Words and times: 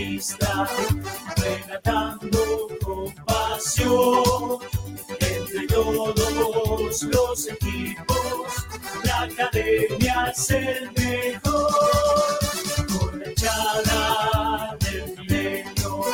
pista, 0.00 0.66
regalando 1.36 2.68
compasión 2.82 4.58
entre 5.20 5.66
todos 5.66 7.02
los 7.02 7.48
equipos. 7.48 8.46
La 9.04 9.22
academia 9.22 10.32
es 10.34 10.50
el 10.50 10.90
mejor 10.92 12.38
con 12.98 13.18
la 13.18 13.26
echada 13.26 14.76
del 14.80 15.18
milenio, 15.18 16.04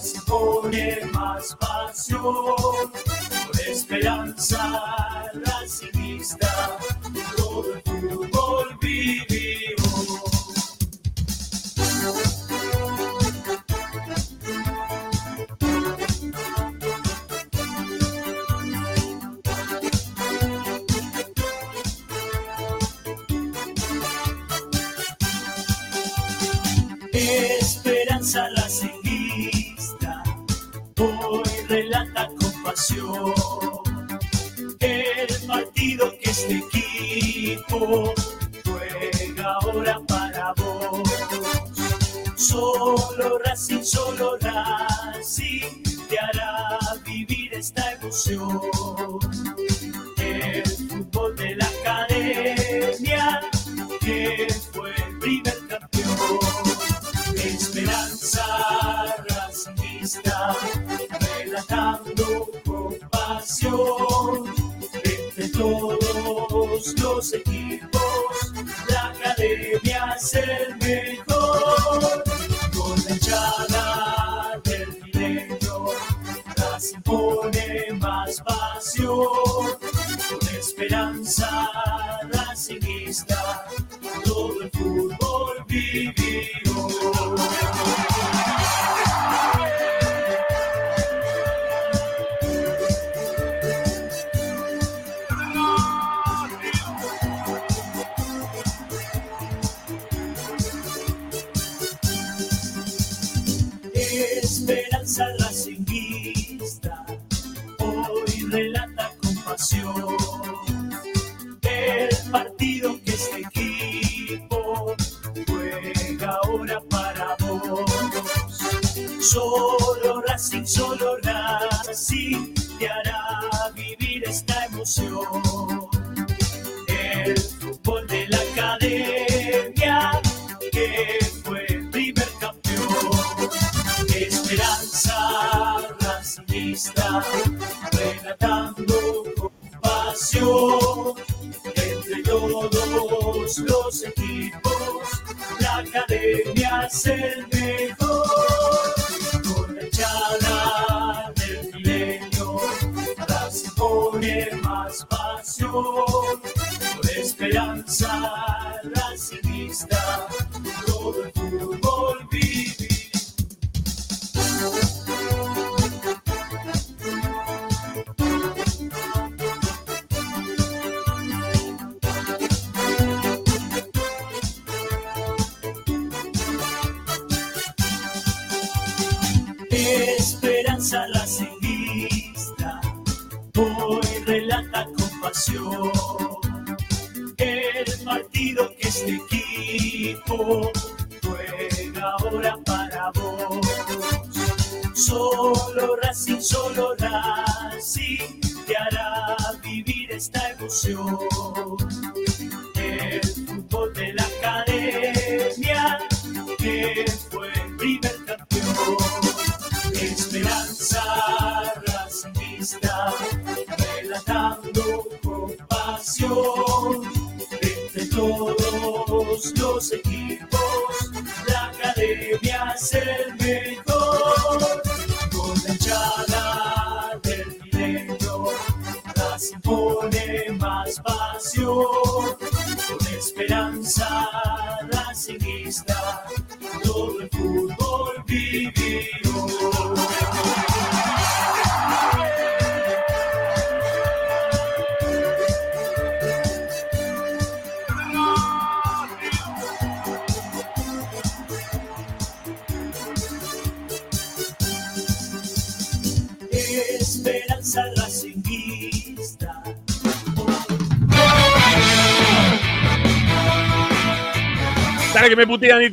se 0.00 0.20
pone 0.22 0.98
más 1.12 1.54
pasión 1.60 2.20
por 2.24 3.60
esperanza 3.68 5.05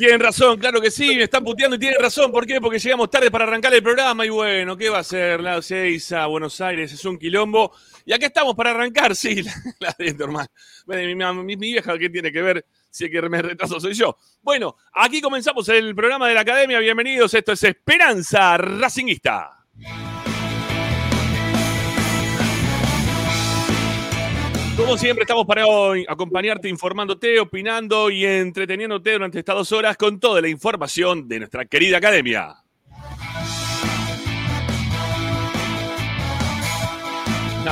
tienen 0.03 0.19
razón, 0.19 0.59
claro 0.59 0.81
que 0.81 0.91
sí, 0.91 1.15
me 1.15 1.23
están 1.23 1.45
puteando 1.45 1.77
y 1.77 1.79
tienen 1.79 1.97
razón. 1.97 2.29
¿Por 2.29 2.45
qué? 2.45 2.59
Porque 2.59 2.77
llegamos 2.77 3.09
tarde 3.09 3.31
para 3.31 3.45
arrancar 3.45 3.73
el 3.73 3.81
programa 3.81 4.25
y 4.25 4.29
bueno, 4.29 4.75
¿qué 4.75 4.89
va 4.89 4.99
a 4.99 5.03
ser? 5.03 5.39
La 5.39 5.61
Seiza, 5.61 6.25
Buenos 6.25 6.59
Aires, 6.59 6.91
es 6.91 7.05
un 7.05 7.17
quilombo. 7.17 7.71
Y 8.05 8.11
acá 8.11 8.25
estamos 8.25 8.53
para 8.53 8.71
arrancar, 8.71 9.15
sí, 9.15 9.43
la, 9.43 9.53
la 9.79 9.95
de 9.97 10.13
normal. 10.13 10.47
Mi, 10.87 11.15
mi, 11.15 11.43
mi, 11.45 11.55
vieja, 11.55 11.97
¿qué 11.97 12.09
tiene 12.09 12.33
que 12.33 12.41
ver? 12.41 12.65
Si 12.89 13.05
es 13.05 13.11
que 13.11 13.21
me 13.21 13.41
retraso 13.41 13.79
soy 13.79 13.93
yo. 13.93 14.17
Bueno, 14.41 14.75
aquí 14.91 15.21
comenzamos 15.21 15.69
el 15.69 15.95
programa 15.95 16.27
de 16.27 16.33
la 16.33 16.41
Academia. 16.41 16.79
Bienvenidos, 16.79 17.33
esto 17.33 17.53
es 17.53 17.63
Esperanza 17.63 18.57
Racinguista. 18.57 19.65
Como 24.75 24.97
siempre, 24.97 25.21
estamos 25.21 25.45
para 25.45 25.67
hoy 25.67 26.03
acompañarte, 26.09 26.67
informándote, 26.67 27.39
opinando 27.39 28.09
y 28.09 28.25
entreteniéndote 28.25 29.13
durante 29.13 29.37
estas 29.37 29.55
dos 29.55 29.71
horas 29.71 29.95
con 29.97 30.19
toda 30.19 30.41
la 30.41 30.47
información 30.47 31.27
de 31.27 31.39
nuestra 31.39 31.65
querida 31.65 31.97
academia. 31.97 32.55
No, 37.63 37.71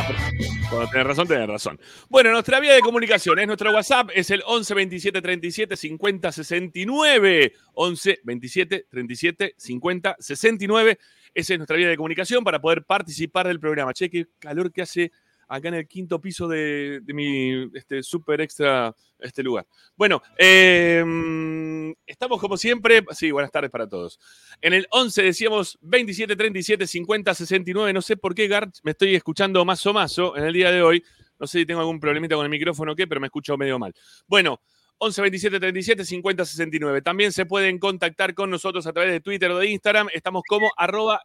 cuando 0.69 0.89
tenés 0.91 1.07
razón, 1.07 1.27
tenés 1.27 1.47
razón. 1.47 1.79
Bueno, 2.07 2.31
nuestra 2.31 2.59
vía 2.59 2.73
de 2.73 2.81
comunicación 2.81 3.39
es 3.39 3.47
nuestro 3.47 3.73
WhatsApp, 3.73 4.11
es 4.13 4.29
el 4.29 4.43
11 4.45 4.73
27 4.75 5.21
37 5.21 5.75
50 5.75 6.31
69. 6.31 7.53
11 7.73 8.19
27 8.23 8.85
37 8.89 9.55
50 9.57 10.15
69. 10.19 10.99
Esa 11.33 11.53
es 11.53 11.59
nuestra 11.59 11.77
vía 11.77 11.89
de 11.89 11.97
comunicación 11.97 12.43
para 12.43 12.61
poder 12.61 12.83
participar 12.83 13.47
del 13.47 13.59
programa. 13.59 13.91
Che, 13.91 14.09
qué 14.09 14.27
calor 14.37 14.71
que 14.71 14.83
hace 14.83 15.11
acá 15.51 15.67
en 15.67 15.75
el 15.75 15.87
quinto 15.87 16.19
piso 16.21 16.47
de, 16.47 17.01
de 17.03 17.13
mi 17.13 17.69
este, 17.73 18.01
super 18.01 18.39
extra 18.39 18.95
este 19.19 19.43
lugar. 19.43 19.67
Bueno, 19.95 20.21
eh, 20.37 21.93
estamos 22.05 22.39
como 22.39 22.55
siempre. 22.57 23.03
Sí, 23.11 23.31
buenas 23.31 23.51
tardes 23.51 23.69
para 23.69 23.87
todos. 23.87 24.19
En 24.61 24.73
el 24.73 24.87
11 24.89 25.23
decíamos 25.23 25.77
27, 25.81 26.35
37, 26.35 26.87
50, 26.87 27.33
69. 27.33 27.93
No 27.93 28.01
sé 28.01 28.15
por 28.17 28.33
qué, 28.33 28.47
Gart, 28.47 28.75
me 28.83 28.91
estoy 28.91 29.15
escuchando 29.15 29.63
más 29.65 29.85
o 29.85 29.93
más 29.93 30.17
en 30.17 30.43
el 30.43 30.53
día 30.53 30.71
de 30.71 30.81
hoy. 30.81 31.03
No 31.37 31.47
sé 31.47 31.59
si 31.59 31.65
tengo 31.65 31.81
algún 31.81 31.99
problemita 31.99 32.35
con 32.35 32.45
el 32.45 32.51
micrófono 32.51 32.93
o 32.93 32.95
qué, 32.95 33.07
pero 33.07 33.19
me 33.19 33.27
escucho 33.27 33.57
medio 33.57 33.77
mal. 33.77 33.93
Bueno, 34.27 34.61
11 35.03 35.21
27 35.21 35.59
37 35.59 36.05
50 36.05 36.45
69. 36.45 37.01
También 37.01 37.31
se 37.31 37.47
pueden 37.47 37.79
contactar 37.79 38.35
con 38.35 38.51
nosotros 38.51 38.85
a 38.85 38.93
través 38.93 39.11
de 39.11 39.19
Twitter 39.19 39.49
o 39.49 39.57
de 39.57 39.67
Instagram. 39.67 40.09
Estamos 40.13 40.43
como 40.47 40.71
arroba 40.77 41.23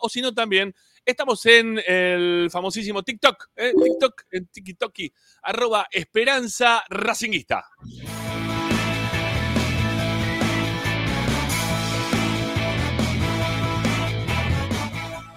o 0.00 0.08
si 0.08 0.22
no 0.22 0.32
también 0.32 0.72
estamos 1.04 1.44
en 1.46 1.80
el 1.84 2.48
famosísimo 2.48 3.02
TikTok, 3.02 3.48
¿eh? 3.56 3.72
TikTok, 3.82 4.22
en 4.30 4.46
TikToki, 4.46 5.12
arroba 5.42 5.88
esperanza 5.90 6.84
racinguista. 6.88 7.64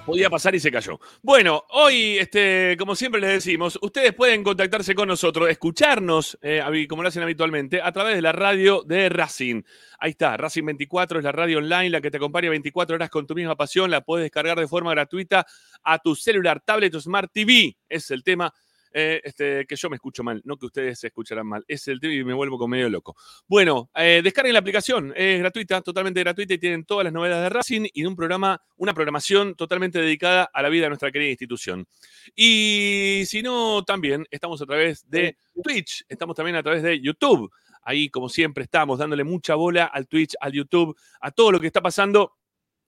Podía 0.09 0.29
pasar 0.29 0.55
y 0.55 0.59
se 0.59 0.71
cayó. 0.71 0.99
Bueno, 1.21 1.65
hoy, 1.69 2.17
este, 2.17 2.75
como 2.79 2.95
siempre 2.95 3.21
les 3.21 3.31
decimos, 3.31 3.77
ustedes 3.81 4.13
pueden 4.13 4.43
contactarse 4.43 4.95
con 4.95 5.07
nosotros, 5.07 5.49
escucharnos, 5.49 6.37
eh, 6.41 6.87
como 6.89 7.03
lo 7.03 7.09
hacen 7.09 7.21
habitualmente, 7.21 7.79
a 7.79 7.91
través 7.91 8.15
de 8.15 8.21
la 8.23 8.31
radio 8.31 8.81
de 8.83 9.07
Racing. 9.09 9.61
Ahí 9.99 10.11
está, 10.11 10.35
Racing 10.35 10.65
24 10.65 11.19
es 11.19 11.23
la 11.23 11.31
radio 11.31 11.59
online, 11.59 11.91
la 11.91 12.01
que 12.01 12.09
te 12.09 12.17
acompaña 12.17 12.49
24 12.49 12.95
horas 12.95 13.09
con 13.09 13.27
tu 13.27 13.35
misma 13.35 13.55
pasión. 13.55 13.91
La 13.91 14.01
puedes 14.01 14.25
descargar 14.25 14.59
de 14.59 14.67
forma 14.67 14.91
gratuita 14.91 15.45
a 15.83 15.99
tu 15.99 16.15
celular, 16.15 16.59
tablet 16.65 16.95
o 16.95 17.01
smart 17.01 17.31
TV. 17.31 17.77
Es 17.87 18.09
el 18.09 18.23
tema 18.23 18.51
eh, 18.91 19.21
este, 19.23 19.65
que 19.65 19.75
yo 19.75 19.89
me 19.89 19.95
escucho 19.95 20.23
mal, 20.23 20.41
no 20.45 20.57
que 20.57 20.65
ustedes 20.65 20.99
se 20.99 21.07
escucharán 21.07 21.47
mal. 21.47 21.63
Es 21.67 21.87
el 21.87 21.99
tema 21.99 22.13
y 22.13 22.23
me 22.23 22.33
vuelvo 22.33 22.57
con 22.57 22.69
medio 22.69 22.89
loco. 22.89 23.15
Bueno, 23.47 23.89
eh, 23.95 24.21
descarguen 24.23 24.53
la 24.53 24.59
aplicación, 24.59 25.13
es 25.15 25.39
gratuita, 25.39 25.81
totalmente 25.81 26.19
gratuita 26.21 26.53
y 26.53 26.57
tienen 26.57 26.85
todas 26.85 27.03
las 27.03 27.13
novedades 27.13 27.43
de 27.43 27.49
Racing 27.49 27.87
y 27.93 28.01
de 28.01 28.07
un 28.07 28.15
programa, 28.15 28.61
una 28.77 28.93
programación 28.93 29.55
totalmente 29.55 29.99
dedicada 29.99 30.49
a 30.51 30.61
la 30.61 30.69
vida 30.69 30.83
de 30.83 30.89
nuestra 30.89 31.11
querida 31.11 31.29
institución. 31.29 31.87
Y 32.35 33.23
si 33.25 33.41
no, 33.41 33.83
también 33.83 34.25
estamos 34.31 34.61
a 34.61 34.65
través 34.65 35.09
de 35.09 35.37
Twitch, 35.63 36.05
estamos 36.07 36.35
también 36.35 36.55
a 36.55 36.63
través 36.63 36.83
de 36.83 36.99
YouTube. 36.99 37.51
Ahí, 37.81 38.09
como 38.09 38.29
siempre, 38.29 38.63
estamos 38.63 38.99
dándole 38.99 39.23
mucha 39.23 39.55
bola 39.55 39.85
al 39.85 40.07
Twitch, 40.07 40.35
al 40.39 40.51
YouTube, 40.51 40.97
a 41.21 41.31
todo 41.31 41.51
lo 41.51 41.59
que 41.59 41.67
está 41.67 41.81
pasando 41.81 42.33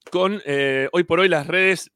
con 0.10 0.42
eh, 0.46 0.90
hoy 0.92 1.04
por 1.04 1.20
hoy 1.20 1.30
las 1.30 1.48
redes 1.48 1.92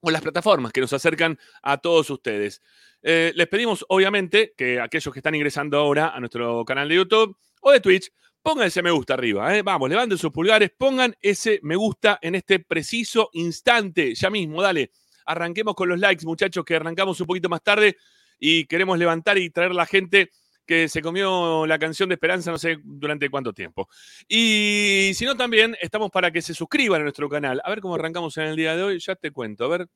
o 0.00 0.10
las 0.10 0.22
plataformas 0.22 0.72
que 0.72 0.80
nos 0.80 0.92
acercan 0.92 1.38
a 1.62 1.78
todos 1.78 2.10
ustedes. 2.10 2.62
Eh, 3.08 3.32
les 3.36 3.46
pedimos, 3.46 3.86
obviamente, 3.88 4.52
que 4.56 4.80
aquellos 4.80 5.14
que 5.14 5.20
están 5.20 5.36
ingresando 5.36 5.78
ahora 5.78 6.08
a 6.08 6.18
nuestro 6.18 6.64
canal 6.64 6.88
de 6.88 6.96
YouTube 6.96 7.36
o 7.60 7.70
de 7.70 7.78
Twitch, 7.78 8.10
pongan 8.42 8.66
ese 8.66 8.82
me 8.82 8.90
gusta 8.90 9.14
arriba. 9.14 9.56
¿eh? 9.56 9.62
Vamos, 9.62 9.88
levanten 9.88 10.18
sus 10.18 10.32
pulgares, 10.32 10.72
pongan 10.76 11.14
ese 11.20 11.60
me 11.62 11.76
gusta 11.76 12.18
en 12.20 12.34
este 12.34 12.58
preciso 12.58 13.30
instante. 13.34 14.12
Ya 14.16 14.28
mismo, 14.28 14.60
dale. 14.60 14.90
Arranquemos 15.24 15.76
con 15.76 15.88
los 15.88 16.00
likes, 16.00 16.26
muchachos, 16.26 16.64
que 16.64 16.74
arrancamos 16.74 17.20
un 17.20 17.28
poquito 17.28 17.48
más 17.48 17.62
tarde 17.62 17.96
y 18.40 18.64
queremos 18.64 18.98
levantar 18.98 19.38
y 19.38 19.50
traer 19.50 19.72
la 19.72 19.86
gente 19.86 20.32
que 20.66 20.88
se 20.88 21.00
comió 21.00 21.64
la 21.64 21.78
canción 21.78 22.08
de 22.08 22.16
Esperanza 22.16 22.50
no 22.50 22.58
sé 22.58 22.78
durante 22.82 23.30
cuánto 23.30 23.52
tiempo. 23.52 23.88
Y 24.26 25.12
si 25.14 25.24
no, 25.26 25.36
también 25.36 25.76
estamos 25.80 26.10
para 26.10 26.32
que 26.32 26.42
se 26.42 26.54
suscriban 26.54 27.02
a 27.02 27.04
nuestro 27.04 27.28
canal. 27.28 27.60
A 27.62 27.70
ver 27.70 27.80
cómo 27.80 27.94
arrancamos 27.94 28.36
en 28.38 28.46
el 28.46 28.56
día 28.56 28.74
de 28.74 28.82
hoy, 28.82 28.98
ya 28.98 29.14
te 29.14 29.30
cuento. 29.30 29.64
A 29.66 29.68
ver, 29.68 29.86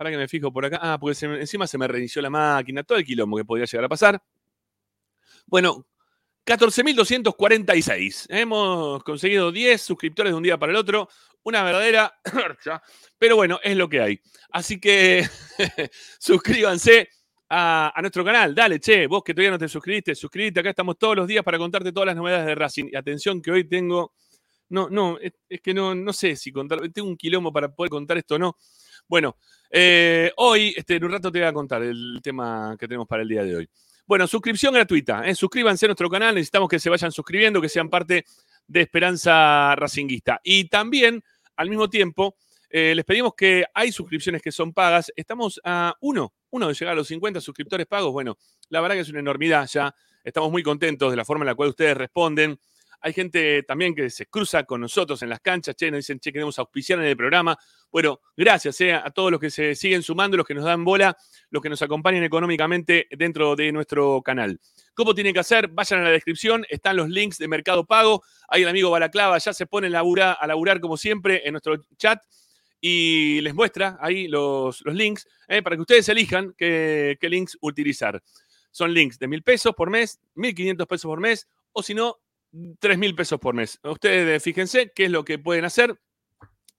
para 0.00 0.10
que 0.10 0.16
me 0.16 0.28
fijo 0.28 0.50
por 0.50 0.64
acá. 0.64 0.78
Ah, 0.80 0.98
porque 0.98 1.26
encima 1.26 1.66
se 1.66 1.76
me 1.76 1.86
reinició 1.86 2.22
la 2.22 2.30
máquina, 2.30 2.82
todo 2.82 2.96
el 2.96 3.04
quilombo 3.04 3.36
que 3.36 3.44
podría 3.44 3.66
llegar 3.66 3.84
a 3.84 3.88
pasar. 3.90 4.22
Bueno, 5.44 5.86
14.246. 6.46 8.24
Hemos 8.30 9.04
conseguido 9.04 9.52
10 9.52 9.78
suscriptores 9.78 10.32
de 10.32 10.38
un 10.38 10.42
día 10.42 10.56
para 10.56 10.72
el 10.72 10.78
otro. 10.78 11.06
Una 11.42 11.62
verdadera... 11.62 12.18
Pero 13.18 13.36
bueno, 13.36 13.60
es 13.62 13.76
lo 13.76 13.90
que 13.90 14.00
hay. 14.00 14.20
Así 14.48 14.80
que 14.80 15.28
suscríbanse 16.18 17.10
a, 17.50 17.92
nuestro 18.00 18.24
canal. 18.24 18.54
Dale, 18.54 18.80
che, 18.80 19.06
vos 19.06 19.22
que 19.22 19.34
todavía 19.34 19.50
no 19.50 19.58
te 19.58 19.68
suscribiste, 19.68 20.14
suscríbete. 20.14 20.60
Acá 20.60 20.70
estamos 20.70 20.96
todos 20.96 21.14
los 21.14 21.26
días 21.26 21.44
para 21.44 21.58
contarte 21.58 21.92
todas 21.92 22.06
las 22.06 22.16
novedades 22.16 22.46
de 22.46 22.54
Racing. 22.54 22.86
Y 22.90 22.96
atención 22.96 23.42
que 23.42 23.50
hoy 23.50 23.64
tengo. 23.64 24.14
No, 24.70 24.88
no, 24.88 25.18
es, 25.18 25.60
que 25.60 25.74
no, 25.74 25.94
no 25.94 26.12
sé 26.12 26.36
si 26.36 26.50
contar. 26.52 26.80
Tengo 26.92 27.08
un 27.08 27.16
quilombo 27.16 27.52
para 27.52 27.72
poder 27.72 27.90
contar 27.90 28.16
esto 28.18 28.36
o 28.36 28.38
no. 28.38 28.56
Bueno, 29.06 29.36
eh, 29.68 30.32
hoy, 30.36 30.72
este, 30.76 30.96
en 30.96 31.04
un 31.04 31.12
rato 31.12 31.30
te 31.30 31.40
voy 31.40 31.48
a 31.48 31.52
contar 31.52 31.82
el 31.82 32.20
tema 32.22 32.76
que 32.78 32.86
tenemos 32.86 33.06
para 33.06 33.22
el 33.22 33.28
día 33.28 33.42
de 33.42 33.56
hoy. 33.56 33.68
Bueno, 34.06 34.26
suscripción 34.26 34.74
gratuita. 34.74 35.26
¿eh? 35.26 35.34
Suscríbanse 35.34 35.86
a 35.86 35.88
nuestro 35.88 36.08
canal. 36.08 36.34
Necesitamos 36.34 36.68
que 36.68 36.78
se 36.78 36.90
vayan 36.90 37.12
suscribiendo, 37.12 37.60
que 37.60 37.68
sean 37.68 37.88
parte 37.88 38.24
de 38.66 38.80
Esperanza 38.80 39.74
Racinguista. 39.76 40.40
Y 40.44 40.68
también, 40.68 41.22
al 41.56 41.68
mismo 41.68 41.90
tiempo, 41.90 42.36
eh, 42.68 42.94
les 42.94 43.04
pedimos 43.04 43.34
que 43.34 43.64
hay 43.74 43.90
suscripciones 43.90 44.42
que 44.42 44.52
son 44.52 44.72
pagas. 44.72 45.12
Estamos 45.16 45.60
a 45.64 45.94
uno, 46.00 46.32
uno 46.50 46.68
de 46.68 46.74
llegar 46.74 46.92
a 46.92 46.96
los 46.96 47.08
50 47.08 47.40
suscriptores 47.40 47.86
pagos. 47.86 48.12
Bueno, 48.12 48.38
la 48.68 48.80
verdad 48.80 48.94
que 48.94 49.02
es 49.02 49.08
una 49.08 49.18
enormidad 49.18 49.68
ya. 49.68 49.92
Estamos 50.22 50.52
muy 50.52 50.62
contentos 50.62 51.10
de 51.10 51.16
la 51.16 51.24
forma 51.24 51.42
en 51.42 51.48
la 51.48 51.54
cual 51.54 51.70
ustedes 51.70 51.96
responden. 51.96 52.58
Hay 53.00 53.12
gente 53.12 53.62
también 53.62 53.94
que 53.94 54.10
se 54.10 54.26
cruza 54.26 54.64
con 54.64 54.80
nosotros 54.80 55.22
en 55.22 55.30
las 55.30 55.40
canchas, 55.40 55.74
che, 55.74 55.90
nos 55.90 55.98
dicen, 55.98 56.20
che, 56.20 56.32
queremos 56.32 56.58
auspiciar 56.58 56.98
en 56.98 57.06
el 57.06 57.16
programa. 57.16 57.56
Bueno, 57.90 58.20
gracias 58.36 58.80
eh, 58.82 58.92
a 58.92 59.10
todos 59.10 59.30
los 59.30 59.40
que 59.40 59.50
se 59.50 59.74
siguen 59.74 60.02
sumando, 60.02 60.36
los 60.36 60.46
que 60.46 60.54
nos 60.54 60.64
dan 60.64 60.84
bola, 60.84 61.16
los 61.50 61.62
que 61.62 61.68
nos 61.68 61.80
acompañan 61.82 62.22
económicamente 62.22 63.06
dentro 63.10 63.56
de 63.56 63.72
nuestro 63.72 64.20
canal. 64.22 64.60
¿Cómo 64.94 65.14
tienen 65.14 65.32
que 65.32 65.40
hacer? 65.40 65.68
Vayan 65.68 66.00
a 66.00 66.04
la 66.04 66.10
descripción, 66.10 66.66
están 66.68 66.96
los 66.96 67.08
links 67.08 67.38
de 67.38 67.48
Mercado 67.48 67.86
Pago. 67.86 68.22
Ahí 68.48 68.62
el 68.62 68.68
amigo 68.68 68.90
Balaclava 68.90 69.38
ya 69.38 69.52
se 69.52 69.66
pone 69.66 69.86
a 69.86 69.90
laburar, 69.90 70.36
a 70.38 70.46
laburar 70.46 70.80
como 70.80 70.96
siempre 70.96 71.42
en 71.44 71.52
nuestro 71.52 71.76
chat 71.96 72.22
y 72.80 73.40
les 73.42 73.54
muestra 73.54 73.98
ahí 74.00 74.26
los, 74.26 74.80
los 74.82 74.94
links 74.94 75.26
eh, 75.48 75.62
para 75.62 75.76
que 75.76 75.82
ustedes 75.82 76.08
elijan 76.08 76.54
qué, 76.56 77.18
qué, 77.20 77.28
links 77.28 77.58
utilizar. 77.60 78.22
Son 78.70 78.92
links 78.92 79.18
de 79.18 79.28
mil 79.28 79.42
pesos 79.42 79.74
por 79.74 79.90
mes, 79.90 80.20
mil 80.34 80.54
quinientos 80.54 80.86
pesos 80.86 81.08
por 81.08 81.20
mes, 81.20 81.48
o 81.72 81.82
si 81.82 81.94
no, 81.94 82.18
tres 82.78 82.98
mil 82.98 83.14
pesos 83.14 83.38
por 83.38 83.54
mes. 83.54 83.78
Ustedes 83.82 84.42
fíjense 84.42 84.92
qué 84.94 85.04
es 85.06 85.10
lo 85.10 85.24
que 85.24 85.38
pueden 85.38 85.64
hacer 85.64 85.98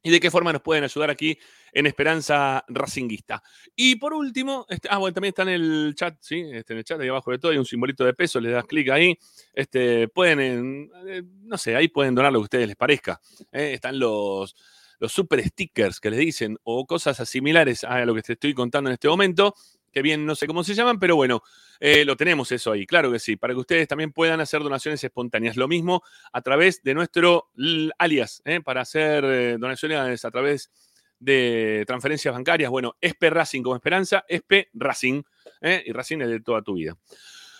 y 0.04 0.10
de 0.10 0.20
qué 0.20 0.32
forma 0.32 0.52
nos 0.52 0.62
pueden 0.62 0.84
ayudar 0.84 1.10
aquí 1.10 1.38
en 1.72 1.86
Esperanza 1.86 2.66
Racinguista. 2.68 3.44
Y 3.76 3.98
por 3.98 4.14
último, 4.14 4.66
este, 4.70 4.88
ah, 4.92 4.98
bueno, 4.98 5.14
también 5.14 5.30
está 5.30 5.44
en 5.44 5.50
el 5.50 5.94
chat, 5.96 6.18
¿sí? 6.20 6.44
Este, 6.52 6.74
en 6.74 6.80
el 6.80 6.84
chat, 6.84 7.00
ahí 7.00 7.08
abajo 7.08 7.32
de 7.32 7.38
todo 7.38 7.52
hay 7.52 7.58
un 7.58 7.66
simbolito 7.66 8.04
de 8.04 8.14
peso, 8.14 8.40
le 8.40 8.50
das 8.50 8.66
clic 8.66 8.90
ahí. 8.90 9.18
Este, 9.54 10.08
pueden, 10.08 10.90
eh, 11.08 11.22
no 11.44 11.58
sé, 11.58 11.76
ahí 11.76 11.88
pueden 11.88 12.16
donar 12.16 12.34
lo 12.34 12.40
que 12.40 12.44
a 12.44 12.46
ustedes 12.46 12.68
les 12.68 12.76
parezca. 12.76 13.22
¿eh? 13.52 13.74
Están 13.74 14.00
los, 14.00 14.56
los 15.00 15.12
super 15.12 15.44
stickers 15.44 16.00
que 16.00 16.10
les 16.10 16.20
dicen 16.20 16.58
o 16.64 16.86
cosas 16.86 17.18
similares 17.30 17.84
a 17.84 18.04
lo 18.06 18.16
que 18.16 18.22
te 18.24 18.34
estoy 18.34 18.54
contando 18.54 18.90
en 18.90 18.96
este 18.96 19.08
momento, 19.08 19.54
que 19.92 20.02
bien 20.02 20.26
no 20.26 20.36
sé 20.36 20.48
cómo 20.48 20.64
se 20.64 20.74
llaman, 20.74 21.00
pero 21.00 21.16
bueno, 21.16 21.44
eh, 21.80 22.06
lo 22.06 22.16
tenemos 22.16 22.52
eso 22.52 22.72
ahí, 22.72 22.86
claro 22.86 23.12
que 23.12 23.20
sí, 23.20 23.36
para 23.36 23.54
que 23.54 23.60
ustedes 23.60 23.88
también 23.88 24.12
puedan 24.12 24.40
hacer 24.40 24.62
donaciones 24.62 25.04
espontáneas. 25.04 25.58
Lo 25.58 25.68
mismo 25.68 26.04
a 26.32 26.42
través 26.42 26.82
de 26.84 26.94
nuestro 26.94 27.50
alias, 27.98 28.42
¿eh? 28.46 28.62
para 28.62 28.82
hacer 28.82 29.24
eh, 29.26 29.58
donaciones 29.58 30.24
a 30.26 30.32
través 30.32 30.72
de 31.20 31.84
transferencias 31.86 32.34
bancarias. 32.34 32.72
Bueno, 32.72 32.96
SP 33.02 33.30
Racing 33.30 33.62
como 33.62 33.76
esperanza, 33.76 34.24
SP 34.28 34.70
Racing, 34.74 35.22
y 35.62 35.92
Racing 35.92 36.22
es 36.22 36.30
de 36.30 36.40
toda 36.40 36.62
tu 36.62 36.74
vida. 36.74 36.98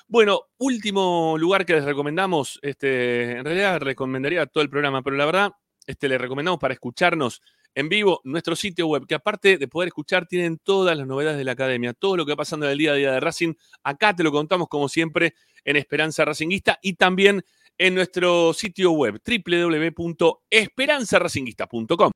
Bueno, 0.08 0.42
último 0.58 1.38
lugar 1.38 1.66
que 1.66 1.74
les 1.74 1.86
recomendamos, 1.86 2.60
este, 2.64 3.38
en 3.38 3.46
realidad 3.46 3.80
recomendaría 3.80 4.46
todo 4.46 4.62
el 4.62 4.70
programa, 4.70 5.02
pero 5.02 5.16
la 5.16 5.26
verdad 5.26 5.52
este, 5.88 6.10
le 6.10 6.18
recomendamos 6.18 6.60
para 6.60 6.74
escucharnos 6.74 7.42
en 7.76 7.90
vivo 7.90 8.22
nuestro 8.24 8.56
sitio 8.56 8.88
web, 8.88 9.06
que 9.08 9.16
aparte 9.16 9.58
de 9.58 9.68
poder 9.68 9.88
escuchar, 9.88 10.28
tienen 10.28 10.58
todas 10.58 10.98
las 10.98 11.06
novedades 11.08 11.38
de 11.38 11.44
la 11.44 11.52
academia, 11.54 11.94
todo 11.94 12.18
lo 12.18 12.26
que 12.26 12.34
va 12.34 12.38
pasando 12.38 12.66
en 12.66 12.72
el 12.74 12.78
día 12.78 12.92
a 12.92 12.96
día 12.96 13.12
de 13.12 13.20
Racing. 13.20 13.54
Acá 13.84 14.16
te 14.16 14.24
lo 14.24 14.32
contamos 14.32 14.68
como 14.68 14.88
siempre 14.90 15.34
en 15.64 15.76
Esperanza 15.76 16.26
Racinguista 16.26 16.80
y 16.82 16.94
también 16.94 17.44
en 17.78 17.94
nuestro 17.96 18.54
sitio 18.54 18.92
web 18.92 19.22
www.esperanzaracinguista.com. 19.26 22.12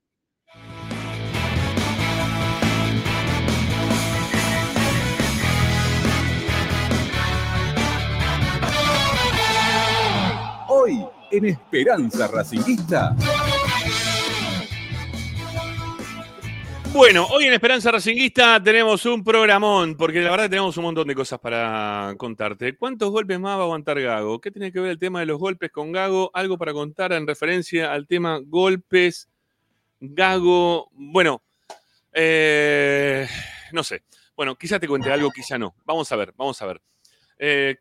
Hoy 10.68 11.06
en 11.32 11.46
Esperanza 11.46 12.28
Racinguista. 12.28 13.16
Bueno, 16.96 17.28
hoy 17.30 17.44
en 17.44 17.52
Esperanza 17.52 17.92
Racinguista 17.92 18.64
tenemos 18.64 19.06
un 19.06 19.22
programón, 19.22 19.98
porque 19.98 20.22
la 20.22 20.32
verdad 20.32 20.50
tenemos 20.50 20.78
un 20.78 20.86
montón 20.86 21.06
de 21.06 21.14
cosas 21.14 21.40
para 21.40 22.16
contarte. 22.18 22.78
¿Cuántos 22.78 23.12
golpes 23.12 23.38
más 23.38 23.58
va 23.58 23.64
a 23.64 23.66
aguantar 23.66 24.00
Gago? 24.00 24.40
¿Qué 24.40 24.50
tiene 24.50 24.72
que 24.72 24.80
ver 24.80 24.92
el 24.92 24.98
tema 24.98 25.20
de 25.20 25.26
los 25.26 25.38
golpes 25.38 25.72
con 25.72 25.92
Gago? 25.92 26.32
Algo 26.34 26.58
para 26.58 26.72
contar 26.72 27.12
en 27.12 27.28
referencia 27.28 27.92
al 27.92 28.08
tema 28.08 28.40
golpes, 28.42 29.30
Gago. 30.00 30.90
Bueno, 30.94 31.44
eh, 32.14 33.28
no 33.74 33.84
sé. 33.84 34.04
Bueno, 34.34 34.56
quizá 34.56 34.80
te 34.80 34.88
cuente 34.88 35.12
algo, 35.12 35.32
quizá 35.32 35.58
no. 35.58 35.76
Vamos 35.84 36.10
a 36.14 36.16
ver, 36.16 36.34
vamos 36.38 36.62
a 36.62 36.66
ver. 36.66 36.82
Eh, 37.38 37.76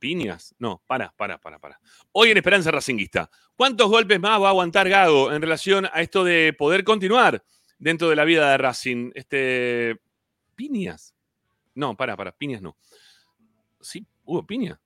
¿Piñas? 0.00 0.56
No, 0.58 0.82
para, 0.88 1.14
para, 1.16 1.38
para, 1.38 1.60
para. 1.60 1.78
Hoy 2.10 2.32
en 2.32 2.36
Esperanza 2.38 2.72
Racinguista, 2.72 3.30
¿cuántos 3.54 3.88
golpes 3.88 4.18
más 4.18 4.42
va 4.42 4.46
a 4.46 4.50
aguantar 4.50 4.88
Gago 4.88 5.32
en 5.32 5.40
relación 5.40 5.86
a 5.86 6.02
esto 6.02 6.24
de 6.24 6.52
poder 6.52 6.82
continuar 6.82 7.44
dentro 7.78 8.08
de 8.08 8.16
la 8.16 8.24
vida 8.24 8.50
de 8.50 8.58
Racing? 8.58 9.10
Este, 9.14 9.96
¿Piñas? 10.54 11.14
No, 11.74 11.96
para, 11.96 12.16
para, 12.16 12.32
piñas 12.32 12.62
no. 12.62 12.76
¿Sí? 13.80 14.06
¿Hubo 14.24 14.46
piña? 14.46 14.80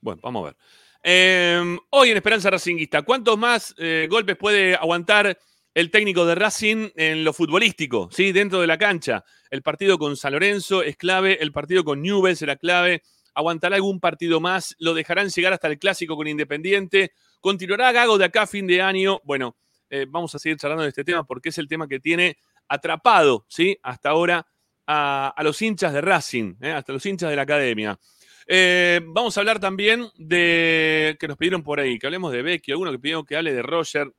Bueno, 0.00 0.20
vamos 0.22 0.42
a 0.42 0.44
ver. 0.46 0.56
Eh, 1.02 1.78
hoy 1.90 2.10
en 2.10 2.16
Esperanza 2.16 2.50
Racinguista, 2.50 3.02
¿cuántos 3.02 3.38
más 3.38 3.74
eh, 3.78 4.06
golpes 4.10 4.36
puede 4.36 4.74
aguantar 4.74 5.38
el 5.74 5.90
técnico 5.90 6.26
de 6.26 6.34
Racing 6.34 6.90
en 6.96 7.24
lo 7.24 7.32
futbolístico, 7.32 8.08
¿sí? 8.12 8.32
dentro 8.32 8.60
de 8.60 8.66
la 8.66 8.78
cancha. 8.78 9.24
El 9.50 9.62
partido 9.62 9.98
con 9.98 10.16
San 10.16 10.32
Lorenzo 10.32 10.82
es 10.82 10.96
clave, 10.96 11.38
el 11.40 11.52
partido 11.52 11.84
con 11.84 12.02
Newell 12.02 12.36
será 12.36 12.56
clave. 12.56 13.02
Aguantará 13.34 13.76
algún 13.76 14.00
partido 14.00 14.40
más, 14.40 14.74
lo 14.78 14.94
dejarán 14.94 15.28
llegar 15.28 15.52
hasta 15.52 15.68
el 15.68 15.78
clásico 15.78 16.16
con 16.16 16.26
Independiente. 16.26 17.12
Continuará 17.40 17.92
Gago 17.92 18.18
de 18.18 18.24
acá 18.24 18.42
a 18.42 18.46
fin 18.46 18.66
de 18.66 18.82
año. 18.82 19.20
Bueno, 19.24 19.56
eh, 19.90 20.06
vamos 20.08 20.32
a 20.34 20.38
seguir 20.38 20.56
charlando 20.56 20.84
de 20.84 20.90
este 20.90 21.02
tema 21.02 21.24
porque 21.24 21.48
es 21.48 21.58
el 21.58 21.66
tema 21.66 21.88
que 21.88 21.98
tiene 21.98 22.38
atrapado, 22.68 23.44
¿sí? 23.48 23.76
Hasta 23.82 24.10
ahora 24.10 24.46
a, 24.86 25.34
los 25.42 25.60
hinchas 25.60 25.92
de 25.92 26.00
Racing, 26.00 26.54
¿eh? 26.60 26.70
hasta 26.70 26.92
los 26.92 27.04
hinchas 27.04 27.28
de 27.28 27.36
la 27.36 27.42
academia. 27.42 27.98
Eh, 28.46 29.00
vamos 29.04 29.36
a 29.36 29.40
hablar 29.40 29.58
también 29.58 30.06
de 30.16 31.16
que 31.18 31.28
nos 31.28 31.36
pidieron 31.36 31.62
por 31.62 31.80
ahí, 31.80 31.98
que 31.98 32.06
hablemos 32.06 32.32
de 32.32 32.42
Becky, 32.42 32.70
alguno 32.70 32.92
que 32.92 32.98
pidió 32.98 33.24
que 33.24 33.36
hable 33.36 33.52
de 33.52 33.62
Roger. 33.62 34.12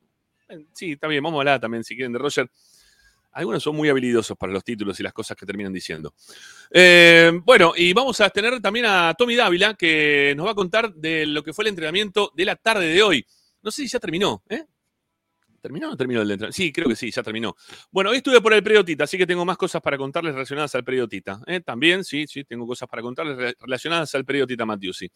Sí, 0.74 0.92
está 0.92 1.08
bien, 1.08 1.24
vamos 1.24 1.38
a 1.38 1.42
hablar 1.42 1.60
también 1.62 1.84
si 1.84 1.96
quieren 1.96 2.12
de 2.12 2.20
Roger. 2.20 2.50
Algunos 3.34 3.64
son 3.64 3.78
muy 3.78 3.88
habilidosos 3.88 4.38
para 4.38 4.52
los 4.52 4.66
títulos 4.66 5.00
y 5.00 5.04
las 5.04 5.14
cosas 5.14 5.38
que 5.38 5.46
terminan 5.46 5.72
diciendo. 5.72 6.14
Bueno, 7.46 7.74
y 7.78 7.94
vamos 7.94 8.20
a 8.20 8.30
tener 8.30 8.60
también 8.60 8.86
a 8.88 9.14
Tommy 9.18 9.38
Dávila, 9.38 9.74
que 9.76 10.34
nos 10.36 10.46
va 10.46 10.52
a 10.52 10.56
contar 10.56 10.94
de 10.94 11.26
lo 11.26 11.42
que 11.42 11.54
fue 11.54 11.64
el 11.64 11.70
entrenamiento 11.70 12.34
de 12.36 12.44
la 12.44 12.58
tarde 12.58 12.88
de 12.88 13.02
hoy. 13.02 13.26
No 13.62 13.72
sé 13.72 13.84
si 13.84 13.88
ya 13.88 14.00
terminó, 14.00 14.44
¿eh? 14.50 14.66
¿Terminó 15.62 15.92
o 15.92 15.96
terminó 15.96 16.22
el 16.22 16.32
entrenamiento? 16.32 16.56
Sí, 16.58 16.74
creo 16.74 16.88
que 16.90 16.96
sí, 16.96 17.12
ya 17.12 17.22
terminó. 17.22 17.56
Bueno, 17.92 18.10
hoy 18.10 18.18
estuve 18.18 18.42
por 18.42 18.52
el 18.54 18.64
periodista, 18.64 19.04
así 19.04 19.18
que 19.18 19.28
tengo 19.28 19.46
más 19.46 19.58
cosas 19.58 19.80
para 19.82 19.98
contarles 19.98 20.34
relacionadas 20.34 20.74
al 20.74 20.84
periodista. 20.84 21.40
¿eh? 21.46 21.62
También, 21.62 22.04
sí, 22.04 22.26
sí, 22.28 22.44
tengo 22.44 22.66
cosas 22.66 22.90
para 22.90 23.04
contarles 23.04 23.38
re- 23.38 23.56
relacionadas 23.60 24.14
al 24.16 24.26
periodista 24.26 24.66
Matiusi. 24.66 25.10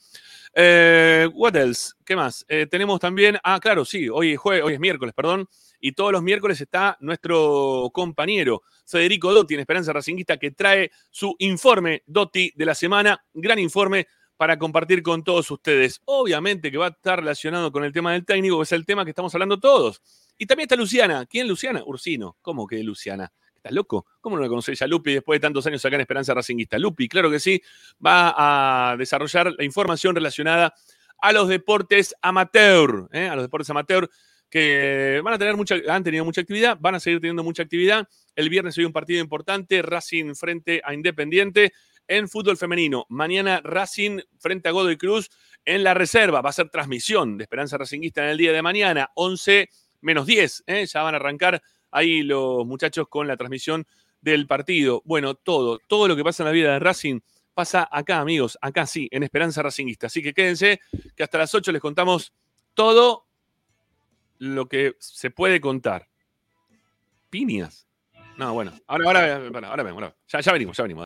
Eh, 0.54 1.28
what 1.34 1.56
else? 1.56 1.94
¿Qué 2.06 2.16
más? 2.16 2.46
Eh, 2.48 2.68
tenemos 2.70 3.00
también, 3.00 3.38
ah, 3.44 3.60
claro, 3.60 3.84
sí, 3.86 4.08
hoy 4.08 4.36
jue- 4.36 4.62
hoy 4.64 4.74
es 4.74 4.80
miércoles, 4.80 5.14
perdón, 5.16 5.48
y 5.80 5.94
todos 5.94 6.12
los 6.12 6.22
miércoles 6.22 6.62
está 6.62 6.96
nuestro 7.00 7.90
compañero 7.92 8.62
Federico 8.86 9.34
Dotti 9.34 9.56
en 9.56 9.62
Esperanza 9.62 9.94
Racinguista 9.94 10.38
que 10.38 10.52
trae 10.52 10.92
su 11.10 11.36
informe 11.40 12.04
Dotti 12.06 12.54
de 12.56 12.66
la 12.66 12.75
semana, 12.75 13.24
gran 13.34 13.58
informe 13.60 14.08
para 14.38 14.60
compartir 14.60 15.02
con 15.02 15.24
todos 15.24 15.50
ustedes. 15.50 16.02
Obviamente 16.06 16.70
que 16.70 16.78
va 16.78 16.88
a 16.88 16.90
estar 16.90 17.20
relacionado 17.20 17.72
con 17.72 17.84
el 17.84 17.94
tema 17.94 18.12
del 18.14 18.25
técnico, 18.25 18.58
que 18.58 18.64
es 18.64 18.72
el 18.74 18.86
tema 18.86 19.06
que 19.06 19.12
estamos 19.12 19.34
hablando 19.34 19.60
todos. 19.60 20.02
Y 20.38 20.46
también 20.46 20.65
está 20.65 20.75
Luciana. 20.75 21.25
¿Quién 21.25 21.48
Luciana? 21.48 21.84
Ursino. 21.86 22.38
¿Cómo 22.41 22.67
que 22.67 22.84
Luciana? 22.84 23.32
¿Estás 23.56 23.71
loco? 23.71 24.06
¿Cómo 24.21 24.36
no 24.36 24.43
la 24.43 24.50
conocéis 24.50 24.82
a 24.82 24.88
Lupi 24.88 25.13
después 25.13 25.38
de 25.38 25.41
tantos 25.41 25.65
años 25.65 25.84
acá 25.84 25.95
en 25.95 26.02
Esperanza 26.02 26.34
Racinguista? 26.34 26.78
Lupi, 26.78 27.08
claro 27.08 27.32
que 27.32 27.39
sí, 27.39 27.62
va 28.06 28.91
a 28.91 28.95
desarrollar 28.98 29.54
la 29.58 29.63
información 29.63 30.13
relacionada 30.13 30.74
a 31.17 31.32
los 31.32 31.48
deportes 31.48 32.13
amateur, 32.21 33.10
¿eh? 33.12 33.28
a 33.28 33.36
los 33.36 33.45
deportes 33.45 33.69
amateur 33.69 34.10
que 34.50 35.19
van 35.24 35.34
a 35.34 35.38
tener 35.39 35.56
mucha, 35.56 35.76
han 35.89 36.04
tenido 36.04 36.24
mucha 36.24 36.41
actividad, 36.41 36.78
van 36.80 36.95
a 36.95 37.00
seguir 37.00 37.19
teniendo 37.19 37.43
mucha 37.43 37.63
actividad. 37.63 38.08
El 38.36 38.50
viernes 38.50 38.78
hay 38.78 38.86
un 38.86 38.93
partido 38.93 39.19
importante, 39.19 39.82
Racing 39.82 40.36
frente 40.36 40.82
a 40.84 40.93
Independiente 40.93 41.74
en 42.08 42.30
fútbol 42.30 42.58
femenino. 42.58 43.06
Mañana 43.10 43.62
Racing 43.63 44.19
frente 44.38 44.69
a 44.69 44.71
Godoy 44.71 44.98
Cruz 44.98 45.30
en 45.65 45.84
la 45.84 45.93
reserva. 45.93 46.41
Va 46.41 46.52
a 46.52 46.54
ser 46.54 46.69
transmisión 46.69 47.38
de 47.38 47.45
Esperanza 47.45 47.78
Racinguista 47.78 48.24
en 48.24 48.30
el 48.30 48.38
día 48.38 48.54
de 48.54 48.62
mañana, 48.62 49.10
11 49.15 49.69
menos 50.06 50.26
10. 50.28 50.63
¿eh? 50.68 50.86
Ya 50.86 51.02
van 51.02 51.15
a 51.15 51.18
arrancar 51.18 51.62
ahí 51.91 52.22
los 52.22 52.65
muchachos 52.65 53.08
con 53.10 53.28
la 53.28 53.36
transmisión 53.36 53.86
del 54.22 54.48
partido. 54.48 55.02
Bueno, 55.04 55.34
todo, 55.34 55.80
todo 55.88 56.08
lo 56.08 56.15
que 56.15 56.24
pasa 56.24 56.44
en 56.44 56.46
la 56.46 56.54
vida 56.54 56.74
de 56.74 56.80
Racing 56.80 57.20
pasa 57.54 57.88
acá, 57.91 58.20
amigos, 58.20 58.58
acá 58.62 58.86
sí, 58.86 59.08
en 59.12 59.24
Esperanza 59.24 59.63
Racinguista. 59.63 60.08
Así 60.08 60.22
que 60.22 60.34
quédense, 60.34 60.80
que 61.15 61.24
hasta 61.24 61.38
las 61.38 61.54
8 61.54 61.72
les 61.72 61.82
contamos 61.82 62.34
todo 62.74 63.26
lo 64.38 64.68
que 64.68 64.96
se 65.00 65.32
puede 65.32 65.60
contar. 65.60 66.08
Piñas. 67.30 67.88
No, 68.38 68.54
bueno, 68.54 68.74
ahora, 68.88 69.06
ahora, 69.06 69.70
ahora, 69.70 70.15
ya 70.28 70.52
venimos, 70.52 70.78
ya 70.78 70.84
venimos. 70.84 71.06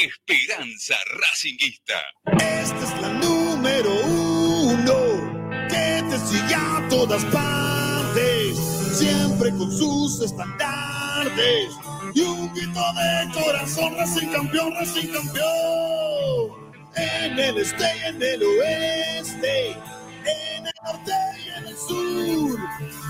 Esperanza 0.00 0.94
Racinguista. 1.20 1.94
Esta 2.26 2.84
es 2.84 3.00
la 3.02 3.08
número 3.08 3.92
uno 3.92 5.66
que 5.68 6.04
te 6.08 6.18
sigue 6.20 6.54
a 6.54 6.86
todas 6.88 7.24
partes, 7.24 8.56
siempre 8.96 9.50
con 9.50 9.76
sus 9.76 10.20
estandartes 10.20 11.74
y 12.14 12.20
un 12.20 12.54
grito 12.54 12.80
de 12.94 13.42
corazón, 13.42 13.96
Racing 13.96 14.28
campeón, 14.28 14.72
Racing 14.74 15.08
campeón. 15.08 16.72
En 16.94 17.36
el 17.36 17.58
este 17.58 17.84
y 17.96 18.08
en 18.08 18.22
el 18.22 18.42
oeste, 18.44 19.70
en 19.70 20.66
el 20.66 20.72
norte 20.84 21.12
y 21.44 21.48
en 21.58 21.66
el 21.66 21.76
sur, 21.76 22.58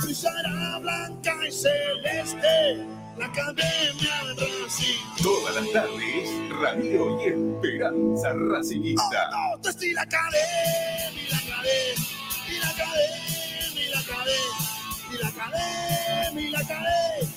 brillará 0.03 0.79
blanca 0.79 1.37
y 1.47 1.53
celeste 1.53 2.98
la 3.19 3.27
academia 3.27 4.15
Racing. 4.37 5.23
Todas 5.23 5.55
las 5.57 5.73
tardes, 5.73 6.31
Radio 6.61 7.21
y 7.21 7.25
Esperanza 7.29 8.33
Racinguista. 8.33 9.31
Oh, 9.35 9.57
no, 9.57 9.73
te 9.75 9.93
la 9.93 10.03
academia, 10.03 11.29
la 11.31 11.39
academia, 11.39 12.61
la 12.61 12.69
academia, 12.71 13.91
la 13.91 13.99
academia, 13.99 15.19
la 15.21 15.29
academia, 15.29 16.51
la 16.51 16.59
academia, 16.59 17.31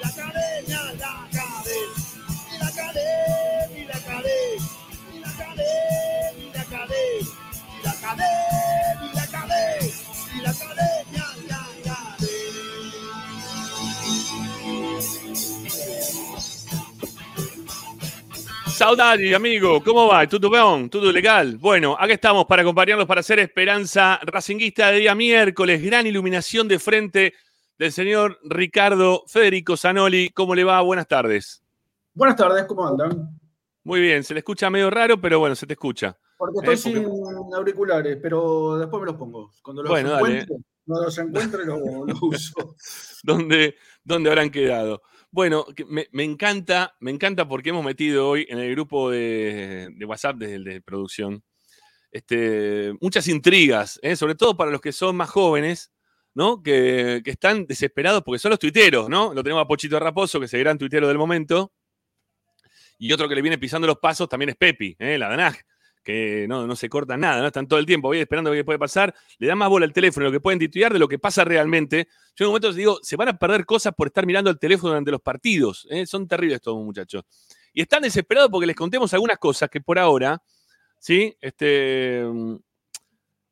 la 0.00 0.06
academia, 0.06 0.06
la 0.06 0.08
academia, 0.08 0.80
la 2.58 2.68
academia, 2.68 3.86
la 3.86 3.96
academia, 3.96 4.66
la 5.20 5.28
academia, 5.28 6.52
la 6.52 6.60
academia, 6.62 7.32
la 7.84 7.90
academia, 7.90 8.55
Saudade, 18.76 19.34
amigo, 19.34 19.82
¿cómo 19.82 20.06
va? 20.06 20.26
¿Todo 20.28 20.50
bien? 20.50 20.90
¿Todo 20.90 21.10
legal? 21.10 21.56
Bueno, 21.56 21.96
acá 21.98 22.12
estamos 22.12 22.44
para 22.44 22.60
acompañarlos 22.60 23.06
para 23.06 23.20
hacer 23.20 23.38
Esperanza 23.38 24.20
Racinguista 24.22 24.90
de 24.90 24.98
día 24.98 25.14
miércoles. 25.14 25.82
Gran 25.82 26.06
iluminación 26.06 26.68
de 26.68 26.78
frente 26.78 27.32
del 27.78 27.90
señor 27.90 28.38
Ricardo 28.44 29.24
Federico 29.28 29.78
Zanoli. 29.78 30.28
¿Cómo 30.28 30.54
le 30.54 30.62
va? 30.64 30.82
Buenas 30.82 31.08
tardes. 31.08 31.62
Buenas 32.12 32.36
tardes, 32.36 32.66
¿cómo 32.66 32.86
andan? 32.86 33.38
Muy 33.82 34.00
bien, 34.02 34.22
se 34.22 34.34
le 34.34 34.40
escucha 34.40 34.68
medio 34.68 34.90
raro, 34.90 35.18
pero 35.18 35.38
bueno, 35.38 35.54
se 35.56 35.66
te 35.66 35.72
escucha. 35.72 36.14
Porque 36.36 36.58
estoy 36.74 36.74
Eh, 36.92 37.02
porque- 37.02 37.46
sin 37.46 37.54
auriculares, 37.54 38.18
pero 38.20 38.76
después 38.76 39.00
me 39.00 39.06
los 39.06 39.16
pongo. 39.16 39.52
Cuando 39.62 39.84
los 39.84 39.90
Bueno, 39.90 40.10
dale. 40.10 40.40
encuentre, 40.40 40.56
cuando 40.84 41.04
los 41.06 41.18
encuentre 41.18 41.64
los, 41.64 41.80
los 42.08 42.18
uso. 42.22 42.76
¿Dónde, 43.22 43.76
¿Dónde 44.04 44.28
habrán 44.28 44.50
quedado? 44.50 45.00
Bueno, 45.36 45.66
me, 45.86 46.24
encanta, 46.24 46.96
me 46.98 47.10
encanta 47.10 47.46
porque 47.46 47.68
hemos 47.68 47.84
metido 47.84 48.26
hoy 48.26 48.46
en 48.48 48.58
el 48.58 48.70
grupo 48.70 49.10
de, 49.10 49.94
WhatsApp 50.06 50.38
de, 50.38 50.60
de 50.60 50.80
producción 50.80 51.44
este, 52.10 52.94
muchas 53.02 53.28
intrigas, 53.28 54.00
¿eh? 54.00 54.16
sobre 54.16 54.34
todo 54.34 54.56
para 54.56 54.70
los 54.70 54.80
que 54.80 54.92
son 54.92 55.14
más 55.14 55.28
jóvenes, 55.28 55.92
¿no? 56.32 56.62
Que, 56.62 57.20
que 57.22 57.32
están 57.32 57.66
desesperados 57.66 58.22
porque 58.24 58.38
son 58.38 58.48
los 58.48 58.58
tuiteros, 58.58 59.10
¿no? 59.10 59.34
Lo 59.34 59.42
tenemos 59.42 59.62
a 59.62 59.68
Pochito 59.68 60.00
Raposo, 60.00 60.40
que 60.40 60.46
es 60.46 60.54
el 60.54 60.60
gran 60.60 60.78
tuitero 60.78 61.06
del 61.06 61.18
momento. 61.18 61.70
Y 62.98 63.12
otro 63.12 63.28
que 63.28 63.34
le 63.34 63.42
viene 63.42 63.58
pisando 63.58 63.86
los 63.86 63.98
pasos 63.98 64.30
también 64.30 64.48
es 64.48 64.56
Pepi, 64.56 64.96
¿eh? 64.98 65.18
la 65.18 65.28
Danaj, 65.28 65.54
que 66.06 66.46
no, 66.48 66.68
no 66.68 66.76
se 66.76 66.88
corta 66.88 67.16
nada, 67.16 67.40
¿no? 67.40 67.48
Están 67.48 67.66
todo 67.66 67.80
el 67.80 67.84
tiempo 67.84 68.06
voy 68.06 68.20
esperando 68.20 68.52
qué 68.52 68.64
puede 68.64 68.78
pasar, 68.78 69.12
le 69.38 69.48
dan 69.48 69.58
más 69.58 69.68
bola 69.68 69.86
al 69.86 69.92
teléfono, 69.92 70.26
lo 70.26 70.32
que 70.32 70.38
pueden 70.38 70.60
titular 70.60 70.92
de 70.92 71.00
lo 71.00 71.08
que 71.08 71.18
pasa 71.18 71.44
realmente. 71.44 72.06
Yo 72.36 72.44
en 72.44 72.46
un 72.46 72.50
momento 72.52 72.72
digo, 72.72 73.00
se 73.02 73.16
van 73.16 73.28
a 73.28 73.36
perder 73.36 73.66
cosas 73.66 73.92
por 73.92 74.06
estar 74.06 74.24
mirando 74.24 74.48
el 74.48 74.56
teléfono 74.56 74.90
durante 74.90 75.10
los 75.10 75.20
partidos. 75.20 75.84
¿eh? 75.90 76.06
Son 76.06 76.28
terribles 76.28 76.60
todos, 76.60 76.82
muchachos. 76.84 77.24
Y 77.72 77.82
están 77.82 78.02
desesperados 78.02 78.48
porque 78.52 78.68
les 78.68 78.76
contemos 78.76 79.12
algunas 79.14 79.36
cosas 79.38 79.68
que 79.68 79.80
por 79.80 79.98
ahora, 79.98 80.40
¿sí? 81.00 81.36
Este, 81.40 82.22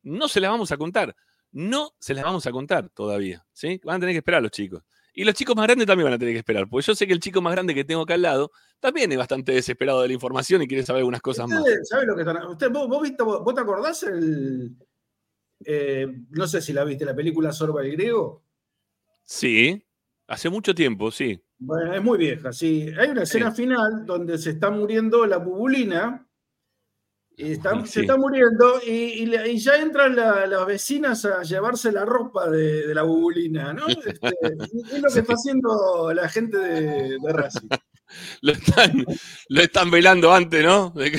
no 0.05 0.29
se 0.29 0.40
las 0.40 0.51
vamos 0.53 0.71
a 0.71 0.77
contar. 0.77 1.17
No 1.51 1.90
se 1.99 2.14
las 2.14 2.23
vamos 2.23 2.47
a 2.47 2.53
contar 2.53 2.88
todavía, 2.90 3.45
¿sí? 3.53 3.81
Van 3.83 3.97
a 3.97 4.01
tener 4.01 4.14
que 4.14 4.19
esperar 4.19 4.43
los 4.43 4.53
chicos. 4.53 4.85
Y 5.16 5.24
los 5.24 5.35
chicos 5.35 5.55
más 5.55 5.66
grandes 5.66 5.87
también 5.87 6.05
van 6.07 6.14
a 6.14 6.18
tener 6.18 6.35
que 6.35 6.38
esperar, 6.40 6.68
porque 6.68 6.85
yo 6.87 6.94
sé 6.94 7.07
que 7.07 7.12
el 7.12 7.20
chico 7.20 7.40
más 7.40 7.53
grande 7.53 7.72
que 7.74 7.85
tengo 7.85 8.03
acá 8.03 8.14
al 8.14 8.22
lado 8.22 8.50
también 8.81 9.11
es 9.12 9.16
bastante 9.18 9.53
desesperado 9.53 10.03
de 10.03 10.09
la 10.09 10.14
información 10.14 10.61
y 10.62 10.66
quiere 10.66 10.85
saber 10.85 10.98
algunas 11.00 11.22
cosas 11.22 11.48
más. 11.48 11.61
¿Ustedes 11.61 11.88
saben 11.88 12.09
lo 12.09 12.16
que 12.16 12.22
están? 12.22 12.44
Usted, 12.46 12.70
vos, 12.70 12.88
vos 12.88 13.00
viste- 13.03 13.22
vos- 13.22 13.42
vos 13.44 13.55
te 13.55 13.61
acordás 13.61 14.03
el. 14.03 14.77
eh, 15.64 16.07
no 16.31 16.46
sé 16.48 16.61
si 16.61 16.72
la 16.72 16.85
viste, 16.85 17.05
la 17.05 17.14
película 17.14 17.53
Sorba 17.53 17.83
el 17.83 17.92
Griego. 17.92 18.42
Sí, 19.22 19.87
hace 20.27 20.50
mucho 20.50 20.74
tiempo, 20.74 21.11
sí. 21.11 21.40
Bueno, 21.59 21.94
es 21.94 22.03
muy 22.03 22.18
vieja, 22.18 22.53
sí. 22.53 22.88
Hay 22.98 23.09
una 23.11 23.22
escena 23.22 23.53
final 23.53 24.05
donde 24.05 24.37
se 24.37 24.50
está 24.50 24.70
muriendo 24.70 25.24
la 25.27 25.38
bubulina. 25.38 26.24
Sí. 27.37 27.57
Se 27.87 28.01
está 28.03 28.16
muriendo 28.16 28.81
y, 28.87 28.90
y 28.90 29.27
le- 29.27 29.51
y 29.51 29.59
ya 29.59 29.77
entran 29.77 30.14
la- 30.14 30.47
las 30.47 30.66
vecinas 30.66 31.25
a 31.25 31.42
llevarse 31.42 31.90
la 31.90 32.05
ropa 32.05 32.49
de, 32.49 32.87
de 32.87 32.94
la 32.94 33.03
bubulina, 33.03 33.73
¿no? 33.73 33.88
Este, 33.88 34.11
es 34.11 35.03
lo 35.03 35.09
que 35.12 35.18
está 35.20 35.33
haciendo 35.35 36.12
la 36.14 36.29
gente 36.29 36.59
de, 36.59 37.18
de 37.18 37.33
Racing. 37.33 37.68
Lo 38.42 38.53
están, 38.53 39.05
lo 39.49 39.61
están 39.62 39.90
velando 39.90 40.33
antes, 40.33 40.62
¿no? 40.62 40.90
De 40.90 41.11
que- 41.11 41.18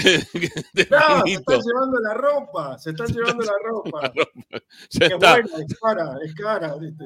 de 0.72 0.88
No, 0.90 1.24
se 1.26 1.34
están 1.34 1.60
llevando 1.60 2.00
la 2.00 2.14
ropa, 2.14 2.78
se 2.78 2.92
están 2.92 3.08
llevando 3.08 3.44
la 3.44 3.54
ropa. 3.66 4.14
Ya 4.92 5.08
Es 5.08 5.12
está. 5.12 5.32
buena, 5.34 5.50
es 5.68 5.80
cara, 5.82 6.16
es 6.24 6.34
cara. 6.36 6.76
¿viste? 6.78 7.04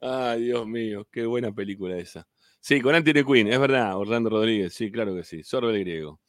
Ay, 0.00 0.42
Dios 0.44 0.64
mío, 0.66 1.08
qué 1.10 1.26
buena 1.26 1.50
película 1.50 1.96
esa. 1.96 2.24
Sí, 2.60 2.80
con 2.80 2.94
Anthony 2.94 3.24
Quinn, 3.26 3.48
es 3.48 3.58
verdad, 3.58 3.96
Orlando 3.96 4.30
Rodríguez, 4.30 4.74
sí, 4.74 4.92
claro 4.92 5.14
que 5.16 5.24
sí. 5.24 5.42
Sorbe 5.42 5.72
el 5.72 5.80
griego. 5.80 6.20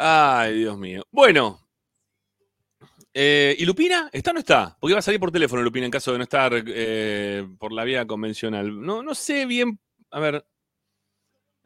Ay, 0.00 0.58
Dios 0.60 0.78
mío. 0.78 1.02
Bueno. 1.10 1.58
eh, 3.12 3.56
¿Y 3.58 3.64
Lupina? 3.66 4.08
¿Está 4.12 4.30
o 4.30 4.34
no 4.34 4.38
está? 4.40 4.76
Porque 4.80 4.92
va 4.94 5.00
a 5.00 5.02
salir 5.02 5.18
por 5.18 5.32
teléfono 5.32 5.60
Lupina 5.62 5.86
en 5.86 5.90
caso 5.90 6.12
de 6.12 6.18
no 6.18 6.22
estar 6.22 6.52
eh, 6.54 7.44
por 7.58 7.72
la 7.72 7.82
vía 7.82 8.06
convencional. 8.06 8.80
No, 8.80 9.02
no 9.02 9.12
sé 9.16 9.44
bien. 9.44 9.78
A 10.12 10.20
ver. 10.20 10.46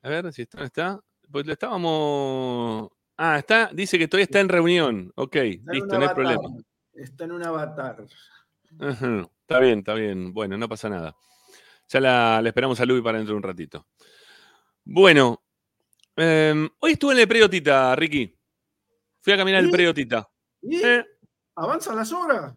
A 0.02 0.08
ver 0.08 0.32
si 0.32 0.42
está 0.42 0.56
o 0.56 0.60
no 0.60 0.66
está. 0.66 1.00
Pues 1.30 1.46
le 1.46 1.52
estábamos. 1.52 2.88
Ah, 3.18 3.38
está. 3.38 3.68
Dice 3.72 3.98
que 3.98 4.08
todavía 4.08 4.24
está 4.24 4.40
en 4.40 4.48
reunión. 4.48 5.12
Ok, 5.14 5.36
Está 5.36 5.72
listo, 5.72 5.98
no 5.98 6.08
hay 6.08 6.14
problema. 6.14 6.42
Está 6.94 7.24
en 7.24 7.32
un 7.32 7.44
avatar. 7.44 8.06
Está 8.80 9.60
bien, 9.60 9.80
está 9.80 9.92
bien. 9.92 10.32
Bueno, 10.32 10.56
no 10.56 10.68
pasa 10.70 10.88
nada. 10.88 11.14
Ya 11.88 12.00
la, 12.00 12.40
la 12.40 12.48
esperamos 12.48 12.80
a 12.80 12.86
Luis 12.86 13.02
para 13.02 13.18
dentro 13.18 13.34
de 13.34 13.36
un 13.36 13.42
ratito. 13.42 13.86
Bueno, 14.84 15.42
em, 16.16 16.68
hoy 16.80 16.92
estuve 16.92 17.14
en 17.14 17.18
el 17.20 17.28
predio 17.28 17.48
Tita, 17.50 17.94
Ricky. 17.96 18.36
Fui 19.22 19.32
a 19.32 19.36
caminar 19.36 19.60
el 19.60 19.66
¿Sí? 19.66 19.72
predio 19.72 19.94
Tita. 19.94 20.28
¿Y 20.62 20.76
Eh, 20.84 21.04
avanzan 21.56 21.96
las 21.96 22.12
horas? 22.12 22.54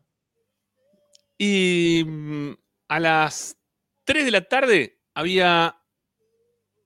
y 1.38 2.04
mm, 2.06 2.52
a 2.88 3.00
las 3.00 3.58
3 4.06 4.24
de 4.26 4.32
la 4.32 4.42
tarde 4.48 5.02
había 5.14 5.78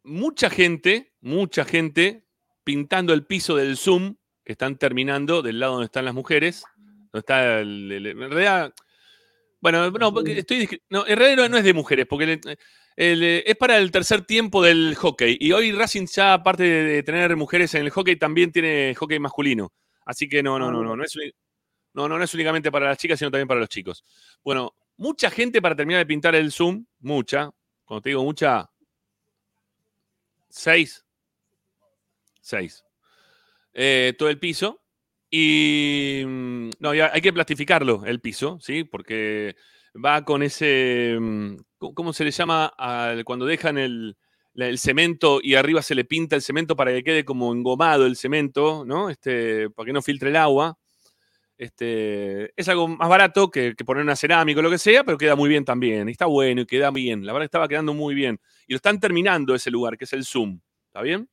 mucha 0.03 0.49
gente, 0.49 1.13
mucha 1.21 1.65
gente 1.65 2.25
pintando 2.63 3.13
el 3.13 3.25
piso 3.25 3.55
del 3.55 3.77
Zoom 3.77 4.15
que 4.43 4.53
están 4.53 4.77
terminando 4.77 5.41
del 5.43 5.59
lado 5.59 5.73
donde 5.73 5.85
están 5.85 6.05
las 6.05 6.13
mujeres. 6.15 6.63
Donde 7.11 7.19
está 7.19 7.59
el- 7.59 7.91
el- 7.91 8.05
en 8.07 8.17
realidad, 8.31 8.73
bueno, 9.61 9.91
no, 9.91 10.13
porque 10.13 10.39
estoy, 10.39 10.67
no, 10.89 11.05
en 11.05 11.17
realidad 11.17 11.49
no 11.49 11.57
es 11.57 11.63
de 11.63 11.73
mujeres, 11.73 12.05
porque 12.07 12.39
eh, 13.01 13.43
es 13.45 13.55
para 13.55 13.77
el 13.77 13.91
tercer 13.91 14.25
tiempo 14.25 14.61
del 14.61 14.93
hockey. 14.95 15.37
Y 15.39 15.53
hoy 15.53 15.71
Racing 15.71 16.05
ya, 16.05 16.33
aparte 16.33 16.63
de, 16.63 17.01
tener 17.03 17.33
mujeres 17.37 17.73
en 17.75 17.83
el 17.85 17.91
hockey, 17.91 18.17
también 18.17 18.51
tiene 18.51 18.93
hockey 18.93 19.19
masculino. 19.19 19.71
Así 20.05 20.27
que 20.27 20.43
no, 20.43 20.59
no, 20.59 20.69
no, 20.69 20.83
no, 20.83 20.97
no 20.97 21.03
es, 21.05 21.15
no, 21.93 22.09
no, 22.09 22.17
no 22.17 22.23
es 22.23 22.33
únicamente 22.33 22.69
para 22.73 22.87
las 22.87 22.97
chicas, 22.97 23.17
sino 23.17 23.31
también 23.31 23.47
para 23.47 23.61
los 23.61 23.69
chicos. 23.69 24.03
Bueno, 24.43 24.75
mucha 24.97 25.31
gente 25.31 25.61
para 25.61 25.77
terminar 25.77 25.99
de 25.99 26.07
pintar 26.07 26.35
el 26.35 26.51
Zoom, 26.51 26.85
mucha. 26.99 27.49
Cuando 27.85 28.01
te 28.01 28.09
digo 28.09 28.23
mucha, 28.25 28.69
seis. 30.49 31.05
Seis. 32.41 32.83
Eh, 33.73 34.13
todo 34.17 34.27
el 34.27 34.39
piso. 34.39 34.81
Y 35.31 36.23
mm, 36.27 36.71
no, 36.79 36.93
ya 36.93 37.11
hay 37.13 37.21
que 37.21 37.31
plastificarlo, 37.31 38.03
el 38.05 38.19
piso, 38.19 38.59
¿sí? 38.59 38.83
Porque 38.83 39.55
va 39.95 40.23
con 40.25 40.43
ese. 40.43 41.17
mm, 41.19 41.55
¿Cómo 41.93 42.13
se 42.13 42.23
le 42.25 42.31
llama 42.31 42.65
al- 42.77 43.23
cuando 43.25 43.45
dejan 43.45 43.77
el, 43.77 44.17
el 44.55 44.77
cemento 44.79 45.39
y 45.41 45.55
arriba 45.55 45.81
se 45.81 45.95
le 45.95 46.05
pinta 46.05 46.35
el 46.35 46.41
cemento 46.41 46.75
para 46.75 46.91
que 46.91 47.03
quede 47.03 47.23
como 47.25 47.53
engomado 47.53 48.05
el 48.05 48.15
cemento, 48.17 48.83
¿no? 48.85 49.09
Este, 49.09 49.69
para 49.71 49.85
que 49.87 49.93
no 49.93 50.01
filtre 50.01 50.29
el 50.29 50.35
agua. 50.35 50.77
Este, 51.57 52.53
es 52.59 52.69
algo 52.69 52.87
más 52.87 53.09
barato 53.09 53.51
que, 53.51 53.75
poner 53.85 54.03
una 54.03 54.15
cerámica 54.15 54.59
o 54.61 54.63
lo 54.63 54.69
que 54.69 54.77
sea, 54.77 55.03
pero 55.03 55.17
queda 55.17 55.35
muy 55.35 55.49
bien 55.49 55.65
también. 55.65 56.07
Y 56.07 56.13
está 56.13 56.25
bueno 56.25 56.61
y 56.61 56.65
queda 56.65 56.89
bien. 56.91 57.25
La 57.25 57.33
verdad 57.33 57.45
estaba 57.45 57.67
quedando 57.67 57.93
muy 57.93 58.15
bien. 58.15 58.39
Y 58.67 58.73
lo 58.73 58.77
están 58.77 58.99
terminando 58.99 59.53
ese 59.55 59.69
lugar, 59.71 59.97
que 59.97 60.05
es 60.05 60.13
el 60.13 60.25
Zoom. 60.25 60.59
¿Está 60.87 61.01
bien? 61.01 61.29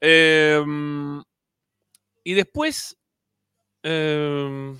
Em, 0.00 1.22
y 2.24 2.34
después. 2.34 2.96
em, 3.82 4.74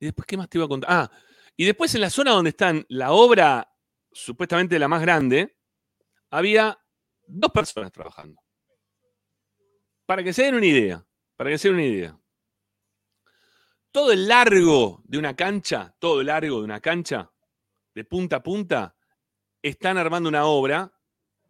¿Y 0.00 0.06
después 0.06 0.26
qué 0.26 0.36
más 0.36 0.48
te 0.48 0.58
iba 0.58 0.64
a 0.64 0.68
contar? 0.68 0.90
Ah, 0.92 1.10
y 1.56 1.64
después 1.64 1.94
en 1.94 2.00
la 2.00 2.10
zona 2.10 2.32
donde 2.32 2.50
están 2.50 2.84
la 2.88 3.12
obra, 3.12 3.72
supuestamente 4.10 4.78
la 4.78 4.88
más 4.88 5.02
grande, 5.02 5.56
había 6.30 6.78
dos 7.26 7.52
personas 7.52 7.92
trabajando. 7.92 8.40
Para 10.06 10.22
que 10.22 10.32
se 10.32 10.44
den 10.44 10.54
una 10.54 10.66
idea. 10.66 11.04
Para 11.36 11.50
que 11.50 11.58
se 11.58 11.68
den 11.68 11.76
una 11.76 11.86
idea. 11.86 12.18
Todo 13.90 14.12
el 14.12 14.26
largo 14.26 15.02
de 15.04 15.18
una 15.18 15.36
cancha, 15.36 15.94
todo 15.98 16.20
el 16.20 16.28
largo 16.28 16.58
de 16.58 16.64
una 16.64 16.80
cancha, 16.80 17.30
de 17.94 18.04
punta 18.04 18.36
a 18.36 18.42
punta, 18.42 18.96
están 19.60 19.98
armando 19.98 20.28
una 20.28 20.46
obra. 20.46 20.90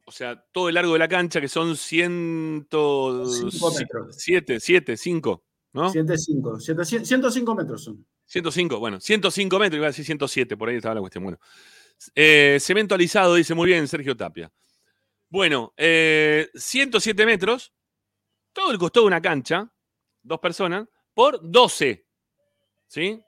O 0.05 0.11
sea, 0.11 0.45
todo 0.51 0.69
el 0.69 0.75
largo 0.75 0.95
de 0.95 0.99
la 0.99 1.09
cancha, 1.09 1.41
que 1.41 1.49
son 1.49 1.77
Cinco 1.77 3.25
107, 3.25 4.55
metros. 4.55 4.63
7, 4.65 4.97
5, 4.97 5.45
¿no? 5.75 5.91
105, 5.91 6.61
105 6.61 7.55
metros 7.55 7.85
son. 7.85 8.05
105, 8.33 8.79
bueno, 8.79 8.99
105 8.99 9.59
metros, 9.59 9.77
iba 9.77 9.87
a 9.87 9.91
decir 9.91 10.07
107, 10.07 10.57
por 10.57 10.71
ahí 10.71 10.77
estaba 10.77 10.95
la 10.95 11.01
cuestión. 11.01 11.25
Bueno, 11.25 11.39
Eh, 12.15 12.57
cemento 12.61 12.95
alisado, 12.95 13.35
dice 13.35 13.55
muy 13.55 13.69
bien 13.69 13.87
Sergio 13.87 14.17
Tapia. 14.17 14.51
Bueno, 15.29 15.73
eh, 15.77 16.49
107 16.55 17.27
metros, 17.27 17.73
todo 18.55 18.73
el 18.73 18.79
costado 18.79 19.05
de 19.05 19.09
una 19.09 19.21
cancha, 19.21 19.71
dos 20.23 20.41
personas, 20.41 20.89
por 21.15 21.39
12. 21.43 22.07
¿Sí? 22.87 23.21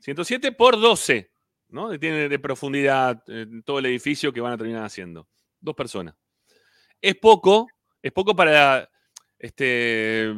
107 0.00 0.52
por 0.52 0.80
12, 0.80 1.30
¿no? 1.68 1.96
Tiene 1.98 2.28
de 2.28 2.38
profundidad 2.38 3.22
eh, 3.28 3.46
todo 3.64 3.78
el 3.78 3.86
edificio 3.86 4.32
que 4.32 4.40
van 4.40 4.54
a 4.54 4.56
terminar 4.56 4.84
haciendo. 4.84 5.28
Dos 5.60 5.74
personas. 5.74 6.14
Es 7.00 7.14
poco, 7.16 7.68
es 8.02 8.10
poco 8.10 8.34
para 8.34 8.88
este, 9.38 10.32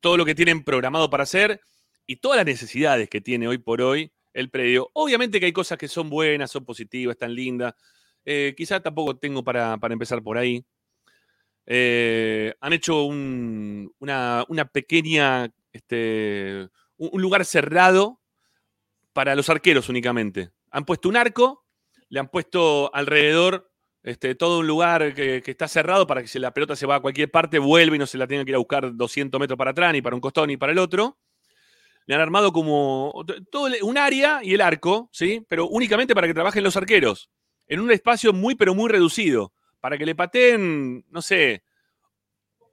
todo 0.00 0.18
lo 0.18 0.26
que 0.26 0.34
tienen 0.34 0.62
programado 0.62 1.08
para 1.08 1.22
hacer 1.22 1.58
y 2.06 2.16
todas 2.16 2.36
las 2.38 2.46
necesidades 2.46 3.08
que 3.08 3.20
tiene 3.20 3.48
hoy 3.48 3.58
por 3.58 3.82
hoy 3.82 4.12
el 4.34 4.50
predio. 4.50 4.90
Obviamente 4.94 5.40
que 5.40 5.46
hay 5.46 5.52
cosas 5.52 5.78
que 5.78 5.88
son 5.88 6.10
buenas, 6.10 6.50
son 6.50 6.64
positivas, 6.64 7.14
están 7.14 7.34
lindas. 7.34 7.74
Eh, 8.24 8.54
quizá 8.56 8.80
tampoco 8.80 9.16
tengo 9.16 9.42
para, 9.44 9.76
para 9.78 9.92
empezar 9.94 10.22
por 10.22 10.38
ahí. 10.38 10.64
Eh, 11.66 12.54
han 12.60 12.72
hecho 12.72 13.04
un- 13.04 13.92
una, 13.98 14.44
una 14.48 14.64
pequeña, 14.66 15.50
este, 15.72 16.68
un, 16.96 17.22
lugar 17.22 17.44
cerrado 17.44 18.20
para 19.12 19.34
los 19.34 19.48
arqueros 19.48 19.88
únicamente. 19.88 20.50
Han 20.70 20.84
puesto 20.84 21.08
un 21.08 21.16
arco, 21.16 21.64
le 22.08 22.20
han 22.20 22.28
puesto 22.28 22.94
alrededor 22.94 23.70
este, 24.02 24.34
todo 24.34 24.60
un 24.60 24.66
lugar 24.66 25.14
que, 25.14 25.42
que 25.42 25.50
está 25.52 25.68
cerrado 25.68 26.06
para 26.06 26.22
que 26.22 26.28
si 26.28 26.38
la 26.38 26.52
pelota 26.52 26.74
se 26.74 26.86
va 26.86 26.96
a 26.96 27.00
cualquier 27.00 27.30
parte, 27.30 27.58
vuelve 27.58 27.96
y 27.96 27.98
no 27.98 28.06
se 28.06 28.18
la 28.18 28.26
tenga 28.26 28.44
que 28.44 28.50
ir 28.50 28.56
a 28.56 28.58
buscar 28.58 28.96
200 28.96 29.40
metros 29.40 29.56
para 29.58 29.70
atrás, 29.70 29.92
ni 29.92 30.02
para 30.02 30.16
un 30.16 30.20
costado, 30.20 30.46
ni 30.46 30.56
para 30.56 30.72
el 30.72 30.78
otro. 30.78 31.18
Le 32.06 32.14
han 32.14 32.20
armado 32.20 32.52
como 32.52 33.24
todo 33.50 33.68
un 33.82 33.98
área 33.98 34.40
y 34.42 34.54
el 34.54 34.60
arco, 34.60 35.08
¿sí? 35.12 35.44
Pero 35.48 35.68
únicamente 35.68 36.14
para 36.14 36.26
que 36.26 36.34
trabajen 36.34 36.64
los 36.64 36.76
arqueros, 36.76 37.30
en 37.68 37.80
un 37.80 37.90
espacio 37.92 38.32
muy, 38.32 38.54
pero 38.54 38.74
muy 38.74 38.90
reducido, 38.90 39.52
para 39.80 39.96
que 39.98 40.06
le 40.06 40.14
pateen, 40.14 41.04
no 41.10 41.22
sé, 41.22 41.62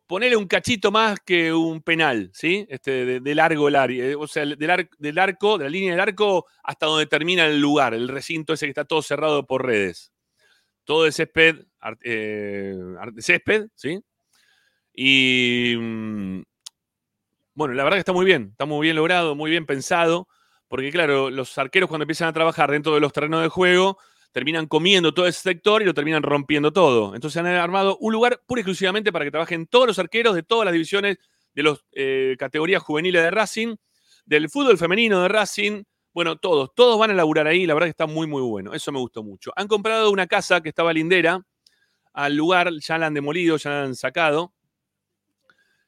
ponerle 0.08 0.36
un 0.38 0.48
cachito 0.48 0.92
más 0.92 1.20
que 1.20 1.54
un 1.54 1.82
penal, 1.82 2.32
¿sí? 2.34 2.65
Este, 2.70 3.20
de, 3.20 3.36
largo 3.36 3.68
el 3.68 3.76
área, 3.76 4.06
eh, 4.06 4.15
o 4.15 4.28
sea, 4.28 4.46
del, 4.46 4.70
ar- 4.70 4.89
del 4.98 5.20
arco, 5.20 5.58
de 5.58 5.65
la 5.65 5.70
línea 5.70 5.92
del 5.92 6.00
arco 6.00 6.48
hasta 6.63 6.88
donde 6.88 7.06
termina 7.06 7.46
el 7.46 7.60
lugar, 7.62 7.94
el 7.94 8.08
recinto 8.08 8.54
ese 8.54 8.65
que 8.65 8.72
está 8.72 8.86
todo 8.86 9.02
cerrado 9.04 9.46
por 9.46 9.65
redes. 9.65 10.12
Todo 10.86 11.04
de 11.06 11.12
césped, 11.12 11.65
eh, 12.04 12.76
césped, 13.20 13.68
¿sí? 13.76 14.00
Y 14.94 15.76
mm, 15.78 16.42
bueno, 17.60 17.74
la 17.74 17.84
verdad 17.84 17.98
que 17.98 18.00
está 18.00 18.13
muy 18.13 18.26
bien, 18.26 18.48
está 18.52 18.65
muy 18.65 18.86
bien 18.86 18.95
logrado, 18.95 19.36
muy 19.36 19.52
bien 19.52 19.65
pensado, 19.65 20.30
porque 20.69 20.91
claro, 20.91 21.30
los 21.30 21.58
arqueros 21.58 21.89
cuando 21.89 22.04
empiezan 22.04 22.30
a 22.30 22.32
trabajar 22.32 22.72
dentro 22.72 22.93
de 22.93 23.02
los 23.02 23.12
terrenos 23.12 23.41
de 23.41 23.50
juego, 23.50 23.98
terminan 24.32 24.65
comiendo 24.65 25.13
todo 25.13 25.28
ese 25.28 25.41
sector 25.41 25.82
y 25.82 25.86
lo 25.86 25.93
terminan 25.93 26.24
rompiendo 26.24 26.72
todo. 26.72 27.15
Entonces 27.15 27.38
han 27.38 27.48
armado 27.48 27.98
un 28.00 28.13
lugar 28.13 28.39
pura 28.48 28.60
y 28.60 28.62
exclusivamente 28.62 29.12
para 29.12 29.26
que 29.26 29.32
trabajen 29.32 29.67
todos 29.67 29.88
los 29.88 30.00
arqueros 30.00 30.36
de 30.36 30.43
todas 30.43 30.63
las 30.63 30.72
divisiones 30.72 31.17
de 31.54 31.63
las 31.63 31.80
categorías 32.38 32.82
juveniles 32.82 33.24
de 33.24 33.30
Racing, 33.30 33.76
del 34.26 34.50
fútbol 34.50 34.78
femenino 34.78 35.22
de 35.22 35.28
Racing. 35.28 35.84
Bueno, 36.13 36.38
todos, 36.38 36.74
todos 36.74 36.98
van 36.98 37.12
a 37.12 37.13
laburar 37.13 37.45
ahí, 37.45 37.65
la 37.65 37.74
verdad 37.74 37.88
que 37.88 37.91
está 37.91 38.08
muy, 38.08 38.26
muy 38.26 38.41
bueno. 38.41 38.74
Eso 38.74 38.93
me 38.93 39.00
gustó 39.00 39.22
mucho. 39.22 39.52
Han 39.58 39.67
comprado 39.67 40.12
una 40.12 40.28
casa 40.28 40.62
que 40.62 40.69
estaba 40.69 40.93
lindera 40.93 41.45
al 42.13 42.38
lugar, 42.38 42.72
ya 42.80 42.98
la 42.98 43.08
han 43.08 43.13
demolido, 43.13 43.58
ya 43.58 43.69
la 43.69 43.84
han 43.84 43.95
sacado. 43.95 44.54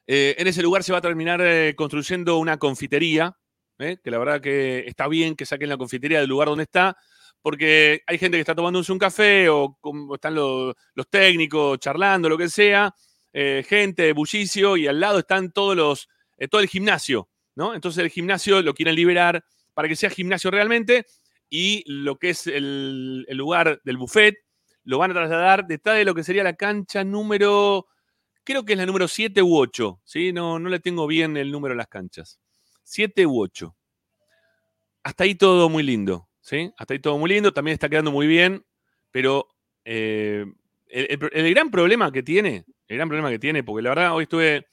Eh, 0.08 0.36
en 0.38 0.48
ese 0.48 0.62
lugar 0.62 0.84
se 0.84 0.92
va 0.92 0.98
a 0.98 1.02
terminar 1.02 1.42
eh, 1.42 1.74
construyendo 1.76 2.38
una 2.38 2.58
confitería, 2.58 3.38
¿eh? 3.80 3.98
que 4.04 4.12
la 4.12 4.18
verdad 4.18 4.42
que 4.42 4.86
está 4.88 5.08
bien 5.08 5.36
que 5.36 5.46
saquen 5.46 5.70
la 5.70 5.78
confitería 5.78 6.20
del 6.20 6.30
lugar 6.30 6.48
donde 6.48 6.64
está, 6.64 6.98
porque 7.42 8.02
hay 8.06 8.18
gente 8.18 8.38
que 8.38 8.42
está 8.42 8.56
tomándose 8.56 8.92
un 8.92 9.00
café 9.00 9.50
o, 9.50 9.78
están 10.14 10.36
los, 10.36 10.76
técnicos 11.10 11.80
charlando, 11.80 12.30
lo 12.30 12.38
que 12.38 12.50
sea, 12.50 12.94
gente, 13.34 14.14
bullicio, 14.14 14.78
y 14.78 14.88
al 14.88 15.00
lado 15.00 15.20
están 15.20 15.52
todos 15.52 15.76
los, 15.76 16.08
todo 16.50 16.62
el 16.62 16.68
gimnasio, 16.68 17.30
¿no? 17.56 17.74
Entonces 17.74 18.04
el 18.04 18.12
gimnasio 18.12 18.62
lo 18.62 18.76
quieren 18.76 18.96
liberar 18.96 19.44
para 19.74 19.88
que 19.88 19.96
sea 19.96 20.12
gimnasio 20.12 20.52
realmente 20.52 21.06
y 21.50 21.84
lo 21.88 22.18
que 22.18 22.30
es 22.30 22.46
el 22.46 23.26
lugar 23.32 23.82
del 23.84 23.98
buffet 23.98 24.36
lo 24.84 24.98
van 24.98 25.12
a 25.12 25.14
trasladar 25.14 25.66
detrás 25.68 25.98
de 25.98 26.06
lo 26.06 26.16
que 26.16 26.24
sería 26.24 26.44
la 26.44 26.56
cancha 26.56 27.04
número, 27.04 27.88
creo 28.52 28.66
que 28.66 28.74
es 28.74 28.80
la 28.80 28.86
número 28.86 29.08
7 29.08 29.42
u 29.42 29.58
8, 29.58 30.00
¿sí? 30.04 30.32
No, 30.34 30.60
no 30.60 30.70
le 30.70 30.80
tengo 30.80 31.08
bien 31.08 31.38
el 31.38 31.52
número 31.52 31.74
a 31.74 31.78
las 31.78 31.88
canchas. 31.88 32.40
7 32.84 33.26
u 33.26 33.40
8. 33.42 33.76
Hasta 35.04 35.24
ahí 35.24 35.36
todo 35.36 35.70
muy 35.70 35.84
lindo, 35.84 36.28
¿sí? 36.42 36.72
Hasta 36.78 36.94
ahí 36.94 37.00
todo 37.00 37.18
muy 37.18 37.30
lindo, 37.30 37.52
también 37.54 37.74
está 37.74 37.90
quedando 37.90 38.12
muy 38.12 38.28
bien, 38.28 38.64
pero 39.12 39.48
eh, 39.84 40.46
el, 40.88 41.50
gran 41.54 41.72
problema 41.72 42.12
que 42.12 42.22
tiene, 42.24 42.66
el 42.88 42.98
gran 42.98 43.08
problema 43.10 43.30
que 43.32 43.40
tiene, 43.40 43.64
porque 43.64 43.82
la 43.82 43.90
verdad 43.90 44.14
hoy 44.14 44.24
estuve 44.24 44.68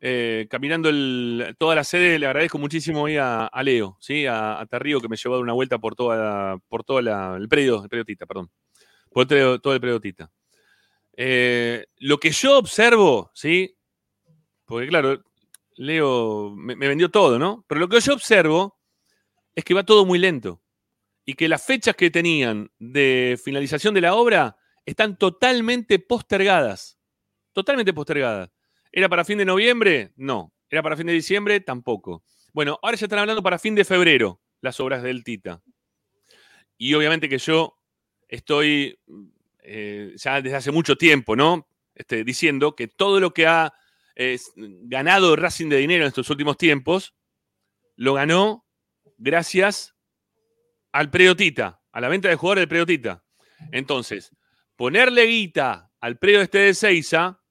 eh, 0.00 0.46
caminando 0.50 0.88
el- 0.90 1.56
toda 1.58 1.74
la 1.74 1.84
sede, 1.84 2.18
le 2.18 2.26
agradezco 2.26 2.58
muchísimo 2.58 3.02
hoy 3.02 3.16
a, 3.18 3.48
Leo, 3.62 3.96
¿sí? 4.00 4.26
A, 4.26 4.60
a 4.60 4.66
que 4.66 5.08
me 5.08 5.16
llevó 5.16 5.34
a 5.34 5.38
dar 5.38 5.42
una 5.44 5.54
vuelta 5.54 5.78
por 5.78 5.94
toda 5.94 6.58
por 6.68 6.84
toda 6.84 7.36
el 7.36 7.48
predio, 7.48 7.82
el 7.82 7.88
predio 7.88 8.04
Tita, 8.04 8.26
perdón. 8.26 8.50
Por 9.10 9.26
predio- 9.26 9.58
todo 9.58 9.72
el 9.72 9.80
predio 9.80 10.00
Tita. 10.00 10.30
Eh, 11.16 11.86
lo 11.96 12.18
que 12.18 12.30
yo 12.30 12.58
observo, 12.58 13.30
¿sí? 13.34 13.76
Porque 14.64 14.88
claro, 14.88 15.22
Leo 15.76 16.54
me, 16.54 16.76
me 16.76 16.88
vendió 16.88 17.10
todo, 17.10 17.38
¿no? 17.38 17.64
Pero 17.66 17.80
lo 17.80 17.88
que 17.88 18.00
yo 18.00 18.12
observo 18.14 18.78
es 19.54 19.64
que 19.64 19.74
va 19.74 19.84
todo 19.84 20.04
muy 20.04 20.18
lento 20.18 20.62
y 21.24 21.34
que 21.34 21.48
las 21.48 21.64
fechas 21.64 21.96
que 21.96 22.10
tenían 22.10 22.70
de 22.78 23.38
finalización 23.42 23.94
de 23.94 24.00
la 24.02 24.14
obra 24.14 24.56
están 24.84 25.18
totalmente 25.18 25.98
postergadas. 25.98 26.98
Totalmente 27.52 27.92
postergadas. 27.92 28.50
¿Era 28.92 29.08
para 29.08 29.24
fin 29.24 29.38
de 29.38 29.44
noviembre? 29.44 30.12
No. 30.16 30.54
¿Era 30.70 30.82
para 30.82 30.96
fin 30.96 31.06
de 31.06 31.12
diciembre? 31.12 31.60
Tampoco. 31.60 32.22
Bueno, 32.52 32.78
ahora 32.82 32.96
ya 32.96 33.06
están 33.06 33.18
hablando 33.18 33.42
para 33.42 33.58
fin 33.58 33.74
de 33.74 33.84
febrero 33.84 34.40
las 34.60 34.78
obras 34.78 35.02
del 35.02 35.24
Tita. 35.24 35.62
Y 36.78 36.94
obviamente 36.94 37.28
que 37.28 37.38
yo 37.38 37.78
estoy 38.28 38.98
eh, 39.68 40.14
ya 40.16 40.40
desde 40.40 40.56
hace 40.56 40.70
mucho 40.70 40.96
tiempo, 40.96 41.34
¿no? 41.34 41.68
Este, 41.94 42.22
diciendo 42.22 42.76
que 42.76 42.86
todo 42.86 43.18
lo 43.18 43.34
que 43.34 43.46
ha 43.46 43.74
eh, 44.14 44.38
ganado 44.54 45.34
Racing 45.34 45.68
de 45.68 45.78
dinero 45.78 46.04
en 46.04 46.08
estos 46.08 46.30
últimos 46.30 46.56
tiempos, 46.56 47.14
lo 47.96 48.14
ganó 48.14 48.64
gracias 49.18 49.94
al 50.92 51.10
predio 51.10 51.34
Tita, 51.34 51.82
a 51.90 52.00
la 52.00 52.08
venta 52.08 52.28
de 52.28 52.36
jugadores 52.36 52.62
del 52.62 52.68
predio 52.68 52.86
Tita. 52.86 53.24
Entonces, 53.72 54.30
ponerle 54.76 55.24
guita 55.24 55.90
al 56.00 56.18
predio 56.18 56.42
este 56.42 56.58
de 56.58 56.74
Seiza, 56.74 57.42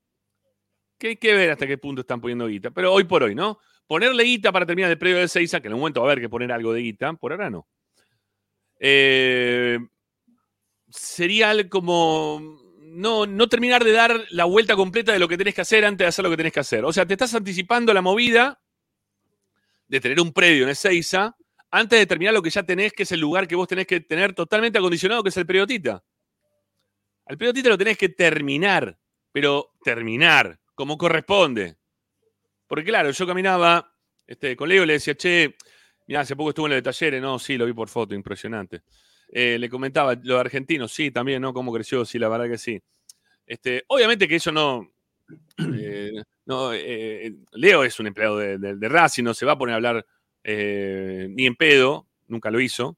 que 0.97 1.10
hay 1.10 1.17
que 1.17 1.34
ver 1.34 1.51
hasta 1.51 1.67
qué 1.67 1.78
punto 1.78 2.01
están 2.01 2.21
poniendo 2.21 2.47
guita, 2.47 2.71
pero 2.71 2.93
hoy 2.93 3.04
por 3.04 3.23
hoy, 3.23 3.36
¿no? 3.36 3.60
Ponerle 3.88 4.23
guita 4.23 4.51
para 4.54 4.65
terminar 4.65 4.89
el 4.89 4.97
predio 4.97 5.17
de 5.17 5.28
Seiza, 5.28 5.60
que 5.60 5.67
en 5.67 5.73
un 5.73 5.82
momento 5.82 6.01
va 6.01 6.08
a 6.08 6.12
haber 6.12 6.21
que 6.21 6.30
poner 6.30 6.51
algo 6.51 6.71
de 6.71 6.82
guita, 6.82 7.13
por 7.13 7.34
ahora 7.34 7.49
no. 7.49 7.67
Eh, 8.80 9.80
sería 10.96 11.50
algo 11.50 11.70
como 11.70 12.60
no, 12.80 13.26
no 13.26 13.50
terminar 13.50 13.84
de 13.84 13.92
dar 13.92 14.26
la 14.30 14.46
vuelta 14.46 14.76
completa 14.76 15.12
de 15.12 15.20
lo 15.20 15.28
que 15.28 15.38
tenés 15.38 15.54
que 15.54 15.62
hacer 15.62 15.84
antes 15.86 16.06
de 16.06 16.10
hacer 16.10 16.24
lo 16.24 16.32
que 16.32 16.38
tenés 16.38 16.54
que 16.54 16.62
hacer. 16.62 16.86
O 16.86 16.94
sea, 16.94 17.06
te 17.06 17.14
estás 17.14 17.34
anticipando 17.36 17.94
la 17.94 18.02
movida 18.02 18.62
de 19.88 20.00
tener 20.00 20.20
un 20.22 20.32
predio 20.32 20.64
en 20.64 20.70
Ezeiza 20.70 21.36
antes 21.72 22.00
de 22.00 22.06
terminar 22.06 22.34
lo 22.34 22.42
que 22.42 22.50
ya 22.50 22.64
tenés, 22.64 22.94
que 22.94 23.04
es 23.04 23.12
el 23.12 23.20
lugar 23.20 23.48
que 23.48 23.56
vos 23.56 23.68
tenés 23.68 23.86
que 23.86 24.00
tener 24.00 24.34
totalmente 24.34 24.80
acondicionado, 24.80 25.24
que 25.24 25.30
es 25.30 25.38
el 25.38 25.46
predio 25.46 25.68
Tita. 25.68 26.04
Al 27.26 27.38
predio 27.38 27.54
Tita 27.54 27.70
lo 27.70 27.78
tenés 27.78 27.98
que 27.98 28.10
terminar, 28.10 28.98
pero 29.32 29.74
terminar, 29.84 30.60
como 30.74 30.98
corresponde. 30.98 31.76
Porque 32.68 32.86
claro, 32.86 33.12
yo 33.12 33.28
caminaba 33.28 33.94
este, 34.26 34.56
con 34.56 34.72
y 34.72 34.86
le 34.86 34.94
decía, 34.94 35.16
che, 35.16 35.56
mira, 36.08 36.22
hace 36.22 36.36
poco 36.36 36.50
estuve 36.50 36.68
en 36.68 36.72
el 36.74 36.78
de 36.78 36.84
talleres, 36.84 37.22
no, 37.22 37.38
sí, 37.40 37.58
lo 37.58 37.66
vi 37.66 37.74
por 37.74 37.90
foto, 37.90 38.16
impresionante. 38.16 38.84
Eh, 39.30 39.58
le 39.60 39.70
comentaba, 39.70 40.16
lo 40.24 40.36
de 40.36 40.40
argentinos, 40.40 40.92
sí, 40.94 41.12
también, 41.12 41.42
¿no? 41.42 41.54
Cómo 41.54 41.74
creció, 41.74 42.06
sí, 42.06 42.20
la 42.20 42.30
verdad 42.30 42.48
que 42.50 42.58
sí. 42.58 42.82
Este, 43.46 43.84
obviamente 43.88 44.28
que 44.28 44.36
eso 44.38 44.52
no. 44.52 44.90
eh, 45.78 46.12
no 46.46 46.74
eh, 46.74 47.34
Leo 47.54 47.84
es 47.84 48.00
un 48.00 48.08
empleado 48.08 48.38
de, 48.38 48.58
de- 48.58 48.76
de 48.76 48.90
Racing, 48.90 49.24
no 49.24 49.34
se 49.34 49.46
va 49.46 49.54
a 49.54 49.58
poner 49.58 49.74
a 49.74 49.78
hablar 49.78 50.06
ni 50.44 51.48
en 51.48 51.56
pedo, 51.56 52.08
nunca 52.28 52.52
lo 52.52 52.60
hizo, 52.60 52.98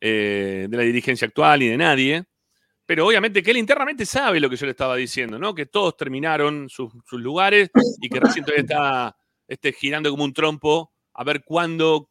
de 0.00 0.68
la 0.70 0.82
dirigencia 0.82 1.26
actual 1.26 1.58
ni 1.60 1.68
de 1.68 1.76
nadie. 1.76 2.24
Pero 2.86 3.06
obviamente 3.06 3.42
que 3.42 3.50
él 3.50 3.56
internamente 3.56 4.06
sabe 4.06 4.38
lo 4.40 4.50
que 4.50 4.56
yo 4.56 4.66
le 4.66 4.72
estaba 4.72 4.94
diciendo, 4.96 5.38
¿no? 5.38 5.54
Que 5.54 5.66
todos 5.66 5.96
terminaron 5.96 6.68
sus, 6.68 6.92
sus 7.06 7.20
lugares 7.20 7.70
y 8.00 8.08
que 8.08 8.20
Racing 8.20 8.42
todavía 8.42 8.62
está 8.62 9.16
este, 9.48 9.72
girando 9.72 10.10
como 10.10 10.24
un 10.24 10.34
trompo 10.34 10.92
a 11.14 11.24
ver 11.24 11.42
cuándo 11.44 12.10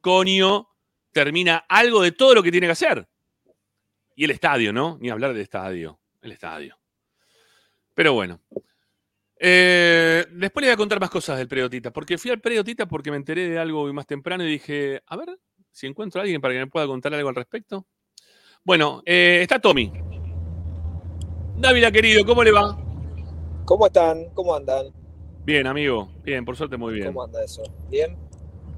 coño 0.00 0.68
termina 1.12 1.64
algo 1.68 2.02
de 2.02 2.12
todo 2.12 2.34
lo 2.34 2.42
que 2.42 2.50
tiene 2.50 2.66
que 2.66 2.72
hacer. 2.72 3.06
Y 4.16 4.24
el 4.24 4.30
estadio, 4.30 4.72
¿no? 4.72 4.98
Ni 5.00 5.10
hablar 5.10 5.32
del 5.32 5.42
estadio. 5.42 6.00
El 6.20 6.32
estadio. 6.32 6.78
Pero 7.94 8.14
bueno. 8.14 8.40
Eh, 9.38 10.24
después 10.30 10.62
les 10.62 10.70
voy 10.70 10.74
a 10.74 10.76
contar 10.76 11.00
más 11.00 11.10
cosas 11.10 11.36
del 11.36 11.48
predio 11.48 11.68
Tita, 11.68 11.92
porque 11.92 12.16
fui 12.16 12.30
al 12.30 12.40
predio 12.40 12.62
Tita 12.62 12.86
porque 12.86 13.10
me 13.10 13.16
enteré 13.16 13.48
de 13.48 13.58
algo 13.58 13.80
hoy 13.80 13.92
más 13.92 14.06
temprano 14.06 14.44
y 14.44 14.52
dije, 14.52 15.02
a 15.04 15.16
ver 15.16 15.36
si 15.72 15.88
encuentro 15.88 16.20
a 16.20 16.22
alguien 16.22 16.40
para 16.40 16.54
que 16.54 16.60
me 16.60 16.66
pueda 16.68 16.86
contar 16.86 17.12
algo 17.14 17.28
al 17.28 17.34
respecto. 17.34 17.86
Bueno, 18.62 19.02
eh, 19.04 19.40
está 19.42 19.58
Tommy. 19.58 19.92
Dávila, 21.56 21.90
querido, 21.90 22.24
¿cómo 22.24 22.44
le 22.44 22.52
va? 22.52 22.78
¿Cómo 23.64 23.86
están? 23.86 24.26
¿Cómo 24.34 24.54
andan? 24.54 24.92
Bien, 25.44 25.66
amigo. 25.66 26.12
Bien, 26.22 26.44
por 26.44 26.56
suerte 26.56 26.76
muy 26.76 26.94
bien. 26.94 27.06
¿Cómo 27.08 27.24
anda 27.24 27.42
eso? 27.42 27.62
¿Bien? 27.90 28.16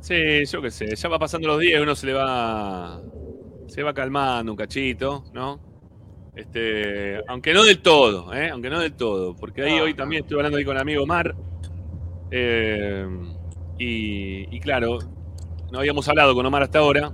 Sí, 0.04 0.44
yo 0.44 0.60
qué 0.60 0.70
sé, 0.70 0.94
ya 0.94 1.08
va 1.08 1.18
pasando 1.18 1.48
los 1.48 1.58
días 1.58 1.80
y 1.80 1.82
uno 1.82 1.94
se 1.94 2.06
le 2.06 2.12
va. 2.12 3.00
Se 3.68 3.82
va 3.82 3.94
calmando 3.94 4.52
un 4.52 4.56
cachito, 4.56 5.24
¿no? 5.32 5.58
Este, 6.36 7.22
aunque 7.26 7.54
no 7.54 7.64
del 7.64 7.80
todo, 7.80 8.34
¿eh? 8.34 8.50
Aunque 8.50 8.68
no 8.68 8.80
del 8.80 8.92
todo. 8.92 9.34
Porque 9.34 9.62
ahí 9.62 9.80
hoy 9.80 9.92
no. 9.92 9.96
también 9.96 10.24
estuve 10.24 10.40
hablando 10.40 10.58
ahí 10.58 10.64
con 10.66 10.76
el 10.76 10.82
amigo 10.82 11.06
Mar. 11.06 11.34
eh, 12.30 13.06
y, 13.78 14.54
y 14.54 14.60
claro, 14.60 14.98
no 15.72 15.78
habíamos 15.78 16.06
hablado 16.08 16.34
con 16.34 16.44
Omar 16.44 16.64
hasta 16.64 16.80
ahora. 16.80 17.12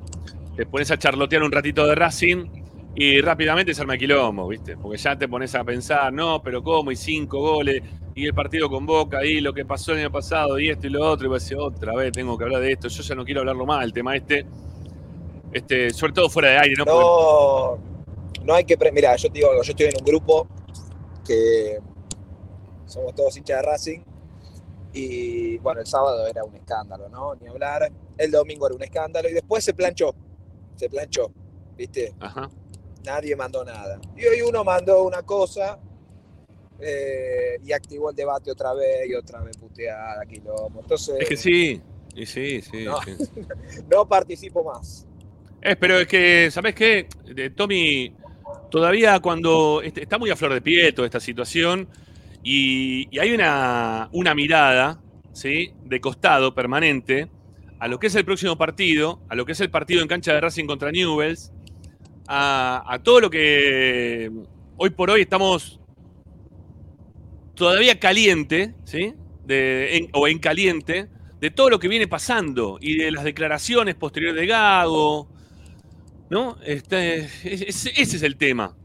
Te 0.56 0.66
pones 0.66 0.90
a 0.90 0.98
charlotear 0.98 1.44
un 1.44 1.52
ratito 1.52 1.86
de 1.86 1.94
Racing 1.94 2.59
y 2.94 3.20
rápidamente 3.20 3.72
se 3.72 3.82
arma 3.82 3.96
quilombo, 3.96 4.48
¿viste? 4.48 4.76
Porque 4.76 4.98
ya 4.98 5.16
te 5.16 5.28
pones 5.28 5.54
a 5.54 5.64
pensar, 5.64 6.12
no, 6.12 6.42
pero 6.42 6.62
¿cómo? 6.62 6.90
Y 6.90 6.96
cinco 6.96 7.38
goles, 7.38 7.82
y 8.14 8.26
el 8.26 8.34
partido 8.34 8.68
con 8.68 8.84
Boca, 8.84 9.24
y 9.24 9.40
lo 9.40 9.52
que 9.52 9.64
pasó 9.64 9.92
el 9.92 9.98
año 9.98 10.10
pasado, 10.10 10.58
y 10.58 10.70
esto 10.70 10.86
y 10.88 10.90
lo 10.90 11.08
otro, 11.08 11.26
y 11.26 11.30
vas 11.30 11.42
a 11.42 11.44
decir, 11.44 11.58
otra 11.58 11.94
vez 11.94 12.12
tengo 12.12 12.36
que 12.36 12.44
hablar 12.44 12.60
de 12.60 12.72
esto. 12.72 12.88
Yo 12.88 13.02
ya 13.02 13.14
no 13.14 13.24
quiero 13.24 13.40
hablarlo 13.40 13.64
más, 13.64 13.84
el 13.84 13.92
tema 13.92 14.16
este. 14.16 14.44
Este, 15.52 15.90
sobre 15.90 16.12
todo 16.12 16.28
fuera 16.28 16.50
de 16.50 16.58
aire, 16.58 16.74
¿no? 16.78 16.84
No, 16.84 17.78
no 18.44 18.54
hay 18.54 18.64
que. 18.64 18.76
Mira, 18.92 19.16
yo 19.16 19.28
te 19.28 19.38
digo 19.38 19.50
algo. 19.50 19.62
Yo 19.62 19.70
estoy 19.70 19.86
en 19.86 19.96
un 19.98 20.04
grupo 20.04 20.46
que 21.26 21.78
somos 22.86 23.14
todos 23.14 23.36
hinchas 23.36 23.60
de 23.60 23.62
Racing. 23.62 24.00
Y 24.92 25.58
bueno, 25.58 25.80
el 25.80 25.86
sábado 25.86 26.26
era 26.26 26.44
un 26.44 26.54
escándalo, 26.54 27.08
¿no? 27.08 27.34
Ni 27.34 27.48
hablar. 27.48 27.90
El 28.16 28.30
domingo 28.30 28.66
era 28.66 28.76
un 28.76 28.82
escándalo. 28.82 29.28
Y 29.28 29.32
después 29.32 29.64
se 29.64 29.74
planchó. 29.74 30.14
Se 30.76 30.88
planchó. 30.88 31.32
¿Viste? 31.76 32.14
Ajá. 32.20 32.48
Nadie 33.04 33.34
mandó 33.36 33.64
nada. 33.64 33.98
Y 34.16 34.26
hoy 34.26 34.42
uno 34.42 34.62
mandó 34.64 35.04
una 35.04 35.22
cosa 35.22 35.78
eh, 36.80 37.58
y 37.64 37.72
activó 37.72 38.10
el 38.10 38.16
debate 38.16 38.50
otra 38.50 38.72
vez 38.74 39.08
y 39.08 39.14
otra 39.14 39.40
vez 39.42 39.56
puteada, 39.56 40.24
quilombo. 40.26 40.80
Entonces, 40.80 41.16
Es 41.20 41.28
que 41.28 41.36
sí, 41.36 41.80
y 42.14 42.26
sí, 42.26 42.62
sí. 42.62 42.84
No. 42.84 43.00
sí. 43.02 43.12
no 43.90 44.06
participo 44.06 44.64
más. 44.64 45.06
Es, 45.60 45.76
pero 45.76 45.98
es 46.00 46.06
que, 46.06 46.50
¿sabes 46.50 46.74
qué? 46.74 47.06
Tommy, 47.54 48.14
todavía 48.70 49.20
cuando 49.20 49.82
est- 49.82 49.98
está 49.98 50.18
muy 50.18 50.30
a 50.30 50.36
flor 50.36 50.54
de 50.54 50.62
pie 50.62 50.92
toda 50.92 51.06
esta 51.06 51.20
situación 51.20 51.88
y, 52.42 53.08
y 53.14 53.18
hay 53.18 53.32
una, 53.32 54.08
una 54.12 54.34
mirada, 54.34 55.00
¿sí? 55.34 55.74
De 55.84 56.00
costado 56.00 56.54
permanente 56.54 57.28
a 57.78 57.88
lo 57.88 57.98
que 57.98 58.06
es 58.06 58.14
el 58.14 58.24
próximo 58.24 58.56
partido, 58.56 59.20
a 59.28 59.34
lo 59.34 59.44
que 59.44 59.52
es 59.52 59.60
el 59.60 59.70
partido 59.70 60.00
en 60.02 60.08
cancha 60.08 60.32
de 60.32 60.40
Racing 60.40 60.66
contra 60.66 60.90
Newells, 60.90 61.52
a, 62.32 63.00
todo 63.02 63.20
lo 63.20 63.30
que 63.30 64.30
hoy 64.76 64.90
por 64.90 65.10
hoy 65.10 65.22
estamos 65.22 65.80
todavía 67.54 67.98
caliente, 67.98 68.74
¿sí? 68.84 69.14
De, 69.44 70.08
o 70.12 70.28
en 70.28 70.38
caliente, 70.38 71.08
de 71.40 71.50
todo 71.50 71.70
lo 71.70 71.78
que 71.78 71.88
viene 71.88 72.06
pasando 72.08 72.78
y 72.80 72.98
de 72.98 73.10
las 73.10 73.24
declaraciones 73.24 73.94
posteriores 73.96 74.40
de 74.40 74.46
Gago, 74.46 75.28
¿no? 76.30 76.56
Este, 76.64 77.18
es- 77.18 77.44
es- 77.44 77.86
ese 77.86 78.16
es 78.16 78.22
el 78.22 78.36
tema, 78.36 78.76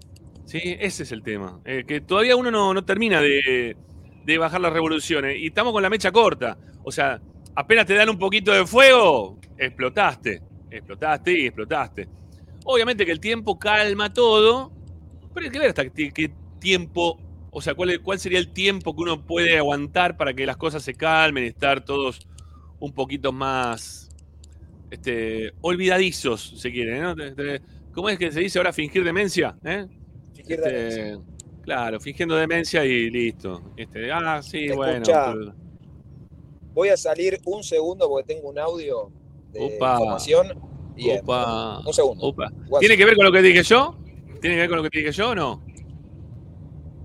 ¿sí? 0.45 0.60
Ese 0.63 1.03
es 1.03 1.12
el 1.12 1.21
tema. 1.23 1.60
Eh, 1.65 1.84
que 1.88 2.01
todavía 2.01 2.36
uno 2.36 2.51
no, 2.51 2.73
no 2.73 2.84
termina 2.86 3.21
de, 3.21 3.77
de 4.25 4.38
bajar 4.38 4.62
las 4.62 4.73
revoluciones 4.73 5.38
y 5.39 5.47
estamos 5.47 5.73
con 5.73 5.84
la 5.84 5.89
mecha 5.89 6.12
corta. 6.12 6.58
O 6.84 6.91
sea, 6.91 7.21
apenas 7.55 7.86
te 7.86 7.93
dan 7.95 8.10
un 8.10 8.17
poquito 8.19 8.51
de 8.51 8.65
fuego, 8.65 9.39
explotaste, 9.58 10.41
explotaste 10.71 11.39
y 11.39 11.45
explotaste. 11.47 12.08
Obviamente 12.65 13.06
que 13.06 13.12
el 13.12 13.19
tiempo 13.19 13.58
calma 13.60 14.12
todo, 14.12 14.71
pero 15.34 15.45
hay 15.45 15.51
que 15.51 15.60
ver 15.60 15.69
hasta 15.69 15.88
qué, 15.89 16.12
qué 16.12 16.32
tiempo, 16.60 17.19
o 17.51 17.62
sea, 17.62 17.75
cuál, 17.75 18.01
cuál 18.01 18.19
sería 18.19 18.39
el 18.39 18.51
tiempo 18.51 18.95
que 18.95 19.04
uno 19.04 19.23
puede 19.23 19.58
aguantar 19.58 20.17
para 20.17 20.34
que 20.34 20.45
las 20.47 20.58
cosas 20.58 20.82
se 20.84 20.95
calmen 20.95 21.43
y 21.43 21.47
estar 21.47 21.86
todos 21.86 22.28
un 22.80 22.91
poquito 22.91 23.32
más 23.32 24.10
este, 24.89 25.54
olvidadizos, 25.62 26.56
si 26.58 26.71
quiere, 26.71 26.99
¿no? 26.99 27.15
¿Cómo 27.91 28.10
es 28.10 28.17
que 28.17 28.32
se 28.32 28.39
dice 28.39 28.58
ahora 28.58 28.73
fingir 28.73 29.04
demencia? 29.04 29.56
¿eh? 29.63 29.86
Izquierda 30.36 30.67
Este, 30.67 31.01
derecha. 31.01 31.23
claro, 31.62 31.99
fingiendo 31.99 32.36
demencia 32.36 32.84
y 32.84 33.10
listo. 33.12 33.62
Este, 33.78 34.12
ah, 34.12 34.41
sí, 34.41 34.69
bueno. 34.71 35.04
Pero- 35.06 35.56
Voy 36.73 36.89
a 36.89 36.97
salir 36.97 37.39
un 37.45 37.63
segundo 37.63 38.10
porque 38.10 38.34
tengo 38.34 38.49
un 38.49 38.60
audio 38.60 39.10
de 39.54 39.60
Opa. 39.62 39.93
información. 39.93 40.74
Entro. 40.97 41.34
Opa, 41.34 41.79
Un 41.86 41.93
segundo. 41.93 42.23
opa. 42.25 42.51
¿Tiene 42.79 42.97
que 42.97 43.05
ver 43.05 43.15
con 43.15 43.25
lo 43.25 43.31
que 43.31 43.41
dije 43.41 43.63
yo? 43.63 43.95
¿Tiene 44.41 44.55
que 44.55 44.62
ver 44.62 44.69
con 44.69 44.77
lo 44.77 44.89
que 44.89 44.97
dije 44.99 45.12
yo 45.12 45.29
o 45.29 45.36
no? 45.36 45.62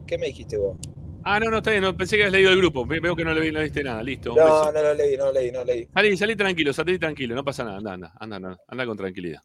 ¿Qué 0.07 0.19
me 0.19 0.27
dijiste 0.27 0.57
vos? 0.57 0.77
Ah, 1.23 1.39
no, 1.39 1.51
no, 1.51 1.59
está 1.59 1.71
bien. 1.71 1.83
no, 1.83 1.97
pensé 1.97 2.17
que 2.17 2.23
habías 2.23 2.33
leído 2.33 2.51
el 2.53 2.59
grupo. 2.59 2.87
Ve- 2.87 3.01
Veo 3.01 3.15
que 3.15 3.25
no 3.25 3.35
le 3.35 3.53
no 3.53 3.61
leíste 3.61 3.85
nada. 3.85 4.03
Listo. 4.03 4.35
No, 4.35 4.73
no 4.73 4.83
lo 4.83 4.95
leí, 4.95 5.17
no 5.17 5.27
lo 5.27 5.33
leí, 5.33 5.53
no 5.53 5.59
lo 5.61 5.65
leí. 5.67 5.89
Salí, 5.93 6.17
salí 6.17 6.35
tranquilo, 6.37 6.73
salí 6.73 6.99
tranquilo, 6.99 7.35
no 7.35 7.45
pasa 7.45 7.63
nada, 7.65 7.77
anda, 7.79 7.93
anda, 7.95 8.13
anda, 8.19 8.37
anda, 8.37 8.59
anda 8.67 8.87
con 8.87 8.97
tranquilidad. 8.97 9.43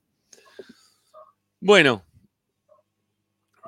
Bueno, 1.60 2.04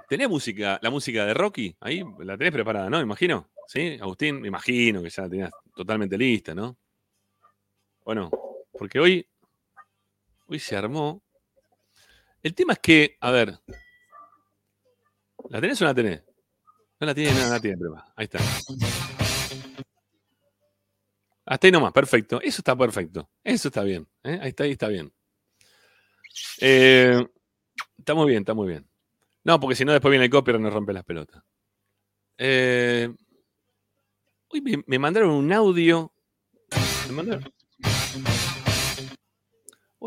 ¿tenés 0.08 0.30
música, 0.30 0.80
la 0.82 0.90
música 0.90 1.26
de 1.26 1.34
Rocky? 1.34 1.76
Ahí 1.82 2.04
la 2.20 2.38
tenés 2.38 2.54
preparada, 2.54 2.90
¿no? 2.90 3.02
Imagino, 3.02 3.50
¿sí? 3.68 3.98
Agustín, 4.02 4.42
me 4.42 4.48
imagino 4.48 5.02
que 5.02 5.10
ya 5.10 5.24
la 5.24 5.30
tenías 5.30 5.52
totalmente 5.76 6.18
lista, 6.18 6.54
¿no? 6.56 6.78
Bueno, 8.06 8.30
porque 8.72 9.00
hoy, 9.00 9.28
hoy 10.48 10.60
se 10.60 10.76
armó. 10.76 11.24
El 12.44 12.54
tema 12.54 12.74
es 12.74 12.80
que, 12.80 13.18
a 13.20 13.32
ver, 13.32 13.60
¿la 15.50 15.60
tenés 15.62 15.82
o 15.82 15.86
no 15.86 15.90
la 15.92 15.96
tenés? 15.96 16.24
No 17.00 17.08
la 17.08 17.14
tiene, 17.16 17.40
no, 17.40 17.50
la 17.50 17.60
tiene 17.60 17.78
preparada. 17.78 18.14
Ahí 18.16 18.26
está. 18.26 18.40
Hasta 21.46 21.68
ahí 21.68 21.72
nomás, 21.72 21.94
perfecto. 21.94 22.42
Eso 22.42 22.62
está 22.62 22.76
perfecto. 22.76 23.30
Eso 23.44 23.70
está 23.70 23.84
bien. 23.84 24.08
¿eh? 24.24 24.40
Ahí 24.42 24.50
está, 24.50 24.64
ahí 24.66 24.72
está 24.72 24.88
bien. 24.90 25.14
Eh, 26.60 27.26
está 27.98 28.14
muy 28.16 28.28
bien, 28.30 28.42
está 28.42 28.54
muy 28.54 28.68
bien. 28.68 28.90
No, 29.44 29.60
porque 29.60 29.76
si 29.76 29.86
no, 29.86 29.94
después 29.94 30.10
viene 30.12 30.26
el 30.26 30.32
copyright 30.32 30.60
y 30.60 30.64
nos 30.64 30.74
rompe 30.74 30.92
las 30.94 31.06
pelotas. 31.06 31.42
Eh, 32.38 33.10
hoy 34.50 34.62
me, 34.62 34.84
me 34.86 35.00
mandaron 35.00 35.32
un 35.32 35.52
audio. 35.54 36.14
Me 37.08 37.14
mandaron- 37.14 37.54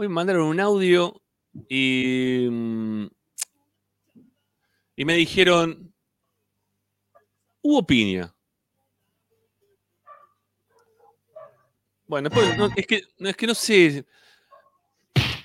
hoy 0.01 0.09
me 0.09 0.15
mandaron 0.15 0.47
un 0.47 0.61
audio 0.61 1.21
y. 1.69 2.49
mm, 2.51 3.07
Y 4.97 5.05
me 5.05 5.15
dijeron. 5.15 5.93
Hubo 7.63 7.87
piña. 7.87 8.35
Bueno, 12.07 12.31
después, 12.31 12.59
no, 12.59 12.71
es, 12.75 12.87
que, 12.87 13.03
no, 13.19 13.29
es 13.29 13.37
que 13.37 13.47
no 13.47 13.55
sé. 13.55 14.07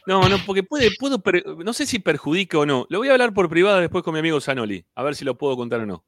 No, 0.07 0.27
no, 0.29 0.37
porque 0.45 0.63
puede, 0.63 0.89
puedo, 0.97 1.21
no 1.63 1.73
sé 1.73 1.85
si 1.85 1.99
perjudica 1.99 2.57
o 2.57 2.65
no. 2.65 2.87
Lo 2.89 2.99
voy 2.99 3.09
a 3.09 3.11
hablar 3.11 3.33
por 3.33 3.49
privado 3.49 3.79
después 3.79 4.03
con 4.03 4.13
mi 4.13 4.19
amigo 4.19 4.39
Zanoli, 4.39 4.85
a 4.95 5.03
ver 5.03 5.15
si 5.15 5.25
lo 5.25 5.37
puedo 5.37 5.57
contar 5.57 5.81
o 5.81 5.85
no. 5.85 6.05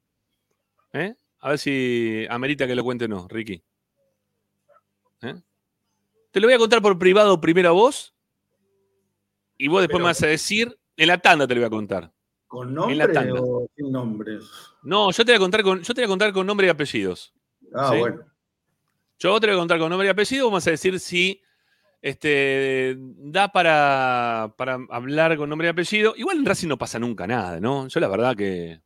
¿Eh? 0.94 1.14
A 1.40 1.50
ver 1.50 1.60
si 1.60 2.26
amerita 2.30 2.66
que 2.66 2.76
lo 2.76 2.84
cuente 2.84 3.06
o 3.06 3.08
no, 3.10 3.28
Ricky. 3.28 3.62
¿Eh? 5.22 5.36
Te 6.32 6.40
lo 6.40 6.48
voy 6.48 6.54
a 6.54 6.60
contar 6.60 6.82
por 6.82 6.98
privado 6.98 7.42
primero 7.42 7.70
a 7.70 7.74
vos 7.74 8.17
y 9.58 9.68
vos 9.68 9.82
después 9.82 9.98
Pero- 9.98 10.06
me 10.06 10.10
vas 10.10 10.24
a 10.24 10.28
decir, 10.28 10.78
en 10.96 11.08
la 11.08 11.18
tanda 11.18 11.48
te 11.48 11.56
lo 11.56 11.62
voy 11.62 11.68
a 11.68 11.70
contar. 11.70 12.12
¿Con 12.48 12.70
En 12.70 12.76
la 12.98 13.06
nombre 13.08 13.14
tanda. 13.14 13.42
o 13.42 13.68
sin 13.76 13.92
nombres? 13.92 14.44
No, 14.84 15.12
yo 15.12 15.26
te 15.26 15.32
voy 15.32 15.36
a 15.36 15.40
contar 15.40 15.64
con, 15.64 15.82
yo 15.82 15.94
te 15.94 16.02
voy 16.02 16.06
a 16.06 16.08
contar 16.08 16.32
con 16.34 16.48
nombre 16.48 16.68
y 16.68 16.70
apellidos. 16.70 17.34
Ah, 17.74 17.90
Sí. 17.92 18.00
bueno. 18.00 18.22
Yo 19.20 19.40
te 19.40 19.48
voy 19.48 19.56
a 19.56 19.60
contar 19.60 19.80
con 19.80 19.90
nombre 19.90 20.08
y 20.08 20.12
apellido, 20.12 20.46
vamos 20.46 20.66
a 20.68 20.72
decir 20.72 21.00
si 21.00 21.42
este, 22.02 22.96
da 23.00 23.52
para, 23.52 24.54
para 24.56 24.78
hablar 24.92 25.36
con 25.36 25.50
nombre 25.50 25.68
y 25.68 25.72
apellido. 25.72 26.14
Igual 26.16 26.38
en 26.38 26.46
Racing 26.46 26.68
no 26.68 26.78
pasa 26.78 27.00
nunca 27.00 27.26
nada, 27.28 27.60
¿no? 27.60 27.88
Yo 27.88 28.00
la 28.00 28.08
verdad 28.08 28.36
que 28.36 28.80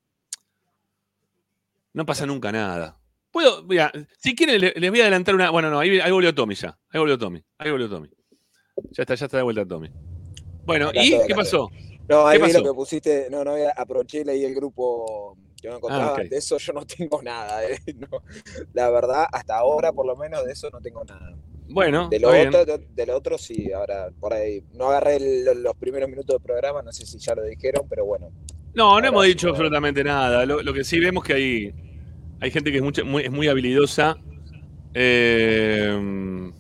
no 1.94 2.06
pasa 2.06 2.26
nunca 2.26 2.52
nada. 2.52 2.98
Puedo, 3.32 3.64
mira, 3.64 3.92
si 4.18 4.34
quieren 4.36 4.60
le- 4.62 4.74
les 4.76 4.90
voy 4.90 5.00
a 5.02 5.04
adelantar 5.04 5.36
una. 5.36 5.50
Bueno, 5.50 5.70
no, 5.70 5.80
ahí, 5.80 6.00
ahí 6.00 6.12
volvió 6.12 6.34
Tommy 6.34 6.56
ya. 6.56 6.78
Ahí 6.90 7.00
volvió 7.00 7.18
Tommy. 7.18 7.44
Ahí 7.58 7.70
volvió 7.72 7.90
Tommy. 7.90 8.10
Ya 8.92 9.04
está, 9.04 9.16
ya 9.16 9.26
está 9.26 9.38
de 9.38 9.44
vuelta 9.44 9.66
Tommy. 9.66 9.90
Bueno, 10.66 10.92
¿y 10.94 11.18
qué 11.28 11.36
pasó? 11.36 11.70
No, 12.08 12.28
ahí 12.28 12.40
¿Qué 12.40 12.48
vi 12.48 12.54
lo 12.54 12.64
que 12.64 12.74
pusiste. 12.74 13.28
No, 13.30 13.44
no, 13.44 13.54
aproveché 13.76 14.20
y 14.22 14.24
leí 14.26 14.44
el 14.44 14.54
grupo 14.54 15.38
que 15.62 15.70
me 15.70 15.76
encontraba. 15.76 16.10
Ah, 16.18 16.22
ok. 16.22 16.30
De 16.30 16.38
eso 16.38 16.58
yo 16.58 16.74
no 16.74 16.86
tengo 16.98 17.22
nada. 17.22 17.64
eh, 17.66 17.80
no. 17.98 18.08
La 18.74 18.90
verdad, 18.90 19.26
hasta 19.32 19.58
ahora, 19.58 19.92
por 19.94 20.06
lo 20.06 20.16
menos, 20.16 20.44
de 20.46 20.52
eso 20.52 20.70
no 20.72 20.82
tengo 20.82 21.04
nada. 21.06 21.36
Bueno, 21.70 22.10
De 22.10 22.20
lo, 22.20 22.28
otro, 22.30 22.66
de, 22.66 22.86
de 22.94 23.06
lo 23.06 23.16
otro, 23.16 23.38
sí, 23.38 23.72
ahora 23.72 24.10
por 24.20 24.34
ahí. 24.34 24.62
No 24.74 24.90
agarré 24.90 25.16
el- 25.18 25.64
los 25.64 25.74
primeros 25.78 26.10
minutos 26.10 26.36
del 26.36 26.42
programa, 26.44 26.82
no 26.82 26.92
sé 26.92 27.06
si 27.06 27.18
ya 27.18 27.34
lo 27.34 27.44
dijeron, 27.44 27.86
pero 27.90 28.04
bueno. 28.06 28.30
No, 28.74 29.00
no 29.00 29.08
hemos 29.08 29.26
dicho 29.26 29.50
absolutamente 29.50 30.04
nada. 30.04 30.46
Lo, 30.46 30.62
lo 30.62 30.74
que 30.74 30.84
sí 30.84 31.00
vemos 31.00 31.24
que 31.24 31.34
hay, 31.34 31.74
hay 32.42 32.52
gente 32.52 32.72
que 32.72 32.78
es, 32.78 32.84
mucha- 32.84 33.04
muy, 33.06 33.24
es 33.24 33.32
muy 33.32 33.48
habilidosa. 33.48 34.18
Eh, 34.94 36.52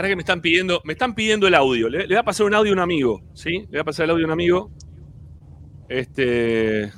para 0.00 0.08
que 0.08 0.16
me 0.16 0.22
están 0.22 0.40
pidiendo, 0.40 0.80
me 0.86 0.94
están 0.94 1.14
pidiendo 1.14 1.46
el 1.46 1.54
audio. 1.54 1.90
Le, 1.90 1.98
le 1.98 2.06
voy 2.06 2.16
a 2.16 2.22
pasar 2.22 2.46
un 2.46 2.54
audio 2.54 2.72
a 2.72 2.72
un 2.72 2.78
amigo, 2.78 3.20
¿sí? 3.34 3.50
Le 3.50 3.66
voy 3.66 3.80
a 3.80 3.84
pasar 3.84 4.04
el 4.04 4.12
audio 4.12 4.24
a 4.24 4.28
un 4.28 4.32
amigo. 4.32 4.70
Este, 5.90 6.90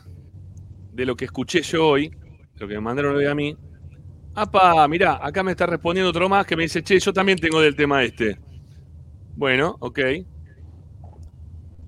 de 0.93 1.05
lo 1.05 1.17
que 1.17 1.25
escuché 1.25 1.63
yo 1.63 1.85
hoy, 1.85 2.13
lo 2.59 2.69
que 2.69 2.75
me 2.75 2.81
mandaron 2.81 3.17
hoy 3.17 3.27
a 3.27 3.35
mí. 3.35 3.57
Apa, 4.37 4.87
mirá, 4.87 5.19
acá 5.21 5.43
me 5.43 5.51
está 5.51 5.67
respondiendo 5.67 6.11
otro 6.11 6.29
más 6.29 6.47
que 6.47 6.55
me 6.55 6.63
dice, 6.63 6.81
che, 6.81 7.01
yo 7.01 7.13
también 7.13 7.39
tengo 7.39 7.61
del 7.61 7.75
tema 7.75 8.05
este. 8.05 8.39
Bueno, 9.35 9.77
ok. 9.81 9.99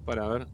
Para 0.04 0.26
ver. 0.26 0.48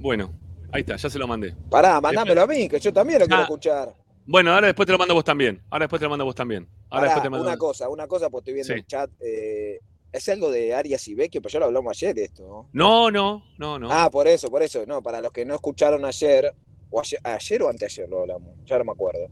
Bueno, 0.00 0.32
ahí 0.72 0.80
está, 0.80 0.96
ya 0.96 1.08
se 1.08 1.20
lo 1.20 1.28
mandé. 1.28 1.54
Pará, 1.70 2.00
mandámelo 2.00 2.42
a 2.42 2.46
mí, 2.48 2.68
que 2.68 2.80
yo 2.80 2.92
también 2.92 3.20
lo 3.20 3.26
quiero 3.26 3.42
Ah, 3.42 3.44
escuchar. 3.44 3.94
Bueno, 4.26 4.52
ahora 4.54 4.68
después 4.68 4.86
te 4.86 4.92
lo 4.92 4.98
mando 4.98 5.12
a 5.12 5.16
vos 5.16 5.24
también. 5.24 5.62
Ahora 5.70 5.84
después 5.84 6.00
te 6.00 6.04
lo 6.06 6.10
mando 6.10 6.22
a 6.22 6.26
vos 6.26 6.34
también. 6.34 6.66
Ahora 6.90 7.04
después 7.04 7.22
te 7.22 7.30
mando. 7.30 7.46
una 7.46 7.56
cosa, 7.58 7.88
una 7.88 8.06
cosa, 8.06 8.30
porque 8.30 8.50
estoy 8.50 8.54
viendo 8.54 8.72
Sí. 8.74 8.80
el 8.80 8.86
chat. 8.86 9.10
eh, 9.20 9.80
es 10.12 10.28
algo 10.28 10.48
de 10.50 10.72
Arias 10.72 11.08
y 11.08 11.14
Vecchio, 11.14 11.42
pero 11.42 11.52
ya 11.52 11.58
lo 11.58 11.64
hablamos 11.66 11.90
ayer 11.96 12.16
esto, 12.20 12.46
¿no? 12.46 12.68
No, 12.72 13.10
no, 13.10 13.42
no, 13.58 13.80
no. 13.80 13.88
Ah, 13.90 14.08
por 14.10 14.28
eso, 14.28 14.48
por 14.48 14.62
eso. 14.62 14.86
No, 14.86 15.02
para 15.02 15.20
los 15.20 15.32
que 15.32 15.44
no 15.44 15.54
escucharon 15.56 16.04
ayer, 16.04 16.54
o 16.90 17.00
ayer, 17.00 17.18
ayer 17.24 17.62
o 17.64 17.68
anteayer 17.68 18.08
lo 18.08 18.20
hablamos, 18.20 18.50
ya 18.64 18.78
no 18.78 18.84
me 18.84 18.92
acuerdo. 18.92 19.26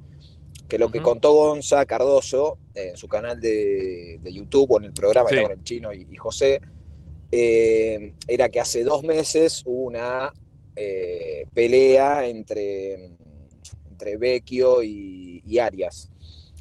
Que 0.69 0.79
lo 0.79 0.91
que 0.91 1.01
contó 1.01 1.33
Gonza 1.35 1.87
Cardoso 1.87 2.59
eh, 2.75 2.89
en 2.91 2.97
su 2.97 3.07
canal 3.07 3.39
de, 3.41 4.19
de 4.21 4.33
YouTube 4.33 4.73
o 4.73 4.79
en 4.79 4.85
el 4.87 4.93
programa 4.93 5.29
Sí. 5.29 5.41
con 5.41 5.53
el 5.53 5.63
chino 5.63 5.93
y, 5.93 6.07
y 6.11 6.17
José, 6.17 6.61
eh, 7.31 8.15
era 8.27 8.49
que 8.49 8.61
hace 8.61 8.83
dos 8.83 9.03
meses 9.05 9.63
hubo 9.65 9.85
una 9.85 10.33
eh, 10.75 11.47
pelea 11.55 12.27
entre, 12.27 13.13
entre 14.03 14.17
Vecchio 14.17 14.83
y, 14.83 15.43
y 15.47 15.59
Arias. 15.59 16.11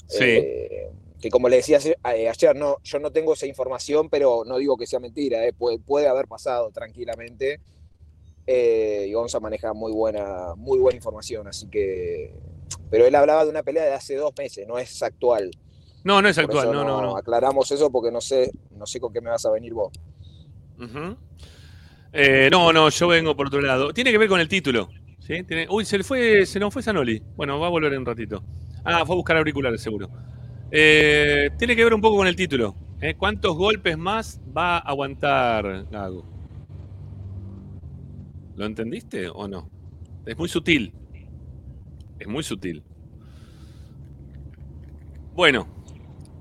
Sí. 0.07 0.23
Eh, 0.23 0.91
que 1.19 1.29
como 1.29 1.49
le 1.49 1.57
decía 1.57 1.77
ayer, 1.77 1.97
eh, 2.15 2.29
ayer, 2.29 2.55
no, 2.55 2.77
yo 2.83 2.99
no 2.99 3.11
tengo 3.11 3.33
esa 3.33 3.45
información, 3.45 4.09
pero 4.09 4.43
no 4.45 4.57
digo 4.57 4.77
que 4.77 4.87
sea 4.87 4.99
mentira, 4.99 5.45
eh, 5.45 5.53
puede, 5.53 5.79
puede 5.79 6.07
haber 6.07 6.27
pasado 6.27 6.71
tranquilamente. 6.71 7.59
Eh, 8.47 9.05
y 9.07 9.13
Gonza 9.13 9.39
maneja 9.39 9.73
muy 9.73 9.91
buena, 9.91 10.55
muy 10.55 10.79
buena 10.79 10.95
información, 10.95 11.47
así 11.47 11.67
que. 11.67 12.33
Pero 12.89 13.05
él 13.05 13.13
hablaba 13.15 13.43
de 13.43 13.51
una 13.51 13.63
pelea 13.63 13.85
de 13.85 13.93
hace 13.93 14.15
dos 14.15 14.33
meses, 14.37 14.67
no 14.67 14.79
es 14.79 15.01
actual. 15.03 15.51
No, 16.03 16.21
no 16.21 16.27
es 16.27 16.37
actual, 16.37 16.71
no, 16.71 16.83
no, 16.83 17.01
no. 17.01 17.15
Aclaramos 17.15 17.71
eso 17.71 17.91
porque 17.91 18.11
no 18.11 18.19
sé, 18.19 18.51
no 18.71 18.87
sé 18.87 18.99
con 18.99 19.13
qué 19.13 19.21
me 19.21 19.29
vas 19.29 19.45
a 19.45 19.51
venir 19.51 19.73
vos. 19.73 19.93
Eh, 22.13 22.49
no, 22.51 22.73
no, 22.73 22.89
yo 22.89 23.07
vengo 23.07 23.35
por 23.35 23.47
otro 23.47 23.61
lado. 23.61 23.93
Tiene 23.93 24.11
que 24.11 24.17
ver 24.17 24.27
con 24.27 24.39
el 24.39 24.47
título. 24.47 24.89
Uy, 25.69 25.85
se 25.85 25.97
le 25.97 26.03
fue, 26.03 26.45
se 26.45 26.59
nos 26.59 26.73
fue 26.73 26.81
Zanoli. 26.83 27.21
Bueno, 27.35 27.59
va 27.59 27.67
a 27.67 27.69
volver 27.69 27.93
en 27.93 27.99
un 27.99 28.05
ratito. 28.05 28.43
Ah, 28.83 29.05
fue 29.05 29.15
a 29.15 29.17
buscar 29.17 29.37
auriculares, 29.37 29.81
seguro. 29.81 30.09
Eh, 30.71 31.49
tiene 31.57 31.75
que 31.75 31.83
ver 31.83 31.93
un 31.93 32.01
poco 32.01 32.17
con 32.17 32.27
el 32.27 32.35
título. 32.35 32.75
¿eh? 32.99 33.15
¿Cuántos 33.15 33.55
golpes 33.55 33.97
más 33.97 34.41
va 34.55 34.77
a 34.77 34.79
aguantar 34.79 35.85
Gago? 35.91 36.25
¿Lo 38.55 38.65
entendiste 38.65 39.29
o 39.29 39.47
no? 39.47 39.69
Es 40.25 40.37
muy 40.37 40.49
sutil. 40.49 40.93
Es 42.19 42.27
muy 42.27 42.43
sutil. 42.43 42.83
Bueno. 45.33 45.67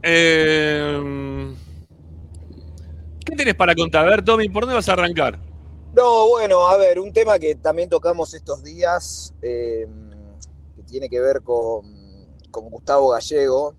eh, 0.03 1.55
¿Qué 3.25 3.37
tenés 3.37 3.55
para 3.55 3.75
contar? 3.75 4.07
A 4.07 4.11
ver, 4.11 4.23
Tommy, 4.25 4.49
¿por 4.49 4.63
dónde 4.63 4.75
vas 4.75 4.89
a 4.89 4.95
arrancar? 4.95 5.50
No, 5.93 6.29
bueno, 6.29 6.67
a 6.69 6.77
ver, 6.77 7.01
un 7.01 7.13
tema 7.13 7.39
que 7.39 7.57
también 7.57 7.89
tocamos 7.89 8.33
estos 8.35 8.63
días, 8.63 9.35
eh, 9.43 9.87
que 10.77 10.83
tiene 10.85 11.09
que 11.09 11.21
ver 11.21 11.43
con, 11.43 11.85
con 12.51 12.71
Gustavo 12.71 13.09
Gallego, 13.11 13.75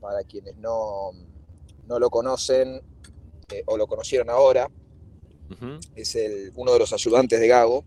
para 0.00 0.22
quienes 0.22 0.56
no, 0.56 1.10
no 1.86 1.98
lo 1.98 2.10
conocen 2.10 2.80
eh, 3.50 3.62
o 3.66 3.76
lo 3.76 3.86
conocieron 3.88 4.30
ahora, 4.30 4.70
es 5.96 6.14
el, 6.14 6.52
uno 6.54 6.72
de 6.72 6.78
los 6.78 6.92
ayudantes 6.92 7.40
de 7.40 7.48
Gago. 7.48 7.84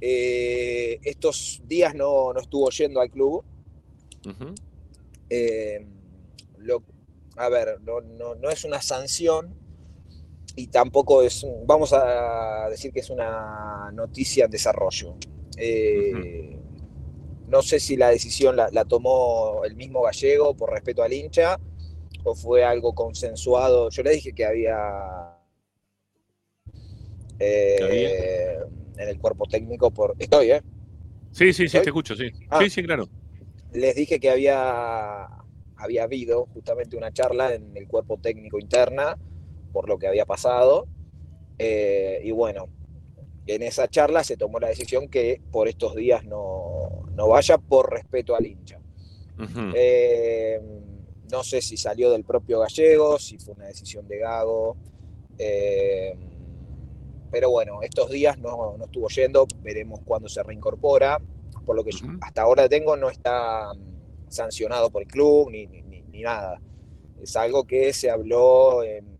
Eh, 0.00 1.00
estos 1.02 1.60
días 1.64 1.94
no, 1.94 2.32
no 2.32 2.40
estuvo 2.40 2.70
yendo 2.70 3.00
al 3.00 3.10
club. 3.10 3.42
Eh, 5.30 5.84
lo- 6.58 6.84
a 7.36 7.48
ver, 7.48 7.80
no, 7.82 8.00
no- 8.00 8.34
no 8.36 8.50
es 8.50 8.64
una 8.64 8.80
sanción 8.80 9.54
y 10.58 10.66
tampoco 10.68 11.22
es, 11.22 11.46
vamos 11.66 11.92
a 11.92 12.68
decir 12.70 12.92
que 12.92 13.00
es 13.00 13.10
una 13.10 13.90
noticia 13.92 14.46
en 14.46 14.50
desarrollo. 14.50 15.16
Eh, 15.56 16.58
No 17.48 17.62
sé 17.62 17.80
si 17.80 17.96
la 17.96 18.10
decisión 18.10 18.56
la, 18.56 18.68
la 18.72 18.84
tomó 18.84 19.64
el 19.64 19.74
mismo 19.76 20.02
gallego 20.02 20.54
por 20.56 20.70
respeto 20.72 21.02
al 21.02 21.12
hincha 21.12 21.58
o 22.24 22.34
fue 22.34 22.64
algo 22.64 22.94
consensuado. 22.94 23.90
Yo 23.90 24.02
le 24.02 24.10
dije 24.12 24.32
que 24.34 24.44
había, 24.44 24.76
eh, 27.38 27.76
¿Que 27.78 27.84
había? 27.84 28.10
en 28.96 29.08
el 29.08 29.18
cuerpo 29.18 29.46
técnico 29.46 29.90
por... 29.90 30.14
Estoy, 30.18 30.50
¿eh? 30.52 30.62
Sí, 31.30 31.52
sí, 31.52 31.68
sí, 31.68 31.78
te 31.82 31.90
escucho, 31.90 32.14
sí. 32.16 32.30
Ah. 32.50 32.60
Sí, 32.62 32.70
sí, 32.70 32.82
claro. 32.82 33.08
les 33.72 33.94
dije 33.94 34.18
que 34.20 34.30
había, 34.30 35.26
había 35.76 36.04
habido 36.04 36.46
justamente 36.46 36.96
una 36.96 37.12
charla 37.12 37.54
en 37.54 37.76
el 37.76 37.86
cuerpo 37.86 38.18
técnico 38.20 38.58
interna 38.58 39.16
por 39.72 39.88
lo 39.88 39.98
que 39.98 40.06
había 40.08 40.24
pasado. 40.26 40.86
Eh, 41.58 42.20
y 42.24 42.30
bueno, 42.30 42.66
en 43.46 43.62
esa 43.62 43.88
charla 43.88 44.22
se 44.24 44.36
tomó 44.36 44.58
la 44.60 44.68
decisión 44.68 45.08
que 45.08 45.40
por 45.50 45.68
estos 45.68 45.94
días 45.94 46.24
no, 46.24 47.04
no 47.14 47.28
vaya 47.28 47.58
por 47.58 47.90
respeto 47.92 48.34
al 48.36 48.46
hincha. 48.46 48.78
Eh, 49.74 50.60
no 51.30 51.42
sé 51.44 51.60
si 51.60 51.76
salió 51.76 52.10
del 52.10 52.24
propio 52.24 52.60
gallego, 52.60 53.18
si 53.18 53.38
fue 53.38 53.54
una 53.54 53.66
decisión 53.66 54.06
de 54.08 54.18
Gago. 54.18 54.76
eh, 55.38 56.16
pero 57.30 57.50
bueno, 57.50 57.82
estos 57.82 58.10
días 58.10 58.38
no, 58.38 58.76
no 58.78 58.84
estuvo 58.86 59.08
yendo, 59.08 59.46
veremos 59.62 60.00
cuándo 60.04 60.28
se 60.28 60.42
reincorpora. 60.42 61.20
Por 61.66 61.76
lo 61.76 61.84
que 61.84 61.90
yo- 61.92 62.06
hasta 62.22 62.40
ahora 62.42 62.68
tengo, 62.68 62.96
no 62.96 63.10
está 63.10 63.70
mm, 63.74 64.30
sancionado 64.30 64.88
por 64.90 65.02
el 65.02 65.08
club 65.08 65.50
ni, 65.50 65.66
ni- 65.66 65.82
ni- 65.82 66.02
ni 66.04 66.22
nada. 66.22 66.58
Es 67.20 67.36
algo 67.36 67.64
que 67.64 67.92
se 67.92 68.08
habló 68.10 68.82
en- 68.82 69.17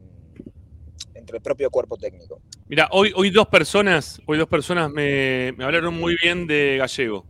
entre 1.18 1.36
el 1.36 1.42
propio 1.42 1.70
cuerpo 1.70 1.96
técnico. 1.96 2.40
Mira, 2.68 2.88
hoy, 2.92 3.12
hoy 3.14 3.30
dos 3.30 3.48
personas, 3.48 4.20
hoy 4.26 4.38
dos 4.38 4.48
personas 4.48 4.90
me, 4.90 5.52
me 5.56 5.64
hablaron 5.64 5.94
muy 5.94 6.16
bien 6.22 6.46
de 6.46 6.76
Gallego 6.78 7.26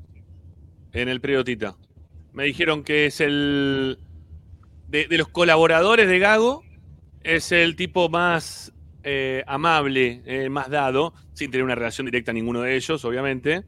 en 0.92 1.08
el 1.08 1.20
periodista. 1.20 1.76
Me 2.32 2.44
dijeron 2.44 2.84
que 2.84 3.06
es 3.06 3.20
el 3.20 3.98
de, 4.88 5.06
de 5.06 5.18
los 5.18 5.28
colaboradores 5.28 6.08
de 6.08 6.18
Gago, 6.18 6.62
es 7.22 7.52
el 7.52 7.76
tipo 7.76 8.08
más 8.08 8.72
eh, 9.04 9.44
amable, 9.46 10.22
eh, 10.26 10.48
más 10.48 10.68
dado, 10.70 11.14
sin 11.32 11.50
tener 11.50 11.64
una 11.64 11.74
relación 11.74 12.06
directa 12.06 12.30
a 12.30 12.34
ninguno 12.34 12.62
de 12.62 12.76
ellos, 12.76 13.04
obviamente. 13.04 13.64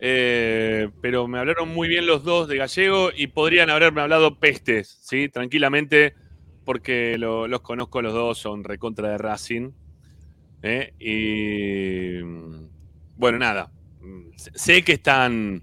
Eh, 0.00 0.88
pero 1.02 1.26
me 1.26 1.38
hablaron 1.38 1.68
muy 1.68 1.88
bien 1.88 2.06
los 2.06 2.22
dos 2.24 2.48
de 2.48 2.56
Gallego 2.56 3.10
y 3.14 3.28
podrían 3.28 3.68
haberme 3.70 4.00
hablado 4.00 4.38
pestes, 4.38 4.98
¿sí? 5.02 5.28
Tranquilamente, 5.28 6.14
porque 6.68 7.16
lo- 7.16 7.48
los 7.48 7.62
conozco 7.62 8.02
los 8.02 8.12
dos, 8.12 8.36
son 8.36 8.62
recontra 8.62 9.08
de 9.08 9.16
Racing. 9.16 9.70
¿eh? 10.62 10.92
Y 10.98 12.22
mm, 12.22 12.68
bueno, 13.16 13.38
nada. 13.38 13.70
Mm, 14.02 14.32
sé- 14.36 14.84
que 14.84 14.92
están 14.92 15.62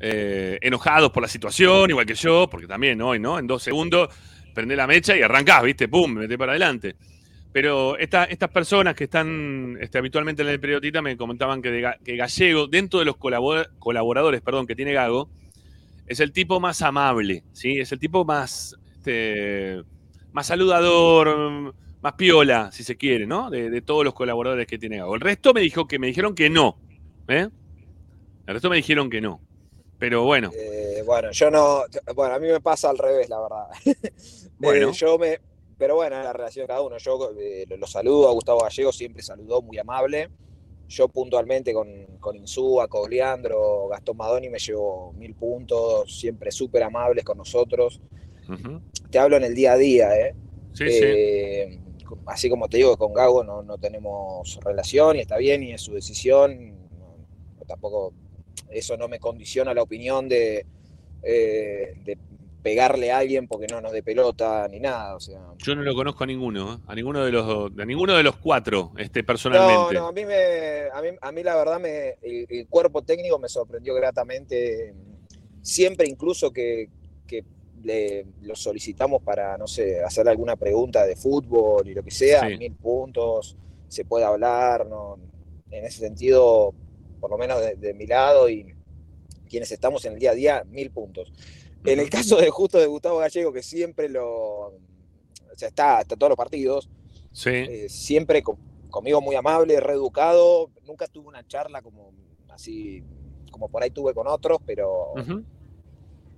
eh, 0.00 0.58
enojados 0.60 1.12
por 1.12 1.22
la 1.22 1.28
situación, 1.28 1.88
igual 1.90 2.04
que 2.04 2.14
yo, 2.16 2.48
porque 2.50 2.66
también 2.66 3.00
hoy, 3.00 3.20
¿no? 3.20 3.38
En 3.38 3.46
dos 3.46 3.62
segundos 3.62 4.08
prendés 4.52 4.76
la 4.76 4.88
mecha 4.88 5.16
y 5.16 5.22
arrancás, 5.22 5.62
¿viste? 5.62 5.86
¡Pum! 5.86 6.14
Me 6.14 6.22
metés 6.22 6.36
para 6.36 6.50
adelante. 6.50 6.96
Pero 7.52 7.96
esta- 7.96 8.24
estas 8.24 8.50
personas 8.50 8.96
que 8.96 9.04
están 9.04 9.78
este, 9.80 9.98
habitualmente 9.98 10.42
en 10.42 10.48
el 10.48 10.58
periodista 10.58 11.00
me 11.00 11.16
comentaban 11.16 11.62
que, 11.62 11.88
que 12.02 12.16
Gallego, 12.16 12.66
dentro 12.66 12.98
de 12.98 13.04
los 13.04 13.16
colabora- 13.18 13.68
colaboradores 13.78 14.40
perdón, 14.40 14.66
que 14.66 14.74
tiene 14.74 14.94
Gago, 14.94 15.30
es 16.08 16.18
el 16.18 16.32
tipo 16.32 16.58
más 16.58 16.82
amable, 16.82 17.44
¿sí? 17.52 17.78
Es 17.78 17.92
el 17.92 18.00
tipo 18.00 18.24
más, 18.24 18.74
este, 18.96 19.82
más 20.32 20.46
saludador, 20.46 21.74
más 22.02 22.12
piola, 22.14 22.70
si 22.72 22.84
se 22.84 22.96
quiere, 22.96 23.26
¿no? 23.26 23.50
De, 23.50 23.70
de 23.70 23.82
todos 23.82 24.04
los 24.04 24.14
colaboradores 24.14 24.66
que 24.66 24.78
tiene 24.78 24.98
Gago. 24.98 25.14
El 25.14 25.20
resto 25.20 25.52
me 25.52 25.60
dijo 25.60 25.86
que 25.86 25.98
me 25.98 26.06
dijeron 26.08 26.34
que 26.34 26.50
no. 26.50 26.76
¿eh? 27.28 27.48
El 28.46 28.54
resto 28.54 28.70
me 28.70 28.76
dijeron 28.76 29.10
que 29.10 29.20
no. 29.20 29.40
Pero 29.98 30.24
bueno, 30.24 30.50
Eh, 30.54 31.02
bueno, 31.04 31.30
yo 31.30 31.50
no. 31.50 31.82
Bueno, 32.14 32.34
a 32.34 32.38
mí 32.38 32.48
me 32.48 32.60
pasa 32.60 32.88
al 32.88 32.98
revés, 32.98 33.28
la 33.28 33.40
verdad. 33.40 33.66
Bueno. 34.58 34.88
Eh, 34.90 34.92
yo 34.92 35.18
me. 35.18 35.40
Pero 35.78 35.94
bueno, 35.96 36.22
la 36.22 36.32
relación 36.32 36.64
de 36.64 36.68
cada 36.68 36.82
uno. 36.82 36.98
Yo 36.98 37.32
eh, 37.38 37.64
lo, 37.68 37.76
lo 37.76 37.86
saludo 37.86 38.28
a 38.28 38.32
Gustavo 38.32 38.60
Gallego, 38.60 38.92
siempre 38.92 39.22
saludó, 39.22 39.62
muy 39.62 39.78
amable. 39.78 40.28
Yo 40.88 41.08
puntualmente 41.08 41.72
con, 41.72 41.88
con 42.18 42.34
Insúa, 42.36 42.88
con 42.88 43.08
Leandro, 43.08 43.88
Gastón 43.88 44.16
Madoni 44.16 44.48
me 44.50 44.58
llevo 44.58 45.12
mil 45.12 45.34
puntos, 45.34 46.18
siempre 46.18 46.50
súper 46.50 46.82
amables 46.82 47.24
con 47.24 47.38
nosotros. 47.38 48.00
Te 49.10 49.18
hablo 49.18 49.36
en 49.36 49.44
el 49.44 49.54
día 49.54 49.72
a 49.72 49.76
día, 49.76 50.16
¿eh? 50.16 50.34
sí, 50.72 50.90
sí. 50.90 51.00
Eh, 51.04 51.78
Así 52.26 52.48
como 52.50 52.68
te 52.68 52.76
digo, 52.78 52.96
con 52.96 53.12
Gago 53.12 53.44
no, 53.44 53.62
no 53.62 53.78
tenemos 53.78 54.58
relación 54.64 55.16
y 55.16 55.20
está 55.20 55.36
bien 55.36 55.62
y 55.62 55.72
es 55.72 55.80
su 55.80 55.94
decisión. 55.94 56.70
No- 56.98 57.16
no 57.58 57.64
tampoco 57.66 58.12
eso 58.68 58.96
no 58.96 59.06
me 59.08 59.20
condiciona 59.20 59.72
la 59.74 59.82
opinión 59.82 60.28
de, 60.28 60.66
eh, 61.22 61.94
de 62.04 62.18
pegarle 62.62 63.10
a 63.12 63.18
alguien 63.18 63.46
porque 63.48 63.66
no 63.68 63.80
nos 63.80 63.92
dé 63.92 64.02
pelota 64.02 64.66
ni 64.68 64.80
nada. 64.80 65.14
O 65.16 65.20
sea, 65.20 65.40
Yo 65.58 65.74
no 65.76 65.82
lo 65.82 65.94
conozco 65.94 66.24
a 66.24 66.26
ninguno, 66.26 66.74
¿eh? 66.74 66.78
a 66.86 66.94
ninguno 66.94 67.24
de 67.24 67.30
los 67.32 67.70
a 67.78 67.84
ninguno 67.84 68.14
de 68.16 68.22
los 68.24 68.36
cuatro, 68.36 68.92
este, 68.96 69.20
no, 69.22 69.26
personalmente. 69.26 69.94
no, 69.94 70.06
a 70.08 70.12
mí, 70.12 70.24
me, 70.24 70.88
a, 70.92 71.00
mí, 71.02 71.08
a 71.20 71.32
mí 71.32 71.42
la 71.44 71.56
verdad 71.56 71.80
me, 71.80 72.16
el, 72.22 72.46
el 72.48 72.66
cuerpo 72.68 73.02
técnico 73.02 73.38
me 73.38 73.48
sorprendió 73.48 73.94
gratamente. 73.94 74.94
Siempre 75.62 76.08
incluso 76.08 76.50
que, 76.52 76.88
que 77.26 77.44
le, 77.82 78.26
lo 78.42 78.54
solicitamos 78.54 79.22
para, 79.22 79.56
no 79.58 79.66
sé, 79.66 80.02
hacer 80.02 80.28
alguna 80.28 80.56
pregunta 80.56 81.04
de 81.06 81.16
fútbol 81.16 81.88
y 81.88 81.94
lo 81.94 82.02
que 82.02 82.10
sea, 82.10 82.48
Sí. 82.48 82.56
mil 82.58 82.74
puntos, 82.74 83.56
se 83.88 84.04
puede 84.04 84.24
hablar, 84.24 84.86
no, 84.86 85.18
en 85.70 85.84
ese 85.84 86.00
sentido, 86.00 86.74
por 87.20 87.30
lo 87.30 87.38
menos 87.38 87.60
de, 87.60 87.76
de 87.76 87.94
mi 87.94 88.06
lado 88.06 88.48
y 88.48 88.74
quienes 89.48 89.70
estamos 89.72 90.04
en 90.04 90.14
el 90.14 90.18
día 90.18 90.30
a 90.30 90.34
día, 90.34 90.64
mil 90.68 90.90
puntos. 90.90 91.32
En 91.84 91.98
el 91.98 92.10
caso 92.10 92.36
de 92.36 92.50
justo 92.50 92.78
de 92.78 92.86
Gustavo 92.86 93.18
Gallego, 93.18 93.52
que 93.52 93.62
siempre 93.62 94.08
lo, 94.08 94.28
o 94.68 94.72
sea, 95.56 95.68
está 95.68 95.98
hasta 95.98 96.16
todos 96.16 96.30
los 96.30 96.36
partidos, 96.36 96.88
Sí. 97.32 97.50
eh, 97.50 97.88
siempre 97.88 98.42
con- 98.42 98.58
conmigo 98.90 99.20
muy 99.20 99.34
amable, 99.36 99.78
reeducado, 99.80 100.70
nunca 100.84 101.06
tuve 101.06 101.28
una 101.28 101.46
charla 101.46 101.80
como 101.80 102.12
así, 102.50 103.02
como 103.50 103.68
por 103.68 103.82
ahí 103.82 103.90
tuve 103.90 104.12
con 104.14 104.26
otros, 104.26 104.58
pero. 104.66 105.12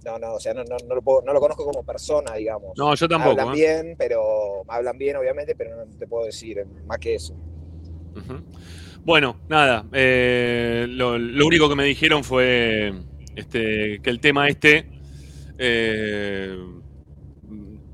No, 0.04 0.18
no, 0.18 0.34
o 0.34 0.40
sea, 0.40 0.52
no, 0.54 0.64
no, 0.64 0.76
no 0.88 0.94
lo, 0.94 1.02
puedo- 1.02 1.22
no 1.22 1.32
lo 1.32 1.40
conozco 1.40 1.64
como 1.64 1.82
persona, 1.84 2.34
digamos. 2.34 2.72
No, 2.76 2.94
yo 2.94 3.08
tampoco. 3.08 3.40
hablan 3.40 3.54
¿eh? 3.56 3.58
bien, 3.58 3.94
pero 3.98 4.62
hablan 4.68 4.98
bien 4.98 5.16
obviamente, 5.16 5.54
pero 5.54 5.84
no 5.84 5.96
te 5.98 6.06
puedo 6.06 6.26
decir 6.26 6.58
eh, 6.58 6.66
más 6.86 6.98
que 6.98 7.14
eso. 7.14 7.34
Bueno, 9.04 9.40
nada. 9.48 9.86
eh, 9.92 10.86
lo, 10.88 11.18
lo 11.18 11.46
único 11.46 11.68
que 11.68 11.74
me 11.74 11.84
dijeron 11.84 12.22
fue 12.24 12.92
este, 13.34 14.00
que 14.02 14.10
el 14.10 14.20
tema 14.20 14.48
este, 14.48 14.88
eh, 15.58 16.56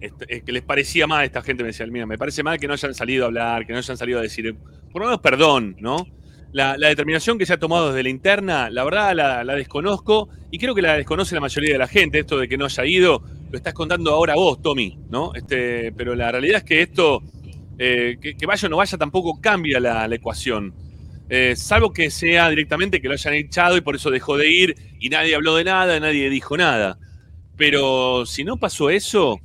este, 0.00 0.36
es 0.36 0.42
que 0.44 0.52
les 0.52 0.62
parecía 0.62 1.06
mal 1.06 1.20
a 1.20 1.24
esta 1.24 1.42
gente. 1.42 1.62
Me 1.62 1.68
decía, 1.68 1.86
mira, 1.86 2.06
me 2.06 2.18
parece 2.18 2.42
mal 2.42 2.58
que 2.58 2.66
no 2.66 2.74
hayan 2.74 2.94
salido 2.94 3.24
a 3.24 3.28
hablar, 3.28 3.66
que 3.66 3.72
no 3.72 3.78
hayan 3.78 3.96
salido 3.96 4.18
a 4.18 4.22
decir, 4.22 4.54
por 4.92 5.02
lo 5.02 5.08
menos 5.08 5.20
perdón, 5.20 5.76
¿no? 5.80 6.06
La, 6.52 6.76
determinación 6.76 7.38
que 7.38 7.46
se 7.46 7.52
ha 7.52 7.58
tomado 7.58 7.88
desde 7.88 8.02
la 8.02 8.08
interna, 8.08 8.70
la 8.70 8.84
verdad 8.84 9.44
la, 9.44 9.54
desconozco 9.54 10.28
y 10.50 10.58
creo 10.58 10.74
que 10.74 10.82
la 10.82 10.96
desconoce 10.96 11.34
la 11.34 11.40
mayoría 11.40 11.72
de 11.72 11.78
la 11.78 11.88
gente. 11.88 12.20
Esto 12.20 12.38
de 12.38 12.48
que 12.48 12.56
no 12.56 12.64
haya 12.64 12.84
ido, 12.86 13.22
lo 13.50 13.56
estás 13.56 13.74
contando 13.74 14.12
ahora 14.12 14.34
vos, 14.34 14.62
Tommy, 14.62 14.98
¿no? 15.10 15.32
Este, 15.34 15.92
pero 15.92 16.14
la 16.14 16.32
realidad 16.32 16.58
es 16.58 16.64
que 16.64 16.82
esto, 16.82 17.22
eh, 17.78 18.16
que, 18.20 18.46
vaya 18.46 18.66
o 18.66 18.70
no 18.70 18.78
vaya, 18.78 18.96
tampoco 18.96 19.40
cambia 19.40 19.78
la, 19.78 20.08
la 20.08 20.14
ecuación. 20.14 20.74
Eh, 21.30 21.54
salvo 21.56 21.92
que 21.92 22.10
sea 22.10 22.48
directamente 22.48 23.02
que 23.02 23.08
lo 23.08 23.14
hayan 23.14 23.34
echado 23.34 23.76
y 23.76 23.82
por 23.82 23.94
eso 23.94 24.10
dejó 24.10 24.38
de 24.38 24.50
ir 24.50 24.74
y 24.98 25.10
nadie 25.10 25.34
habló 25.34 25.56
de 25.56 25.64
nada, 25.64 26.00
nadie 26.00 26.30
dijo 26.30 26.56
nada. 26.56 26.98
Pero 27.56 28.24
si 28.24 28.44
no 28.44 28.56
pasó 28.56 28.88
eso, 28.88 29.38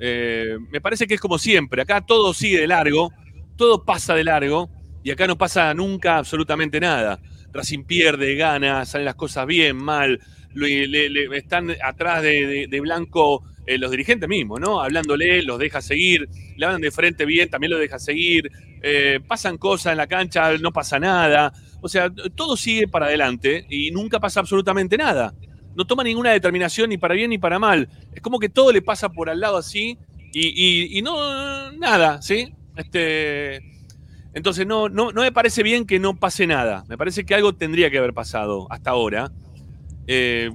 eh, 0.00 0.56
me 0.70 0.80
parece 0.80 1.06
que 1.06 1.14
es 1.14 1.20
como 1.20 1.38
siempre. 1.38 1.82
Acá 1.82 2.00
todo 2.00 2.34
sigue 2.34 2.60
de 2.60 2.66
largo, 2.66 3.12
todo 3.56 3.84
pasa 3.84 4.14
de 4.14 4.24
largo 4.24 4.68
y 5.08 5.10
acá 5.10 5.26
no 5.26 5.38
pasa 5.38 5.72
nunca 5.74 6.18
absolutamente 6.18 6.80
nada. 6.80 7.18
Racing 7.52 7.84
pierde, 7.84 8.34
gana, 8.36 8.84
salen 8.84 9.06
las 9.06 9.14
cosas 9.14 9.46
bien, 9.46 9.76
mal. 9.76 10.20
Le, 10.54 10.86
le- 10.86 11.36
están 11.36 11.74
atrás 11.82 12.22
de 12.22 12.80
Blanco 12.80 13.44
eh, 13.66 13.76
los 13.76 13.90
dirigentes 13.90 14.28
mismos, 14.28 14.60
¿no? 14.60 14.80
Hablándole, 14.80 15.42
los 15.42 15.58
deja 15.58 15.82
seguir, 15.82 16.26
le 16.56 16.64
hablan 16.64 16.80
de 16.80 16.90
frente 16.90 17.26
bien, 17.26 17.50
también 17.50 17.70
lo 17.70 17.78
deja 17.78 17.98
seguir. 17.98 18.50
Eh, 18.82 19.20
pasan 19.26 19.58
cosas 19.58 19.92
en 19.92 19.98
la 19.98 20.06
cancha, 20.06 20.56
no 20.56 20.72
pasa 20.72 20.98
nada. 20.98 21.52
O 21.82 21.88
sea, 21.88 22.10
todo 22.34 22.56
sigue 22.56 22.88
para 22.88 23.06
adelante 23.06 23.66
y 23.68 23.90
nunca 23.90 24.20
pasa 24.20 24.40
absolutamente 24.40 24.96
nada. 24.96 25.34
No 25.76 25.86
toma 25.86 26.02
ninguna 26.02 26.30
determinación 26.32 26.88
ni 26.88 26.96
para 26.96 27.14
bien 27.14 27.28
ni 27.28 27.36
para 27.38 27.58
mal. 27.58 27.88
Es 28.14 28.22
como 28.22 28.38
que 28.38 28.48
todo 28.48 28.72
le 28.72 28.80
pasa 28.80 29.10
por 29.10 29.28
al 29.28 29.38
lado 29.38 29.58
así 29.58 29.98
y, 30.32 30.48
y- 30.48 30.98
y 30.98 31.02
no, 31.02 31.70
nada, 31.72 32.22
¿sí? 32.22 32.48
Este, 32.74 33.60
entonces 34.34 34.66
no, 34.66 34.88
no, 34.88 35.10
no 35.12 35.22
me 35.22 35.32
parece 35.32 35.62
bien 35.62 35.86
que 35.86 35.98
no 35.98 36.16
pase 36.16 36.46
nada. 36.46 36.84
Me 36.88 36.98
parece 36.98 37.24
que 37.24 37.34
algo 37.34 37.54
tendría 37.54 37.90
que 37.90 37.98
haber 37.98 38.12
pasado 38.12 38.66
hasta 38.70 38.90
ahora. 38.90 39.32
Eh, 40.06 40.50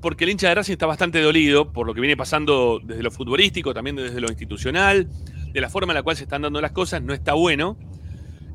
porque 0.00 0.24
el 0.24 0.30
hincha 0.30 0.48
de 0.48 0.54
Racing 0.54 0.72
está 0.72 0.86
bastante 0.86 1.20
dolido 1.20 1.72
por 1.72 1.86
lo 1.86 1.94
que 1.94 2.00
viene 2.00 2.16
pasando 2.16 2.80
desde 2.82 3.02
lo 3.02 3.10
futbolístico, 3.10 3.74
también 3.74 3.96
desde 3.96 4.20
lo 4.20 4.28
institucional, 4.28 5.08
de 5.52 5.60
la 5.60 5.68
forma 5.68 5.92
en 5.92 5.96
la 5.96 6.02
cual 6.02 6.16
se 6.16 6.24
están 6.24 6.42
dando 6.42 6.60
las 6.60 6.72
cosas, 6.72 7.02
no 7.02 7.12
está 7.12 7.32
bueno. 7.32 7.76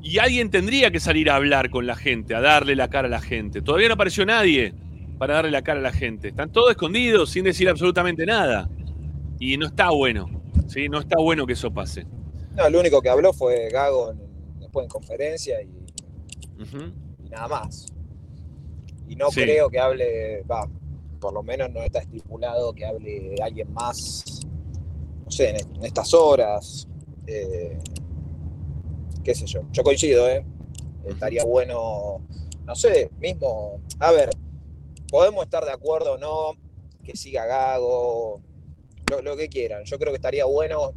Y 0.01 0.17
alguien 0.17 0.49
tendría 0.49 0.91
que 0.91 0.99
salir 0.99 1.29
a 1.29 1.36
hablar 1.36 1.69
con 1.69 1.86
la 1.86 1.95
gente, 1.95 2.34
a 2.34 2.41
darle 2.41 2.75
la 2.75 2.89
cara 2.89 3.07
a 3.07 3.11
la 3.11 3.21
gente. 3.21 3.61
Todavía 3.61 3.89
no 3.89 3.95
apareció 3.95 4.25
nadie 4.25 4.73
para 5.17 5.36
darle 5.36 5.51
la 5.51 5.61
cara 5.61 5.79
a 5.79 5.84
la 5.84 5.91
gente. 5.91 6.29
Están 6.29 6.51
todos 6.51 6.71
escondidos 6.71 7.29
sin 7.29 7.43
decir 7.43 7.69
absolutamente 7.69 8.25
nada. 8.25 8.69
Y 9.39 9.57
no 9.57 9.67
está 9.67 9.89
bueno. 9.89 10.41
¿sí? 10.67 10.89
No 10.89 10.99
está 10.99 11.17
bueno 11.19 11.45
que 11.45 11.53
eso 11.53 11.71
pase. 11.71 12.05
No, 12.56 12.66
el 12.66 12.76
único 12.76 13.02
que 13.02 13.10
habló 13.10 13.34
fue 13.34 13.70
Gago 13.70 14.12
en- 14.12 14.60
después 14.60 14.84
en 14.86 14.89
conferencia 14.89 15.62
y, 15.62 15.70
y 17.26 17.30
nada 17.30 17.47
más. 17.47 17.88
Y 19.08 19.16
no 19.16 19.30
Sí. 19.32 19.41
creo 19.41 19.70
que 19.70 19.80
hable, 19.80 20.43
va, 20.43 20.68
por 21.20 21.34
lo 21.34 21.43
menos 21.43 21.70
no 21.72 21.82
está 21.82 21.99
estipulado 21.99 22.74
que 22.74 22.86
hable 22.86 23.36
alguien 23.41 23.72
más, 23.74 24.41
no 25.26 25.32
sé, 25.32 25.49
en, 25.49 25.76
en 25.78 25.86
estas 25.86 26.14
horas. 26.14 26.88
eh, 27.28 27.78
qué 29.24 29.36
sé 29.36 29.45
yo. 29.45 29.62
Yo 29.72 29.84
coincido, 29.84 30.28
¿eh? 30.28 30.43
Estaría 31.06 31.43
bueno, 31.45 32.22
no 32.66 32.76
sé, 32.76 33.12
mismo, 33.20 33.80
a 33.99 34.12
ver, 34.12 34.30
podemos 35.10 35.43
estar 35.45 35.64
de 35.64 35.72
acuerdo 35.72 36.14
o 36.14 36.18
no, 36.18 36.54
que 37.04 37.16
siga 37.16 37.45
Gago, 37.45 38.41
lo, 39.10 39.22
lo 39.22 39.38
que 39.38 39.47
quieran. 39.49 39.84
Yo 39.86 39.97
creo 39.99 40.12
que 40.12 40.18
estaría 40.18 40.45
bueno 40.45 40.91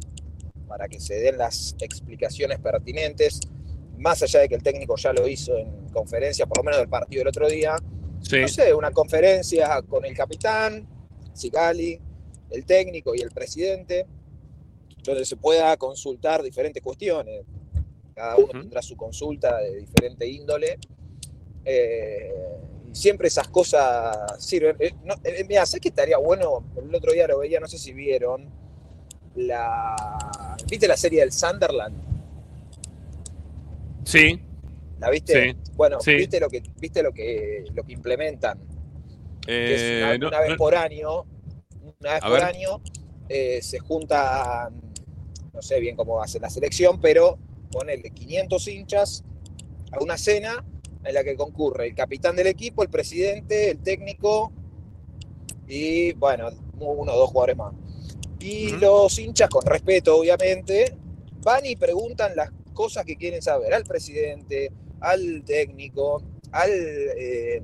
para 0.67 0.87
que 0.87 0.99
se 0.99 1.15
den 1.15 1.37
las 1.37 1.75
explicaciones 1.79 2.59
pertinentes, 2.59 3.39
más 3.97 4.21
allá 4.23 4.41
de 4.41 4.49
que 4.49 4.55
el 4.55 4.63
técnico 4.63 4.95
ya 4.97 5.13
lo 5.13 5.27
hizo 5.27 5.57
en 5.57 5.89
conferencia, 5.89 6.45
por 6.45 6.57
lo 6.57 6.63
menos 6.63 6.79
del 6.79 6.89
partido 6.89 7.21
del 7.21 7.27
otro 7.29 7.47
día, 7.47 7.75
Sí. 8.21 8.41
no 8.41 8.47
sé, 8.47 8.73
una 8.73 8.91
conferencia 8.91 9.81
con 9.83 10.03
el 10.05 10.15
capitán, 10.15 10.87
Sigali, 11.33 11.99
el 12.49 12.65
técnico 12.65 13.13
y 13.13 13.21
el 13.21 13.31
presidente, 13.31 14.05
donde 15.03 15.25
se 15.25 15.35
pueda 15.37 15.75
consultar 15.77 16.41
diferentes 16.41 16.81
cuestiones. 16.81 17.43
Cada 18.15 18.37
uno 18.37 18.47
tendrá 18.47 18.81
su 18.81 18.95
consulta 18.95 19.57
de 19.59 19.75
diferente 19.75 20.27
índole. 20.27 20.79
Eh, 21.63 22.33
siempre 22.93 23.27
esas 23.27 23.47
cosas 23.49 24.15
sirven. 24.43 24.75
Eh, 24.79 24.93
no, 25.03 25.13
eh, 25.23 25.45
mira, 25.47 25.65
sé 25.65 25.79
que 25.79 25.89
estaría 25.89 26.17
bueno, 26.17 26.63
el 26.81 26.95
otro 26.95 27.11
día 27.11 27.27
lo 27.27 27.39
veía, 27.39 27.59
no 27.59 27.67
sé 27.67 27.77
si 27.77 27.93
vieron, 27.93 28.49
la... 29.35 30.55
¿Viste 30.69 30.87
la 30.87 30.97
serie 30.97 31.19
del 31.21 31.31
Sunderland? 31.31 31.95
Sí. 34.03 34.39
¿La 34.99 35.09
viste? 35.09 35.51
Sí. 35.51 35.57
Bueno, 35.75 35.99
Sí. 35.99 36.15
¿viste 36.15 36.39
lo 36.39 36.49
que 36.49 36.63
viste 36.77 37.03
lo 37.03 37.11
que 37.13 37.65
lo 37.73 37.83
que 37.83 37.93
implementan? 37.93 38.59
que 39.45 39.75
es 39.75 39.81
Eh, 39.81 40.01
una, 40.03 40.17
no- 40.17 40.27
una 40.29 40.39
vez 40.39 40.49
no- 40.51 40.57
por 40.57 40.75
año, 40.75 41.21
una 41.99 42.13
vez 42.13 42.23
A 42.23 42.27
por 42.27 42.31
ver. 42.31 42.43
año 42.43 42.81
eh, 43.29 43.59
se 43.61 43.79
juntan, 43.79 44.73
no 45.53 45.61
sé 45.61 45.79
bien 45.79 45.95
cómo 45.95 46.21
hace 46.21 46.39
la 46.39 46.49
selección, 46.49 46.99
pero 47.01 47.37
ponele 47.71 48.09
500 48.11 48.67
hinchas 48.67 49.23
a 49.91 50.01
una 50.03 50.17
cena 50.17 50.63
en 51.03 51.13
la 51.13 51.23
que 51.23 51.35
concurre 51.35 51.87
el 51.87 51.95
capitán 51.95 52.35
del 52.35 52.47
equipo, 52.47 52.81
el 52.83 52.89
presidente, 52.89 53.71
el 53.71 53.79
técnico 53.79 54.51
y, 55.67 56.13
bueno, 56.13 56.49
uno 56.79 57.13
o 57.13 57.17
dos 57.17 57.29
jugadores 57.29 57.57
más. 57.57 57.73
Y 58.45 58.71
los 58.77 59.17
hinchas, 59.17 59.49
con 59.49 59.65
respeto 59.65 60.17
obviamente, 60.17 60.93
van 61.41 61.65
y 61.65 61.75
preguntan 61.75 62.35
las 62.35 62.49
cosas 62.73 63.03
que 63.05 63.15
quieren 63.15 63.41
saber 63.41 63.73
al 63.73 63.83
presidente, 63.83 64.71
al 65.01 65.43
técnico, 65.45 66.21
al 66.51 66.69
eh, 66.71 67.61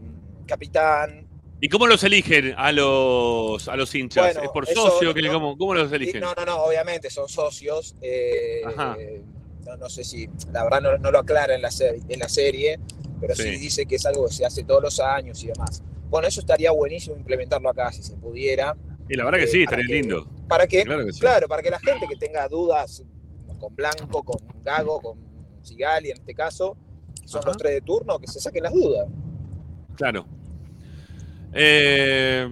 capitán, 0.47 1.27
¿Y 1.63 1.69
cómo 1.69 1.85
los 1.85 2.03
eligen 2.03 2.55
a 2.57 2.71
los, 2.71 3.67
a 3.67 3.75
los 3.75 3.93
hinchas? 3.93 4.33
Bueno, 4.33 4.41
¿Es 4.41 4.49
por 4.49 4.67
eso 4.67 4.89
socio? 4.89 5.13
¿Qué- 5.13 5.21
no- 5.21 5.33
cómo, 5.33 5.55
cómo 5.57 5.75
los 5.75 5.91
eligen? 5.91 6.19
No, 6.21 6.33
no, 6.35 6.43
no, 6.43 6.63
obviamente 6.63 7.11
son 7.11 7.29
socios. 7.29 7.95
eh, 8.01 8.63
Ajá. 8.65 8.97
no, 9.63 9.77
no 9.77 9.87
sé 9.87 10.03
si, 10.03 10.27
la 10.51 10.63
verdad 10.63 10.81
no, 10.81 10.97
no 10.97 11.11
lo 11.11 11.19
aclara 11.19 11.53
en 11.53 11.61
la, 11.61 11.69
serie, 11.69 12.01
en 12.09 12.19
la 12.19 12.29
serie, 12.29 12.79
pero 13.19 13.35
sí. 13.35 13.43
Sí. 13.43 13.49
dice 13.57 13.85
que 13.85 13.97
es 13.97 14.05
algo 14.07 14.25
que 14.27 14.33
se 14.33 14.43
hace 14.43 14.63
todos 14.63 14.81
los 14.81 14.99
años 14.99 15.43
y 15.43 15.47
demás. 15.49 15.83
Bueno, 16.09 16.27
eso 16.27 16.39
estaría 16.39 16.71
buenísimo 16.71 17.15
implementarlo 17.15 17.69
acá 17.69 17.91
si 17.91 18.01
se 18.01 18.15
pudiera. 18.15 18.75
Y 19.11 19.15
la 19.17 19.25
verdad 19.25 19.39
que 19.39 19.45
eh, 19.45 19.47
sí, 19.47 19.65
para 19.65 19.81
estaría 19.81 19.87
que- 19.87 20.01
lindo. 20.01 20.27
Para 20.47 20.67
que, 20.67 20.83
Claro 20.83 21.05
que 21.05 21.11
sí. 21.13 21.19
claro, 21.19 21.47
para 21.47 21.61
que 21.61 21.69
la 21.69 21.79
gente 21.79 22.07
que 22.07 22.15
tenga 22.15 22.47
dudas 22.47 23.03
con 23.59 23.75
Blanco, 23.75 24.23
con 24.23 24.39
Gago, 24.63 24.99
con 25.01 25.17
Sigali 25.61 26.11
en 26.11 26.17
este 26.17 26.33
caso, 26.33 26.77
que 27.21 27.27
son 27.27 27.39
Ajá. 27.39 27.49
los 27.49 27.57
tres 27.57 27.73
de 27.73 27.81
turno, 27.81 28.17
que 28.19 28.27
se 28.27 28.39
saquen 28.39 28.63
las 28.63 28.73
dudas. 28.73 29.07
Claro. 29.95 30.25
Eh, 31.53 32.49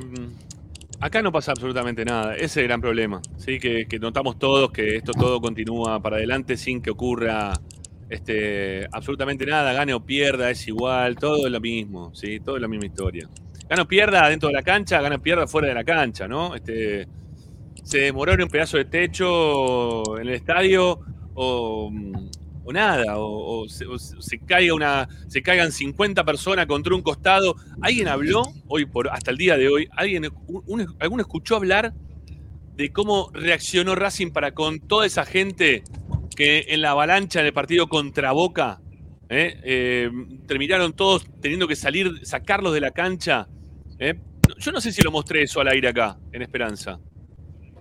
acá 0.99 1.21
no 1.21 1.31
pasa 1.31 1.51
absolutamente 1.51 2.03
nada. 2.05 2.35
Ese 2.35 2.45
es 2.45 2.57
el 2.57 2.63
gran 2.65 2.81
problema. 2.81 3.21
¿sí? 3.37 3.59
Que, 3.59 3.85
que 3.87 3.99
notamos 3.99 4.37
todos 4.37 4.71
que 4.71 4.97
esto 4.97 5.13
todo 5.13 5.39
continúa 5.41 6.01
para 6.01 6.17
adelante 6.17 6.57
sin 6.57 6.81
que 6.81 6.89
ocurra 6.91 7.53
este, 8.09 8.85
absolutamente 8.91 9.45
nada. 9.45 9.71
Gane 9.73 9.93
o 9.93 10.01
pierda, 10.05 10.49
es 10.51 10.67
igual. 10.67 11.15
Todo 11.15 11.45
es 11.45 11.51
lo 11.51 11.59
mismo. 11.61 12.13
¿sí? 12.13 12.39
Todo 12.39 12.57
es 12.57 12.61
la 12.61 12.67
misma 12.67 12.85
historia. 12.87 13.29
Gana 13.69 13.85
pierda 13.85 14.27
dentro 14.29 14.49
de 14.49 14.53
la 14.55 14.63
cancha, 14.63 14.99
gana 15.01 15.19
pierda 15.19 15.47
fuera 15.47 15.67
de 15.67 15.73
la 15.75 15.83
cancha. 15.83 16.27
¿no? 16.27 16.55
Este, 16.55 17.07
se 17.83 17.99
demoró 17.99 18.33
en 18.33 18.41
un 18.43 18.49
pedazo 18.49 18.77
de 18.77 18.85
techo 18.85 20.17
en 20.19 20.27
el 20.27 20.33
estadio 20.33 20.99
o, 21.35 21.91
o 22.63 22.73
nada, 22.73 23.17
o, 23.17 23.65
se, 23.69 24.39
caiga 24.39 24.73
una, 24.73 25.07
se 25.27 25.41
caigan 25.41 25.71
50 25.71 26.23
personas 26.23 26.65
contra 26.65 26.95
un 26.95 27.01
costado. 27.01 27.55
¿Alguien 27.81 28.07
habló 28.07 28.43
hoy 28.67 28.85
por 28.85 29.09
hasta 29.09 29.31
el 29.31 29.37
día 29.37 29.57
de 29.57 29.69
hoy? 29.69 29.87
¿Alguien 29.95 30.27
un- 30.47 31.19
escuchó 31.19 31.55
hablar 31.55 31.93
de 32.75 32.91
cómo 32.91 33.29
reaccionó 33.33 33.93
Racing 33.95 34.31
para 34.31 34.53
con 34.53 34.79
toda 34.79 35.05
esa 35.05 35.25
gente 35.25 35.83
que 36.35 36.65
en 36.69 36.81
la 36.81 36.91
avalancha 36.91 37.43
del 37.43 37.51
partido 37.53 37.87
contra 37.87 38.31
Boca 38.31 38.79
¿eh? 39.29 39.59
Eh, 39.63 40.09
terminaron 40.47 40.93
todos 40.93 41.27
teniendo 41.41 41.67
que 41.67 41.75
salir, 41.75 42.25
sacarlos 42.25 42.73
de 42.73 42.81
la 42.81 42.91
cancha? 42.91 43.47
¿Eh? 43.99 44.19
Yo 44.57 44.71
no 44.71 44.81
sé 44.81 44.91
si 44.91 45.01
lo 45.01 45.11
mostré 45.11 45.43
eso 45.43 45.61
al 45.61 45.67
aire 45.67 45.89
acá, 45.89 46.17
en 46.31 46.41
Esperanza. 46.41 46.99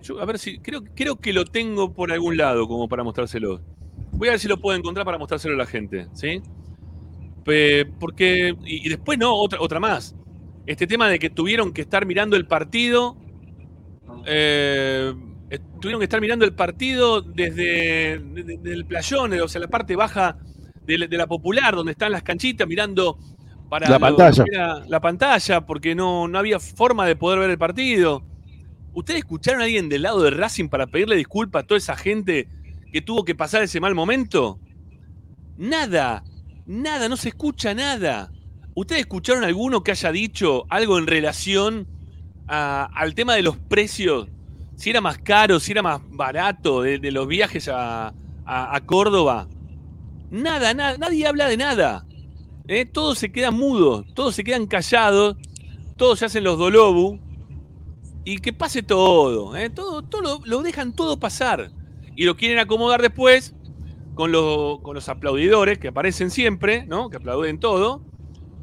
Yo, 0.01 0.21
a 0.21 0.25
ver 0.25 0.39
si. 0.39 0.59
Creo, 0.59 0.83
creo 0.83 1.15
que 1.17 1.33
lo 1.33 1.45
tengo 1.45 1.93
por 1.93 2.11
algún 2.11 2.37
lado 2.37 2.67
como 2.67 2.87
para 2.87 3.03
mostrárselo. 3.03 3.61
Voy 4.11 4.27
a 4.27 4.31
ver 4.31 4.39
si 4.39 4.47
lo 4.47 4.59
puedo 4.59 4.77
encontrar 4.77 5.05
para 5.05 5.17
mostrárselo 5.17 5.55
a 5.55 5.57
la 5.57 5.65
gente, 5.65 6.07
¿sí? 6.13 6.41
Porque. 7.99 8.55
Y, 8.65 8.87
después, 8.87 9.17
no, 9.17 9.33
otra, 9.33 9.59
otra 9.61 9.79
más. 9.79 10.15
Este 10.65 10.85
tema 10.85 11.09
de 11.09 11.17
que 11.17 11.29
tuvieron 11.29 11.73
que 11.73 11.81
estar 11.81 12.05
mirando 12.05 12.35
el 12.35 12.45
partido. 12.45 13.17
eh, 14.25 15.13
tuvieron 15.81 15.99
que 15.99 16.05
estar 16.05 16.21
mirando 16.21 16.45
el 16.45 16.53
partido 16.53 17.21
desde, 17.21 18.13
el 18.13 18.85
playón, 18.85 19.33
o 19.39 19.47
sea, 19.47 19.61
la 19.61 19.67
parte 19.67 19.95
baja 19.95 20.37
de 20.85 21.17
la 21.17 21.27
popular, 21.27 21.75
donde 21.75 21.91
están 21.91 22.11
las 22.11 22.23
canchitas, 22.23 22.67
mirando 22.67 23.19
para 23.69 23.89
La 23.89 23.99
pantalla. 23.99 24.43
la 24.87 24.99
pantalla, 24.99 25.61
porque 25.65 25.93
no, 25.95 26.27
no 26.27 26.39
había 26.39 26.59
forma 26.59 27.05
de 27.05 27.15
poder 27.15 27.39
ver 27.39 27.49
el 27.51 27.57
partido. 27.57 28.23
¿Ustedes 28.93 29.19
escucharon 29.19 29.61
a 29.61 29.65
alguien 29.65 29.87
del 29.89 30.01
lado 30.01 30.21
de 30.23 30.31
Racing 30.31 30.67
para 30.69 30.87
pedirle 30.87 31.15
disculpas 31.15 31.63
a 31.63 31.67
toda 31.67 31.77
esa 31.77 31.95
gente 31.95 32.47
que 32.91 33.01
tuvo 33.01 33.23
que 33.23 33.35
pasar 33.35 33.61
ese 33.63 33.79
mal 33.79 33.93
momento? 33.95 34.59
Nada, 35.57 36.23
Nada, 36.65 37.09
no 37.09 37.17
se 37.17 37.29
escucha 37.29 37.73
nada. 37.73 38.31
¿Ustedes 38.75 39.01
escucharon 39.01 39.43
alguno 39.43 39.81
que 39.83 39.89
haya 39.91 40.11
dicho 40.11 40.65
algo 40.69 40.99
en 40.99 41.07
relación 41.07 41.87
a- 42.47 42.87
al 42.93 43.15
tema 43.15 43.33
de 43.33 43.41
los 43.41 43.57
precios? 43.57 44.27
Si 44.75 44.91
era 44.91 45.01
más 45.01 45.17
caro, 45.17 45.59
si 45.59 45.71
era 45.71 45.81
más 45.81 45.99
barato 46.11 46.83
de, 46.83 46.99
de 46.99 47.11
los 47.11 47.27
viajes 47.27 47.67
a, 47.69 48.09
a- 48.45 48.75
a 48.75 48.81
Córdoba. 48.85 49.47
Nada, 50.29 50.75
nada, 50.75 50.97
nadie 50.99 51.25
habla 51.25 51.47
de 51.47 51.57
nada. 51.57 52.05
¿Eh? 52.69 52.85
Todos 52.85 53.17
se 53.17 53.31
quedan 53.31 53.55
mudos, 53.55 54.05
todos 54.13 54.35
se 54.35 54.43
quedan 54.43 54.67
callados, 54.67 55.35
todos 55.97 56.19
se 56.19 56.25
hacen 56.25 56.43
los 56.43 56.57
dolobu 56.57 57.19
y 58.23 58.37
que 58.39 58.53
pase 58.53 58.83
todo, 58.83 59.55
¿eh? 59.57 59.69
todo, 59.69 60.03
todo 60.03 60.39
lo, 60.45 60.61
dejan 60.61 60.93
todo 60.93 61.19
pasar 61.19 61.71
y 62.15 62.25
lo 62.25 62.35
quieren 62.37 62.59
acomodar 62.59 63.01
después 63.01 63.55
con, 64.13 64.31
lo- 64.31 64.79
con 64.83 64.93
los 64.95 65.09
aplaudidores 65.09 65.79
que 65.79 65.87
aparecen 65.87 66.29
siempre, 66.29 66.85
¿no? 66.85 67.09
que 67.09 67.17
aplauden 67.17 67.59
todo, 67.59 68.05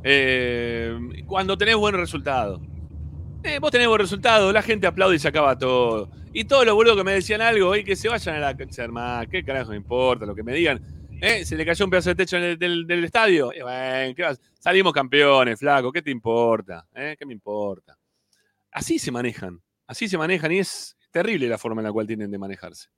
eh, 0.04 0.96
cuando 1.26 1.58
tenés 1.58 1.76
buenos 1.76 2.00
resultados. 2.00 2.60
Eh, 3.42 3.58
vos 3.60 3.70
tenés 3.70 3.86
buen 3.88 4.00
resultado, 4.00 4.52
la 4.52 4.62
gente 4.62 4.86
aplaude 4.86 5.16
y 5.16 5.18
se 5.18 5.28
acaba 5.28 5.56
todo. 5.56 6.10
Y 6.32 6.44
todos 6.44 6.66
los 6.66 6.74
boludos 6.74 6.96
que 6.96 7.04
me 7.04 7.12
decían 7.12 7.40
algo, 7.40 7.76
y 7.76 7.84
que 7.84 7.96
se 7.96 8.08
vayan 8.08 8.36
a 8.36 8.40
la 8.40 8.56
hermano, 8.78 9.28
qué 9.30 9.44
carajo 9.44 9.70
me 9.70 9.76
importa 9.76 10.26
lo 10.26 10.34
que 10.34 10.42
me 10.42 10.52
digan. 10.52 10.82
Eh, 11.20 11.44
se 11.44 11.56
le 11.56 11.64
cayó 11.64 11.84
un 11.84 11.90
pedazo 11.90 12.10
de 12.10 12.14
techo 12.14 12.36
del, 12.36 13.04
estadio. 13.04 13.52
Y 13.54 13.62
bueno. 13.62 14.36
Salimos 14.58 14.92
campeones, 14.92 15.58
flaco, 15.58 15.92
¿qué 15.92 16.02
te 16.02 16.10
importa? 16.10 16.86
¿Eh? 16.94 17.16
¿Qué 17.18 17.24
me 17.24 17.32
importa? 17.32 17.96
Así 18.70 18.98
se 18.98 19.10
manejan, 19.10 19.62
así 19.86 20.08
se 20.08 20.18
manejan 20.18 20.52
y 20.52 20.58
es 20.58 20.96
terrible 21.10 21.48
la 21.48 21.56
forma 21.56 21.80
en 21.80 21.86
la 21.86 21.92
cual 21.92 22.06
tienen 22.06 22.30
de 22.30 22.38
manejarse. 22.38 22.88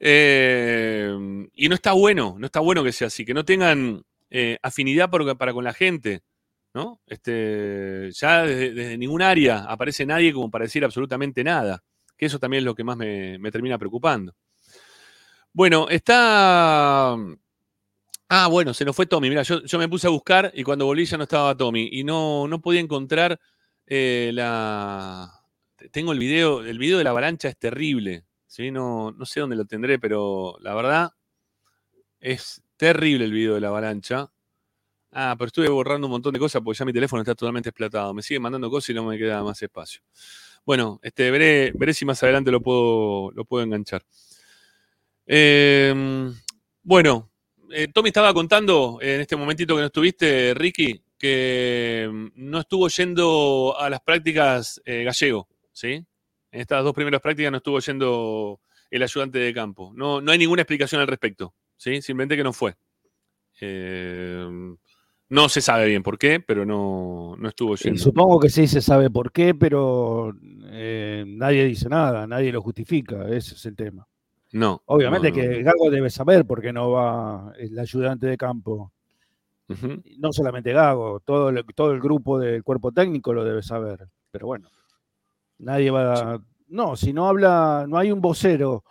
Eh, 0.00 1.12
y 1.54 1.68
no 1.68 1.74
está 1.74 1.92
bueno, 1.92 2.36
no 2.38 2.46
está 2.46 2.60
bueno 2.60 2.82
que 2.82 2.92
sea 2.92 3.08
así, 3.08 3.24
que 3.24 3.34
no 3.34 3.44
tengan 3.44 4.02
eh, 4.30 4.58
afinidad 4.62 5.10
para 5.10 5.52
con 5.52 5.64
la 5.64 5.74
gente, 5.74 6.22
¿no? 6.72 7.00
Este, 7.06 8.10
ya 8.12 8.44
desde, 8.44 8.96
ningún 8.96 9.22
área 9.22 9.64
aparece 9.64 10.06
nadie 10.06 10.32
como 10.32 10.50
para 10.50 10.64
decir 10.64 10.84
absolutamente 10.84 11.44
nada, 11.44 11.82
que 12.16 12.26
eso 12.26 12.38
también 12.38 12.60
es 12.60 12.64
lo 12.64 12.74
que 12.74 12.84
más 12.84 12.96
me 12.96 13.50
termina 13.50 13.76
preocupando. 13.76 14.34
Bueno, 15.54 15.86
está... 15.88 17.16
Ah, 18.28 18.48
bueno, 18.48 18.74
se 18.74 18.84
nos 18.84 18.96
fue 18.96 19.06
Tommy. 19.06 19.28
Mira, 19.28 19.42
yo, 19.44 19.62
yo 19.62 19.78
me 19.78 19.88
puse 19.88 20.08
a 20.08 20.10
buscar 20.10 20.50
y 20.54 20.64
cuando 20.64 20.84
volví 20.86 21.04
ya 21.04 21.16
no 21.16 21.22
estaba 21.22 21.56
Tommy 21.56 21.88
y 21.92 22.02
no, 22.02 22.48
no 22.48 22.60
podía 22.60 22.80
encontrar 22.80 23.38
eh, 23.86 24.32
la... 24.34 25.30
Tengo 25.92 26.12
el 26.12 26.18
video, 26.18 26.64
el 26.64 26.78
video 26.78 26.98
de 26.98 27.04
la 27.04 27.10
avalancha 27.10 27.48
es 27.48 27.56
terrible, 27.56 28.24
¿sí? 28.48 28.72
No, 28.72 29.12
no 29.12 29.24
sé 29.26 29.40
dónde 29.40 29.54
lo 29.54 29.64
tendré, 29.64 29.98
pero 30.00 30.56
la 30.60 30.74
verdad 30.74 31.10
es 32.18 32.62
terrible 32.76 33.24
el 33.24 33.32
video 33.32 33.54
de 33.54 33.60
la 33.60 33.68
avalancha. 33.68 34.32
Ah, 35.12 35.36
pero 35.38 35.46
estuve 35.48 35.68
borrando 35.68 36.08
un 36.08 36.12
montón 36.12 36.32
de 36.32 36.40
cosas 36.40 36.62
porque 36.64 36.78
ya 36.78 36.84
mi 36.84 36.92
teléfono 36.92 37.22
está 37.22 37.34
totalmente 37.36 37.68
explotado. 37.68 38.12
Me 38.14 38.22
sigue 38.22 38.40
mandando 38.40 38.70
cosas 38.70 38.90
y 38.90 38.94
no 38.94 39.04
me 39.04 39.18
queda 39.18 39.42
más 39.44 39.62
espacio. 39.62 40.02
Bueno, 40.66 40.98
este, 41.02 41.30
veré, 41.30 41.72
veré 41.76 41.94
si 41.94 42.04
más 42.04 42.22
adelante 42.24 42.50
lo 42.50 42.60
puedo, 42.60 43.30
lo 43.32 43.44
puedo 43.44 43.62
enganchar. 43.62 44.04
Eh, 45.26 46.32
bueno, 46.82 47.30
eh, 47.70 47.88
Tommy 47.92 48.08
estaba 48.08 48.32
contando 48.34 48.98
en 49.00 49.22
este 49.22 49.36
momentito 49.36 49.74
que 49.74 49.80
no 49.80 49.86
estuviste, 49.86 50.54
Ricky, 50.54 51.02
que 51.18 52.08
mm, 52.12 52.28
no 52.36 52.60
estuvo 52.60 52.88
yendo 52.88 53.74
a 53.78 53.88
las 53.90 54.00
prácticas 54.00 54.80
eh, 54.84 55.04
gallego, 55.04 55.48
¿sí? 55.72 55.92
En 56.50 56.60
estas 56.60 56.84
dos 56.84 56.94
primeras 56.94 57.20
prácticas 57.20 57.50
no 57.50 57.56
estuvo 57.58 57.80
yendo 57.80 58.60
el 58.90 59.02
ayudante 59.02 59.38
de 59.38 59.52
campo. 59.52 59.92
No, 59.94 60.20
no 60.20 60.30
hay 60.30 60.38
ninguna 60.38 60.62
explicación 60.62 61.00
al 61.00 61.08
respecto, 61.08 61.54
¿sí? 61.76 62.00
Simplemente 62.02 62.36
que 62.36 62.44
no 62.44 62.52
fue. 62.52 62.76
Eh, 63.60 64.46
no 65.30 65.48
se 65.48 65.60
sabe 65.60 65.86
bien 65.86 66.02
por 66.02 66.18
qué, 66.18 66.40
pero 66.40 66.64
no, 66.64 67.34
no 67.38 67.48
estuvo 67.48 67.74
yendo. 67.76 68.00
supongo 68.00 68.38
que 68.38 68.50
sí 68.50 68.68
se 68.68 68.80
sabe 68.80 69.10
por 69.10 69.32
qué, 69.32 69.54
pero 69.54 70.32
eh, 70.66 71.24
nadie 71.26 71.64
dice 71.64 71.88
nada, 71.88 72.26
nadie 72.26 72.52
lo 72.52 72.60
justifica, 72.62 73.26
ese 73.28 73.54
es 73.54 73.66
el 73.66 73.74
tema. 73.74 74.06
No. 74.54 74.82
Obviamente 74.86 75.30
no, 75.30 75.36
no. 75.36 75.42
que 75.42 75.62
Gago 75.62 75.90
debe 75.90 76.10
saber 76.10 76.46
por 76.46 76.62
qué 76.62 76.72
no 76.72 76.92
va 76.92 77.52
el 77.58 77.76
ayudante 77.78 78.26
de 78.26 78.36
campo. 78.36 78.92
No 80.18 80.32
solamente 80.32 80.72
Gago, 80.72 81.20
todo 81.20 81.48
el, 81.48 81.64
todo 81.74 81.90
el 81.92 82.00
grupo 82.00 82.38
del 82.38 82.62
cuerpo 82.62 82.92
técnico 82.92 83.32
lo 83.32 83.44
debe 83.44 83.62
saber. 83.62 84.06
Pero 84.30 84.46
bueno, 84.46 84.68
nadie 85.58 85.90
va 85.90 86.34
a... 86.34 86.40
No, 86.68 86.96
si 86.96 87.12
no 87.12 87.26
habla, 87.26 87.84
no 87.88 87.98
hay 87.98 88.12
un 88.12 88.20
vocero 88.20 88.84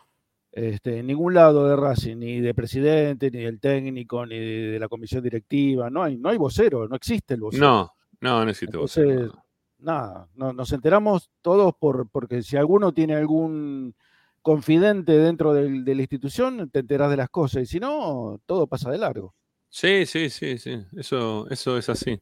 este, 0.51 0.99
en 0.99 1.07
ningún 1.07 1.33
lado 1.33 1.67
de 1.67 1.75
Racing, 1.75 2.17
ni 2.17 2.41
de 2.41 2.53
presidente, 2.53 3.31
ni 3.31 3.39
del 3.39 3.59
técnico, 3.59 4.25
ni 4.25 4.37
de 4.37 4.79
la 4.79 4.87
comisión 4.89 5.23
directiva. 5.23 5.89
No 5.89 6.03
hay, 6.03 6.17
no 6.17 6.29
hay 6.29 6.37
vocero, 6.37 6.87
no 6.87 6.95
existe 6.95 7.35
el 7.35 7.41
vocero. 7.41 7.65
No, 7.65 7.91
no, 8.19 8.45
necesito 8.45 8.79
vos. 8.81 8.97
Entonces, 8.97 9.31
nada, 9.79 10.27
no- 10.35 10.53
nos 10.53 10.71
enteramos 10.73 11.29
todos 11.41 11.73
por, 11.75 12.09
porque 12.09 12.41
si 12.43 12.57
alguno 12.57 12.91
tiene 12.93 13.15
algún 13.15 13.95
confidente 14.43 15.13
dentro 15.13 15.53
del- 15.53 15.83
de 15.83 15.95
la 15.95 16.01
institución, 16.01 16.69
te 16.69 16.79
enterás 16.79 17.09
de 17.09 17.17
las 17.17 17.29
cosas, 17.29 17.63
y 17.63 17.65
si 17.65 17.79
no, 17.79 18.39
todo 18.45 18.67
pasa 18.67 18.91
de 18.91 18.99
largo. 18.99 19.33
Sí, 19.69 20.05
sí, 20.05 20.29
sí, 20.29 20.59
sí. 20.59 20.77
Eso, 20.95 21.47
eso 21.49 21.77
es 21.79 21.89
así. 21.89 22.19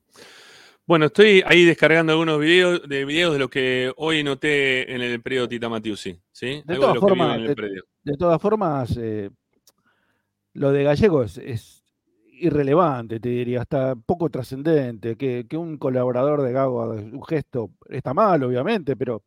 Bueno, 0.88 1.08
estoy 1.08 1.44
ahí 1.46 1.66
descargando 1.66 2.14
algunos 2.14 2.40
videos 2.40 2.88
de 2.88 3.04
videos 3.04 3.34
de 3.34 3.40
lo 3.40 3.50
que 3.50 3.92
hoy 3.98 4.24
noté 4.24 4.94
en 4.94 5.02
el 5.02 5.22
predio 5.22 5.48
Tita 5.50 5.68
Matiusi, 5.68 6.18
¿sí? 6.32 6.64
De 6.66 6.78
todas 6.78 6.98
formas, 7.00 7.38
de-. 7.42 7.82
De 8.04 8.18
todas 8.18 8.42
formas, 8.42 8.98
eh, 8.98 9.30
lo 10.54 10.72
de 10.72 10.84
Gallego 10.84 11.24
es, 11.24 11.38
es 11.38 11.84
irrelevante, 12.34 13.20
te 13.20 13.30
diría, 13.30 13.62
hasta 13.62 13.96
poco 13.96 14.30
trascendente, 14.30 15.16
que, 15.16 15.46
que 15.48 15.58
un 15.58 15.78
colaborador 15.78 16.42
de 16.42 16.52
Gago 16.52 16.82
haga 16.82 16.94
un 16.96 17.24
gesto 17.24 17.70
está 17.90 18.14
mal, 18.14 18.44
obviamente, 18.44 18.96
pero 18.96 19.24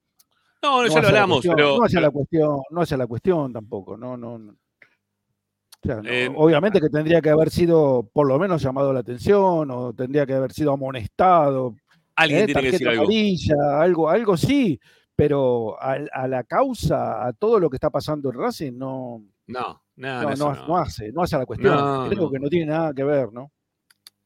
No, 0.64 0.82
no, 0.82 0.88
ya 0.88 1.02
lo 1.02 1.08
hablamos, 1.08 1.36
cuestión, 1.36 1.56
pero, 1.56 1.76
no 1.76 1.84
hacia 1.84 2.00
la 2.00 2.10
cuestión, 2.10 2.60
no 2.70 2.80
hacia 2.80 2.96
la 2.96 3.06
cuestión 3.06 3.52
tampoco, 3.52 3.96
no, 3.98 4.16
no, 4.16 4.38
no. 4.38 4.52
O 4.52 5.86
sea, 5.86 5.96
no, 5.96 6.08
Eh, 6.08 6.32
obviamente 6.34 6.80
que 6.80 6.88
tendría 6.88 7.20
que 7.20 7.28
haber 7.28 7.50
sido 7.50 8.08
por 8.10 8.26
lo 8.26 8.38
menos 8.38 8.62
llamado 8.62 8.90
la 8.92 9.00
atención 9.00 9.70
o 9.70 9.92
tendría 9.92 10.24
que 10.24 10.32
haber 10.32 10.52
sido 10.52 10.72
amonestado, 10.72 11.76
alguien 12.16 12.40
¿eh? 12.40 12.46
tiene 12.46 12.62
que 12.62 12.70
decir 12.70 12.88
algo. 12.88 13.02
amarilla, 13.02 13.54
algo, 13.78 14.08
algo 14.08 14.36
sí, 14.38 14.80
pero 15.14 15.76
a, 15.80 15.98
a 16.12 16.26
la 16.26 16.44
causa, 16.44 17.26
a 17.26 17.32
todo 17.34 17.60
lo 17.60 17.68
que 17.68 17.76
está 17.76 17.90
pasando 17.90 18.30
en 18.30 18.38
Racing, 18.38 18.72
no, 18.72 19.22
No, 19.46 19.82
nada, 19.96 20.34
no, 20.34 20.54
no, 20.54 20.66
no 20.66 20.76
hace, 20.78 21.12
no 21.12 21.22
hace 21.22 21.36
la 21.36 21.44
cuestión. 21.44 22.08
Creo 22.08 22.30
que 22.30 22.38
no 22.38 22.48
tiene 22.48 22.66
nada 22.66 22.94
que 22.94 23.04
ver, 23.04 23.32
¿no? 23.32 23.52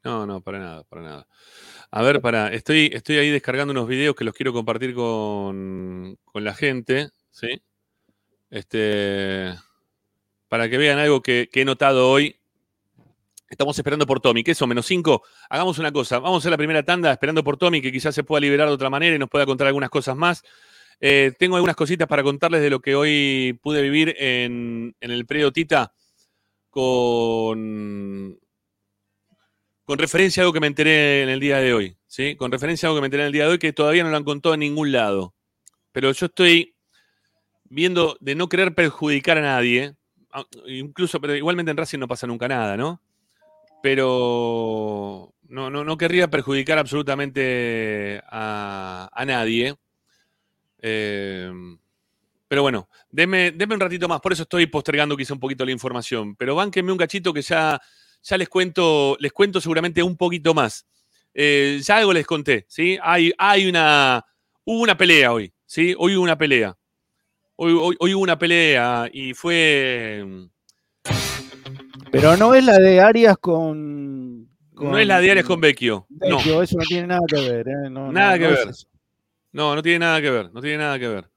No, 0.04 0.26
no, 0.26 0.40
para 0.40 0.58
nada, 0.58 0.84
para 0.84 1.02
nada. 1.02 1.28
A 1.90 2.02
ver, 2.02 2.20
para, 2.20 2.52
estoy, 2.52 2.90
estoy 2.92 3.16
ahí 3.18 3.30
descargando 3.30 3.72
unos 3.72 3.88
videos 3.88 4.14
que 4.14 4.24
los 4.24 4.34
quiero 4.34 4.52
compartir 4.52 4.94
con, 4.94 6.18
con 6.24 6.44
la 6.44 6.54
gente, 6.54 7.10
¿sí? 7.30 7.62
Este, 8.50 9.54
para 10.48 10.68
que 10.68 10.78
vean 10.78 10.98
algo 10.98 11.22
que, 11.22 11.48
he 11.52 11.64
notado 11.64 12.10
hoy. 12.10 12.36
Estamos 13.50 13.78
esperando 13.78 14.06
por 14.06 14.20
Tommy. 14.20 14.44
¿Qué 14.44 14.54
son? 14.54 14.68
Menos 14.68 14.86
cinco. 14.86 15.22
Hagamos 15.48 15.78
una 15.78 15.90
cosa. 15.90 16.18
Vamos 16.18 16.44
a 16.44 16.50
la 16.50 16.58
primera 16.58 16.82
tanda 16.82 17.12
esperando 17.12 17.42
por 17.42 17.56
Tommy, 17.56 17.80
que 17.80 17.90
quizás 17.90 18.14
se 18.14 18.22
pueda 18.22 18.40
liberar 18.40 18.68
de 18.68 18.74
otra 18.74 18.90
manera 18.90 19.16
y 19.16 19.18
nos 19.18 19.30
pueda 19.30 19.46
contar 19.46 19.66
algunas 19.66 19.90
cosas 19.90 20.16
más. 20.16 20.42
Eh, 21.00 21.32
tengo 21.38 21.56
algunas 21.56 21.76
cositas 21.76 22.08
para 22.08 22.22
contarles 22.22 22.60
de 22.60 22.70
lo 22.70 22.80
que 22.80 22.94
hoy 22.94 23.58
pude 23.62 23.80
vivir 23.82 24.14
en, 24.18 24.94
en 25.00 25.10
el 25.10 25.24
predio 25.26 25.52
Tita 25.52 25.92
con, 26.70 28.38
con 29.88 29.98
referencia 29.98 30.42
a 30.42 30.44
algo 30.44 30.52
que 30.52 30.60
me 30.60 30.66
enteré 30.66 31.22
en 31.22 31.30
el 31.30 31.40
día 31.40 31.56
de 31.60 31.72
hoy, 31.72 31.96
¿sí? 32.06 32.36
Con 32.36 32.52
referencia 32.52 32.86
a 32.86 32.90
algo 32.90 32.98
que 32.98 33.00
me 33.00 33.06
enteré 33.06 33.22
en 33.22 33.28
el 33.28 33.32
día 33.32 33.44
de 33.44 33.52
hoy 33.52 33.58
que 33.58 33.72
todavía 33.72 34.04
no 34.04 34.10
lo 34.10 34.18
han 34.18 34.24
contado 34.24 34.52
en 34.52 34.60
ningún 34.60 34.92
lado. 34.92 35.34
Pero 35.92 36.12
yo 36.12 36.26
estoy 36.26 36.74
viendo 37.70 38.18
de 38.20 38.34
no 38.34 38.50
querer 38.50 38.74
perjudicar 38.74 39.38
a 39.38 39.40
nadie, 39.40 39.94
incluso, 40.66 41.22
pero 41.22 41.34
igualmente 41.34 41.70
en 41.70 41.78
Racing 41.78 42.00
no 42.00 42.06
pasa 42.06 42.26
nunca 42.26 42.46
nada, 42.48 42.76
¿no? 42.76 43.00
Pero 43.82 45.32
no, 45.44 45.70
no, 45.70 45.84
no 45.84 45.96
querría 45.96 46.28
perjudicar 46.28 46.78
absolutamente 46.78 48.20
a, 48.28 49.08
a 49.10 49.24
nadie. 49.24 49.74
Eh, 50.82 51.50
pero 52.46 52.60
bueno, 52.60 52.90
denme, 53.10 53.52
denme 53.52 53.74
un 53.74 53.80
ratito 53.80 54.06
más, 54.06 54.20
por 54.20 54.34
eso 54.34 54.42
estoy 54.42 54.66
postergando 54.66 55.16
quizá 55.16 55.32
un 55.32 55.40
poquito 55.40 55.64
la 55.64 55.72
información. 55.72 56.36
Pero 56.36 56.54
bánquenme 56.54 56.92
un 56.92 56.98
cachito 56.98 57.32
que 57.32 57.40
ya, 57.40 57.80
ya 58.22 58.36
les 58.36 58.48
cuento, 58.48 59.16
les 59.20 59.32
cuento 59.32 59.60
seguramente 59.60 60.02
un 60.02 60.16
poquito 60.16 60.54
más. 60.54 60.86
Eh, 61.34 61.80
ya 61.82 61.98
algo 61.98 62.12
les 62.12 62.26
conté, 62.26 62.64
¿sí? 62.68 62.98
Hay, 63.02 63.32
hay 63.38 63.68
una. 63.68 64.24
Hubo 64.64 64.82
una 64.82 64.96
pelea 64.96 65.32
hoy, 65.32 65.52
¿sí? 65.66 65.94
Hoy 65.98 66.16
hubo 66.16 66.24
una 66.24 66.36
pelea. 66.38 66.76
Hoy, 67.56 67.72
hoy- 67.72 67.96
hoy 67.98 68.14
hubo 68.14 68.22
una 68.22 68.38
pelea 68.38 69.08
y 69.12 69.34
fue. 69.34 70.24
Pero 72.10 72.36
no 72.36 72.54
es 72.54 72.64
la 72.64 72.78
de 72.78 73.00
Arias 73.00 73.36
con. 73.38 74.48
No 74.72 74.98
es 74.98 75.06
la 75.06 75.20
de 75.20 75.30
Arias 75.30 75.46
con 75.46 75.60
Vecchio. 75.60 76.06
No, 76.08 76.36
Vecchio, 76.36 76.62
Eso 76.62 76.76
no 76.78 76.84
tiene 76.84 77.06
nada 77.08 77.20
que 77.28 77.40
ver, 77.40 77.68
¿eh? 77.68 77.90
No, 77.90 78.12
Nada 78.12 78.32
no, 78.32 78.38
que 78.38 78.44
no 78.48 78.54
es 78.54 78.66
ver. 78.66 78.74
no, 79.52 79.74
no 79.74 79.82
tiene 79.82 79.98
nada 80.00 80.20
que 80.20 80.30
ver. 80.30 80.52
No 80.52 80.60
tiene 80.60 80.78
nada 80.78 80.98
que 80.98 81.08
ver. 81.08 81.30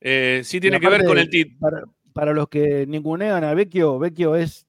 Eh, 0.00 0.40
sí 0.44 0.60
tiene 0.60 0.80
que 0.80 0.88
ver 0.88 1.04
con 1.04 1.16
el 1.18 1.30
tit. 1.30 1.56
Para, 1.60 1.82
para 2.12 2.32
los 2.32 2.48
que 2.48 2.86
ningunean 2.86 3.44
a 3.44 3.54
Vecchio, 3.54 3.98
Vecchio 3.98 4.34
es 4.36 4.66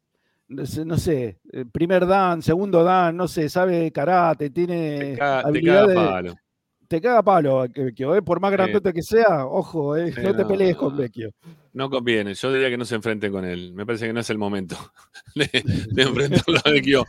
no 0.48 0.98
sé, 0.98 1.40
eh, 1.52 1.66
primer 1.72 2.06
dan, 2.06 2.42
segundo 2.42 2.84
dan, 2.84 3.16
no 3.18 3.28
sé, 3.28 3.50
sabe 3.50 3.92
karate, 3.92 4.50
tiene 4.50 4.98
Te 5.14 5.18
caga, 5.18 5.42
te 5.42 5.48
habilidad 5.48 5.82
caga 5.82 5.88
de- 5.88 5.96
palo. 5.96 6.36
te 6.88 7.02
caga 7.02 7.24
palo, 7.24 7.66
Vecchio, 7.74 8.16
¿eh? 8.16 8.22
por 8.22 8.40
más 8.40 8.52
grandote 8.52 8.94
que 8.94 9.02
sea, 9.02 9.46
ojo, 9.48 9.96
eh, 9.98 10.14
no 10.22 10.36
te 10.36 10.46
pelees 10.46 10.76
con. 10.76 10.96
Vecchio. 10.96 11.32
No 11.76 11.90
conviene. 11.90 12.36
Yo 12.36 12.54
diría 12.54 12.70
que 12.70 12.78
no 12.78 12.86
se 12.86 12.94
enfrenten 12.94 13.32
con 13.32 13.44
él. 13.46 13.74
Me 13.74 13.84
parece 13.84 14.06
que 14.06 14.14
no 14.14 14.20
es 14.20 14.30
el 14.30 14.38
momento 14.38 14.76
de, 15.36 15.50
de 15.92 16.04
enfrentarlo 16.04 16.60
a 16.64 16.70
Vecchio 16.70 17.04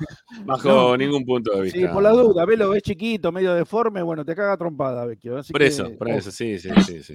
bajo 0.46 0.68
No. 0.68 0.96
ningún 0.96 1.22
punto 1.26 1.52
de 1.54 1.62
vista. 1.62 1.78
Sí, 1.78 1.86
por 1.88 2.02
la 2.02 2.10
duda, 2.12 2.46
velo, 2.46 2.74
es 2.74 2.82
chiquito, 2.82 3.30
medio 3.30 3.52
deforme, 3.52 4.00
bueno, 4.00 4.24
te 4.24 4.34
caga 4.34 4.56
trompada, 4.56 5.04
Vecchio. 5.04 5.34
Por 5.50 5.60
que, 5.60 5.66
eso, 5.66 5.90
por 5.98 6.08
eso, 6.08 6.30
sí, 6.30 6.58
sí, 6.58 6.70
sí. 6.86 7.02
sí. 7.02 7.12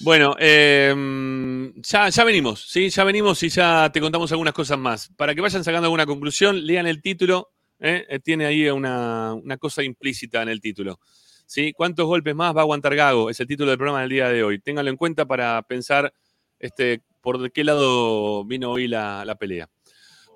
Bueno, 0.00 0.36
eh, 0.38 1.72
ya, 1.76 2.08
ya 2.08 2.24
venimos, 2.24 2.66
¿sí? 2.68 2.88
Ya 2.88 3.04
venimos 3.04 3.42
y 3.42 3.48
ya 3.48 3.90
te 3.92 4.00
contamos 4.00 4.30
algunas 4.30 4.54
cosas 4.54 4.78
más. 4.78 5.10
Para 5.16 5.34
que 5.34 5.40
vayan 5.40 5.64
sacando 5.64 5.86
alguna 5.86 6.06
conclusión, 6.06 6.64
lean 6.64 6.86
el 6.86 7.02
título. 7.02 7.50
¿eh? 7.80 8.06
Eh, 8.08 8.20
Tiene 8.20 8.46
ahí 8.46 8.68
una, 8.68 9.34
una 9.34 9.56
cosa 9.56 9.82
implícita 9.82 10.42
en 10.42 10.48
el 10.50 10.60
título. 10.60 11.00
¿sí? 11.46 11.72
¿Cuántos 11.72 12.06
golpes 12.06 12.34
más 12.34 12.54
va 12.54 12.60
a 12.60 12.62
aguantar 12.62 12.94
Gago? 12.94 13.28
Es 13.30 13.40
el 13.40 13.46
título 13.46 13.70
del 13.70 13.78
programa 13.78 14.00
del 14.02 14.10
día 14.10 14.28
de 14.28 14.44
hoy. 14.44 14.60
Ténganlo 14.60 14.90
en 14.90 14.96
cuenta 14.96 15.26
para 15.26 15.60
pensar 15.62 16.12
este, 16.60 17.02
por 17.20 17.50
qué 17.50 17.64
lado 17.64 18.44
vino 18.44 18.70
hoy 18.70 18.86
la, 18.86 19.24
la 19.24 19.34
pelea. 19.34 19.68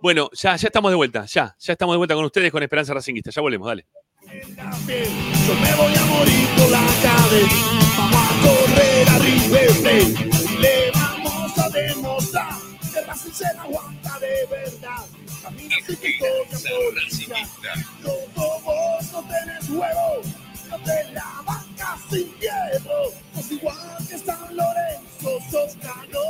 Bueno, 0.00 0.28
ya, 0.32 0.56
ya 0.56 0.66
estamos 0.66 0.90
de 0.90 0.96
vuelta, 0.96 1.26
ya, 1.26 1.54
ya 1.60 1.72
estamos 1.74 1.94
de 1.94 1.98
vuelta 1.98 2.16
con 2.16 2.24
ustedes 2.24 2.50
con 2.50 2.62
Esperanza 2.64 2.92
Racinguista. 2.92 3.30
Ya 3.30 3.40
volvemos, 3.40 3.68
dale. 3.68 3.86
Yo 4.26 5.54
me 5.54 5.74
voy 5.76 5.94
a 5.94 6.04
morir 6.06 6.48
por 6.56 6.70
la 6.70 6.86
calle. 7.02 7.91
Correr 8.42 9.08
a 9.08 9.18
River 9.18 9.70
Plate. 9.82 10.58
Le 10.58 10.90
vamos 10.92 11.58
a 11.58 11.68
demostrar 11.70 12.58
que 12.92 13.00
Racing 13.02 13.32
se 13.32 13.54
la 13.54 13.62
aguanta 13.62 14.18
de 14.18 14.46
verdad. 14.50 15.04
Camina 15.42 15.76
sin 15.86 16.00
victoria 16.00 16.58
por. 16.68 18.12
No 18.34 18.60
vos 18.60 19.12
no 19.12 19.20
tenés 19.22 19.70
huevo. 19.70 20.22
No 20.70 20.78
te 20.78 21.12
la 21.12 21.42
bancas 21.46 22.00
sin 22.10 22.38
miedo. 22.38 23.12
Sos 23.34 23.50
igual 23.50 24.06
que 24.08 24.18
San 24.18 24.56
Lorenzo, 24.56 25.38
sos 25.50 25.76
cano. 25.76 26.20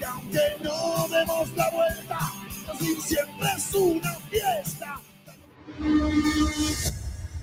Y 0.00 0.04
aunque 0.04 0.40
no 0.62 1.08
demos 1.08 1.48
la 1.56 1.70
vuelta, 1.70 2.32
Racing 2.68 3.00
siempre 3.00 3.48
es 3.56 3.74
una 3.74 4.14
fiesta. 4.30 5.00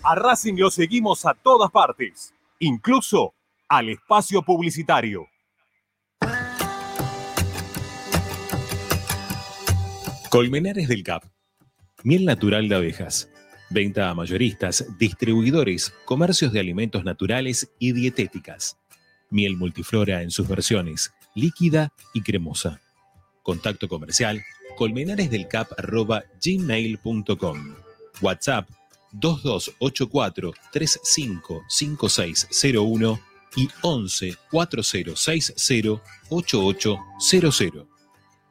A 0.04 0.16
Racing 0.16 0.56
lo 0.58 0.70
seguimos 0.70 1.26
a 1.26 1.34
todas 1.34 1.72
partes, 1.72 2.34
incluso 2.60 3.34
al 3.68 3.90
espacio 3.90 4.44
publicitario. 4.44 5.28
Colmenares 10.30 10.88
del 10.88 11.04
Cap. 11.04 11.24
Miel 12.04 12.26
natural 12.26 12.68
de 12.68 12.76
abejas. 12.76 13.30
Venta 13.70 14.10
a 14.10 14.14
mayoristas, 14.14 14.86
distribuidores, 15.00 15.94
comercios 16.06 16.54
de 16.54 16.60
alimentos 16.60 17.04
naturales 17.04 17.72
y 17.80 17.94
dietéticas. 17.94 18.78
Miel 19.30 19.58
multiflora 19.58 20.22
en 20.22 20.32
sus 20.32 20.48
versiones, 20.48 21.14
líquida 21.34 21.92
y 22.14 22.22
cremosa. 22.22 22.80
Contacto 23.44 23.88
comercial 23.88 24.44
colmenaresdelcap.gmail.com 24.78 27.76
WhatsApp 28.22 28.70
2284 29.20 30.54
355601 30.72 33.20
y 33.56 33.70
11 33.82 34.36
4060 34.52 36.02
8800. 36.30 37.88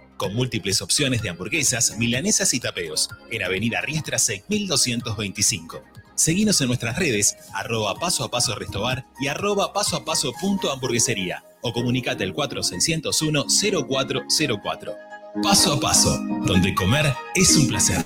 con 0.21 0.35
múltiples 0.35 0.83
opciones 0.83 1.23
de 1.23 1.29
hamburguesas, 1.29 1.97
milanesas 1.97 2.53
y 2.53 2.59
tapeos, 2.59 3.09
en 3.31 3.41
Avenida 3.41 3.81
Riestra 3.81 4.19
6225. 4.19 5.83
Seguinos 6.13 6.61
en 6.61 6.67
nuestras 6.67 6.95
redes, 6.95 7.35
arroba 7.55 7.95
paso 7.95 8.23
a 8.23 8.29
paso 8.29 8.53
restobar 8.53 9.03
y 9.19 9.29
arroba 9.29 9.73
paso 9.73 9.95
a 9.95 10.05
paso 10.05 10.31
punto 10.39 10.71
hamburguesería 10.71 11.43
o 11.63 11.73
comunicate 11.73 12.23
al 12.23 12.33
4601 12.33 13.45
0404. 13.89 14.93
Paso 15.41 15.73
a 15.73 15.79
paso, 15.79 16.19
donde 16.45 16.75
comer 16.75 17.15
es 17.33 17.55
un 17.55 17.67
placer. 17.67 18.05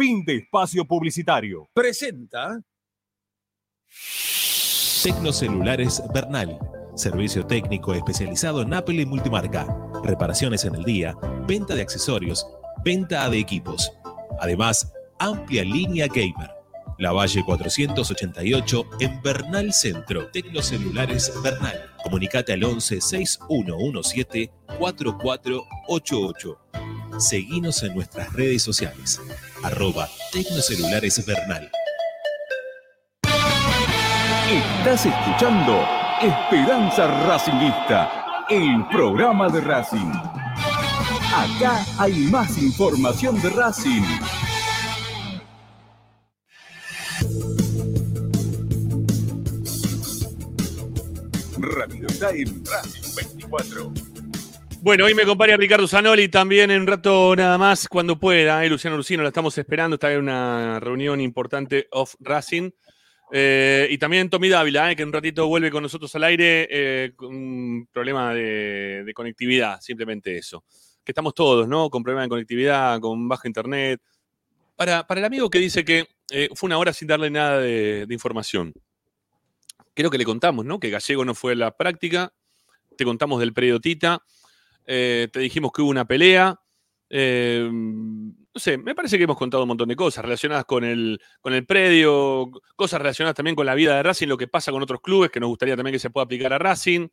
Fin 0.00 0.24
de 0.24 0.36
espacio 0.36 0.86
publicitario. 0.86 1.68
Presenta. 1.74 2.58
Tecnocelulares 5.02 6.02
Bernal. 6.14 6.58
Servicio 6.94 7.46
técnico 7.46 7.92
especializado 7.92 8.62
en 8.62 8.72
Apple 8.72 9.02
y 9.02 9.04
multimarca. 9.04 9.66
Reparaciones 10.02 10.64
en 10.64 10.76
el 10.76 10.84
día, 10.84 11.14
venta 11.46 11.74
de 11.74 11.82
accesorios, 11.82 12.46
venta 12.82 13.28
de 13.28 13.40
equipos. 13.40 13.92
Además, 14.40 14.90
amplia 15.18 15.64
línea 15.64 16.06
gamer. 16.06 16.59
La 17.00 17.12
Valle 17.12 17.42
488 17.42 18.90
en 19.00 19.22
Bernal 19.22 19.72
Centro. 19.72 20.28
Tecnocelulares 20.28 21.32
Bernal. 21.42 21.90
Comunicate 22.04 22.52
al 22.52 22.62
11 22.62 23.00
6117 23.00 24.52
4488. 24.78 26.58
Seguinos 27.18 27.82
en 27.84 27.94
nuestras 27.94 28.30
redes 28.34 28.62
sociales. 28.62 29.18
Arroba 29.62 30.10
Tecnocelulares 30.30 31.24
Bernal. 31.24 31.70
Estás 34.50 35.06
escuchando 35.06 35.82
Esperanza 36.20 37.06
Racingista, 37.26 38.44
el 38.50 38.86
programa 38.88 39.48
de 39.48 39.62
Racing. 39.62 40.12
Acá 41.34 41.82
hay 41.98 42.12
más 42.30 42.58
información 42.58 43.40
de 43.40 43.48
Racing. 43.48 44.02
Radio 51.70 52.06
está 52.08 52.30
en 52.30 52.64
Racing 52.64 53.14
24. 53.36 53.92
Bueno, 54.82 55.04
hoy 55.04 55.14
me 55.14 55.22
acompaña 55.22 55.56
Ricardo 55.56 55.86
Zanoli 55.86 56.28
también 56.28 56.70
en 56.70 56.80
un 56.80 56.86
rato 56.86 57.34
nada 57.36 57.58
más, 57.58 57.86
cuando 57.86 58.18
pueda. 58.18 58.64
Eh, 58.64 58.68
Luciano 58.68 58.96
Lucino, 58.96 59.22
la 59.22 59.28
estamos 59.28 59.56
esperando. 59.56 59.94
Está 59.94 60.12
en 60.12 60.20
una 60.20 60.80
reunión 60.80 61.20
importante 61.20 61.86
of 61.92 62.14
Racing. 62.18 62.70
Eh, 63.32 63.86
y 63.90 63.98
también 63.98 64.28
Tommy 64.28 64.48
Dávila, 64.48 64.90
eh, 64.90 64.96
que 64.96 65.04
un 65.04 65.12
ratito 65.12 65.46
vuelve 65.46 65.70
con 65.70 65.82
nosotros 65.82 66.12
al 66.16 66.24
aire 66.24 66.66
eh, 66.70 67.12
con 67.14 67.28
un 67.28 67.88
problema 67.92 68.34
de, 68.34 69.12
conectividad, 69.14 69.80
simplemente 69.80 70.36
eso. 70.36 70.64
Que 71.04 71.12
estamos 71.12 71.34
todos, 71.34 71.68
¿no? 71.68 71.88
Con 71.88 72.02
problemas 72.02 72.24
de 72.24 72.30
conectividad, 72.30 72.98
con 73.00 73.28
baja 73.28 73.46
internet. 73.46 74.00
Para, 74.74 75.06
el 75.08 75.24
amigo 75.24 75.48
que 75.50 75.58
dice 75.58 75.84
que 75.84 76.06
fue 76.54 76.66
una 76.66 76.78
hora 76.78 76.92
sin 76.92 77.06
darle 77.06 77.30
nada 77.30 77.60
de 77.60 78.06
información. 78.10 78.72
Creo 79.94 80.10
que 80.10 80.18
le 80.18 80.24
contamos, 80.24 80.64
¿no? 80.64 80.78
Que 80.78 80.90
Gallego 80.90 81.24
no 81.24 81.34
fue 81.34 81.52
a 81.52 81.56
la 81.56 81.76
práctica. 81.76 82.32
Te 82.96 83.04
contamos 83.04 83.40
del 83.40 83.52
predio 83.52 83.80
Tita. 83.80 84.22
Eh, 84.86 85.28
te 85.32 85.40
dijimos 85.40 85.72
que 85.72 85.82
hubo 85.82 85.90
una 85.90 86.06
pelea. 86.06 86.60
Eh, 87.08 87.68
no 88.52 88.60
sé, 88.60 88.78
me 88.78 88.94
parece 88.94 89.16
que 89.16 89.24
hemos 89.24 89.36
contado 89.36 89.62
un 89.62 89.68
montón 89.68 89.88
de 89.88 89.96
cosas 89.96 90.24
relacionadas 90.24 90.64
con 90.64 90.84
el, 90.84 91.20
con 91.40 91.54
el 91.54 91.64
predio, 91.66 92.50
cosas 92.74 93.00
relacionadas 93.00 93.36
también 93.36 93.54
con 93.54 93.66
la 93.66 93.74
vida 93.74 93.96
de 93.96 94.02
Racing, 94.02 94.26
lo 94.26 94.36
que 94.36 94.48
pasa 94.48 94.72
con 94.72 94.82
otros 94.82 95.00
clubes, 95.00 95.30
que 95.30 95.40
nos 95.40 95.48
gustaría 95.48 95.76
también 95.76 95.92
que 95.92 95.98
se 96.00 96.10
pueda 96.10 96.24
aplicar 96.24 96.52
a 96.52 96.58
Racing. 96.58 97.08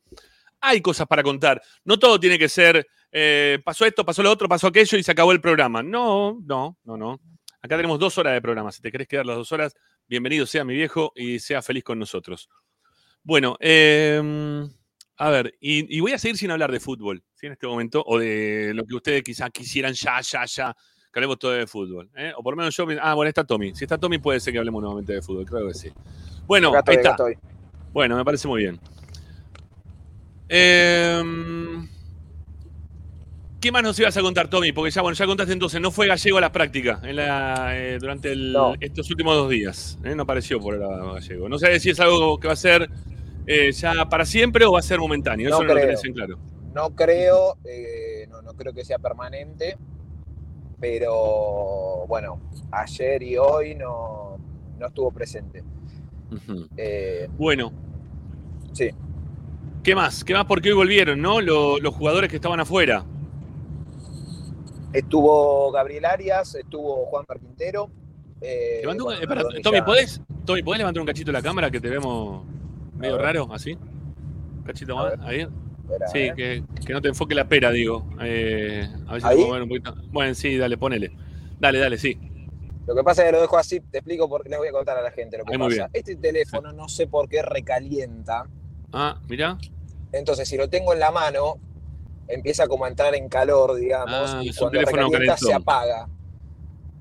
Hay 0.60 0.80
cosas 0.80 1.06
para 1.06 1.22
contar. 1.22 1.62
No 1.84 1.98
todo 1.98 2.18
tiene 2.18 2.38
que 2.38 2.48
ser, 2.48 2.86
eh, 3.12 3.60
pasó 3.64 3.86
esto, 3.86 4.04
pasó 4.04 4.22
lo 4.22 4.32
otro, 4.32 4.48
pasó 4.48 4.66
aquello 4.66 4.98
y 4.98 5.02
se 5.04 5.12
acabó 5.12 5.30
el 5.30 5.40
programa. 5.40 5.82
No, 5.82 6.40
no, 6.44 6.76
no, 6.82 6.96
no. 6.96 7.20
Acá 7.62 7.76
tenemos 7.76 7.98
dos 8.00 8.18
horas 8.18 8.32
de 8.34 8.42
programa. 8.42 8.72
Si 8.72 8.82
te 8.82 8.90
querés 8.90 9.06
quedar 9.06 9.26
las 9.26 9.36
dos 9.36 9.52
horas, 9.52 9.76
bienvenido 10.08 10.46
sea 10.46 10.64
mi 10.64 10.74
viejo 10.74 11.12
y 11.14 11.38
sea 11.38 11.62
feliz 11.62 11.84
con 11.84 11.98
nosotros. 11.98 12.48
Bueno, 13.28 13.58
eh, 13.60 14.66
a 15.18 15.28
ver, 15.28 15.54
y, 15.60 15.94
y 15.94 16.00
voy 16.00 16.12
a 16.12 16.18
seguir 16.18 16.38
sin 16.38 16.50
hablar 16.50 16.72
de 16.72 16.80
fútbol, 16.80 17.22
¿sí? 17.34 17.44
En 17.44 17.52
este 17.52 17.66
momento, 17.66 18.02
o 18.06 18.18
de 18.18 18.72
lo 18.74 18.86
que 18.86 18.94
ustedes 18.94 19.22
quizás 19.22 19.50
quisieran 19.50 19.92
ya, 19.92 20.18
ya, 20.22 20.46
ya, 20.46 20.74
que 21.12 21.18
hablemos 21.18 21.38
todo 21.38 21.52
de 21.52 21.66
fútbol. 21.66 22.08
¿eh? 22.16 22.32
O 22.34 22.42
por 22.42 22.54
lo 22.54 22.56
menos 22.56 22.74
yo. 22.74 22.86
Ah, 23.02 23.12
bueno, 23.12 23.28
está 23.28 23.44
Tommy. 23.44 23.74
Si 23.74 23.84
está 23.84 23.98
Tommy, 23.98 24.16
puede 24.16 24.40
ser 24.40 24.54
que 24.54 24.58
hablemos 24.58 24.80
nuevamente 24.80 25.12
de 25.12 25.20
fútbol, 25.20 25.44
creo 25.44 25.68
que 25.68 25.74
sí. 25.74 25.90
Bueno, 26.46 26.72
ahí 26.86 26.96
está. 26.96 27.16
Bueno, 27.92 28.16
me 28.16 28.24
parece 28.24 28.48
muy 28.48 28.62
bien. 28.62 28.80
Em, 30.48 31.86
¿Qué 33.60 33.70
más 33.70 33.82
nos 33.82 33.98
ibas 34.00 34.16
a 34.16 34.22
contar, 34.22 34.48
Tommy? 34.48 34.72
Porque 34.72 34.90
ya, 34.90 35.02
bueno, 35.02 35.14
ya 35.14 35.26
contaste 35.26 35.52
entonces, 35.52 35.82
no 35.82 35.90
fue 35.90 36.06
gallego 36.06 36.38
a 36.38 36.40
la 36.40 36.50
práctica 36.52 36.98
en 37.02 37.16
la, 37.16 37.72
eh, 37.78 37.98
durante 38.00 38.32
el- 38.32 38.54
No. 38.54 38.72
estos 38.80 39.10
últimos 39.10 39.36
dos 39.36 39.50
días. 39.50 39.98
¿eh? 40.02 40.14
No 40.14 40.22
apareció 40.22 40.58
por 40.58 40.82
ahora 40.82 41.12
gallego. 41.12 41.46
No 41.50 41.58
sé 41.58 41.78
si 41.78 41.90
es 41.90 42.00
algo 42.00 42.40
que 42.40 42.46
va 42.46 42.54
a 42.54 42.56
ser 42.56 42.88
eh, 43.48 43.72
ya 43.72 44.08
para 44.08 44.24
siempre 44.24 44.64
o 44.64 44.72
va 44.72 44.78
a 44.78 44.82
ser 44.82 44.98
momentáneo. 45.00 45.48
No 45.48 45.56
Eso 45.56 45.62
no 45.64 45.68
lo 45.68 45.74
creo. 45.74 45.86
tenés 45.86 46.04
en 46.04 46.12
claro. 46.12 46.38
No 46.74 46.90
creo, 46.94 47.56
eh, 47.64 48.26
no, 48.30 48.42
no 48.42 48.52
creo 48.54 48.72
que 48.72 48.84
sea 48.84 48.98
permanente, 48.98 49.76
pero 50.80 52.06
bueno, 52.06 52.40
ayer 52.70 53.22
y 53.22 53.36
hoy 53.36 53.74
no, 53.74 54.38
no 54.78 54.86
estuvo 54.86 55.10
presente. 55.10 55.64
Eh, 56.76 57.28
Bueno, 57.38 57.72
sí, 58.72 58.90
¿qué 59.82 59.94
más? 59.94 60.22
¿Qué 60.22 60.34
más? 60.34 60.44
Porque 60.44 60.68
hoy 60.68 60.74
volvieron, 60.76 61.20
¿no? 61.20 61.40
Lo- 61.40 61.78
los 61.78 61.94
jugadores 61.94 62.28
que 62.30 62.36
estaban 62.36 62.60
afuera. 62.60 63.04
estuvo 64.92 65.70
Gabriel 65.72 66.04
Arias, 66.06 66.54
estuvo 66.54 67.06
Juan 67.06 67.24
Quintero. 67.40 67.90
Eh, 68.40 68.82
bueno, 68.84 69.12
eh, 69.12 69.26
para- 69.26 69.42
Nardoni 69.42 69.62
Tommy, 69.62 69.78
ya- 69.78 69.84
¿podés, 69.84 70.20
Tommy, 70.44 70.62
¿podés 70.62 70.78
levantar 70.78 71.00
un 71.00 71.06
cachito 71.06 71.32
la 71.32 71.42
cámara 71.42 71.70
que 71.70 71.80
te 71.80 71.88
vemos 71.88 72.44
medio 72.98 73.18
raro? 73.18 73.48
¿Así? 73.52 73.72
¿Un 73.72 74.62
cachito 74.64 74.96
más? 74.96 75.14
Ahí. 75.20 75.46
Espera, 75.84 76.08
Sí, 76.08 76.18
eh. 76.18 76.32
que, 76.36 76.64
que 76.84 76.92
no 76.92 77.00
te 77.00 77.08
enfoque 77.08 77.34
la 77.34 77.48
pera, 77.48 77.70
digo. 77.70 78.06
Eh, 78.20 78.86
a 79.06 79.12
ver 79.12 79.22
si 79.22 79.26
¿Ahí? 79.28 79.36
te 79.36 79.42
puedo 79.42 79.52
ver 79.54 79.62
un 79.62 79.68
poquito. 79.68 79.94
Bueno, 80.10 80.34
sí, 80.34 80.56
dale, 80.58 80.76
ponele. 80.76 81.12
Dale, 81.58 81.78
dale, 81.78 81.96
sí. 81.98 82.18
Lo 82.86 82.94
que 82.94 83.02
pasa 83.04 83.22
es 83.22 83.26
que 83.28 83.32
lo 83.32 83.40
dejo 83.42 83.58
así, 83.58 83.80
te 83.80 83.98
explico 83.98 84.28
porque 84.28 84.48
les 84.48 84.58
voy 84.58 84.68
a 84.68 84.72
contar 84.72 84.96
a 84.96 85.02
la 85.02 85.10
gente 85.10 85.36
lo 85.38 85.44
que 85.44 85.58
pasa. 85.58 85.90
Este 85.92 86.16
teléfono 86.16 86.72
no 86.72 86.88
sé 86.88 87.06
por 87.06 87.28
qué 87.28 87.42
recalienta, 87.42 88.46
Ah, 88.92 89.20
mirá. 89.28 89.58
entonces 90.12 90.48
si 90.48 90.56
lo 90.56 90.70
tengo 90.70 90.94
en 90.94 91.00
la 91.00 91.10
mano, 91.10 91.56
empieza 92.28 92.66
como 92.66 92.86
a 92.86 92.88
entrar 92.88 93.14
en 93.14 93.28
calor, 93.28 93.74
digamos, 93.76 94.30
Ah, 94.34 94.40
y 94.42 94.48
es 94.48 94.56
un 94.56 94.70
cuando 94.70 94.78
teléfono 94.80 95.02
recalienta 95.08 95.36
se 95.36 95.52
apaga. 95.52 96.08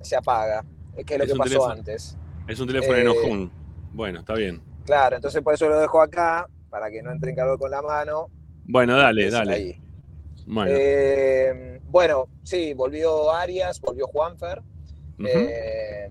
Se 0.02 0.16
apaga. 0.18 0.66
Es 0.98 1.06
que 1.06 1.14
es 1.14 1.20
lo 1.22 1.26
que 1.26 1.36
pasó 1.36 1.44
teléfono. 1.52 1.74
antes. 1.74 2.18
Es 2.50 2.60
un 2.60 2.68
teléfono 2.68 2.98
Eh, 2.98 3.02
enojón. 3.02 3.52
Bueno, 3.94 4.20
está 4.20 4.34
bien. 4.34 4.62
Claro, 4.88 5.18
entonces 5.18 5.42
por 5.44 5.54
eso 5.54 5.68
lo 5.70 5.80
dejo 5.80 6.02
acá, 6.02 6.48
para 6.70 6.90
que 6.90 7.04
no 7.04 7.12
entre 7.12 7.30
en 7.32 7.36
calor 7.36 7.60
con 7.60 7.70
la 7.70 7.82
mano. 7.82 8.30
Bueno, 8.64 8.96
dale, 8.98 9.28
Es 9.28 9.34
dale. 9.34 9.54
ahí. 9.54 9.82
Bueno. 10.48 10.72
Eh, 10.74 11.82
bueno, 11.84 12.28
sí, 12.42 12.74
volvió 12.74 13.32
Arias, 13.34 13.80
volvió 13.82 14.08
Juanfer. 14.08 14.62
Eh, 15.20 16.10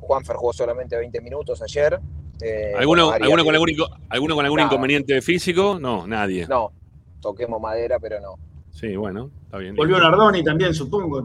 Juanfer 0.00 0.34
jugó 0.36 0.52
solamente 0.52 0.96
20 0.96 1.20
minutos 1.20 1.62
ayer. 1.62 2.00
Eh, 2.42 2.72
¿Alguno, 2.76 3.06
bueno, 3.06 3.14
Arias 3.14 3.26
alguno 3.30 3.44
con 3.44 3.54
algún, 3.54 3.68
inco- 3.68 3.96
alguno 4.08 4.34
con 4.34 4.44
algún 4.44 4.56
Nada. 4.58 4.68
inconveniente 4.72 5.22
físico? 5.22 5.78
No, 5.80 6.04
nadie. 6.06 6.46
No, 6.48 6.72
toquemos 7.20 7.60
madera, 7.60 8.00
pero 8.00 8.18
no. 8.20 8.34
Sí, 8.70 8.96
bueno, 8.96 9.30
está 9.44 9.58
bien. 9.58 9.76
Volvió 9.76 9.98
Nardoni 9.98 10.42
también, 10.42 10.74
supongo. 10.74 11.22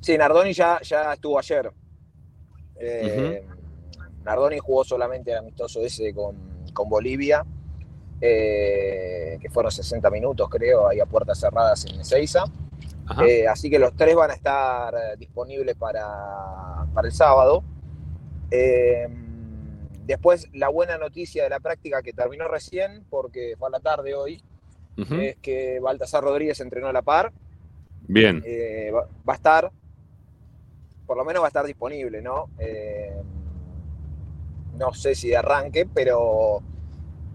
Sí, 0.00 0.18
Nardoni 0.18 0.52
ya, 0.52 0.80
ya 0.82 1.12
estuvo 1.12 1.38
ayer. 1.38 1.70
Eh, 2.80 3.46
Nardoni 4.24 4.58
jugó 4.58 4.84
solamente 4.84 5.32
el 5.32 5.38
amistoso 5.38 5.80
ese 5.80 6.12
con, 6.14 6.36
con 6.72 6.88
Bolivia, 6.88 7.44
eh, 8.20 9.38
que 9.40 9.48
fueron 9.48 9.72
60 9.72 10.10
minutos, 10.10 10.48
creo, 10.50 10.88
ahí 10.88 11.00
a 11.00 11.06
puertas 11.06 11.40
cerradas 11.40 11.84
en 11.86 12.00
Ezeiza. 12.00 12.44
Eh, 13.26 13.48
así 13.48 13.68
que 13.68 13.78
los 13.78 13.96
tres 13.96 14.14
van 14.14 14.30
a 14.30 14.34
estar 14.34 14.94
disponibles 15.18 15.74
para, 15.76 16.86
para 16.94 17.08
el 17.08 17.12
sábado. 17.12 17.64
Eh, 18.50 19.08
después, 20.04 20.48
la 20.52 20.68
buena 20.68 20.96
noticia 20.96 21.42
de 21.42 21.50
la 21.50 21.60
práctica 21.60 22.02
que 22.02 22.12
terminó 22.12 22.46
recién, 22.46 23.04
porque 23.10 23.54
fue 23.58 23.68
a 23.68 23.70
la 23.72 23.80
tarde 23.80 24.14
hoy, 24.14 24.42
es 24.96 25.36
que 25.36 25.80
Baltasar 25.80 26.22
Rodríguez 26.22 26.60
entrenó 26.60 26.88
a 26.88 26.92
la 26.92 27.02
par. 27.02 27.32
Bien. 28.06 28.44
Va, 28.94 29.08
va 29.26 29.32
a 29.32 29.36
estar, 29.36 29.72
por 31.06 31.16
lo 31.16 31.24
menos 31.24 31.42
va 31.42 31.46
a 31.46 31.48
estar 31.48 31.64
disponible, 31.64 32.20
¿no? 32.20 32.50
Eh, 32.58 33.16
no 34.80 34.94
sé 34.94 35.14
si 35.14 35.28
de 35.28 35.36
arranque, 35.36 35.86
pero 35.86 36.62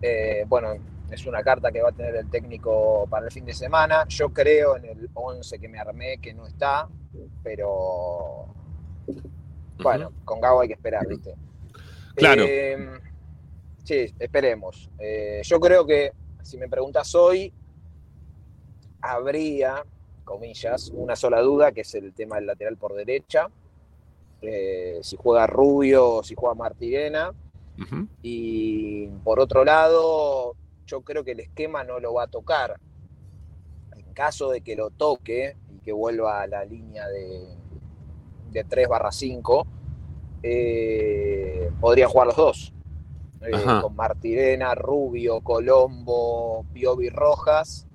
eh, 0.02 0.46
bueno, 0.48 0.74
es 1.12 1.26
una 1.28 1.44
carta 1.44 1.72
que 1.72 1.80
va 1.80 1.90
a 1.90 1.92
tener 1.92 2.16
el 2.16 2.28
técnico 2.28 3.06
para 3.08 3.28
el 3.28 3.32
fin 3.32 3.46
de 3.46 3.54
semana. 3.54 4.06
Yo 4.08 4.34
creo 4.34 4.78
en 4.78 4.86
el 4.86 5.10
11 5.14 5.60
que 5.60 5.70
me 5.70 5.78
armé 5.80 6.18
que 6.18 6.34
no 6.34 6.48
está, 6.48 6.90
pero 7.44 8.48
bueno, 9.78 10.12
con 10.26 10.42
Gago 10.42 10.62
hay 10.62 10.70
que 10.70 10.74
esperar, 10.74 11.08
¿viste? 11.08 11.36
Claro. 12.16 12.44
Eh, 12.48 13.00
sí, 13.84 14.12
esperemos. 14.18 14.90
Eh, 14.98 15.42
yo 15.44 15.60
creo 15.60 15.86
que, 15.86 16.14
si 16.42 16.58
me 16.58 16.68
preguntas 16.68 17.14
hoy, 17.14 17.54
habría, 19.02 19.86
comillas, 20.24 20.90
una 20.96 21.16
sola 21.16 21.42
duda, 21.42 21.72
que 21.72 21.82
es 21.82 21.94
el 21.94 22.12
tema 22.14 22.38
del 22.38 22.48
lateral 22.48 22.76
por 22.76 22.96
derecha. 22.96 23.50
Eh, 24.42 25.00
si 25.02 25.16
juega 25.18 25.48
Rubio 25.48 26.16
o 26.16 26.24
si 26.24 26.36
juega 26.36 26.56
Martirena. 26.56 27.34
Y 28.22 29.08
por 29.24 29.40
otro 29.40 29.66
lado, 29.66 30.56
yo 30.86 31.02
creo 31.02 31.24
que 31.24 31.32
el 31.32 31.42
esquema 31.42 31.84
no 31.84 32.00
lo 32.00 32.14
va 32.14 32.24
a 32.24 32.28
tocar. 32.28 32.80
En 33.98 34.14
caso 34.14 34.50
de 34.50 34.62
que 34.62 34.76
lo 34.76 34.92
toque 34.92 35.58
y 35.76 35.80
que 35.80 35.92
vuelva 35.92 36.42
a 36.42 36.48
la 36.48 36.64
línea 36.64 37.08
de, 37.08 37.48
de 38.52 38.64
3 38.64 38.88
barra 38.88 39.12
5, 39.12 39.68
eh, 40.44 41.72
podrían 41.82 42.10
jugar 42.10 42.28
los 42.28 42.36
dos. 42.38 42.74
Eh, 43.42 43.82
con 43.82 43.96
Martirena, 43.96 44.74
Rubio, 44.74 45.42
Colombo, 45.42 46.66
Piovi 46.74 47.10
Rojas, 47.10 47.88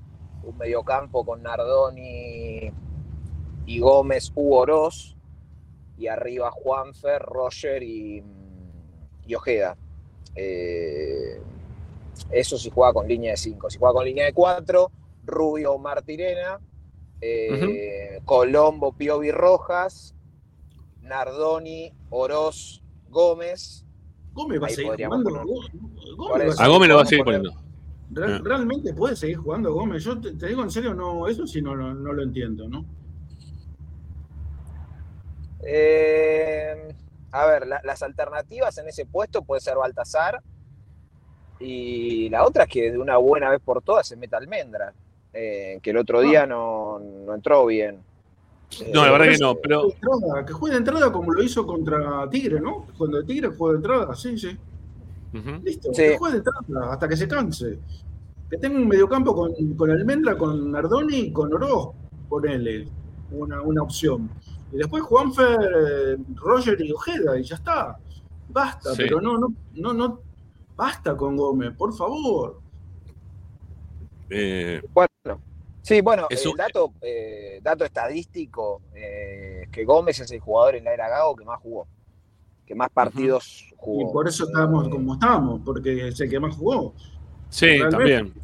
un 0.44 0.56
mediocampo 0.58 1.24
con 1.24 1.42
Nardoni 1.42 2.70
y 3.66 3.78
Gómez 3.80 4.32
u 4.34 4.54
Oroz, 4.54 5.16
y 6.00 6.08
arriba 6.08 6.50
Juanfer, 6.50 7.20
Roger 7.22 7.82
y, 7.82 8.22
y 9.26 9.34
Ojeda. 9.34 9.76
Eh, 10.34 11.40
eso 12.30 12.56
si 12.58 12.70
juega 12.70 12.92
con 12.94 13.06
línea 13.06 13.32
de 13.32 13.36
5. 13.36 13.68
Si 13.70 13.78
juega 13.78 13.92
con 13.92 14.04
línea 14.04 14.24
de 14.24 14.32
4, 14.32 14.90
Rubio 15.26 15.78
Martirena, 15.78 16.58
eh, 17.20 18.20
Colombo 18.24 18.92
Piovi 18.92 19.30
Rojas, 19.30 20.14
Nardoni, 21.02 21.92
Oroz, 22.10 22.82
Gómez. 23.10 23.84
Gómez 24.32 24.62
va 24.62 24.66
a 24.66 24.70
seguir 24.70 24.92
jugando. 25.06 25.30
poner- 25.30 26.16
Gómez 26.16 26.60
a 26.60 26.68
Gómez 26.68 26.88
lo 26.88 26.96
va 26.96 27.02
a 27.02 27.06
seguir 27.06 27.24
poniendo. 27.24 27.50
Real- 28.12 28.34
Ah. 28.34 28.40
Realmente 28.42 28.94
puede 28.94 29.16
seguir 29.16 29.36
jugando 29.36 29.72
Gómez. 29.72 30.02
Yo 30.04 30.20
te, 30.20 30.32
te 30.32 30.46
digo 30.48 30.62
en 30.62 30.70
serio, 30.70 30.94
no, 30.94 31.28
eso 31.28 31.46
sí 31.46 31.60
no 31.62 31.74
lo 31.76 32.22
entiendo, 32.22 32.68
¿no? 32.68 32.84
Eh, 35.64 36.94
a 37.32 37.46
ver, 37.46 37.66
la- 37.66 37.80
las 37.84 38.02
alternativas 38.02 38.76
en 38.78 38.88
ese 38.88 39.06
puesto 39.06 39.42
puede 39.42 39.60
ser 39.60 39.76
Baltasar. 39.76 40.40
Y 41.58 42.28
la 42.30 42.44
otra 42.46 42.64
es 42.64 42.70
que 42.70 42.90
de 42.90 42.98
una 42.98 43.18
buena 43.18 43.50
vez 43.50 43.60
por 43.62 43.82
todas 43.82 44.06
se 44.08 44.16
meta 44.16 44.38
Almendra, 44.38 44.94
eh, 45.32 45.78
que 45.82 45.90
el 45.90 45.98
otro 45.98 46.20
día 46.22 46.46
no, 46.46 46.98
no 46.98 47.34
entró 47.34 47.66
bien. 47.66 47.98
No, 48.94 49.04
la 49.04 49.12
verdad 49.12 49.32
que 49.32 49.38
no, 49.38 49.56
pero 49.56 49.88
que 50.46 50.52
juegue 50.52 50.74
de 50.74 50.78
entrada 50.78 51.12
como 51.12 51.32
lo 51.32 51.42
hizo 51.42 51.66
contra 51.66 52.28
Tigre, 52.30 52.60
¿no? 52.60 52.86
Cuando 52.96 53.18
el 53.18 53.26
Tigre 53.26 53.48
juega 53.48 53.72
de 53.72 53.76
entrada, 53.78 54.14
sí, 54.14 54.38
sí. 54.38 54.56
Listo, 55.62 55.92
Sí. 55.92 56.02
que 56.02 56.18
juegue 56.18 56.40
de 56.40 56.44
entrada 56.64 56.92
hasta 56.92 57.08
que 57.08 57.16
se 57.16 57.28
canse. 57.28 57.78
Que 58.48 58.56
tenga 58.56 58.78
un 58.78 58.88
mediocampo 58.88 59.34
con, 59.34 59.52
con 59.74 59.90
Almendra, 59.90 60.36
con 60.38 60.70
Nardoni 60.72 61.16
y 61.18 61.32
con 61.32 61.52
Oroz, 61.52 61.90
ponele 62.28 62.88
una, 63.32 63.60
una 63.60 63.82
opción. 63.82 64.30
Y 64.72 64.76
después 64.76 65.02
Juanfer, 65.02 65.58
eh, 65.60 66.16
Roger 66.36 66.80
y 66.80 66.92
Ojeda, 66.92 67.38
y 67.38 67.42
ya 67.42 67.56
está. 67.56 67.98
Basta, 68.48 68.90
Sí. 68.94 69.02
pero 69.02 69.20
no, 69.20 69.38
no, 69.38 69.52
no, 69.74 69.92
no, 69.92 70.20
basta 70.76 71.16
con 71.16 71.36
Gómez, 71.36 71.72
por 71.76 71.92
favor. 71.94 72.60
Eh, 74.28 74.80
Bueno, 74.92 75.40
sí, 75.82 76.00
bueno, 76.00 76.26
el 76.30 76.48
un- 76.48 76.56
dato, 76.56 76.92
eh, 77.02 77.60
dato 77.62 77.84
estadístico, 77.84 78.82
eh, 78.94 79.66
que 79.72 79.84
Gómez 79.84 80.20
es 80.20 80.30
el 80.30 80.40
jugador 80.40 80.76
en 80.76 80.84
la 80.84 80.94
era 80.94 81.08
Gago 81.08 81.34
que 81.36 81.44
más 81.44 81.58
jugó, 81.60 81.86
que 82.66 82.74
más 82.74 82.90
partidos 82.90 83.66
Y 83.72 83.74
jugó. 83.76 84.12
por 84.12 84.28
eso 84.28 84.44
estábamos 84.44 84.88
como 84.88 85.14
estábamos, 85.14 85.60
porque 85.64 86.08
es 86.08 86.20
el 86.20 86.30
que 86.30 86.40
más 86.40 86.54
jugó. 86.56 86.94
sí, 87.48 87.66
Realmente. 87.66 87.90
también. 87.96 88.34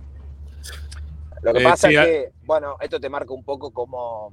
Lo 1.42 1.52
que 1.52 1.60
Eh, 1.60 1.62
pasa 1.64 1.88
sí, 1.88 1.94
es 1.94 2.04
que, 2.04 2.32
bueno, 2.44 2.76
esto 2.80 2.98
te 2.98 3.08
marca 3.08 3.32
un 3.32 3.44
poco 3.44 3.70
cómo, 3.70 4.32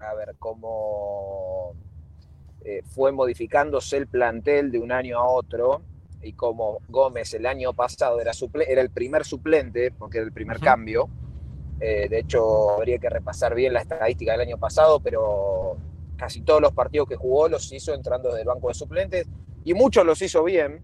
a 0.00 0.14
ver, 0.14 0.34
cómo 0.38 1.74
eh, 2.64 2.82
fue 2.84 3.12
modificándose 3.12 3.96
el 3.96 4.06
plantel 4.06 4.70
de 4.70 4.78
un 4.78 4.92
año 4.92 5.18
a 5.18 5.28
otro 5.28 5.82
y 6.22 6.32
como 6.32 6.80
Gómez 6.88 7.32
el 7.34 7.46
año 7.46 7.72
pasado 7.72 8.20
era, 8.20 8.32
el 8.82 8.90
primer 8.90 9.24
suplente, 9.24 9.92
porque 9.92 10.18
era 10.18 10.26
el 10.26 10.32
primer 10.32 10.58
cambio. 10.58 11.08
Eh, 11.80 12.08
de 12.08 12.18
hecho, 12.18 12.72
habría 12.72 12.98
que 12.98 13.08
repasar 13.08 13.54
bien 13.54 13.72
la 13.72 13.80
estadística 13.80 14.32
del 14.32 14.40
año 14.40 14.58
pasado, 14.58 14.98
pero 15.00 15.76
casi 16.16 16.40
todos 16.40 16.60
los 16.60 16.72
partidos 16.72 17.08
que 17.08 17.14
jugó 17.14 17.48
los 17.48 17.72
hizo 17.72 17.94
entrando 17.94 18.30
desde 18.30 18.42
el 18.42 18.48
banco 18.48 18.68
de 18.68 18.74
suplentes 18.74 19.28
y 19.64 19.74
muchos 19.74 20.04
los 20.04 20.20
hizo 20.20 20.42
bien. 20.42 20.82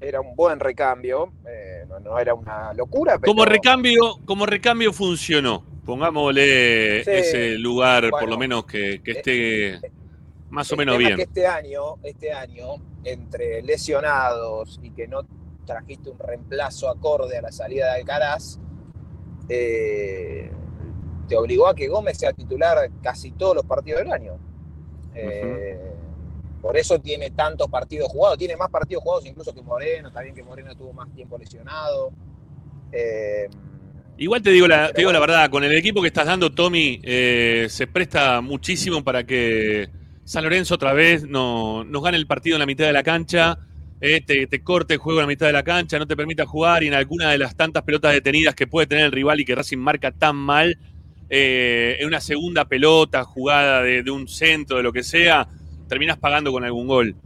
Era 0.00 0.20
un 0.20 0.34
buen 0.34 0.58
recambio, 0.58 1.32
eh, 1.48 1.84
no, 1.88 2.00
no 2.00 2.18
era 2.18 2.34
una 2.34 2.74
locura, 2.74 3.18
pero 3.18 3.32
Como 3.32 3.44
recambio, 3.44 4.18
como 4.26 4.44
recambio 4.44 4.92
funcionó. 4.92 5.73
Pongámosle 5.84 7.04
Sí. 7.04 7.10
ese 7.10 7.58
lugar, 7.58 8.10
por 8.10 8.28
lo 8.28 8.38
menos 8.38 8.64
que, 8.66 9.02
que 9.02 9.10
esté 9.12 9.80
más 10.50 10.70
o 10.72 10.76
menos 10.76 10.96
bien. 10.98 11.16
que 11.16 11.22
este 11.22 11.46
año, 11.46 11.96
este 12.02 12.32
año, 12.32 12.76
entre 13.04 13.62
lesionados 13.62 14.78
y 14.82 14.90
que 14.90 15.06
no 15.08 15.26
trajiste 15.66 16.10
un 16.10 16.18
reemplazo 16.18 16.88
acorde 16.88 17.36
a 17.38 17.42
la 17.42 17.52
salida 17.52 17.86
de 17.94 18.00
Alcaraz, 18.00 18.58
eh, 19.48 20.50
te 21.28 21.36
obligó 21.36 21.66
a 21.68 21.74
que 21.74 21.88
Gómez 21.88 22.18
sea 22.18 22.32
titular 22.32 22.90
casi 23.02 23.32
todos 23.32 23.56
los 23.56 23.64
partidos 23.66 24.00
del 24.02 24.12
año. 24.12 24.38
Eh, 25.14 25.90
Por 26.62 26.78
eso 26.78 26.98
tiene 26.98 27.30
tantos 27.30 27.68
partidos 27.68 28.08
jugados, 28.08 28.38
tiene 28.38 28.56
más 28.56 28.70
partidos 28.70 29.02
jugados 29.02 29.26
incluso 29.26 29.54
que 29.54 29.60
Moreno, 29.60 30.08
está 30.08 30.22
bien 30.22 30.34
que 30.34 30.42
Moreno 30.42 30.74
tuvo 30.74 30.94
más 30.94 31.12
tiempo 31.12 31.36
lesionado. 31.36 32.10
Eh, 32.90 33.48
Igual 34.16 34.42
te 34.42 34.50
digo 34.50 34.68
la, 34.68 34.92
te 34.92 35.00
digo 35.00 35.12
la 35.12 35.18
verdad, 35.18 35.50
con 35.50 35.64
el 35.64 35.72
equipo 35.72 36.00
que 36.00 36.06
estás 36.06 36.26
dando, 36.26 36.52
Tommy, 36.52 37.00
eh, 37.02 37.66
se 37.68 37.88
presta 37.88 38.40
muchísimo 38.40 39.02
para 39.02 39.24
que 39.24 39.88
San 40.24 40.44
Lorenzo 40.44 40.76
otra 40.76 40.92
vez 40.92 41.26
no, 41.26 41.82
nos 41.82 42.02
gane 42.02 42.16
el 42.16 42.26
partido 42.28 42.54
en 42.54 42.60
la 42.60 42.66
mitad 42.66 42.86
de 42.86 42.92
la 42.92 43.02
cancha, 43.02 43.58
eh, 44.00 44.20
te, 44.20 44.46
te 44.46 44.62
corte 44.62 44.94
el 44.94 45.00
juego 45.00 45.18
en 45.18 45.24
la 45.24 45.28
mitad 45.28 45.46
de 45.46 45.52
la 45.52 45.64
cancha, 45.64 45.98
no 45.98 46.06
te 46.06 46.16
permita 46.16 46.46
jugar 46.46 46.84
y 46.84 46.86
en 46.86 46.94
alguna 46.94 47.30
de 47.32 47.38
las 47.38 47.56
tantas 47.56 47.82
pelotas 47.82 48.12
detenidas 48.12 48.54
que 48.54 48.68
puede 48.68 48.86
tener 48.86 49.06
el 49.06 49.12
rival 49.12 49.40
y 49.40 49.44
que 49.44 49.56
Racing 49.56 49.78
marca 49.78 50.12
tan 50.12 50.36
mal, 50.36 50.78
eh, 51.28 51.96
en 51.98 52.06
una 52.06 52.20
segunda 52.20 52.66
pelota, 52.66 53.24
jugada 53.24 53.82
de, 53.82 54.04
de 54.04 54.10
un 54.12 54.28
centro, 54.28 54.76
de 54.76 54.84
lo 54.84 54.92
que 54.92 55.02
sea, 55.02 55.48
terminas 55.88 56.18
pagando 56.18 56.52
con 56.52 56.62
algún 56.62 56.86
gol. 56.86 57.16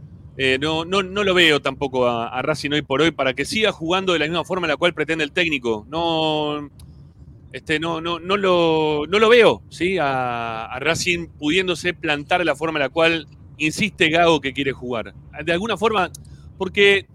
Eh, 0.41 0.57
no, 0.57 0.85
no, 0.85 1.03
no 1.03 1.25
lo 1.25 1.33
veo 1.33 1.61
tampoco 1.61 2.07
a, 2.07 2.29
a 2.29 2.41
Racing 2.41 2.71
hoy 2.71 2.81
por 2.81 3.01
hoy 3.01 3.11
para 3.11 3.33
que 3.33 3.43
siga 3.43 3.73
jugando 3.73 4.13
de 4.13 4.19
la 4.19 4.25
misma 4.25 4.45
forma 4.45 4.67
en 4.67 4.69
la 4.71 4.77
cual 4.77 4.93
pretende 4.93 5.25
el 5.25 5.33
técnico. 5.33 5.85
No, 5.89 6.69
este, 7.51 7.79
no, 7.79 8.01
no, 8.01 8.19
no, 8.19 8.37
lo, 8.37 9.05
no 9.09 9.19
lo 9.19 9.29
veo, 9.29 9.63
¿sí? 9.69 9.97
A, 9.97 10.65
a 10.65 10.79
Racing 10.79 11.27
pudiéndose 11.39 11.93
plantar 11.93 12.39
de 12.39 12.45
la 12.45 12.55
forma 12.55 12.79
en 12.79 12.83
la 12.83 12.89
cual 12.89 13.27
insiste 13.57 14.09
Gago 14.09 14.41
que 14.41 14.53
quiere 14.53 14.71
jugar. 14.71 15.13
De 15.43 15.51
alguna 15.51 15.77
forma, 15.77 16.09
porque 16.57 17.07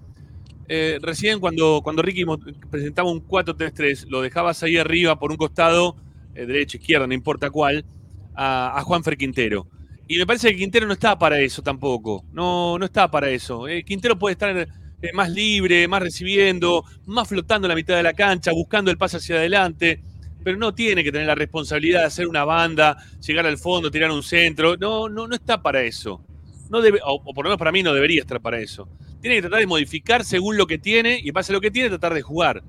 eh, 0.69 0.99
recién 1.03 1.41
cuando, 1.41 1.81
cuando 1.85 2.03
Ricky 2.03 2.25
presentaba 2.71 3.11
un 3.11 3.21
4-3-3, 3.21 4.07
lo 4.09 4.23
dejabas 4.23 4.63
ahí 4.63 4.77
arriba 4.79 5.19
por 5.19 5.31
un 5.31 5.39
costado, 5.39 5.97
eh, 6.35 6.47
derecha, 6.47 6.79
izquierda, 6.79 7.07
no 7.07 7.15
importa 7.15 7.51
cuál, 7.51 7.87
a, 8.35 8.79
a 8.79 8.83
Juanfer 8.83 9.17
Quintero. 9.17 9.67
Y 10.07 10.19
me 10.19 10.27
parece 10.27 10.51
que 10.51 10.57
Quintero 10.57 10.87
no 10.87 10.93
está 10.93 11.19
para 11.19 11.41
eso 11.41 11.63
tampoco. 11.63 12.25
No, 12.33 12.79
no 12.79 12.85
está 12.85 13.11
para 13.11 13.31
eso. 13.31 13.67
Eh, 13.69 13.85
Quintero 13.85 14.19
puede 14.19 14.33
estar 14.33 14.57
eh, 14.57 15.13
más 15.15 15.31
libre, 15.31 15.89
más 15.89 16.03
recibiendo, 16.03 16.85
más 17.07 17.29
flotando 17.29 17.67
en 17.67 17.71
la 17.71 17.75
mitad 17.75 17.97
de 17.97 18.03
la 18.03 18.13
cancha, 18.13 18.53
buscando 18.53 18.91
el 18.91 18.99
pase 18.99 19.17
hacia 19.17 19.37
adelante. 19.37 20.03
Pero 20.43 20.59
no 20.59 20.75
tiene 20.75 21.03
que 21.03 21.11
tener 21.11 21.27
la 21.27 21.35
responsabilidad 21.35 22.01
de 22.01 22.07
hacer 22.07 22.27
una 22.27 22.45
banda, 22.45 22.99
llegar 23.27 23.47
al 23.47 23.57
fondo, 23.57 23.91
tirar 23.91 24.11
un 24.11 24.23
centro. 24.23 24.77
No, 24.77 25.09
no, 25.09 25.27
no 25.27 25.35
está 25.35 25.63
para 25.63 25.83
eso. 25.83 26.23
No 26.69 26.83
debe, 26.83 27.01
o, 27.03 27.23
por 27.23 27.45
lo 27.45 27.51
menos 27.51 27.59
para 27.59 27.73
mí 27.73 27.83
no 27.83 27.95
debería 27.95 28.21
estar 28.21 28.41
para 28.43 28.61
eso. 28.61 28.89
Tiene 29.23 29.37
que 29.37 29.43
tratar 29.43 29.61
de 29.61 29.67
modificar 29.67 30.23
según 30.23 30.59
lo 30.59 30.67
que 30.67 30.77
tiene 30.77 31.19
y 31.23 31.31
a 31.31 31.53
lo 31.53 31.61
que 31.63 31.71
tiene 31.71 31.89
tratar 31.89 32.13
de 32.13 32.21
jugar. 32.21 32.63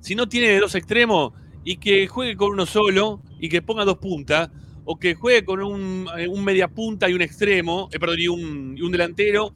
Si 0.00 0.16
no 0.16 0.28
tiene 0.28 0.48
de 0.48 0.58
dos 0.58 0.74
extremos 0.74 1.32
y 1.64 1.76
que 1.76 2.08
juegue 2.08 2.36
con 2.36 2.50
uno 2.50 2.66
solo 2.66 3.22
y 3.38 3.48
que 3.48 3.62
ponga 3.62 3.84
dos 3.84 3.98
puntas, 3.98 4.50
o 4.84 4.96
que 4.98 5.14
juegue 5.14 5.44
con 5.44 5.62
un, 5.62 6.08
eh, 6.18 6.28
un 6.28 6.44
media 6.44 6.68
punta 6.68 7.08
y 7.08 7.14
un 7.14 7.22
extremo, 7.22 7.88
eh, 7.92 7.98
perdón, 7.98 8.18
y 8.20 8.28
un, 8.28 8.92
delantero, 8.92 9.54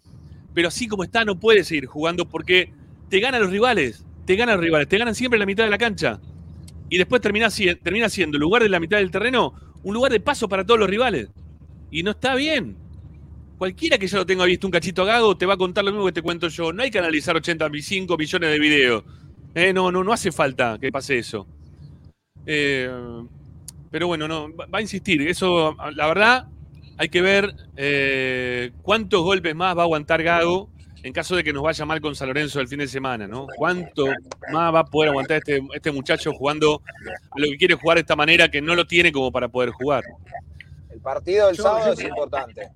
pero 0.54 0.68
así 0.68 0.86
como 0.88 1.04
está 1.04 1.24
no 1.24 1.38
puede 1.38 1.64
seguir 1.64 1.86
jugando 1.86 2.28
porque 2.28 2.72
te 3.08 3.20
ganan 3.20 3.42
los 3.42 3.50
rivales, 3.50 4.04
te 4.24 4.36
ganan 4.36 4.56
los 4.56 4.64
rivales, 4.64 4.88
te 4.88 4.98
ganan 4.98 5.14
siempre 5.14 5.36
en 5.36 5.40
la 5.40 5.46
mitad 5.46 5.64
de 5.64 5.70
la 5.70 5.78
cancha. 5.78 6.20
Y 6.88 6.98
después 6.98 7.20
termina, 7.22 7.50
si- 7.50 7.74
termina 7.76 8.08
siendo, 8.08 8.36
en 8.36 8.40
lugar 8.42 8.62
de 8.62 8.68
la 8.68 8.80
mitad 8.80 8.98
del 8.98 9.10
terreno, 9.10 9.54
un 9.82 9.94
lugar 9.94 10.12
de 10.12 10.20
paso 10.20 10.48
para 10.48 10.64
todos 10.64 10.80
los 10.80 10.90
rivales. 10.90 11.28
Y 11.90 12.02
no 12.02 12.12
está 12.12 12.34
bien. 12.34 12.76
Cualquiera 13.58 13.98
que 13.98 14.06
ya 14.06 14.18
lo 14.18 14.26
tenga 14.26 14.44
visto 14.44 14.66
un 14.66 14.70
cachito 14.70 15.04
Gago 15.04 15.36
te 15.36 15.46
va 15.46 15.54
a 15.54 15.56
contar 15.56 15.84
lo 15.84 15.92
mismo 15.92 16.06
que 16.06 16.12
te 16.12 16.22
cuento 16.22 16.48
yo. 16.48 16.72
No 16.72 16.82
hay 16.82 16.90
que 16.90 16.98
analizar 16.98 17.36
85 17.36 18.16
millones 18.18 18.50
de 18.50 18.58
videos. 18.58 19.04
Eh, 19.54 19.72
no, 19.72 19.90
no, 19.90 20.04
no 20.04 20.12
hace 20.12 20.30
falta 20.32 20.78
que 20.80 20.92
pase 20.92 21.18
eso. 21.18 21.46
Eh, 22.46 22.88
pero 23.96 24.08
bueno, 24.08 24.28
no, 24.28 24.54
va 24.54 24.66
a 24.76 24.82
insistir. 24.82 25.26
Eso, 25.26 25.74
la 25.94 26.06
verdad, 26.06 26.44
hay 26.98 27.08
que 27.08 27.22
ver 27.22 27.50
eh, 27.78 28.70
cuántos 28.82 29.22
golpes 29.22 29.54
más 29.56 29.74
va 29.74 29.80
a 29.80 29.84
aguantar 29.84 30.22
Gago 30.22 30.68
en 31.02 31.14
caso 31.14 31.34
de 31.34 31.42
que 31.42 31.50
nos 31.50 31.62
vaya 31.62 31.86
mal 31.86 31.98
con 32.02 32.14
San 32.14 32.28
Lorenzo 32.28 32.60
el 32.60 32.68
fin 32.68 32.80
de 32.80 32.88
semana, 32.88 33.26
¿no? 33.26 33.46
¿Cuánto 33.56 34.04
más 34.52 34.74
va 34.74 34.80
a 34.80 34.84
poder 34.84 35.08
aguantar 35.12 35.38
este, 35.38 35.62
este 35.72 35.90
muchacho 35.92 36.30
jugando 36.34 36.82
a 37.30 37.38
lo 37.40 37.46
que 37.52 37.56
quiere 37.56 37.74
jugar 37.76 37.96
de 37.96 38.00
esta 38.02 38.16
manera 38.16 38.50
que 38.50 38.60
no 38.60 38.74
lo 38.74 38.84
tiene 38.86 39.10
como 39.10 39.32
para 39.32 39.48
poder 39.48 39.70
jugar? 39.70 40.04
el 40.90 41.00
partido 41.00 41.46
del 41.46 41.56
Yo- 41.56 41.62
sábado 41.62 41.86
yo- 41.86 41.92
es 41.94 42.00
importante. 42.02 42.68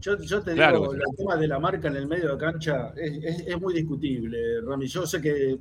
Yo, 0.00 0.18
yo 0.22 0.42
te 0.42 0.54
Claro 0.54 0.80
digo, 0.80 0.94
el 0.94 1.16
tema 1.16 1.36
de 1.36 1.46
la 1.46 1.60
marca 1.60 1.86
en 1.86 1.94
el 1.94 2.08
medio 2.08 2.32
de 2.32 2.38
cancha 2.38 2.92
es, 2.96 3.22
es- 3.22 3.46
es 3.46 3.60
muy 3.60 3.74
discutible, 3.74 4.60
Rami. 4.66 4.88
Yo 4.88 5.06
sé 5.06 5.20
que, 5.20 5.56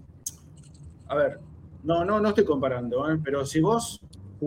a 1.08 1.16
ver, 1.16 1.38
no, 1.84 2.04
no, 2.04 2.20
no 2.20 2.30
estoy 2.30 2.46
comparando, 2.46 3.08
¿eh? 3.12 3.20
pero 3.24 3.46
si 3.46 3.60
vos 3.60 4.02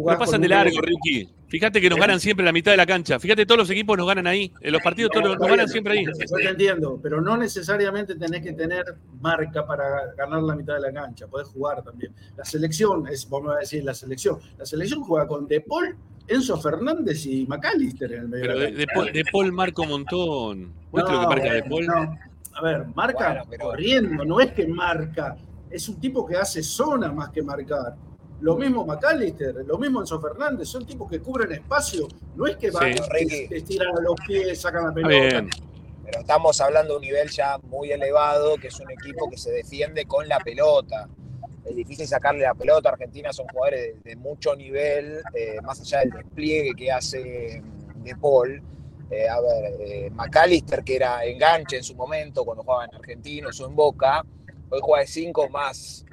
No 0.06 0.18
pasan 0.18 0.40
de 0.40 0.48
largo, 0.48 0.80
Ricky. 0.80 1.28
Fíjate 1.48 1.80
que 1.80 1.88
nos 1.88 1.98
ganan 1.98 2.20
siempre 2.20 2.44
la 2.44 2.52
mitad 2.52 2.72
de 2.72 2.76
la 2.76 2.84
cancha. 2.84 3.18
Fíjate, 3.18 3.46
todos 3.46 3.60
los 3.60 3.70
equipos 3.70 3.96
nos 3.96 4.06
ganan 4.06 4.26
ahí. 4.26 4.52
En 4.60 4.72
los 4.72 4.82
partidos 4.82 5.10
todos 5.12 5.38
nos 5.38 5.48
ganan 5.48 5.68
siempre 5.68 5.98
ahí. 5.98 6.04
Yo 6.04 6.36
te 6.36 6.48
entiendo, 6.48 7.00
pero 7.02 7.22
no 7.22 7.36
necesariamente 7.38 8.16
tenés 8.16 8.42
que 8.42 8.52
tener 8.52 8.84
marca 9.20 9.66
para 9.66 10.12
ganar 10.16 10.42
la 10.42 10.54
mitad 10.54 10.74
de 10.74 10.80
la 10.80 10.92
cancha. 10.92 11.26
Podés 11.26 11.48
jugar 11.48 11.82
también. 11.82 12.12
La 12.36 12.44
selección, 12.44 13.08
es, 13.08 13.28
vamos 13.28 13.54
a 13.56 13.60
decir 13.60 13.82
la 13.82 13.94
selección. 13.94 14.38
La 14.58 14.66
selección 14.66 15.02
juega 15.02 15.26
con 15.26 15.46
De 15.46 15.62
Paul, 15.62 15.96
Enzo 16.26 16.60
Fernández 16.60 17.24
y 17.24 17.46
McAllister 17.46 18.12
en 18.12 18.20
el 18.20 18.28
medio 18.28 18.44
Pero 18.44 18.58
de. 18.58 18.86
Paul, 18.94 19.12
de 19.12 19.24
Paul 19.32 19.52
marca 19.52 19.82
un 19.82 19.88
montón. 19.88 20.74
¿Viste 20.92 21.12
lo 21.12 21.18
que 21.20 21.24
No, 21.24 21.28
marca 21.28 21.52
de 21.54 21.62
Paul? 21.62 21.86
no. 21.86 22.18
A 22.54 22.62
ver, 22.62 22.86
marca 22.94 23.44
corriendo, 23.58 24.24
no 24.24 24.40
es 24.40 24.52
que 24.52 24.66
marca. 24.66 25.36
Es 25.70 25.88
un 25.88 26.00
tipo 26.00 26.26
que 26.26 26.36
hace 26.36 26.62
zona 26.62 27.10
más 27.12 27.30
que 27.30 27.42
marcar. 27.42 27.94
Lo 28.40 28.56
mismo 28.56 28.86
McAllister, 28.86 29.54
lo 29.66 29.78
mismo 29.78 30.00
Enzo 30.00 30.20
Fernández, 30.20 30.68
son 30.68 30.86
tipos 30.86 31.10
que 31.10 31.20
cubren 31.20 31.50
espacio. 31.52 32.06
No 32.36 32.46
es 32.46 32.56
que 32.56 32.70
van, 32.70 32.92
Sí. 32.96 33.00
es- 33.18 33.50
estiran 33.52 33.88
los 34.02 34.14
pies, 34.26 34.60
sacan 34.60 34.84
la 34.86 34.92
pelota. 34.94 35.14
bien. 35.14 35.50
Pero 36.04 36.20
estamos 36.20 36.60
hablando 36.60 36.94
de 36.94 36.96
un 36.98 37.02
nivel 37.02 37.28
ya 37.28 37.58
muy 37.58 37.90
elevado, 37.92 38.56
que 38.56 38.68
es 38.68 38.80
un 38.80 38.90
equipo 38.90 39.28
que 39.28 39.36
se 39.36 39.50
defiende 39.50 40.04
con 40.06 40.26
la 40.28 40.38
pelota. 40.38 41.08
Es 41.64 41.76
difícil 41.76 42.06
sacarle 42.06 42.42
la 42.44 42.54
pelota. 42.54 42.88
Argentina 42.90 43.30
son 43.32 43.46
jugadores 43.48 44.02
de, 44.02 44.10
de 44.10 44.16
mucho 44.16 44.56
nivel, 44.56 45.20
eh, 45.34 45.60
más 45.62 45.80
allá 45.82 45.98
del 46.00 46.10
despliegue 46.12 46.74
que 46.74 46.90
hace 46.92 47.60
mm, 47.62 48.02
De 48.04 48.16
Paul. 48.16 48.62
Eh, 49.10 49.28
a 49.28 49.40
ver, 49.40 49.74
eh, 49.80 50.10
McAllister, 50.10 50.82
que 50.84 50.96
era 50.96 51.24
enganche 51.24 51.76
en 51.78 51.82
su 51.84 51.94
momento 51.94 52.44
cuando 52.44 52.62
jugaba 52.62 52.84
en 52.86 52.94
Argentinos 52.94 53.58
o 53.60 53.66
en 53.66 53.74
Boca, 53.74 54.24
hoy 54.70 54.80
juega 54.82 55.00
de 55.02 55.06
5 55.08 55.48
más 55.50 56.04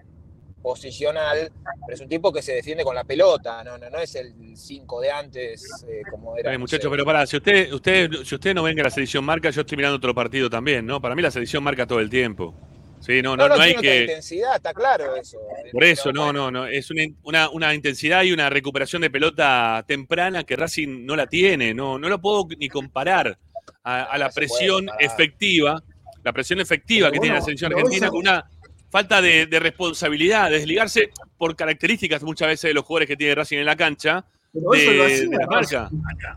posicional, 0.65 1.51
pero 1.85 1.93
es 1.93 2.01
un 2.01 2.09
tipo 2.09 2.33
que 2.33 2.41
se 2.41 2.53
defiende 2.53 2.83
con 2.83 2.95
la 2.95 3.03
pelota, 3.03 3.63
no, 3.63 3.77
no, 3.77 3.87
no 3.87 3.99
es 3.99 4.15
el 4.15 4.57
5 4.57 4.99
de 4.99 5.11
antes 5.11 5.85
eh, 5.87 6.01
como 6.09 6.35
era. 6.35 6.49
Ay, 6.49 6.57
no 6.57 6.61
muchachos, 6.61 6.85
sé, 6.85 6.89
pero 6.89 7.05
pará, 7.05 7.27
si 7.27 7.37
usted, 7.37 7.71
usted, 7.71 8.09
si 8.23 8.33
usted 8.33 8.55
no 8.55 8.63
ven 8.63 8.75
que 8.75 8.81
la 8.81 8.89
selección 8.89 9.23
marca, 9.23 9.51
yo 9.51 9.61
estoy 9.61 9.77
mirando 9.77 9.97
otro 9.97 10.15
partido 10.15 10.49
también, 10.49 10.83
¿no? 10.83 10.99
Para 10.99 11.13
mí 11.13 11.21
la 11.21 11.29
selección 11.29 11.63
marca 11.63 11.85
todo 11.85 11.99
el 11.99 12.09
tiempo. 12.09 12.55
Sí, 12.99 13.21
no, 13.21 13.37
no, 13.37 13.47
no, 13.47 13.53
hay 13.53 13.73
tiene 13.73 13.77
otra 13.77 13.81
que. 13.83 14.01
intensidad, 14.01 14.55
está 14.55 14.73
claro 14.73 15.15
eso. 15.15 15.37
Por 15.71 15.83
eso, 15.83 16.11
no, 16.11 16.33
no, 16.33 16.49
no. 16.49 16.65
Es 16.65 16.89
una, 16.89 17.03
una, 17.21 17.49
una 17.51 17.75
intensidad 17.75 18.23
y 18.23 18.31
una 18.31 18.49
recuperación 18.49 19.03
de 19.03 19.11
pelota 19.11 19.85
temprana 19.87 20.45
que 20.45 20.55
Racing 20.55 21.05
no 21.05 21.15
la 21.15 21.27
tiene. 21.27 21.75
No, 21.75 21.99
no 21.99 22.09
lo 22.09 22.19
puedo 22.19 22.47
ni 22.57 22.69
comparar 22.69 23.37
a, 23.83 24.03
a 24.05 24.17
la 24.17 24.29
No 24.29 24.31
presión 24.31 24.87
efectiva, 24.97 25.83
la 26.23 26.33
presión 26.33 26.59
efectiva 26.59 27.09
Pero 27.09 27.11
que 27.11 27.19
tiene 27.19 27.35
la 27.35 27.41
selección 27.43 27.71
argentina 27.71 28.09
con 28.09 28.21
una 28.21 28.49
falta 28.89 29.21
de, 29.21 29.45
de 29.45 29.59
responsabilidad, 29.59 30.49
de 30.49 30.57
desligarse 30.59 31.09
por 31.37 31.55
características 31.55 32.23
muchas 32.23 32.47
veces 32.49 32.69
de 32.69 32.73
los 32.73 32.85
jugadores 32.85 33.07
que 33.09 33.17
tiene 33.17 33.35
Racing 33.35 33.57
en 33.57 33.65
la 33.65 33.75
cancha. 33.75 34.25
Pero 34.53 34.73
eso 34.73 34.91
lo 34.91 35.03
hacía 35.05 35.29
de 35.29 35.37
la 35.37 35.47
marca. 35.47 35.89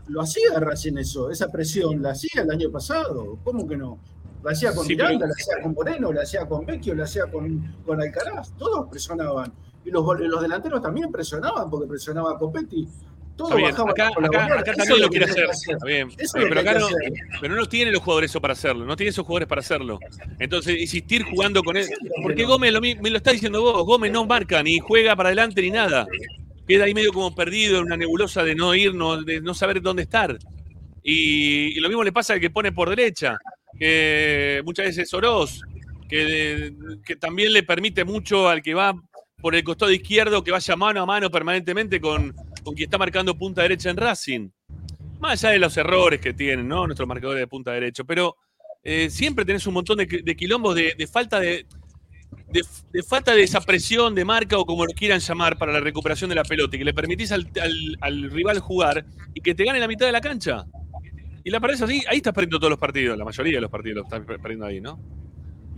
Lo 0.07 0.21
hacía 0.21 0.59
Racing 0.59 0.97
eso, 0.97 1.31
esa 1.31 1.49
presión, 1.49 2.01
la 2.01 2.11
hacía 2.11 2.41
el 2.41 2.51
año 2.51 2.69
pasado. 2.69 3.37
¿Cómo 3.43 3.65
que 3.67 3.77
no? 3.77 3.97
La 4.43 4.51
hacía 4.51 4.73
con 4.73 4.85
Sí, 4.85 4.93
Miranda, 4.95 5.19
pero- 5.19 5.27
la 5.27 5.33
hacía 5.33 5.63
con 5.63 5.73
Moreno, 5.73 6.11
la 6.13 6.21
hacía 6.23 6.45
con 6.45 6.65
Vecchio, 6.65 6.95
la 6.95 7.03
hacía 7.05 7.25
con, 7.27 7.75
con 7.85 8.01
Alcaraz. 8.01 8.51
Todos 8.57 8.89
presionaban. 8.89 9.53
Y 9.85 9.91
los, 9.91 10.05
los 10.19 10.41
delanteros 10.41 10.81
también 10.81 11.11
presionaban, 11.11 11.69
porque 11.69 11.87
presionaba 11.87 12.31
a 12.33 12.37
Copetti. 12.37 12.87
Está 13.43 13.55
bien, 13.55 13.69
acá, 13.69 14.11
también 14.75 15.01
lo 15.01 15.09
quiere 15.09 15.25
hacer. 15.25 15.47
Está 15.49 15.85
bien. 15.85 16.09
Pero 16.33 16.59
acá 16.59 16.73
no, 16.73 16.87
hacer. 16.87 17.13
pero 17.39 17.55
no 17.55 17.65
tiene 17.67 17.91
los 17.91 18.01
jugadores 18.01 18.31
eso 18.31 18.41
para 18.41 18.53
hacerlo, 18.53 18.85
no 18.85 18.95
tiene 18.95 19.11
esos 19.11 19.25
jugadores 19.25 19.47
para 19.47 19.61
hacerlo. 19.61 19.99
Entonces, 20.39 20.79
insistir 20.79 21.23
jugando 21.23 21.63
con 21.63 21.77
él. 21.77 21.87
Porque 22.21 22.43
Gómez, 22.43 22.73
lo, 22.73 22.81
me 22.81 23.09
lo 23.09 23.17
está 23.17 23.31
diciendo 23.31 23.61
vos, 23.61 23.85
Gómez 23.85 24.11
no 24.11 24.25
marca, 24.25 24.61
ni 24.61 24.79
juega 24.79 25.15
para 25.15 25.29
adelante, 25.29 25.61
ni 25.61 25.71
nada. 25.71 26.05
Queda 26.67 26.85
ahí 26.85 26.93
medio 26.93 27.13
como 27.13 27.33
perdido 27.33 27.79
en 27.79 27.85
una 27.85 27.97
nebulosa 27.97 28.43
de 28.43 28.55
no 28.55 28.75
ir, 28.75 28.93
no, 28.93 29.23
de 29.23 29.41
no 29.41 29.53
saber 29.53 29.81
dónde 29.81 30.03
estar. 30.03 30.37
Y, 31.01 31.77
y 31.77 31.79
lo 31.79 31.87
mismo 31.87 32.03
le 32.03 32.11
pasa 32.11 32.33
al 32.33 32.39
que 32.39 32.49
pone 32.49 32.71
por 32.71 32.89
derecha, 32.89 33.37
que 33.79 34.61
muchas 34.65 34.87
veces 34.87 35.07
es 35.07 35.13
Oroz, 35.13 35.61
que, 36.09 36.73
que 37.05 37.15
también 37.15 37.53
le 37.53 37.63
permite 37.63 38.03
mucho 38.03 38.49
al 38.49 38.61
que 38.61 38.73
va 38.73 38.93
por 39.41 39.55
el 39.55 39.63
costado 39.63 39.91
izquierdo, 39.91 40.43
que 40.43 40.51
vaya 40.51 40.75
mano 40.75 41.01
a 41.01 41.05
mano 41.05 41.31
permanentemente 41.31 42.01
con, 42.01 42.35
con 42.69 42.75
quien 42.75 42.85
está 42.87 42.99
marcando 42.99 43.35
punta 43.35 43.63
derecha 43.63 43.89
en 43.89 43.97
Racing. 43.97 44.49
Más 45.19 45.43
allá 45.43 45.53
de 45.53 45.59
los 45.59 45.75
errores 45.75 46.21
que 46.21 46.33
tienen, 46.33 46.67
¿no? 46.67 46.85
Nuestros 46.85 47.07
marcadores 47.09 47.39
de 47.41 47.47
punta 47.47 47.71
derecho. 47.71 48.05
Pero 48.05 48.35
eh, 48.83 49.09
siempre 49.09 49.43
tenés 49.43 49.65
un 49.65 49.73
montón 49.73 49.97
de, 49.97 50.05
de 50.05 50.35
quilombos 50.35 50.75
de, 50.75 50.93
de 50.95 51.07
falta 51.07 51.39
de, 51.39 51.65
de, 52.51 52.63
de 52.93 53.01
falta 53.03 53.33
de 53.33 53.41
esa 53.41 53.59
presión 53.61 54.13
de 54.13 54.23
marca 54.23 54.55
o 54.59 54.65
como 54.67 54.85
lo 54.85 54.93
quieran 54.93 55.19
llamar 55.19 55.57
para 55.57 55.73
la 55.73 55.79
recuperación 55.79 56.29
de 56.29 56.35
la 56.35 56.43
pelota 56.43 56.75
y 56.75 56.79
que 56.79 56.85
le 56.85 56.93
permitís 56.93 57.31
al, 57.31 57.49
al- 57.59 57.97
al 58.01 58.29
rival 58.29 58.59
jugar 58.59 59.03
y 59.33 59.41
que 59.41 59.55
te 59.55 59.63
gane 59.65 59.79
la 59.79 59.87
mitad 59.87 60.05
de 60.05 60.11
la 60.11 60.21
cancha. 60.21 60.63
Y 61.43 61.49
la 61.49 61.59
perdés 61.59 61.81
así, 61.81 62.03
ahí 62.07 62.17
estás 62.17 62.33
perdiendo 62.35 62.59
todos 62.59 62.69
los 62.69 62.79
partidos, 62.79 63.17
la 63.17 63.25
mayoría 63.25 63.55
de 63.55 63.61
los 63.61 63.71
partidos 63.71 63.95
los 63.97 64.05
estás 64.05 64.23
per- 64.27 64.39
perdiendo 64.39 64.67
ahí, 64.67 64.79
¿no? 64.79 64.99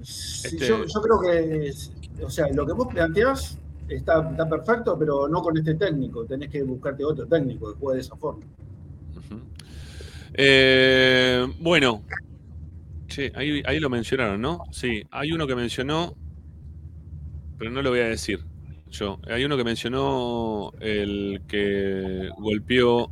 Sí, 0.03 0.47
Este- 0.47 0.67
yo, 0.67 0.83
yo 0.83 1.01
creo 1.01 1.21
que, 1.21 1.71
o 2.21 2.29
sea, 2.29 2.47
lo 2.53 2.65
que 2.67 2.73
vos 2.73 2.89
planteás 2.91 3.57
está, 3.95 4.29
está 4.31 4.47
perfecto, 4.49 4.97
pero 4.97 5.27
no 5.27 5.41
con 5.41 5.57
este 5.57 5.75
técnico. 5.75 6.25
Tenés 6.25 6.49
que 6.49 6.63
buscarte 6.63 7.03
otro 7.03 7.27
técnico 7.27 7.73
que 7.73 7.79
juegue 7.79 7.97
de 7.97 8.01
esa 8.01 8.15
forma. 8.15 8.45
Eh, 10.33 11.45
bueno, 11.59 12.03
sí, 13.07 13.31
ahí, 13.35 13.61
ahí 13.65 13.79
lo 13.79 13.89
mencionaron, 13.89 14.41
¿no? 14.41 14.63
Sí, 14.71 15.03
hay 15.11 15.31
uno 15.31 15.45
que 15.45 15.55
mencionó, 15.55 16.15
pero 17.57 17.71
no 17.71 17.81
lo 17.81 17.89
voy 17.89 17.99
a 17.99 18.05
decir 18.05 18.39
yo. 18.89 19.19
Hay 19.27 19.43
uno 19.43 19.57
que 19.57 19.63
mencionó 19.63 20.71
el 20.79 21.41
que 21.47 22.29
golpeó 22.37 23.11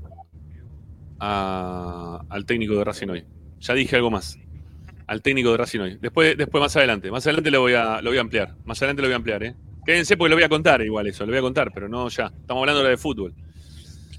al 1.19 2.45
técnico 2.45 2.75
de 2.75 2.83
Racing 2.83 3.07
hoy. 3.09 3.25
Ya 3.59 3.73
dije 3.73 3.95
algo 3.95 4.11
más. 4.11 4.37
Al 5.07 5.21
técnico 5.21 5.51
de 5.51 5.57
Racing 5.57 5.79
hoy. 5.79 5.97
Después, 5.99 6.37
después 6.37 6.61
más 6.61 6.75
adelante. 6.77 7.11
Más 7.11 7.25
adelante 7.25 7.51
lo 7.51 7.61
voy 7.61 7.73
a, 7.73 8.01
lo 8.01 8.11
voy 8.11 8.17
a 8.17 8.21
ampliar. 8.21 8.55
Más 8.65 8.81
adelante 8.81 9.01
lo 9.01 9.07
voy 9.07 9.13
a 9.13 9.17
ampliar, 9.17 9.43
¿eh? 9.43 9.55
Quédense 9.89 10.17
porque 10.17 10.29
lo 10.29 10.35
voy 10.35 10.43
a 10.43 10.49
contar 10.49 10.83
igual 10.83 11.07
eso. 11.07 11.25
Lo 11.25 11.31
voy 11.31 11.39
a 11.39 11.41
contar, 11.41 11.71
pero 11.73 11.89
no 11.89 12.09
ya. 12.09 12.27
Estamos 12.27 12.61
hablando 12.61 12.83
de 12.83 12.95
fútbol. 12.95 13.33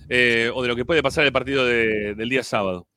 Eh, 0.09 0.51
o 0.53 0.63
de 0.63 0.67
lo 0.67 0.75
que 0.75 0.85
puede 0.85 1.01
pasar 1.01 1.25
el 1.25 1.31
partido 1.31 1.65
de- 1.65 2.17
del 2.17 2.29
día 2.29 2.43
sábado. 2.43 2.89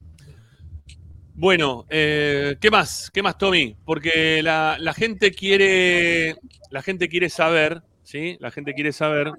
Bueno, 1.35 1.85
eh, 1.91 2.55
¿qué 2.59 2.71
más? 2.71 3.11
¿Qué 3.13 3.21
más, 3.21 3.37
Tommy? 3.37 3.75
Porque 3.85 4.41
la, 4.41 4.93
gente 4.97 5.29
quiere. 5.33 6.35
La 6.71 6.81
gente 6.81 7.09
quiere 7.09 7.29
saber, 7.29 7.83
¿sí? 8.01 8.37
La 8.39 8.49
gente 8.49 8.73
quiere 8.73 8.91
saber 8.91 9.31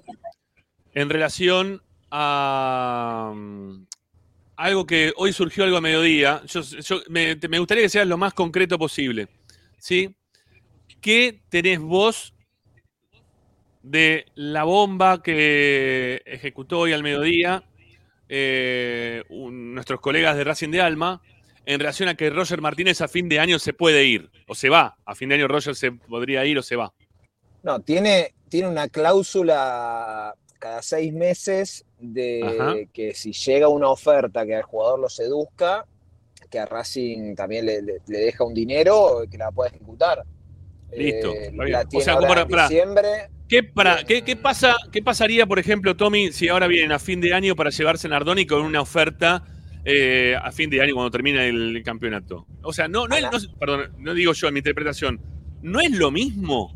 en 0.93 1.09
relación 1.09 1.81
a 2.11 3.33
mm, 3.35 3.85
algo 4.55 4.85
que 4.85 5.11
hoy 5.17 5.33
surgió 5.33 5.65
algo 5.65 5.75
a 5.75 5.81
mediodía. 5.81 6.41
Yo, 6.45 6.61
me, 7.09 7.35
me 7.49 7.59
gustaría 7.59 7.83
que 7.83 7.89
seas 7.89 8.07
lo 8.07 8.17
más 8.17 8.33
concreto 8.33 8.79
posible. 8.79 9.27
¿Sí? 9.77 10.15
¿Qué 11.01 11.41
tenés 11.49 11.81
vos 11.81 12.31
de 13.85 14.25
la 14.35 14.63
bomba 14.63 15.21
que 15.21 16.21
ejecutó 16.25 16.79
hoy 16.79 16.93
al 16.93 17.03
mediodía 17.03 17.63
eh, 18.29 19.23
un- 19.29 19.75
nuestros 19.75 19.99
colegas 19.99 20.35
de 20.35 20.43
Racing 20.43 20.69
de 20.71 20.81
Alma 20.81 21.21
en 21.67 21.79
relación 21.79 22.09
a 22.09 22.15
que 22.15 22.29
Roger 22.31 22.61
Martínez 22.61 23.01
a 23.01 23.07
fin 23.07 23.29
de 23.29 23.39
año 23.39 23.59
se 23.59 23.73
puede 23.73 24.03
ir 24.05 24.29
o 24.47 24.55
se 24.55 24.69
va. 24.69 24.97
A 25.05 25.13
fin 25.15 25.29
de 25.29 25.35
año 25.35 25.47
Roger 25.47 25.75
se 25.75 25.91
podría 25.91 26.45
ir 26.45 26.57
o 26.57 26.63
se 26.63 26.75
va. 26.75 26.93
No, 27.63 27.79
tiene, 27.81 28.33
tiene 28.49 28.67
una 28.69 28.87
cláusula 28.87 30.33
cada 30.59 30.81
seis 30.81 31.13
meses 31.13 31.85
de 31.99 32.41
Ajá. 32.43 32.73
que 32.93 33.13
si 33.13 33.33
llega 33.33 33.67
una 33.67 33.89
oferta 33.89 34.45
que 34.45 34.55
al 34.55 34.63
jugador 34.63 34.99
lo 34.99 35.09
seduzca, 35.09 35.85
que 36.49 36.59
a 36.59 36.65
Racing 36.65 37.35
también 37.35 37.65
le, 37.65 37.81
le- 37.81 38.01
le 38.07 38.19
deja 38.19 38.43
un 38.43 38.53
dinero, 38.53 39.23
que 39.29 39.37
la 39.37 39.51
pueda 39.51 39.69
ejecutar. 39.69 40.23
Listo. 40.95 41.31
Eh, 41.33 41.51
la 41.53 41.81
O 41.81 41.87
tiene 41.87 42.05
sea, 42.05 42.13
ahora 42.13 42.27
¿cómo- 42.27 42.41
en 42.41 42.47
pará, 42.47 42.67
diciembre. 42.67 43.29
¿Qué, 43.47 43.63
para, 43.63 44.03
qué, 44.03 44.23
qué 44.23 44.35
pasa, 44.35 44.75
¿Qué 44.91 45.01
pasaría, 45.01 45.45
por 45.45 45.59
ejemplo, 45.59 45.95
Tommy, 45.95 46.31
si 46.31 46.47
ahora 46.49 46.67
vienen 46.67 46.91
a 46.91 46.99
fin 46.99 47.21
de 47.21 47.33
año 47.33 47.55
para 47.55 47.69
llevarse 47.69 48.07
Nardoni 48.09 48.45
con 48.45 48.61
una 48.61 48.81
oferta 48.81 49.43
eh, 49.83 50.35
a 50.41 50.51
fin 50.51 50.69
de 50.69 50.81
año 50.81 50.93
cuando 50.95 51.11
termina 51.11 51.45
el 51.45 51.81
campeonato? 51.83 52.47
O 52.63 52.73
sea, 52.73 52.87
no, 52.87 53.07
no, 53.07 53.15
es- 53.15 53.23
no- 53.23 53.57
perdón, 53.59 53.91
no 53.99 54.13
digo 54.13 54.33
yo 54.33 54.47
en 54.47 54.53
mi 54.53 54.59
interpretación, 54.59 55.21
¿no 55.61 55.79
es 55.79 55.91
lo 55.91 56.11
mismo? 56.11 56.75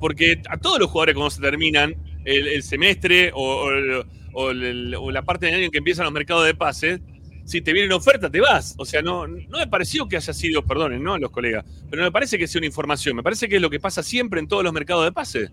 Porque 0.00 0.40
a 0.48 0.56
todos 0.58 0.78
los 0.78 0.90
jugadores 0.90 1.14
cuando 1.14 1.30
se 1.30 1.40
terminan 1.40 1.94
el, 2.24 2.48
el 2.48 2.62
semestre 2.62 3.32
o, 3.34 3.42
o 3.64 3.70
el- 3.70 4.04
o 4.32 4.50
el- 4.50 4.94
o 4.94 5.10
la 5.10 5.22
parte 5.22 5.46
del 5.46 5.56
año 5.56 5.64
en 5.66 5.70
que 5.70 5.78
empiezan 5.78 6.04
los 6.04 6.12
mercados 6.12 6.44
de 6.46 6.54
pases, 6.54 7.00
si 7.44 7.62
te 7.62 7.72
viene 7.72 7.88
una 7.88 7.96
oferta, 7.96 8.30
te 8.30 8.40
vas. 8.40 8.74
O 8.78 8.84
sea, 8.84 9.02
no, 9.02 9.26
no 9.26 9.58
me 9.58 9.66
pareció 9.66 10.06
que 10.06 10.16
haya 10.16 10.32
sido, 10.32 10.62
perdonen, 10.64 11.02
¿no? 11.02 11.18
Los 11.18 11.30
colegas, 11.32 11.64
pero 11.90 12.02
no 12.02 12.06
me 12.08 12.12
parece 12.12 12.38
que 12.38 12.46
sea 12.46 12.60
una 12.60 12.66
información, 12.66 13.16
me 13.16 13.22
parece 13.24 13.48
que 13.48 13.56
es 13.56 13.62
lo 13.62 13.70
que 13.70 13.80
pasa 13.80 14.02
siempre 14.02 14.38
en 14.40 14.46
todos 14.46 14.62
los 14.62 14.72
mercados 14.72 15.04
de 15.04 15.12
pases. 15.12 15.50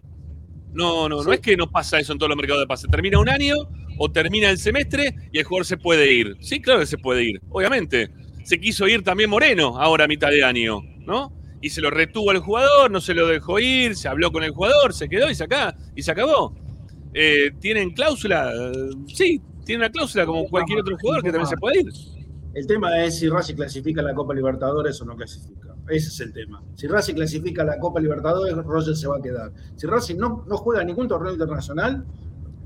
No, 0.78 1.10
no, 1.10 1.24
no 1.24 1.34
es 1.34 1.40
que 1.40 1.58
no 1.58 1.72
pasa 1.72 2.00
eso 2.00 2.14
en 2.14 2.20
todos 2.20 2.30
los 2.30 2.38
mercados 2.38 2.62
de 2.62 2.68
pases. 2.68 2.88
Termina 2.92 3.18
un 3.18 3.28
año 3.28 3.56
o 3.98 4.12
termina 4.12 4.52
el 4.52 4.60
semestre 4.60 5.16
y 5.32 5.40
el 5.40 5.44
jugador 5.44 5.66
se 5.66 5.78
puede 5.78 6.14
ir. 6.14 6.38
Sí, 6.40 6.62
claro 6.62 6.82
que 6.82 6.86
se 6.86 7.00
puede 7.00 7.24
ir, 7.24 7.42
obviamente. 7.50 8.12
Se 8.44 8.60
quiso 8.60 8.88
ir 8.88 9.04
también 9.04 9.28
Moreno 9.28 9.82
ahora 9.82 10.04
a 10.06 10.08
mitad 10.08 10.30
de 10.30 10.44
año, 10.44 10.82
¿no? 11.00 11.34
Y 11.64 11.72
se 11.72 11.82
lo 11.82 11.90
retuvo 11.90 12.30
al 12.30 12.38
jugador, 12.38 12.92
no 12.92 13.02
se 13.02 13.16
lo 13.16 13.26
dejó 13.26 13.60
ir, 13.60 13.96
se 13.96 14.08
habló 14.08 14.32
con 14.32 14.44
el 14.44 14.52
jugador, 14.52 14.94
se 14.94 15.10
quedó 15.10 15.32
y 15.32 15.34
se, 15.34 15.46
acá, 15.46 15.76
y 15.96 16.04
se 16.04 16.12
acabó. 16.12 16.56
Eh, 17.16 17.50
¿Tienen 17.60 17.90
cláusula? 17.96 18.54
Sí, 19.08 19.42
tiene 19.66 19.84
una 19.84 19.92
cláusula 19.92 20.28
como 20.28 20.48
cualquier 20.48 20.82
otro 20.82 20.96
jugador 21.00 21.24
que 21.24 21.32
también 21.32 21.48
se 21.50 21.58
puede 21.58 21.80
ir. 21.80 21.88
El 22.54 22.68
tema 22.68 23.04
es 23.04 23.18
si 23.18 23.30
Racing 23.30 23.56
clasifica 23.56 24.02
a 24.02 24.04
la 24.04 24.14
Copa 24.14 24.36
Libertadores 24.36 25.02
o 25.02 25.06
no 25.06 25.16
clasifica. 25.16 25.67
Ese 25.90 26.10
es 26.10 26.20
el 26.20 26.34
tema. 26.34 26.62
Si 26.76 26.88
Racing 26.88 27.16
clasifica 27.16 27.62
a 27.62 27.66
la 27.66 27.80
Copa 27.80 28.00
Libertadores, 28.00 28.56
Roger 28.56 28.96
se 28.96 29.08
va 29.08 29.18
a 29.18 29.22
quedar. 29.22 29.52
Si 29.76 29.88
Racing 29.88 30.18
no, 30.18 30.44
no 30.48 30.58
juega 30.58 30.84
ningún 30.84 31.08
torneo 31.08 31.32
internacional, 31.34 32.06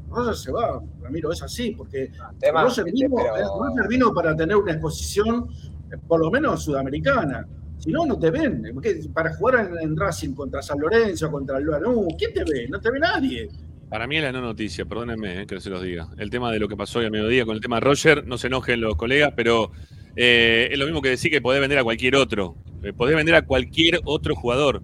Roger 0.09 0.35
se 0.35 0.51
va. 0.51 0.81
Ramiro, 1.01 1.31
es 1.31 1.41
así, 1.43 1.71
porque 1.71 2.11
tema, 2.39 2.63
Roger, 2.63 2.85
vino, 2.85 3.15
pero- 3.15 3.37
eh, 3.37 3.43
Roger 3.43 3.87
vino 3.87 4.13
para 4.13 4.35
tener 4.35 4.55
una 4.57 4.71
exposición, 4.73 5.47
eh, 5.91 5.97
por 6.07 6.19
lo 6.19 6.31
menos 6.31 6.63
sudamericana. 6.63 7.47
Si 7.77 7.91
no, 7.91 8.05
no 8.05 8.17
te 8.19 8.29
ven. 8.29 8.63
Porque 8.73 9.01
Para 9.13 9.33
jugar 9.35 9.67
en, 9.71 9.79
en 9.89 9.97
Racing 9.97 10.33
contra 10.33 10.61
San 10.61 10.79
Lorenzo, 10.79 11.31
contra 11.31 11.57
el 11.57 11.65
Lanús, 11.67 12.13
¿quién 12.17 12.33
te 12.33 12.43
ve? 12.43 12.67
No 12.69 12.79
te 12.79 12.91
ve 12.91 12.99
nadie. 12.99 13.49
Para 13.89 14.07
mí 14.07 14.17
es 14.17 14.23
la 14.23 14.31
no 14.31 14.39
noticia, 14.41 14.85
perdónenme 14.85 15.41
eh, 15.41 15.45
que 15.45 15.59
se 15.59 15.69
los 15.69 15.81
diga. 15.81 16.07
El 16.17 16.29
tema 16.29 16.51
de 16.51 16.59
lo 16.59 16.67
que 16.67 16.77
pasó 16.77 16.99
hoy 16.99 17.05
a 17.05 17.09
mediodía 17.09 17.45
con 17.45 17.55
el 17.55 17.61
tema 17.61 17.77
de 17.77 17.81
Roger, 17.81 18.25
no 18.25 18.37
se 18.37 18.47
enojen 18.47 18.81
los 18.81 18.95
colegas, 18.95 19.33
pero 19.35 19.71
eh, 20.15 20.69
es 20.71 20.77
lo 20.77 20.85
mismo 20.85 21.01
que 21.01 21.09
decir 21.09 21.31
que 21.31 21.41
podés 21.41 21.61
vender 21.61 21.79
a 21.79 21.83
cualquier 21.83 22.15
otro. 22.15 22.55
Eh, 22.83 22.93
podés 22.93 23.15
vender 23.15 23.35
a 23.35 23.43
cualquier 23.43 23.99
otro 24.05 24.35
jugador. 24.35 24.81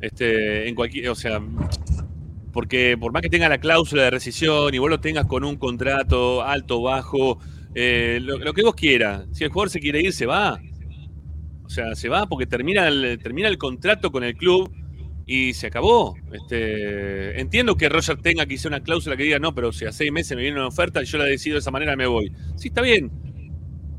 Este, 0.00 0.68
en 0.68 0.74
cualquier, 0.74 1.08
o 1.08 1.14
sea, 1.14 1.40
porque 2.52 2.96
por 2.98 3.12
más 3.12 3.22
que 3.22 3.30
tenga 3.30 3.48
la 3.48 3.58
cláusula 3.58 4.04
de 4.04 4.10
rescisión 4.10 4.74
y 4.74 4.78
vos 4.78 4.90
lo 4.90 5.00
tengas 5.00 5.26
con 5.26 5.44
un 5.44 5.56
contrato 5.56 6.42
alto, 6.42 6.82
bajo, 6.82 7.38
eh, 7.74 8.18
lo, 8.22 8.52
que 8.54 8.62
vos 8.62 8.74
quieras. 8.74 9.26
Si 9.32 9.44
el 9.44 9.50
jugador 9.50 9.70
se 9.70 9.80
quiere 9.80 10.00
ir, 10.00 10.12
se 10.12 10.26
va. 10.26 10.60
O 11.64 11.68
sea, 11.68 11.94
se 11.94 12.08
va 12.08 12.26
porque 12.26 12.46
termina 12.46 12.86
el, 12.88 13.18
termina 13.22 13.48
el 13.48 13.58
contrato 13.58 14.12
con 14.12 14.22
el 14.24 14.36
club 14.36 14.72
y 15.26 15.52
se 15.54 15.66
acabó. 15.66 16.14
Este, 16.32 17.40
entiendo 17.40 17.76
que 17.76 17.88
Roger 17.88 18.16
tenga 18.18 18.46
quizá 18.46 18.68
una 18.68 18.80
cláusula 18.80 19.16
que 19.16 19.24
diga, 19.24 19.38
no, 19.38 19.54
pero 19.54 19.72
si 19.72 19.84
a 19.84 19.92
seis 19.92 20.12
meses 20.12 20.36
me 20.36 20.42
viene 20.42 20.58
una 20.58 20.68
oferta 20.68 21.02
y 21.02 21.06
yo 21.06 21.18
la 21.18 21.24
decido 21.24 21.54
de 21.54 21.60
esa 21.60 21.70
manera, 21.70 21.96
me 21.96 22.06
voy. 22.06 22.32
Sí, 22.56 22.68
está 22.68 22.82
bien. 22.82 23.10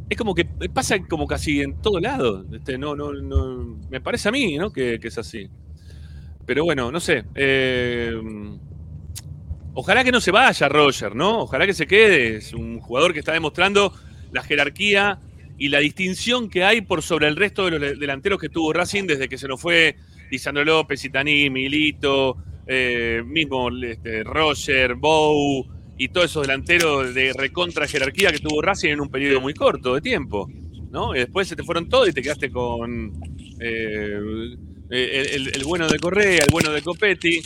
Es 0.10 0.18
como 0.18 0.34
que 0.34 0.46
pasa 0.46 0.98
como 1.00 1.28
casi 1.28 1.62
en 1.62 1.82
todo 1.82 2.00
lado. 2.00 2.46
Este, 2.54 2.78
no, 2.78 2.96
no, 2.96 3.12
no, 3.14 3.78
me 3.90 4.00
parece 4.00 4.30
a 4.30 4.32
mí, 4.32 4.58
¿no? 4.58 4.72
Que, 4.72 5.00
es 5.02 5.18
así. 5.18 5.50
Pero 6.46 6.64
bueno, 6.64 6.92
no 6.92 7.00
sé. 7.00 7.26
eh, 7.36 8.14
ojalá 9.74 10.04
que 10.04 10.12
no 10.12 10.22
se 10.22 10.32
vaya 10.32 10.70
Roger, 10.70 11.16
¿no? 11.16 11.42
Ojalá 11.42 11.66
que 11.66 11.74
se 11.74 11.88
quede. 11.88 12.38
Es 12.38 12.54
un 12.54 12.80
jugador 12.80 13.14
que 13.14 13.20
está 13.20 13.34
demostrando 13.34 13.94
la 14.32 14.44
jerarquía 14.44 15.20
y 15.58 15.70
la 15.70 15.80
distinción 15.80 16.50
que 16.50 16.64
hay 16.64 16.82
por 16.82 17.02
sobre 17.02 17.28
el 17.28 17.36
resto 17.36 17.66
de 17.66 17.80
los 17.80 18.00
delanteros 18.00 18.40
que 18.40 18.50
tuvo 18.50 18.72
Racing 18.74 19.06
desde 19.08 19.28
que 19.28 19.38
se 19.38 19.48
nos 19.48 19.60
fue 19.60 19.96
Lisandro 20.30 20.64
López, 20.64 21.04
Itaní, 21.04 21.50
Milito, 21.50 22.38
eh, 22.66 23.24
mismo 23.26 23.70
este, 23.84 24.24
Roger, 24.24 24.96
Bow 24.96 25.77
y 25.98 26.10
todos 26.10 26.28
esos 26.32 26.44
delanteros 26.48 27.14
de 27.14 27.34
recontra 27.34 27.88
jerarquía 27.88 28.32
que 28.32 28.40
tuvo 28.40 28.62
Racing 28.62 28.90
en 28.90 29.02
un 29.02 29.10
periodo 29.10 29.42
muy 29.42 29.54
corto 29.54 29.96
de 29.96 30.02
tiempo. 30.02 30.48
¿no? 30.92 31.14
Y 31.16 31.20
después 31.20 31.48
se 31.48 31.56
te 31.56 31.64
fueron 31.64 31.90
todos 31.90 32.08
y 32.10 32.14
te 32.14 32.22
quedaste 32.22 32.50
con 32.50 33.12
eh, 33.60 34.20
el, 34.20 34.60
el- 34.90 35.56
el 35.56 35.64
bueno 35.66 35.88
de 35.88 36.00
Correa, 36.00 36.40
el 36.44 36.50
bueno 36.52 36.72
de 36.72 36.82
Copetti, 36.82 37.42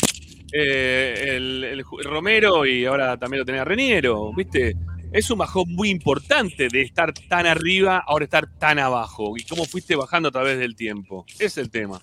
eh, 0.53 1.23
el, 1.37 1.83
Romero 2.03 2.65
y 2.65 2.85
ahora 2.85 3.17
también 3.17 3.39
lo 3.39 3.45
tenés 3.45 3.61
a 3.61 3.65
Reniero, 3.65 4.31
¿viste? 4.35 4.75
Es 5.11 5.29
un 5.31 5.39
bajón 5.39 5.65
muy 5.73 5.89
importante 5.89 6.67
de 6.71 6.81
estar 6.83 7.13
tan 7.27 7.45
arriba, 7.47 8.03
ahora 8.05 8.25
estar 8.25 8.47
tan 8.59 8.79
abajo. 8.79 9.33
Y 9.37 9.43
cómo 9.43 9.65
fuiste 9.65 9.95
bajando 9.95 10.29
a 10.29 10.31
través 10.31 10.57
del 10.59 10.75
tiempo. 10.75 11.25
Es 11.39 11.57
el 11.57 11.69
tema. 11.69 11.99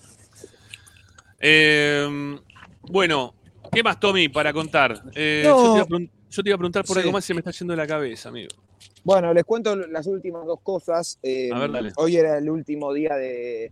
Eh, 1.39 2.37
bueno, 2.81 3.33
¿qué 3.71 3.81
más, 3.83 3.99
Tommy, 3.99 4.29
para 4.29 4.53
contar? 4.53 5.03
No. 5.05 5.77
yo, 5.77 5.85
te 5.85 6.09
yo 6.29 6.43
te 6.43 6.49
iba 6.49 6.55
a 6.55 6.57
preguntar 6.57 6.85
por 6.85 6.95
Sí. 6.95 6.99
algo 7.01 7.11
más 7.13 7.23
y 7.25 7.27
se 7.27 7.33
me 7.33 7.39
está 7.39 7.51
yendo 7.51 7.73
de 7.73 7.77
la 7.77 7.87
cabeza, 7.87 8.29
amigo. 8.29 8.49
Bueno, 9.03 9.33
les 9.33 9.43
cuento 9.43 9.75
las 9.75 10.07
últimas 10.07 10.45
dos 10.45 10.59
cosas. 10.61 11.17
Eh, 11.23 11.49
A 11.53 11.59
ver, 11.59 11.71
dale. 11.71 11.91
Hoy 11.97 12.17
era 12.17 12.37
el 12.37 12.49
último 12.49 12.93
día 12.93 13.15
de, 13.15 13.71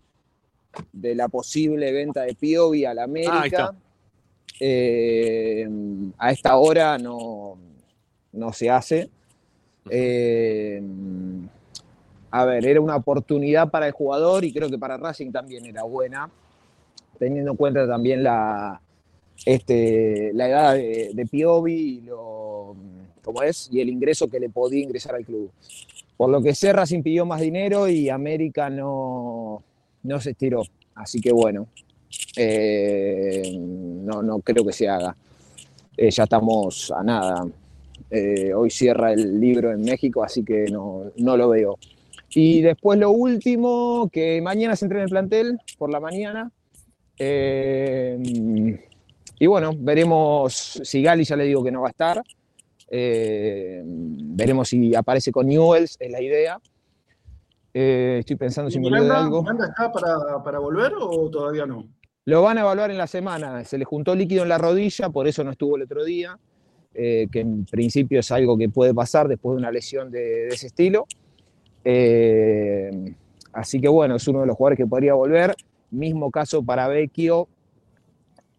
de 0.91 1.15
la 1.15 1.27
posible 1.27 1.91
venta 1.91 2.23
de 2.23 2.33
Piovi 2.35 2.85
a 2.85 2.93
la 2.93 3.03
América. 3.03 3.33
Ah, 3.33 3.41
ahí 3.41 3.47
está. 3.49 3.73
Eh, 4.59 5.69
a 6.17 6.31
esta 6.31 6.57
hora 6.57 6.97
no, 6.97 7.57
no 8.31 8.53
se 8.53 8.69
hace. 8.69 9.09
Eh, 9.89 10.81
a 12.31 12.45
ver, 12.45 12.65
era 12.65 12.81
una 12.81 12.95
oportunidad 12.95 13.69
para 13.69 13.87
el 13.87 13.93
jugador 13.93 14.43
y 14.43 14.51
creo 14.53 14.69
que 14.69 14.77
para 14.77 14.97
Racing 14.97 15.31
también 15.31 15.65
era 15.65 15.83
buena, 15.83 16.29
teniendo 17.17 17.51
en 17.51 17.57
cuenta 17.57 17.87
también 17.87 18.21
la, 18.23 18.81
este, 19.45 20.31
la 20.33 20.49
edad 20.49 20.73
de, 20.75 21.27
Piovi 21.29 21.73
y 21.73 22.01
lo, 22.01 22.75
¿cómo 23.23 23.43
es? 23.43 23.69
y 23.71 23.81
el 23.81 23.89
ingreso 23.89 24.27
que 24.27 24.39
le 24.39 24.49
podía 24.49 24.83
ingresar 24.83 25.15
al 25.15 25.25
club. 25.25 25.51
Por 26.17 26.29
lo 26.31 26.41
que 26.41 26.55
sé, 26.55 26.73
Racing 26.73 27.03
pidió 27.03 27.25
más 27.25 27.41
dinero 27.41 27.87
y 27.87 28.09
América 28.09 28.69
no, 28.69 29.61
no 30.03 30.19
se 30.19 30.31
estiró. 30.31 30.63
Así 30.95 31.21
que 31.21 31.31
bueno, 31.31 31.67
eh, 32.35 33.55
no, 33.59 34.23
no 34.23 34.39
creo 34.39 34.65
que 34.65 34.73
se 34.73 34.89
haga. 34.89 35.15
Eh, 35.95 36.09
ya 36.09 36.23
estamos 36.23 36.91
a 36.91 37.03
nada. 37.03 37.47
Eh, 38.09 38.53
hoy 38.53 38.71
cierra 38.71 39.13
el 39.13 39.39
libro 39.39 39.71
en 39.71 39.81
México, 39.81 40.23
así 40.23 40.43
que 40.43 40.65
no, 40.71 41.11
no 41.17 41.37
lo 41.37 41.49
veo. 41.49 41.77
Y 42.29 42.61
después 42.61 42.99
lo 42.99 43.11
último, 43.11 44.09
que 44.11 44.41
mañana 44.41 44.75
se 44.75 44.85
entrena 44.85 45.03
en 45.03 45.07
el 45.07 45.11
plantel 45.11 45.59
por 45.77 45.91
la 45.91 45.99
mañana. 45.99 46.51
Y 49.39 49.45
bueno, 49.45 49.71
veremos 49.77 50.79
si 50.83 51.01
Gali 51.01 51.23
ya 51.23 51.35
le 51.35 51.45
digo 51.45 51.63
que 51.63 51.71
no 51.71 51.81
va 51.81 51.87
a 51.87 51.91
estar. 51.91 52.21
Eh, 52.89 53.81
veremos 53.85 54.69
si 54.69 54.95
aparece 54.95 55.31
con 55.31 55.47
Newells, 55.47 55.97
es 55.99 56.11
la 56.11 56.21
idea. 56.21 56.59
Eh, 57.73 58.17
estoy 58.19 58.35
pensando 58.37 58.71
si 58.71 58.79
me 58.79 58.87
olvido 58.87 59.03
de 59.03 59.09
¿Miranda, 59.09 59.25
algo. 59.25 59.41
Miranda 59.41 59.67
está 59.67 59.91
para, 59.91 60.43
para 60.43 60.59
volver 60.59 60.93
o 60.99 61.29
todavía 61.29 61.65
no? 61.65 61.85
Lo 62.25 62.41
van 62.41 62.57
a 62.57 62.61
evaluar 62.61 62.91
en 62.91 62.97
la 62.97 63.07
semana. 63.07 63.63
Se 63.63 63.77
le 63.77 63.85
juntó 63.85 64.15
líquido 64.15 64.43
en 64.43 64.49
la 64.49 64.57
rodilla, 64.57 65.09
por 65.09 65.27
eso 65.27 65.43
no 65.43 65.51
estuvo 65.51 65.75
el 65.77 65.83
otro 65.83 66.03
día, 66.03 66.37
eh, 66.93 67.27
que 67.31 67.41
en 67.41 67.65
principio 67.65 68.19
es 68.19 68.31
algo 68.31 68.57
que 68.57 68.69
puede 68.69 68.93
pasar 68.93 69.27
después 69.27 69.55
de 69.55 69.59
una 69.59 69.71
lesión 69.71 70.09
de, 70.09 70.19
de 70.19 70.47
ese 70.47 70.67
estilo. 70.67 71.05
Eh, 71.85 73.15
así 73.53 73.79
que 73.79 73.87
bueno, 73.87 74.15
es 74.15 74.27
uno 74.27 74.41
de 74.41 74.47
los 74.47 74.57
jugadores 74.57 74.77
que 74.77 74.87
podría 74.87 75.13
volver. 75.13 75.55
Mismo 75.91 76.31
caso 76.31 76.63
para 76.63 76.87
Vecchio, 76.87 77.47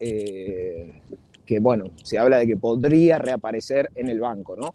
eh, 0.01 1.01
que 1.45 1.61
bueno, 1.61 1.87
se 2.03 2.19
habla 2.19 2.39
de 2.39 2.47
que 2.47 2.57
podría 2.57 3.19
reaparecer 3.19 3.91
en 3.95 4.09
el 4.09 4.21
banco, 4.21 4.57
¿no? 4.57 4.73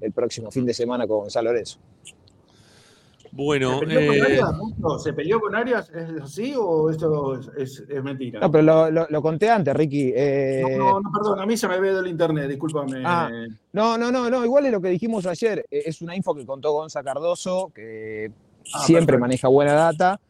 El 0.00 0.12
próximo 0.12 0.50
fin 0.50 0.64
de 0.66 0.74
semana 0.74 1.06
con 1.06 1.20
Gonzalo 1.20 1.50
Lorenzo. 1.50 1.78
Bueno, 3.34 3.78
¿Se 3.80 3.86
peleó 3.86 4.06
con 4.06 4.14
eh, 4.16 4.20
Arias? 4.22 4.52
Moncho? 4.56 4.98
¿Se 4.98 5.12
peleó 5.14 5.40
con 5.40 5.54
Arias? 5.54 5.90
¿Es 5.90 6.22
así 6.22 6.52
o 6.54 6.90
esto 6.90 7.34
es, 7.40 7.48
es- 7.56 7.84
es 7.88 8.02
mentira? 8.04 8.40
No, 8.40 8.50
pero 8.50 8.62
lo, 8.62 8.90
lo- 8.90 9.06
lo 9.08 9.22
conté 9.22 9.48
antes, 9.48 9.74
Ricky. 9.74 10.12
eh, 10.14 10.76
No, 10.78 11.00
no, 11.00 11.10
perdón, 11.10 11.40
a 11.40 11.46
mí 11.46 11.56
se 11.56 11.66
me 11.66 11.80
ve 11.80 11.94
del 11.94 12.08
internet, 12.08 12.48
discúlpame. 12.48 13.02
Ah, 13.06 13.30
No, 13.72 13.96
no, 13.96 14.12
no, 14.12 14.28
no, 14.28 14.44
igual 14.44 14.66
es 14.66 14.72
lo 14.72 14.82
que 14.82 14.88
dijimos 14.90 15.24
ayer. 15.24 15.64
Es 15.70 16.02
una 16.02 16.14
info 16.14 16.34
que 16.34 16.44
contó 16.44 16.72
Gonza 16.72 17.02
Cardoso, 17.02 17.70
que 17.74 18.30
Ah, 18.74 18.80
siempre 18.80 19.14
perfecto. 19.16 19.20
maneja 19.20 19.48
buena 19.48 19.72
data, 19.72 20.20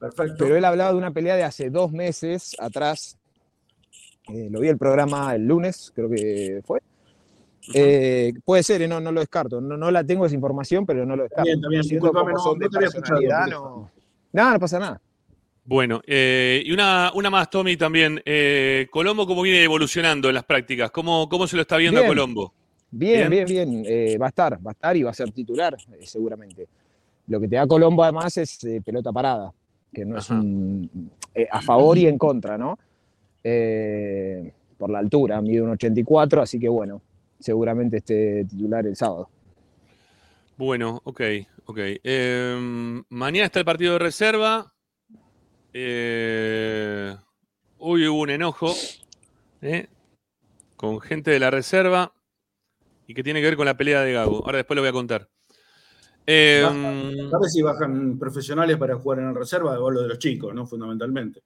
Perfecto. 0.00 0.36
pero 0.38 0.56
él 0.56 0.64
hablaba 0.64 0.92
de 0.92 0.96
una 0.98 1.10
pelea 1.10 1.36
de 1.36 1.44
hace 1.44 1.68
dos 1.68 1.92
meses 1.92 2.56
atrás. 2.58 3.17
Eh, 4.28 4.48
lo 4.50 4.60
vi 4.60 4.68
el 4.68 4.78
programa 4.78 5.34
el 5.34 5.46
lunes, 5.46 5.92
creo 5.94 6.08
que 6.08 6.60
fue. 6.64 6.80
Eh, 7.74 8.32
puede 8.44 8.62
ser, 8.62 8.82
eh, 8.82 8.88
no, 8.88 9.00
no 9.00 9.12
lo 9.12 9.20
descarto. 9.20 9.60
No, 9.60 9.76
no 9.76 9.90
la 9.90 10.04
tengo 10.04 10.24
esa 10.26 10.34
información, 10.34 10.86
pero 10.86 11.04
no 11.04 11.16
lo 11.16 11.24
descarto. 11.24 11.50
Bien, 11.68 11.98
cómo 12.00 12.28
no- 12.30 12.38
son 12.38 12.58
de 12.58 12.68
personalidad, 12.70 13.46
no, 13.48 13.90
no, 14.32 14.52
no 14.52 14.60
pasa 14.60 14.78
nada. 14.78 15.00
Bueno, 15.64 16.00
eh, 16.06 16.62
y 16.64 16.72
una, 16.72 17.10
una 17.14 17.28
más, 17.28 17.50
Tommy, 17.50 17.76
también. 17.76 18.22
Eh, 18.24 18.86
Colombo, 18.90 19.26
¿cómo 19.26 19.42
viene 19.42 19.62
evolucionando 19.62 20.28
en 20.28 20.34
las 20.34 20.44
prácticas? 20.44 20.90
¿Cómo, 20.90 21.28
cómo 21.28 21.46
se 21.46 21.56
lo 21.56 21.62
está 21.62 21.76
viendo 21.76 22.00
Bien. 22.00 22.06
a 22.06 22.14
Colombo? 22.14 22.54
Bien, 22.90 23.28
Bien. 23.28 23.44
bien, 23.46 23.70
bien. 23.70 23.84
eh, 23.86 24.16
va 24.16 24.26
a 24.26 24.28
estar, 24.30 24.54
va 24.66 24.70
a 24.70 24.72
estar 24.72 24.96
y 24.96 25.02
va 25.02 25.10
a 25.10 25.14
ser 25.14 25.30
titular, 25.30 25.76
eh, 25.92 26.06
seguramente. 26.06 26.66
Lo 27.26 27.38
que 27.38 27.48
te 27.48 27.56
da 27.56 27.66
Colombo 27.66 28.02
además 28.02 28.34
es 28.38 28.64
eh, 28.64 28.80
pelota 28.82 29.12
parada, 29.12 29.52
que 29.92 30.06
no 30.06 30.16
es 30.16 30.30
un, 30.30 31.10
eh, 31.34 31.46
a 31.50 31.60
favor 31.60 31.98
y 31.98 32.06
en 32.06 32.16
contra, 32.16 32.56
¿no? 32.56 32.78
Eh, 33.42 34.52
por 34.76 34.90
la 34.90 34.98
altura, 34.98 35.40
mide 35.40 35.62
un 35.62 35.70
84, 35.70 36.42
así 36.42 36.58
que 36.58 36.68
bueno, 36.68 37.02
seguramente 37.38 37.98
esté 37.98 38.44
titular 38.44 38.86
el 38.86 38.96
sábado. 38.96 39.28
Bueno, 40.56 41.00
ok, 41.04 41.20
ok. 41.66 41.78
Eh, 42.02 43.02
mañana 43.08 43.46
está 43.46 43.60
el 43.60 43.64
partido 43.64 43.94
de 43.94 43.98
reserva. 44.00 44.72
Eh, 45.72 47.14
hoy 47.78 48.08
hubo 48.08 48.22
un 48.22 48.30
enojo 48.30 48.74
eh, 49.60 49.86
con 50.76 51.00
gente 51.00 51.30
de 51.30 51.38
la 51.38 51.50
reserva 51.50 52.12
y 53.06 53.14
que 53.14 53.22
tiene 53.22 53.40
que 53.40 53.46
ver 53.46 53.56
con 53.56 53.66
la 53.66 53.76
pelea 53.76 54.02
de 54.02 54.12
Gago. 54.12 54.44
Ahora 54.44 54.58
después 54.58 54.76
lo 54.76 54.82
voy 54.82 54.88
a 54.88 54.92
contar. 54.92 55.28
Eh, 56.26 56.62
¿Sabes 57.30 57.52
si 57.52 57.62
bajan 57.62 58.18
profesionales 58.18 58.76
para 58.76 58.96
jugar 58.96 59.20
en 59.20 59.26
la 59.26 59.32
reserva 59.32 59.78
o 59.80 59.90
lo 59.90 60.02
de 60.02 60.08
los 60.08 60.18
chicos, 60.18 60.54
no? 60.54 60.66
Fundamentalmente. 60.66 61.42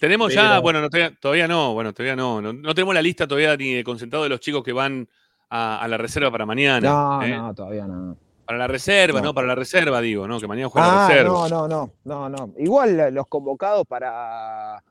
Tenemos 0.00 0.32
ya, 0.34 0.58
bueno, 0.60 0.80
no, 0.80 0.90
todavía, 0.90 1.16
todavía 1.20 1.48
no, 1.48 1.72
bueno, 1.74 1.92
todavía 1.92 2.14
no, 2.16 2.40
no, 2.42 2.52
no 2.52 2.74
tenemos 2.74 2.94
la 2.94 3.02
lista 3.02 3.26
todavía 3.26 3.56
ni 3.56 3.72
de 3.74 3.84
concentrado 3.84 4.24
de 4.24 4.28
los 4.30 4.40
chicos 4.40 4.62
que 4.62 4.72
van 4.72 5.08
a, 5.50 5.80
a 5.82 5.88
la 5.88 5.96
reserva 5.96 6.30
para 6.30 6.44
mañana. 6.46 6.88
No, 6.90 7.22
¿eh? 7.22 7.36
no, 7.36 7.54
todavía 7.54 7.86
no. 7.86 8.16
Para 8.44 8.58
la 8.58 8.66
reserva, 8.66 9.20
no. 9.20 9.26
No. 9.28 9.34
para 9.34 9.46
la 9.46 9.54
reserva, 9.54 10.00
digo, 10.00 10.26
¿no? 10.28 10.38
Que 10.40 10.46
mañana 10.48 10.68
juega 10.68 10.88
la 10.88 11.04
Ah, 11.06 11.08
reserva. 11.08 11.28
no, 11.30 11.48
no, 11.48 11.68
no, 11.68 11.90
no, 12.04 12.28
no. 12.28 12.50
Igual 12.58 12.98
eh, 13.00 13.10
los 13.10 13.26
convocados 13.28 13.86
para, 13.86 14.82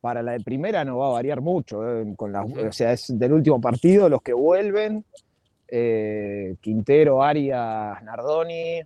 para 0.00 0.22
la 0.22 0.32
de 0.32 0.40
primera 0.40 0.84
no 0.84 0.98
va 0.98 1.08
a 1.08 1.10
variar 1.12 1.40
mucho. 1.40 1.82
eh, 2.00 2.12
Con 2.16 2.30
las, 2.30 2.46
o 2.46 2.72
sea, 2.72 2.92
es 2.92 3.18
del 3.18 3.32
último 3.32 3.60
partido 3.60 4.08
los 4.08 4.22
que 4.22 4.32
vuelven. 4.32 5.04
eh, 5.66 6.54
Quintero, 6.60 7.22
Arias, 7.22 8.02
Nardoni. 8.02 8.80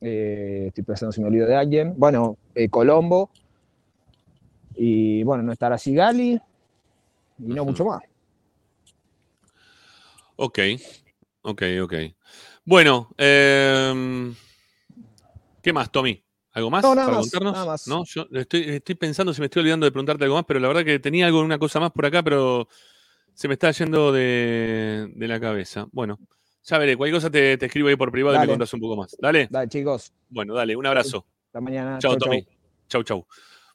estoy 0.00 0.84
pensando 0.84 1.12
si 1.12 1.20
me 1.20 1.28
olvido 1.28 1.46
de 1.46 1.56
alguien. 1.56 1.94
Bueno, 1.96 2.36
Colombo. 2.70 3.30
Y 4.76 5.22
bueno, 5.22 5.42
no 5.42 5.52
estará 5.52 5.78
Sigali. 5.78 6.40
Y 7.38 7.42
no 7.42 7.64
mucho 7.64 7.84
más. 7.84 8.02
Ok, 10.36 10.58
ok, 11.42 11.62
ok. 11.82 11.94
Bueno, 12.64 13.10
em, 13.16 14.34
¿qué 15.62 15.72
más, 15.72 15.90
Tommy? 15.90 16.22
¿Algo 16.52 16.70
más 16.70 16.82
No, 16.82 16.94
nada 16.94 17.06
para 17.06 17.18
más, 17.18 17.30
contarnos? 17.30 17.52
nada 17.52 17.66
más. 17.66 17.88
No, 17.88 18.04
yo 18.04 18.26
estoy, 18.32 18.62
estoy 18.68 18.94
pensando 18.94 19.32
si 19.32 19.40
me 19.40 19.46
estoy 19.46 19.60
olvidando 19.60 19.84
de 19.86 19.92
preguntarte 19.92 20.24
algo 20.24 20.36
más, 20.36 20.44
pero 20.46 20.60
la 20.60 20.68
verdad 20.68 20.84
que 20.84 20.98
tenía 20.98 21.26
algo, 21.26 21.40
una 21.40 21.58
cosa 21.58 21.80
más 21.80 21.92
por 21.92 22.06
acá, 22.06 22.22
pero 22.22 22.68
se 23.34 23.48
me 23.48 23.54
está 23.54 23.70
yendo 23.70 24.12
de, 24.12 25.10
de 25.14 25.28
la 25.28 25.38
cabeza. 25.38 25.86
Bueno, 25.92 26.18
ya 26.64 26.78
veré, 26.78 26.96
cualquier 26.96 27.16
cosa 27.16 27.30
te, 27.30 27.56
te 27.56 27.66
escribo 27.66 27.88
ahí 27.88 27.96
por 27.96 28.10
privado 28.10 28.36
y 28.36 28.40
me 28.40 28.46
contás 28.46 28.72
un 28.74 28.80
poco 28.80 28.96
más. 28.96 29.16
Dale. 29.18 29.48
Dale, 29.50 29.68
chicos. 29.68 30.12
Bueno, 30.28 30.54
dale, 30.54 30.74
un 30.76 30.86
abrazo. 30.86 31.24
Hasta 31.46 31.60
mañana. 31.60 31.98
Chao. 31.98 32.16
Tommy. 32.18 32.46
Chau, 32.88 33.02
chau. 33.02 33.26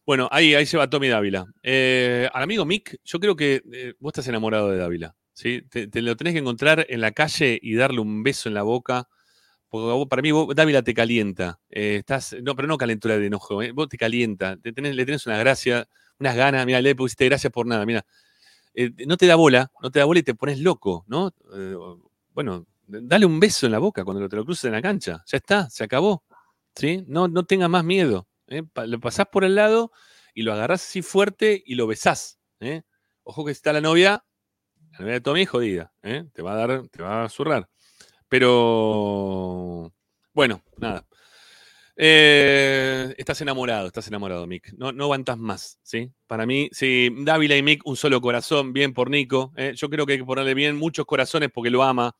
Bueno, 0.05 0.27
ahí, 0.31 0.55
ahí 0.55 0.65
se 0.65 0.77
va 0.77 0.89
Tommy 0.89 1.07
Dávila. 1.09 1.45
Eh, 1.63 2.27
al 2.33 2.43
amigo 2.43 2.65
Mick, 2.65 2.97
yo 3.03 3.19
creo 3.19 3.35
que 3.35 3.61
eh, 3.71 3.93
vos 3.99 4.11
estás 4.11 4.27
enamorado 4.27 4.69
de 4.71 4.77
Dávila. 4.77 5.15
¿sí? 5.33 5.61
Te, 5.69 5.87
lo 6.01 6.15
tenés 6.17 6.33
que 6.33 6.39
encontrar 6.39 6.85
en 6.89 7.01
la 7.01 7.11
calle 7.11 7.59
y 7.61 7.75
darle 7.75 8.01
un 8.01 8.23
beso 8.23 8.49
en 8.49 8.55
la 8.55 8.63
boca. 8.63 9.07
Porque 9.69 9.85
vos- 9.93 10.07
para 10.09 10.21
mí 10.21 10.31
vos- 10.31 10.55
Dávila 10.55 10.83
te 10.83 10.93
calienta. 10.93 11.59
Eh, 11.69 11.97
estás, 11.99 12.35
no, 12.43 12.55
pero 12.55 12.67
no 12.67 12.77
calentura 12.77 13.17
de 13.19 13.27
enojo. 13.27 13.61
eh, 13.63 13.71
Vos 13.73 13.89
te 13.89 13.97
calienta. 13.97 14.57
Le 14.63 14.73
tenés 14.73 15.25
una 15.27 15.37
gracia, 15.39 15.87
unas 16.19 16.35
ganas. 16.35 16.65
Mira, 16.65 16.81
le 16.81 16.95
pusiste 16.95 17.25
gracias 17.25 17.53
por 17.53 17.67
nada. 17.67 17.85
Mira, 17.85 18.05
Eh, 18.75 18.91
no 19.07 19.17
te 19.17 19.27
da 19.27 19.35
bola, 19.35 19.71
no 19.81 19.91
te 19.91 19.99
da 19.99 20.05
bola 20.05 20.19
y 20.21 20.23
te 20.23 20.35
pones 20.35 20.59
loco, 20.59 21.05
¿no? 21.07 21.33
Bueno, 22.33 22.65
dale 22.87 23.25
un 23.25 23.39
beso 23.39 23.65
en 23.65 23.71
la 23.73 23.79
boca 23.79 24.03
cuando 24.05 24.27
te 24.29 24.35
lo 24.35 24.45
cruces 24.45 24.65
en 24.65 24.71
la 24.73 24.81
cancha. 24.81 25.23
Ya 25.27 25.37
está, 25.37 25.69
se 25.69 25.83
acabó. 25.83 26.23
¿sí? 26.75 27.03
No, 27.07 27.27
no 27.27 27.45
tengas 27.45 27.69
más 27.69 27.83
miedo. 27.83 28.27
¿Eh? 28.51 28.63
Lo 28.85 28.99
pasás 28.99 29.27
por 29.31 29.43
el 29.43 29.55
lado 29.55 29.91
y 30.33 30.43
lo 30.43 30.53
agarrás 30.53 30.83
así 30.83 31.01
fuerte 31.01 31.63
y 31.65 31.75
lo 31.75 31.87
besás. 31.87 32.39
¿eh? 32.59 32.83
Ojo 33.23 33.45
que 33.45 33.53
si 33.53 33.57
está 33.57 33.73
la 33.73 33.81
novia, 33.81 34.23
la 34.91 34.99
novia 34.99 35.13
de 35.13 35.21
Tommy 35.21 35.41
es 35.41 35.49
jodida. 35.49 35.93
¿eh? 36.03 36.25
Te 36.33 36.41
va 36.41 36.53
a 36.53 36.55
dar, 36.55 36.87
te 36.89 37.01
va 37.01 37.23
a 37.23 37.29
zurrar. 37.29 37.69
Pero, 38.27 39.93
bueno, 40.33 40.63
nada. 40.77 41.05
Eh, 41.97 43.13
estás 43.17 43.41
enamorado, 43.41 43.87
estás 43.87 44.07
enamorado, 44.07 44.47
Mick. 44.47 44.73
No, 44.77 44.91
no 44.91 45.03
aguantas 45.03 45.37
más, 45.37 45.79
¿sí? 45.83 46.11
Para 46.27 46.45
mí, 46.45 46.69
sí, 46.71 47.09
Dávila 47.19 47.57
y 47.57 47.63
Mick, 47.63 47.85
un 47.85 47.97
solo 47.97 48.21
corazón, 48.21 48.73
bien 48.73 48.93
por 48.93 49.09
Nico. 49.09 49.51
¿eh? 49.57 49.73
Yo 49.75 49.89
creo 49.89 50.05
que 50.05 50.13
hay 50.13 50.19
que 50.19 50.25
ponerle 50.25 50.53
bien 50.53 50.77
muchos 50.77 51.05
corazones 51.05 51.49
porque 51.53 51.69
lo 51.69 51.83
ama. 51.83 52.15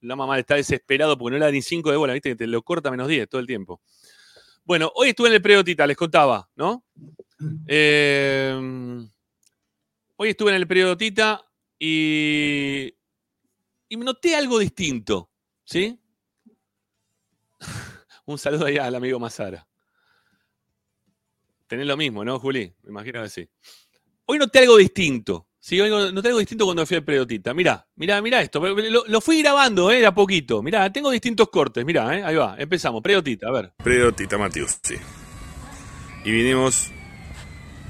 Lo 0.00 0.14
ama 0.14 0.26
mal, 0.26 0.40
está 0.40 0.56
desesperado 0.56 1.16
porque 1.16 1.32
no 1.32 1.38
le 1.38 1.44
da 1.44 1.52
ni 1.52 1.62
5 1.62 1.90
de 1.92 1.96
bola, 1.96 2.12
¿viste? 2.12 2.30
Que 2.30 2.36
te 2.36 2.46
lo 2.48 2.62
corta 2.62 2.90
menos 2.90 3.06
10 3.08 3.28
todo 3.28 3.40
el 3.40 3.46
tiempo. 3.46 3.80
Bueno, 4.64 4.92
hoy 4.94 5.08
estuve 5.08 5.28
en 5.28 5.34
el 5.34 5.42
Periodotita, 5.42 5.86
les 5.86 5.96
contaba, 5.96 6.48
¿no? 6.54 6.84
Eh, 7.66 8.54
hoy 10.16 10.28
estuve 10.28 10.50
en 10.50 10.56
el 10.56 10.68
Periodotita 10.68 11.44
y, 11.78 12.94
y 13.88 13.96
noté 13.96 14.36
algo 14.36 14.60
distinto, 14.60 15.30
¿sí? 15.64 15.98
Un 18.26 18.38
saludo 18.38 18.66
ahí 18.66 18.78
al 18.78 18.94
amigo 18.94 19.18
Mazara. 19.18 19.66
Tenés 21.66 21.86
lo 21.86 21.96
mismo, 21.96 22.24
¿no, 22.24 22.38
Juli? 22.38 22.72
Me 22.82 22.90
imagino 22.90 23.22
que 23.22 23.30
sí. 23.30 23.48
Hoy 24.26 24.38
noté 24.38 24.60
algo 24.60 24.76
distinto. 24.76 25.48
Sí, 25.64 25.78
noté 25.78 26.26
algo 26.26 26.40
distinto 26.40 26.64
cuando 26.64 26.84
fui 26.84 26.96
al 26.96 27.04
Periodotita. 27.04 27.54
Mirá, 27.54 27.86
mirá, 27.94 28.20
mirá 28.20 28.42
esto. 28.42 28.58
Lo, 28.58 29.04
lo 29.06 29.20
fui 29.20 29.40
grabando, 29.42 29.92
¿eh? 29.92 30.00
De 30.00 30.06
a 30.06 30.12
poquito. 30.12 30.60
Mirá, 30.60 30.92
tengo 30.92 31.08
distintos 31.08 31.50
cortes. 31.50 31.84
Mirá, 31.84 32.18
¿eh? 32.18 32.24
Ahí 32.24 32.34
va. 32.34 32.56
Empezamos. 32.58 33.00
Periodotita, 33.00 33.46
a 33.46 33.52
ver. 33.52 33.72
Periodotita 33.82 34.36
Matius, 34.38 34.78
sí. 34.82 34.96
Y 36.24 36.32
vinimos 36.32 36.90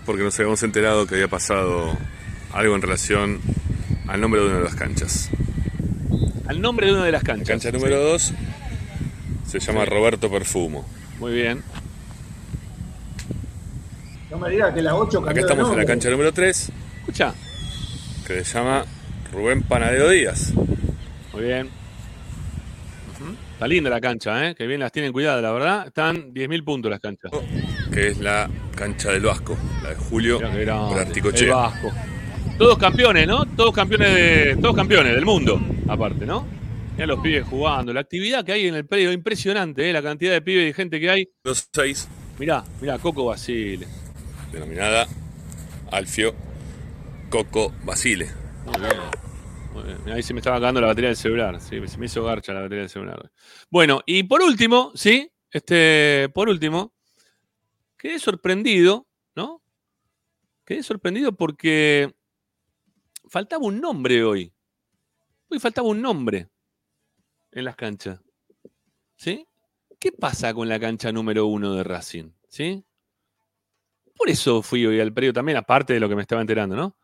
porque 0.04 0.22
nos 0.22 0.38
habíamos 0.38 0.62
enterado 0.62 1.06
que 1.06 1.14
había 1.14 1.28
pasado 1.28 1.96
algo 2.52 2.74
en 2.74 2.82
relación 2.82 3.40
al 4.06 4.20
nombre 4.20 4.42
de 4.42 4.48
una 4.48 4.58
de 4.58 4.64
las 4.64 4.74
canchas. 4.74 5.30
Al 6.48 6.60
nombre 6.60 6.88
de 6.88 6.92
una 6.92 7.06
de 7.06 7.12
las 7.12 7.22
canchas. 7.22 7.48
La 7.48 7.54
cancha 7.54 7.72
número 7.72 7.98
2 8.02 8.32
se 9.46 9.60
llama 9.60 9.84
Sí. 9.84 9.90
Roberto 9.90 10.30
Perfumo. 10.30 10.86
Muy 11.18 11.32
bien. 11.32 11.62
No 14.30 14.36
me 14.38 14.50
digas 14.50 14.74
que 14.74 14.82
la 14.82 14.94
8 14.94 15.22
cambió 15.22 15.30
Acá 15.30 15.34
de 15.34 15.40
estamos 15.40 15.70
en 15.72 15.78
la 15.78 15.86
cancha 15.86 16.10
número 16.10 16.32
3, 16.32 16.70
Escucha. 17.00 17.34
Que 18.26 18.44
se 18.44 18.58
llama 18.58 18.84
Rubén 19.32 19.62
Panadero 19.62 20.10
Díaz. 20.10 20.52
Muy 21.32 21.42
bien. 21.42 21.68
Está 23.52 23.68
linda 23.68 23.90
la 23.90 24.00
cancha, 24.00 24.48
¿eh? 24.48 24.54
Que 24.56 24.66
bien 24.66 24.80
las 24.80 24.90
tienen 24.90 25.12
cuidadas, 25.12 25.40
la 25.42 25.52
verdad. 25.52 25.86
Están 25.86 26.34
10.000 26.34 26.64
puntos 26.64 26.90
las 26.90 27.00
canchas. 27.00 27.30
que 27.92 28.08
es 28.08 28.18
la 28.18 28.50
cancha 28.74 29.12
del 29.12 29.22
Vasco, 29.22 29.56
la 29.82 29.90
de 29.90 29.94
Julio 29.94 30.40
El. 30.40 30.66
Vasco. 31.48 31.92
Todos 32.58 32.76
campeones, 32.76 33.26
¿no? 33.26 33.46
Todos 33.46 33.72
campeones 33.72 34.14
de, 34.14 34.56
todos 34.60 34.74
campeones 34.74 35.14
del 35.14 35.24
mundo, 35.24 35.60
aparte, 35.88 36.26
¿no? 36.26 36.44
Mirá 36.94 37.06
los 37.06 37.20
pibes 37.20 37.44
jugando. 37.46 37.92
La 37.92 38.00
actividad 38.00 38.44
que 38.44 38.52
hay 38.52 38.66
en 38.66 38.74
el 38.74 38.84
predio, 38.84 39.12
impresionante, 39.12 39.88
¿eh? 39.88 39.92
La 39.92 40.02
cantidad 40.02 40.32
de 40.32 40.42
pibes 40.42 40.70
y 40.70 40.72
gente 40.72 40.98
que 40.98 41.10
hay. 41.10 41.28
Los 41.44 41.68
seis, 41.72 42.08
Mirá, 42.38 42.64
mirá, 42.80 42.98
Coco 42.98 43.26
Basile. 43.26 43.86
denominada 44.52 45.06
Alfio 45.90 46.34
Coco 47.32 47.72
Basile. 47.82 48.28
Ahí 50.12 50.22
se 50.22 50.34
me 50.34 50.40
estaba 50.40 50.56
acabando 50.56 50.82
la 50.82 50.88
batería 50.88 51.08
del 51.08 51.16
celular. 51.16 51.58
Sí, 51.62 51.80
se 51.88 51.96
me 51.96 52.04
hizo 52.04 52.22
garcha 52.22 52.52
la 52.52 52.60
batería 52.60 52.80
del 52.80 52.90
celular. 52.90 53.32
Bueno, 53.70 54.02
y 54.04 54.24
por 54.24 54.42
último, 54.42 54.92
¿sí? 54.94 55.32
Este, 55.50 56.28
por 56.34 56.50
último, 56.50 56.92
quedé 57.96 58.18
sorprendido, 58.18 59.08
¿no? 59.34 59.62
Quedé 60.66 60.82
sorprendido 60.82 61.32
porque 61.32 62.14
faltaba 63.30 63.64
un 63.64 63.80
nombre 63.80 64.22
hoy. 64.22 64.52
Hoy 65.48 65.58
faltaba 65.58 65.88
un 65.88 66.02
nombre 66.02 66.50
en 67.50 67.64
las 67.64 67.76
canchas. 67.76 68.20
¿Sí? 69.16 69.48
¿Qué 69.98 70.12
pasa 70.12 70.52
con 70.52 70.68
la 70.68 70.78
cancha 70.78 71.10
número 71.10 71.46
uno 71.46 71.72
de 71.76 71.82
Racing? 71.82 72.30
¿Sí? 72.46 72.84
Por 74.18 74.28
eso 74.28 74.60
fui 74.60 74.84
hoy 74.84 75.00
al 75.00 75.14
predio 75.14 75.32
también, 75.32 75.56
aparte 75.56 75.94
de 75.94 76.00
lo 76.00 76.10
que 76.10 76.14
me 76.14 76.20
estaba 76.20 76.42
enterando, 76.42 76.76
¿no? 76.76 76.98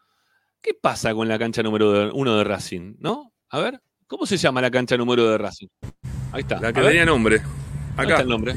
¿Qué 0.62 0.72
pasa 0.80 1.14
con 1.14 1.28
la 1.28 1.38
cancha 1.38 1.62
número 1.62 1.92
de- 1.92 2.10
uno 2.12 2.36
de 2.36 2.44
Racing? 2.44 2.94
¿No? 2.98 3.32
A 3.50 3.60
ver, 3.60 3.80
¿cómo 4.06 4.26
se 4.26 4.36
llama 4.36 4.60
la 4.60 4.70
cancha 4.70 4.96
número 4.96 5.28
de 5.30 5.38
Racing? 5.38 5.68
Ahí 6.32 6.40
está. 6.42 6.60
La 6.60 6.72
que 6.72 6.80
tenía 6.82 7.04
nombre, 7.04 7.38
¿Dónde 7.38 7.54
acá, 7.96 8.08
está 8.14 8.22
el 8.22 8.28
nombre? 8.28 8.54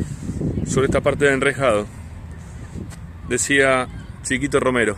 sobre 0.65 0.86
esta 0.88 1.02
parte 1.02 1.26
del 1.26 1.36
enrejado, 1.36 1.86
decía 3.30 3.88
Chiquito 4.23 4.60
Romero, 4.60 4.98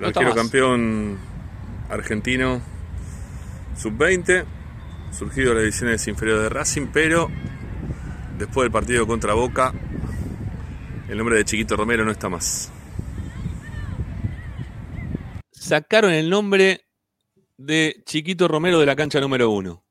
el 0.00 0.06
arquero 0.06 0.34
campeón 0.34 1.18
argentino 1.88 2.60
sub-20, 3.76 4.44
surgido 5.12 5.50
de 5.50 5.54
las 5.56 5.62
divisiones 5.64 6.08
inferiores 6.08 6.42
de 6.44 6.48
Racing, 6.48 6.86
pero 6.92 7.30
después 8.38 8.64
del 8.64 8.72
partido 8.72 9.06
contra 9.06 9.34
Boca, 9.34 9.72
el 11.08 11.16
nombre 11.18 11.36
de 11.36 11.44
Chiquito 11.44 11.76
Romero 11.76 12.04
no 12.04 12.10
está 12.10 12.28
más. 12.28 12.72
Sacaron 15.66 16.12
el 16.12 16.30
nombre 16.30 16.86
de 17.56 18.00
Chiquito 18.04 18.46
Romero 18.46 18.78
de 18.78 18.86
la 18.86 18.94
cancha 18.94 19.20
número 19.20 19.50
uno. 19.50 19.84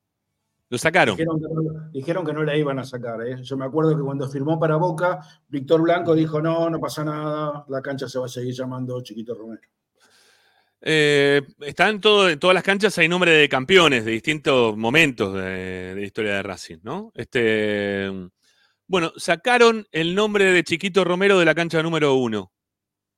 Lo 0.70 0.78
sacaron. 0.78 1.18
Dijeron 1.18 1.42
que, 1.42 1.48
no, 1.50 1.90
dijeron 1.92 2.26
que 2.26 2.32
no 2.32 2.44
la 2.46 2.56
iban 2.56 2.80
a 2.80 2.86
sacar. 2.86 3.22
¿eh? 3.28 3.44
Yo 3.44 3.58
me 3.58 3.66
acuerdo 3.66 3.94
que 3.94 4.02
cuando 4.02 4.30
firmó 4.30 4.58
para 4.58 4.78
Boca, 4.78 5.20
Víctor 5.50 5.82
Blanco 5.82 6.16
dijo, 6.16 6.42
no, 6.42 6.70
no 6.70 6.80
pasa 6.80 7.04
nada, 7.04 7.66
la 7.68 7.82
cancha 7.82 8.08
se 8.08 8.18
va 8.18 8.26
a 8.26 8.30
seguir 8.30 8.54
llamando 8.54 9.02
Chiquito 9.02 9.36
Romero. 9.36 9.68
Eh, 10.80 11.42
está 11.60 11.90
en, 11.90 12.00
todo, 12.00 12.30
en 12.30 12.40
todas 12.40 12.54
las 12.54 12.64
canchas, 12.64 12.98
hay 12.98 13.10
nombre 13.10 13.32
de 13.32 13.50
campeones 13.50 14.06
de 14.06 14.12
distintos 14.12 14.78
momentos 14.78 15.34
de, 15.34 15.42
de 15.42 15.96
la 15.96 16.08
historia 16.08 16.36
de 16.36 16.44
Racing, 16.44 16.78
¿no? 16.84 17.12
Este, 17.14 18.10
bueno, 18.88 19.12
sacaron 19.18 19.86
el 19.92 20.16
nombre 20.16 20.54
de 20.54 20.64
Chiquito 20.64 21.04
Romero 21.04 21.38
de 21.38 21.44
la 21.44 21.54
cancha 21.54 21.84
número 21.84 22.14
uno. 22.14 22.54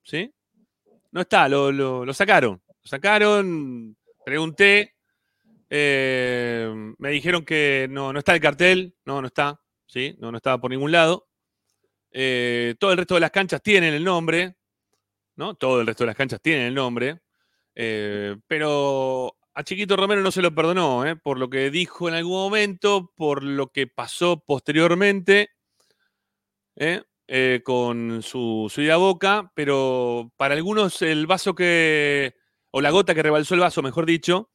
¿Sí? 0.02 0.34
No 1.18 1.22
está, 1.22 1.50
lo, 1.50 1.72
lo- 1.72 2.14
sacaron. 2.14 2.62
Lo 2.68 2.88
sacaron, 2.88 3.98
pregunté, 4.24 4.94
eh, 5.68 6.72
me 7.00 7.10
dijeron 7.10 7.44
que 7.44 7.88
no, 7.90 8.14
no 8.14 8.20
está 8.20 8.36
el 8.36 8.40
cartel, 8.40 8.96
no, 9.04 9.20
no 9.20 9.26
está, 9.26 9.60
¿sí? 9.88 10.16
No, 10.20 10.32
no 10.32 10.38
estaba 10.38 10.62
por 10.62 10.70
ningún 10.70 10.92
lado. 10.92 11.28
Eh, 12.12 12.76
todo 12.80 12.92
el 12.92 13.00
resto 13.00 13.16
de 13.16 13.22
las 13.22 13.32
canchas 13.32 13.64
tienen 13.64 13.96
el 13.96 14.04
nombre, 14.04 14.58
¿no? 15.38 15.56
Todo 15.56 15.82
el 15.82 15.88
resto 15.88 16.04
de 16.04 16.10
las 16.10 16.16
canchas 16.16 16.40
tienen 16.40 16.68
el 16.68 16.76
nombre. 16.76 17.20
Eh, 17.74 18.36
pero 18.46 19.36
a 19.56 19.64
Chiquito 19.64 19.96
Romero 19.98 20.22
no 20.22 20.30
se 20.30 20.44
lo 20.44 20.54
perdonó, 20.54 21.04
¿eh? 21.04 21.16
por 21.16 21.40
lo 21.40 21.50
que 21.50 21.72
dijo 21.72 22.08
en 22.10 22.14
algún 22.14 22.34
momento, 22.44 23.12
por 23.16 23.42
lo 23.42 23.70
que 23.72 23.88
pasó 23.88 24.40
posteriormente 24.46 25.50
¿eh? 26.76 27.02
Eh, 27.30 27.62
con 27.66 28.22
su, 28.24 28.72
su 28.74 28.82
ida 28.82 28.94
a 28.94 28.98
boca, 28.98 29.52
pero 29.54 30.32
para 30.38 30.56
algunos 30.56 31.02
el 31.02 31.28
vaso 31.28 31.54
que, 31.56 32.36
o 32.72 32.80
la 32.80 32.90
gota 32.90 33.14
que 33.14 33.22
rebalsó 33.22 33.54
el 33.54 33.60
vaso, 33.60 33.82
mejor 33.82 34.06
dicho, 34.06 34.50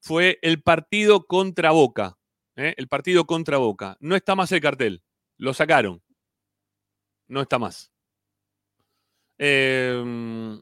fue 0.00 0.38
el 0.40 0.62
partido 0.62 1.26
contra 1.26 1.70
Boca. 1.70 2.16
¿eh? 2.56 2.72
El 2.78 2.88
partido 2.88 3.26
contra 3.26 3.58
Boca. 3.58 3.98
No 4.00 4.16
está 4.16 4.34
más 4.34 4.50
el 4.52 4.60
cartel. 4.62 5.02
Lo 5.36 5.52
sacaron. 5.52 6.02
No 7.26 7.42
está 7.42 7.58
más. 7.58 7.92
Eh, 9.36 10.58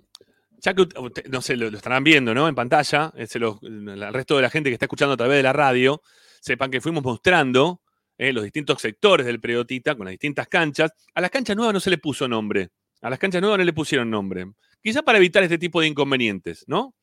ya 0.58 0.74
que, 0.74 0.82
usted- 0.82 1.26
no 1.28 1.40
sé, 1.42 1.56
lo, 1.56 1.70
lo 1.70 1.76
estarán 1.76 2.02
viendo, 2.02 2.34
¿no? 2.34 2.48
En 2.48 2.54
pantalla, 2.54 3.12
eh, 3.16 3.26
el 3.32 4.12
resto 4.12 4.36
de 4.36 4.42
la 4.42 4.50
gente 4.50 4.70
que 4.70 4.74
está 4.74 4.86
escuchando 4.86 5.14
a 5.14 5.16
través 5.16 5.36
de 5.36 5.42
la 5.44 5.52
radio, 5.52 6.02
sepan 6.40 6.70
que 6.70 6.80
fuimos 6.80 7.04
mostrando 7.04 7.82
eh, 8.18 8.32
los 8.32 8.44
distintos 8.44 8.80
sectores 8.80 9.26
del 9.26 9.40
Periodotita 9.40 9.94
con 9.94 10.06
las 10.06 10.12
distintas 10.12 10.48
canchas. 10.48 10.92
A 11.14 11.20
las 11.20 11.30
canchas 11.30 11.56
nuevas 11.56 11.74
no 11.74 11.80
se 11.80 11.90
le 11.90 11.98
puso 11.98 12.26
nombre. 12.28 12.70
A 13.02 13.10
las 13.10 13.18
canchas 13.18 13.40
nuevas 13.40 13.58
no 13.58 13.64
le 13.64 13.72
pusieron 13.72 14.10
nombre. 14.10 14.46
Quizá 14.82 15.02
para 15.02 15.18
evitar 15.18 15.42
este 15.42 15.58
tipo 15.58 15.80
de 15.80 15.88
inconvenientes, 15.88 16.64
¿no? 16.66 16.94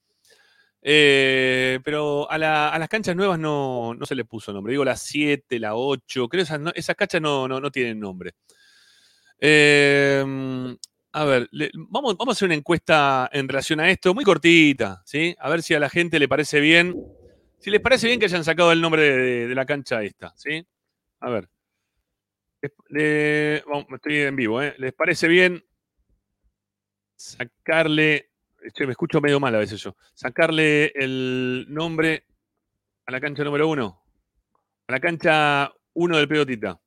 Eh, 0.82 1.80
pero 1.84 2.30
a, 2.30 2.38
la- 2.38 2.70
a 2.70 2.78
las 2.80 2.90
canchas 2.90 3.16
nuevas 3.16 3.40
no, 3.40 3.94
no 3.94 4.06
se 4.06 4.16
le 4.16 4.26
puso 4.26 4.52
nombre. 4.52 4.72
Digo 4.72 4.84
la 4.84 4.96
7, 4.98 5.60
la 5.60 5.76
8, 5.76 6.28
creo 6.28 6.44
esas, 6.44 6.60
esas 6.76 6.96
canchas 6.96 7.22
no, 7.22 7.48
no, 7.48 7.72
tienen 7.72 8.00
nombre. 8.00 8.34
Eh, 9.40 10.76
a 11.14 11.26
ver, 11.26 11.50
vamos, 11.90 12.18
vamos 12.18 12.34
a 12.34 12.36
hacer 12.38 12.48
una 12.48 12.56
encuesta 12.56 13.30
en 13.32 13.48
relación 13.48 13.80
a 13.80 13.90
esto, 13.90 14.14
muy 14.14 14.24
cortita, 14.24 15.02
¿sí? 15.06 15.36
A 15.40 15.50
ver 15.50 15.62
si 15.62 15.74
a 15.74 15.80
la 15.80 15.90
gente 15.90 16.20
le 16.20 16.28
parece 16.28 16.60
bien. 16.60 16.96
Si 17.60 17.70
les 17.70 17.80
parece 17.80 18.08
bien 18.08 18.20
que 18.20 18.26
hayan 18.26 18.44
sacado 18.44 18.72
el 18.72 18.82
nombre 18.82 19.04
de 19.48 19.56
la 19.56 19.66
cancha 19.66 20.02
esta, 20.04 20.34
¿sí? 20.36 20.66
A 21.24 21.30
ver. 21.30 21.48
Vamos, 23.66 23.86
estoy 23.94 24.18
en 24.18 24.36
vivo, 24.36 24.62
¿eh? 24.62 24.76
¿Les 24.78 24.94
parece 24.94 25.28
bien 25.30 25.64
sacarle. 27.16 28.30
Me 28.80 28.92
escucho 28.92 29.22
medio 29.22 29.40
mal 29.40 29.56
a 29.56 29.60
veces 29.60 29.82
yo. 29.82 29.96
Sacarle 30.14 30.92
el 30.96 31.66
nombre 31.70 32.26
a 33.06 33.12
la 33.12 33.22
cancha 33.22 33.44
número 33.44 33.70
uno. 33.70 34.02
A 34.88 34.92
la 34.92 35.00
cancha 35.00 35.72
uno 35.94 36.18
del 36.18 36.28
pelotita. 36.28 36.80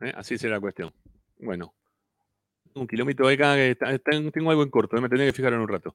¿Eh? 0.00 0.12
Así 0.16 0.36
será 0.36 0.54
la 0.54 0.60
cuestión. 0.60 0.92
Bueno. 1.38 1.74
Un 2.74 2.86
kilómetro 2.88 3.28
de 3.28 3.34
acá 3.34 3.56
está- 3.58 3.98
tengo 3.98 4.50
algo 4.50 4.62
en 4.62 4.70
corto, 4.70 4.96
eh, 4.96 5.00
me 5.00 5.08
tendría 5.08 5.28
que 5.28 5.32
fijar 5.36 5.52
en 5.52 5.60
un 5.60 5.68
rato. 5.68 5.94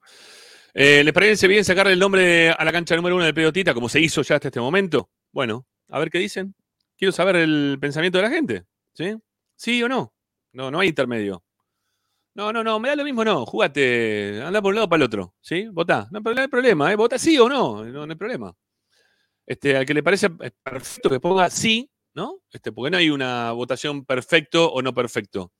Eh, 0.74 1.04
¿Les 1.04 1.14
parece 1.14 1.46
bien 1.46 1.64
sacarle 1.64 1.92
el 1.92 1.98
nombre 1.98 2.50
a 2.50 2.64
la 2.64 2.72
cancha 2.72 2.96
número 2.96 3.16
uno 3.16 3.24
del 3.24 3.32
pelotita, 3.34 3.72
como 3.74 3.88
se 3.88 4.00
hizo 4.00 4.22
ya 4.22 4.34
hasta 4.34 4.48
este 4.48 4.60
momento? 4.60 5.10
Bueno, 5.32 5.66
a 5.88 5.98
ver 5.98 6.10
qué 6.10 6.18
dicen. 6.18 6.54
Quiero 6.96 7.12
saber 7.12 7.36
el 7.36 7.78
pensamiento 7.80 8.18
de 8.18 8.22
la 8.22 8.30
gente. 8.30 8.64
¿Sí? 8.94 9.16
¿Sí 9.56 9.82
o 9.82 9.88
no? 9.88 10.12
No, 10.52 10.70
no 10.70 10.80
hay 10.80 10.88
intermedio. 10.88 11.42
No, 12.34 12.52
no, 12.52 12.64
no, 12.64 12.80
me 12.80 12.88
da 12.88 12.96
lo 12.96 13.04
mismo, 13.04 13.24
no. 13.24 13.46
Júgate, 13.46 14.42
anda 14.42 14.60
por 14.60 14.70
un 14.70 14.76
lado 14.76 14.88
para 14.88 14.98
el 14.98 15.06
otro. 15.06 15.34
¿Sí? 15.40 15.68
Votá. 15.68 16.08
No, 16.10 16.20
no 16.20 16.40
hay 16.40 16.48
problema, 16.48 16.92
¿eh? 16.92 16.96
Vota 16.96 17.18
sí 17.18 17.38
o 17.38 17.48
no, 17.48 17.84
no, 17.84 18.02
hay 18.02 18.16
problema. 18.16 18.54
Este, 19.46 19.76
al 19.76 19.86
que 19.86 19.94
le 19.94 20.02
parece 20.02 20.30
perfecto 20.30 21.10
que 21.10 21.20
ponga 21.20 21.50
sí, 21.50 21.90
¿no? 22.14 22.40
Este, 22.50 22.72
porque 22.72 22.90
no 22.90 22.96
hay 22.96 23.10
una 23.10 23.52
votación 23.52 24.04
perfecto 24.04 24.72
o 24.72 24.82
no 24.82 24.94
perfecto. 24.94 25.52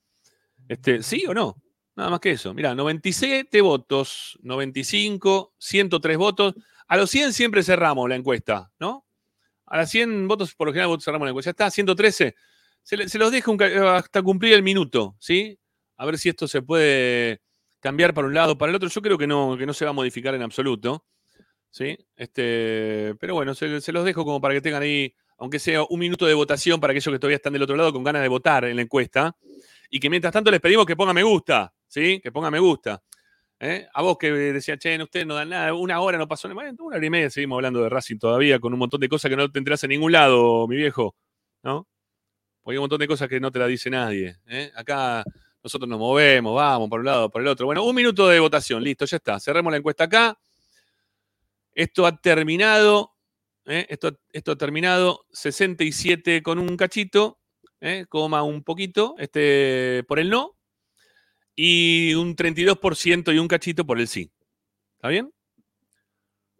Este, 0.68 1.02
¿Sí 1.02 1.24
o 1.26 1.34
no? 1.34 1.56
Nada 1.96 2.10
más 2.10 2.20
que 2.20 2.32
eso. 2.32 2.52
Mira, 2.55 2.74
97 2.74 3.60
votos, 3.60 4.38
95, 4.42 5.55
103 5.59 6.16
votos. 6.16 6.55
A 6.88 6.96
los 6.96 7.10
100 7.10 7.32
siempre 7.32 7.62
cerramos 7.62 8.09
la 8.09 8.16
encuesta, 8.16 8.72
¿no? 8.80 9.03
A 9.74 9.78
las 9.78 9.90
100 9.90 10.28
votos, 10.28 10.55
por 10.55 10.68
lo 10.68 10.72
general, 10.72 10.86
votos 10.86 11.05
cerramos 11.05 11.26
la 11.26 11.30
encuesta. 11.30 11.48
Ya 11.48 11.51
está, 11.51 11.68
113. 11.68 12.36
Se, 12.84 13.18
los 13.18 13.32
dejo 13.32 13.56
ca- 13.56 13.96
hasta 13.96 14.22
cumplir 14.22 14.52
el 14.52 14.62
minuto, 14.62 15.16
¿sí? 15.18 15.59
A 15.96 16.06
ver 16.06 16.16
si 16.16 16.28
esto 16.28 16.46
se 16.46 16.62
puede 16.62 17.40
cambiar 17.80 18.14
para 18.14 18.28
un 18.28 18.34
lado 18.34 18.52
o 18.52 18.56
para 18.59 18.70
el 18.70 18.76
otro. 18.76 18.88
Yo 18.88 19.02
creo 19.02 19.18
que 19.18 19.26
no, 19.26 19.56
que 19.59 19.66
no 19.66 19.74
se 19.74 19.84
va 19.84 19.90
a 19.90 19.92
modificar 19.94 20.32
en 20.36 20.42
absoluto. 20.42 21.05
¿Sí? 21.70 21.98
Este, 22.14 23.16
pero 23.18 23.34
bueno, 23.34 23.52
se, 23.52 23.80
se 23.80 23.90
los 23.90 24.05
dejo 24.05 24.24
como 24.24 24.40
para 24.40 24.55
que 24.55 24.60
tengan 24.60 24.80
ahí, 24.82 25.12
aunque 25.38 25.59
sea 25.59 25.82
un 25.82 25.98
minuto 25.98 26.24
de 26.24 26.34
votación 26.34 26.78
para 26.78 26.92
aquellos 26.92 27.12
que 27.12 27.18
todavía 27.18 27.38
están 27.38 27.52
del 27.52 27.62
otro 27.64 27.74
lado 27.74 27.92
con 27.92 28.05
ganas 28.05 28.22
de 28.22 28.28
votar 28.28 28.64
en 28.66 28.76
la 28.76 28.82
encuesta. 28.82 29.36
Y 29.90 29.98
que 29.98 30.09
mientras 30.09 30.32
tanto 30.32 30.52
les 30.52 30.60
pedimos 30.60 30.86
que 30.86 30.94
pongan 30.94 31.16
me 31.16 31.24
gusta, 31.24 31.74
¿sí? 31.88 32.20
Que 32.22 32.30
pongan 32.30 32.52
me 32.52 32.60
gusta. 32.60 33.02
¿Eh? 33.65 33.89
A 33.93 34.03
vos 34.03 34.19
que 34.19 34.31
decían, 34.31 34.78
che, 34.78 34.97
no, 34.99 35.05
ustedes 35.05 35.27
no 35.27 35.35
dan 35.35 35.49
nada, 35.49 35.73
una 35.74 36.01
hora 36.01 36.19
no 36.19 36.28
pasó 36.28 36.49
nada. 36.49 36.70
Una 36.78 36.97
hora 36.97 37.07
y 37.07 37.11
media 37.11 37.31
seguimos 37.31 37.57
hablando 37.57 37.82
de 37.82 37.89
Racing 37.89 38.19
todavía, 38.19 38.59
con 38.59 38.73
un 38.73 38.78
montón 38.78 39.01
de 39.01 39.09
cosas 39.09 39.31
que 39.31 39.36
no 39.36 39.51
te 39.51 39.59
enterás 39.59 39.82
en 39.85 39.91
ningún 39.91 40.12
lado, 40.12 40.69
mi 40.69 40.77
viejo, 40.77 41.16
¿no? 41.62 41.89
Porque 42.62 42.74
hay 42.74 42.78
un 42.78 42.82
montón 42.82 42.99
de 42.99 43.09
cosas 43.09 43.28
que 43.28 43.41
no 43.41 43.51
te 43.51 43.59
las 43.59 43.69
dice 43.69 43.91
nadie. 43.91 44.36
¿eh? 44.47 44.70
Acá 44.74 45.24
nosotros 45.62 45.89
nos 45.89 45.99
movemos, 45.99 46.55
vamos 46.55 46.89
por 46.91 47.01
un 47.01 47.07
lado, 47.07 47.31
por 47.31 47.43
el 47.43 47.49
otro. 47.49 47.66
Bueno, 47.66 47.85
un 47.85 47.95
minuto 47.95 48.28
de 48.28 48.39
votación, 48.41 48.82
listo, 48.82 49.07
ya 49.07 49.16
está. 49.16 49.41
Cerremos 49.41 49.70
la 49.70 49.78
encuesta 49.78 50.05
acá. 50.05 50.39
Esto 51.73 52.07
ha 52.07 52.16
terminado. 52.16 53.15
¿eh? 53.66 53.86
Esto, 53.89 54.19
esto 54.32 54.53
ha 54.53 54.57
terminado. 54.57 55.24
67 55.32 56.43
con 56.43 56.59
un 56.59 56.77
cachito, 56.77 57.39
¿eh? 57.81 58.07
coma 58.09 58.43
un 58.43 58.62
poquito, 58.62 59.15
este, 59.19 60.05
por 60.07 60.19
el 60.19 60.31
no. 60.31 60.57
Y 61.56 62.14
un 62.14 62.35
32% 62.35 63.35
y 63.35 63.39
un 63.39 63.48
cachito 63.48 63.86
por 63.86 64.01
el 64.01 64.09
sí. 64.09 64.31
¿Está 64.97 65.09
bien? 65.09 65.32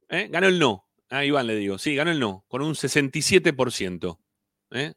¿Eh? 0.09 0.29
Ganó 0.31 0.47
el 0.47 0.59
no. 0.59 0.87
A 1.11 1.25
Iván 1.25 1.47
le 1.47 1.57
digo. 1.57 1.79
Sí, 1.79 1.95
ganó 1.95 2.11
el 2.11 2.21
no, 2.21 2.45
con 2.49 2.63
un 2.63 2.75
67%. 2.75 4.19
¿eh? 4.73 4.95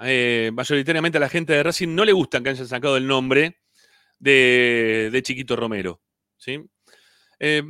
Eh, 0.00 0.50
mayoritariamente 0.52 1.18
a 1.18 1.20
la 1.20 1.28
gente 1.28 1.52
de 1.52 1.62
Racing 1.62 1.94
no 1.94 2.04
le 2.04 2.12
gustan 2.12 2.42
que 2.42 2.50
hayan 2.50 2.66
sacado 2.66 2.96
el 2.96 3.06
nombre 3.06 3.60
de, 4.18 5.10
de 5.12 5.22
Chiquito 5.22 5.56
Romero. 5.56 6.00
¿sí? 6.36 6.58
Eh, 7.38 7.62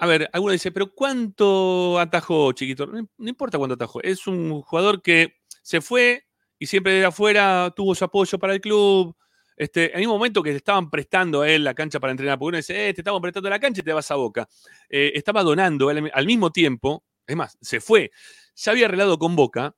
a 0.00 0.06
ver, 0.06 0.28
alguno 0.32 0.52
dice, 0.52 0.72
pero 0.72 0.92
¿cuánto 0.92 1.98
atajó 1.98 2.52
Chiquito? 2.52 2.86
No, 2.86 3.08
no 3.16 3.28
importa 3.28 3.58
cuánto 3.58 3.74
atajó. 3.74 4.02
Es 4.02 4.26
un 4.26 4.62
jugador 4.62 5.02
que 5.02 5.36
se 5.62 5.80
fue 5.80 6.24
y 6.58 6.66
siempre 6.66 6.94
de 6.94 7.04
afuera 7.04 7.72
tuvo 7.74 7.94
su 7.94 8.04
apoyo 8.04 8.38
para 8.38 8.54
el 8.54 8.60
club. 8.60 9.16
Este, 9.56 9.96
en 9.96 10.06
un 10.06 10.12
momento 10.12 10.42
que 10.42 10.50
le 10.50 10.56
estaban 10.56 10.90
prestando 10.90 11.42
a 11.42 11.50
él 11.50 11.64
la 11.64 11.74
cancha 11.74 12.00
para 12.00 12.10
entrenar, 12.10 12.38
porque 12.38 12.48
uno 12.48 12.56
dice, 12.56 12.88
eh, 12.88 12.94
te 12.94 13.00
estamos 13.00 13.20
prestando 13.20 13.50
la 13.50 13.60
cancha 13.60 13.80
y 13.80 13.84
te 13.84 13.92
vas 13.92 14.10
a 14.10 14.14
boca. 14.16 14.48
Eh, 14.88 15.12
estaba 15.14 15.42
donando 15.42 15.90
él 15.90 16.10
al 16.12 16.26
mismo 16.26 16.50
tiempo, 16.50 17.04
es 17.26 17.36
más, 17.36 17.56
se 17.60 17.80
fue, 17.80 18.10
ya 18.54 18.72
había 18.72 18.86
arreglado 18.86 19.18
con 19.18 19.36
Boca 19.36 19.74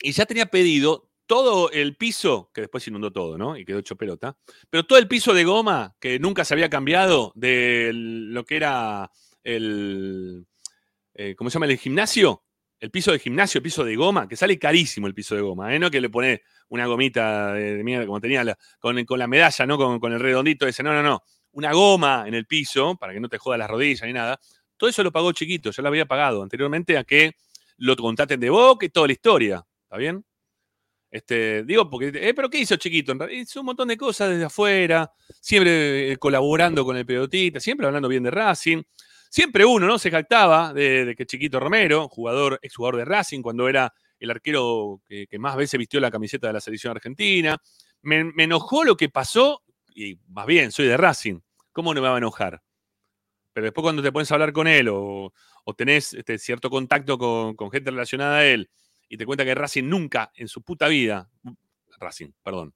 y 0.00 0.12
ya 0.12 0.26
tenía 0.26 0.46
pedido 0.46 1.08
todo 1.26 1.70
el 1.70 1.96
piso, 1.96 2.50
que 2.52 2.62
después 2.62 2.86
inundó 2.88 3.10
todo, 3.12 3.38
¿no? 3.38 3.56
Y 3.56 3.64
quedó 3.64 3.78
hecho 3.78 3.96
pelota, 3.96 4.36
pero 4.68 4.84
todo 4.84 4.98
el 4.98 5.08
piso 5.08 5.32
de 5.32 5.44
goma 5.44 5.96
que 5.98 6.18
nunca 6.18 6.44
se 6.44 6.54
había 6.54 6.68
cambiado 6.68 7.32
de 7.34 7.90
lo 7.94 8.44
que 8.44 8.56
era 8.56 9.10
el, 9.42 10.46
eh, 11.14 11.34
¿cómo 11.36 11.50
se 11.50 11.54
llama? 11.54 11.66
El 11.66 11.78
gimnasio, 11.78 12.44
el 12.80 12.90
piso 12.90 13.12
de 13.12 13.18
gimnasio, 13.18 13.58
el 13.58 13.62
piso 13.62 13.84
de 13.84 13.96
goma, 13.96 14.28
que 14.28 14.36
sale 14.36 14.58
carísimo 14.58 15.06
el 15.06 15.14
piso 15.14 15.34
de 15.34 15.40
goma. 15.40 15.78
No 15.78 15.90
que 15.90 16.00
le 16.00 16.10
pone 16.10 16.42
una 16.72 16.86
gomita 16.86 17.52
de, 17.52 17.84
mierda 17.84 18.06
como 18.06 18.18
tenía 18.18 18.56
con, 18.80 19.04
con 19.04 19.18
la 19.18 19.26
medalla, 19.26 19.66
¿no? 19.66 20.00
Con, 20.00 20.12
el 20.12 20.20
redondito 20.20 20.66
ese, 20.66 20.82
no, 20.82 20.94
no, 20.94 21.02
no. 21.02 21.22
Una 21.52 21.70
goma 21.72 22.24
en 22.26 22.32
el 22.32 22.46
piso 22.46 22.96
para 22.96 23.12
que 23.12 23.20
no 23.20 23.28
te 23.28 23.36
joda 23.36 23.58
las 23.58 23.68
rodillas 23.68 24.06
ni 24.06 24.14
nada. 24.14 24.40
Todo 24.78 24.88
eso 24.88 25.02
lo 25.02 25.12
pagó 25.12 25.32
chiquito, 25.32 25.70
ya 25.70 25.82
lo 25.82 25.88
había 25.88 26.06
pagado 26.06 26.42
anteriormente 26.42 26.96
a 26.96 27.04
que 27.04 27.32
lo 27.76 27.94
contraten 27.94 28.40
de 28.40 28.48
boca 28.48 28.86
y 28.86 28.88
toda 28.88 29.06
la 29.06 29.12
historia. 29.12 29.62
¿Está 29.82 29.98
bien? 29.98 30.24
Este, 31.10 31.62
digo, 31.64 31.90
porque, 31.90 32.10
eh, 32.14 32.32
pero 32.32 32.48
¿qué 32.48 32.60
hizo 32.60 32.76
chiquito? 32.76 33.14
Hizo 33.30 33.60
un 33.60 33.66
montón 33.66 33.88
de 33.88 33.98
cosas 33.98 34.30
desde 34.30 34.46
afuera, 34.46 35.12
siempre 35.42 36.12
eh, 36.12 36.16
colaborando 36.16 36.86
con 36.86 36.96
el 36.96 37.04
pelotita, 37.04 37.60
siempre 37.60 37.86
hablando 37.86 38.08
bien 38.08 38.22
de 38.22 38.30
Racing. 38.30 38.82
Siempre 39.28 39.66
uno, 39.66 39.86
¿no? 39.86 39.98
Se 39.98 40.10
jactaba 40.10 40.72
de, 40.72 41.04
de 41.04 41.14
que 41.14 41.26
Chiquito 41.26 41.60
Romero, 41.60 42.08
jugador, 42.08 42.58
exjugador 42.62 42.96
de 42.96 43.04
Racing, 43.04 43.42
cuando 43.42 43.68
era 43.68 43.92
el 44.22 44.30
arquero 44.30 45.00
que, 45.06 45.26
más 45.38 45.56
veces 45.56 45.78
vistió 45.78 45.98
la 45.98 46.10
camiseta 46.10 46.46
de 46.46 46.52
la 46.52 46.60
selección 46.60 46.92
argentina. 46.92 47.56
Me, 48.02 48.24
me 48.24 48.44
enojó 48.44 48.84
lo 48.84 48.96
que 48.96 49.08
pasó, 49.08 49.62
y 49.94 50.18
más 50.28 50.46
bien, 50.46 50.70
soy 50.70 50.86
de 50.86 50.96
Racing. 50.96 51.40
¿Cómo 51.72 51.92
no 51.92 52.00
me 52.00 52.08
va 52.08 52.14
a 52.14 52.18
enojar? 52.18 52.62
Pero 53.52 53.64
después 53.64 53.82
cuando 53.82 54.02
te 54.02 54.12
pones 54.12 54.30
a 54.30 54.34
hablar 54.34 54.52
con 54.52 54.68
él 54.68 54.88
o, 54.88 55.32
o 55.64 55.74
tenés 55.74 56.14
este, 56.14 56.38
cierto 56.38 56.70
contacto 56.70 57.18
con, 57.18 57.54
con 57.56 57.70
gente 57.70 57.90
relacionada 57.90 58.38
a 58.38 58.46
él 58.46 58.70
y 59.08 59.16
te 59.16 59.26
cuenta 59.26 59.44
que 59.44 59.54
Racing 59.54 59.84
nunca 59.84 60.30
en 60.34 60.48
su 60.48 60.62
puta 60.62 60.88
vida, 60.88 61.28
Racing, 61.98 62.30
perdón, 62.42 62.74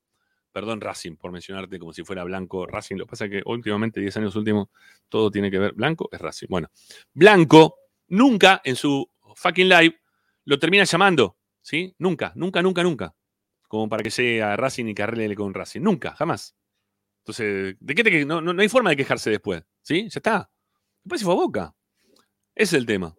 perdón 0.52 0.80
Racing 0.80 1.16
por 1.16 1.30
mencionarte 1.30 1.78
como 1.78 1.92
si 1.92 2.02
fuera 2.02 2.24
blanco 2.24 2.66
Racing, 2.66 2.96
lo 2.96 3.06
que 3.06 3.10
pasa 3.10 3.24
es 3.26 3.30
que 3.30 3.42
últimamente, 3.46 4.00
10 4.00 4.16
años 4.18 4.36
últimos, 4.36 4.68
todo 5.08 5.30
tiene 5.30 5.50
que 5.50 5.58
ver, 5.58 5.72
blanco 5.74 6.08
es 6.10 6.20
Racing. 6.20 6.48
Bueno, 6.50 6.68
blanco 7.14 7.76
nunca 8.08 8.60
en 8.64 8.76
su 8.76 9.08
fucking 9.36 9.68
live 9.68 9.98
lo 10.46 10.58
termina 10.58 10.84
llamando, 10.84 11.35
¿sí? 11.66 11.94
Nunca, 11.98 12.32
nunca, 12.36 12.62
nunca, 12.62 12.82
nunca. 12.84 13.14
Como 13.66 13.88
para 13.88 14.04
que 14.04 14.10
llegue 14.10 14.40
a 14.40 14.56
Racing 14.56 14.86
y 14.86 14.94
que 14.94 15.02
arregle 15.02 15.34
con 15.34 15.52
Racing. 15.52 15.80
Nunca, 15.80 16.14
jamás. 16.14 16.54
Entonces, 17.24 17.76
¿de 17.80 17.94
qué 17.96 18.04
te 18.04 18.24
no, 18.24 18.40
no, 18.40 18.52
no 18.52 18.62
hay 18.62 18.68
forma 18.68 18.90
de 18.90 18.96
quejarse 18.96 19.30
después, 19.30 19.64
¿sí? 19.82 20.02
Ya 20.02 20.18
está. 20.18 20.50
Después 21.02 21.20
se 21.20 21.24
fue 21.24 21.34
a 21.34 21.38
Boca. 21.38 21.74
Ese 22.54 22.76
es 22.76 22.80
el 22.80 22.86
tema. 22.86 23.16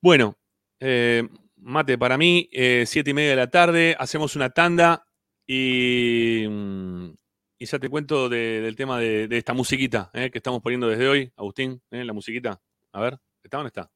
Bueno, 0.00 0.38
eh, 0.80 1.28
mate 1.56 1.98
para 1.98 2.16
mí, 2.16 2.48
eh, 2.52 2.84
siete 2.86 3.10
y 3.10 3.14
media 3.14 3.30
de 3.30 3.36
la 3.36 3.50
tarde, 3.50 3.94
hacemos 3.98 4.34
una 4.34 4.48
tanda 4.48 5.06
y, 5.46 6.46
mm, 6.48 7.10
y 7.58 7.66
ya 7.66 7.78
te 7.78 7.90
cuento 7.90 8.30
de- 8.30 8.62
del 8.62 8.76
tema 8.76 8.98
de, 8.98 9.28
esta 9.30 9.52
musiquita 9.52 10.10
eh, 10.14 10.30
que 10.30 10.38
estamos 10.38 10.62
poniendo 10.62 10.88
desde 10.88 11.06
hoy. 11.06 11.30
Agustín, 11.36 11.82
la 11.90 12.14
musiquita. 12.14 12.58
A 12.92 13.00
ver, 13.02 13.18
¿está 13.42 13.58
dónde 13.58 13.68
está? 13.68 13.90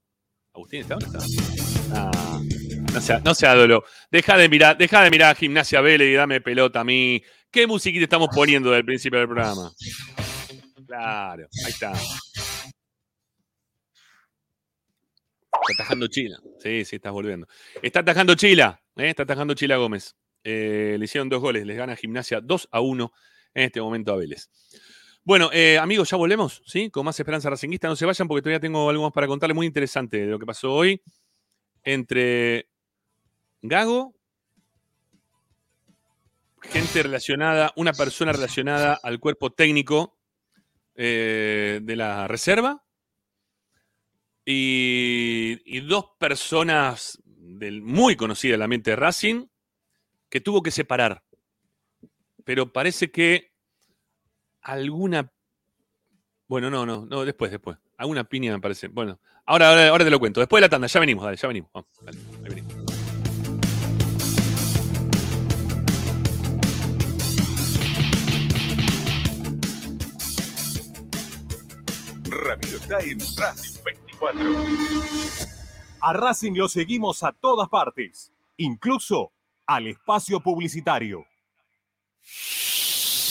Agustín, 0.53 0.81
¿está 0.83 0.97
dónde 0.97 1.07
está? 1.19 1.27
Ah, 1.95 2.41
no 2.95 3.01
sea, 3.01 3.19
no 3.19 3.35
sea. 3.35 3.55
Deja 4.11 4.37
de 4.37 4.49
mirar, 4.49 4.79
deja 4.79 5.03
de 5.03 5.11
mirar 5.11 5.37
Gimnasia 5.37 5.81
Vélez 5.81 6.09
y 6.09 6.15
dame 6.15 6.41
pelota 6.41 6.81
a 6.81 6.85
mí. 6.85 7.23
¿Qué 7.51 7.67
musiquita 7.67 8.05
estamos 8.05 8.29
poniendo 8.33 8.71
del 8.71 8.85
principio 8.85 9.19
del 9.19 9.29
programa? 9.29 9.73
Claro, 10.87 11.49
ahí 11.65 11.71
está. 11.71 11.93
Está 15.69 15.83
atajando 15.83 16.07
Chila. 16.07 16.39
Sí, 16.61 16.85
sí, 16.85 16.97
estás 16.97 17.13
volviendo. 17.13 17.49
Está 17.83 18.01
atajando 18.01 18.35
Chila. 18.37 18.81
¿eh? 18.97 19.11
Está 19.11 19.25
atajando 19.25 19.55
Chila 19.55 19.77
Gómez. 19.77 20.15
Eh, 20.45 20.97
le 20.99 21.05
hicieron 21.05 21.29
dos 21.29 21.41
goles. 21.41 21.67
Les 21.67 21.77
gana 21.77 21.97
Gimnasia 21.97 22.41
2 22.41 22.69
a 22.71 22.81
1 22.81 23.13
en 23.55 23.65
este 23.65 23.81
momento 23.81 24.13
a 24.13 24.17
Vélez. 24.17 24.51
Bueno, 25.25 25.51
eh, 25.53 25.79
amigos, 25.79 26.11
ya 26.11 26.17
volvemos, 26.17 26.63
¿sí? 26.67 26.91
Con 26.91 27.05
más 27.05 27.19
esperanza 27.19 27.51
racinguista. 27.51 27.89
No 27.89 27.97
se 27.97 28.05
vayan 28.05 28.29
porque 28.29 28.43
todavía 28.43 28.61
tengo 28.61 28.89
algo 28.89 29.03
más 29.05 29.13
para 29.13 29.27
contarles 29.27 29.57
muy 29.57 29.67
interesante 29.67 30.19
de 30.19 30.27
lo 30.27 30.39
que 30.39 30.47
pasó 30.47 30.73
hoy 30.73 31.01
entre 31.85 32.69
Gago, 33.67 34.15
gente 36.61 37.03
relacionada, 37.03 37.73
una 37.77 37.95
persona 37.95 38.31
relacionada 38.31 38.93
al 39.03 39.19
cuerpo 39.19 39.55
técnico 39.55 40.19
eh, 40.95 41.81
de 41.83 41.97
la 41.97 42.29
reserva 42.29 42.85
y, 44.45 45.81
dos 45.81 46.11
personas 46.19 47.19
muy 47.25 48.17
conocidas 48.17 48.55
del 48.55 48.63
ambiente 48.63 48.91
de 48.91 48.97
Racing 48.97 49.47
que 50.29 50.43
tuvo 50.43 50.63
que 50.63 50.71
separar. 50.71 51.25
Pero 52.45 52.71
parece 52.71 53.11
que 53.11 53.55
alguna. 54.61 55.33
Bueno, 56.49 56.69
no, 56.69 56.85
no, 56.85 57.07
no, 57.07 57.25
después, 57.25 57.51
después. 57.51 57.79
Alguna 57.97 58.25
piña 58.25 58.53
me 58.53 58.61
parece. 58.61 58.89
Bueno, 58.89 59.19
ahora, 59.47 59.89
ahora, 59.89 60.05
te 60.05 60.11
lo 60.11 60.21
cuento. 60.21 60.41
Después 60.41 60.61
de 60.61 60.67
la 60.67 60.69
tanda, 60.69 60.87
ya 60.87 61.01
venimos, 61.01 61.25
dale, 61.25 61.39
ya 61.39 61.49
venimos. 61.49 61.71
Ahí 61.75 62.15
venimos. 62.43 63.04
Ramiro 72.45 72.77
está 72.77 72.99
en 73.01 73.19
Racing 73.39 73.83
24. 73.83 74.41
A 76.01 76.13
Racing 76.13 76.53
lo 76.53 76.69
seguimos 76.69 77.23
a 77.23 77.33
todas 77.33 77.71
partes, 77.71 78.33
incluso 78.59 79.33
al 79.67 79.87
espacio 79.87 80.41
publicitario. 80.41 81.25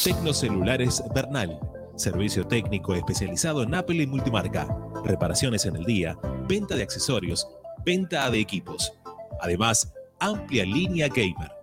Tecnocelulares 0.03 1.03
Bernal. 1.13 1.59
Servicio 1.95 2.47
técnico 2.47 2.95
especializado 2.95 3.61
en 3.61 3.75
Apple 3.75 4.01
y 4.01 4.07
multimarca. 4.07 4.67
Reparaciones 5.05 5.67
en 5.67 5.75
el 5.75 5.85
día, 5.85 6.17
venta 6.47 6.75
de 6.75 6.81
accesorios, 6.81 7.47
venta 7.85 8.29
de 8.31 8.39
equipos. 8.39 8.93
Además, 9.41 9.93
amplia 10.19 10.65
línea 10.65 11.07
gamer. 11.07 11.62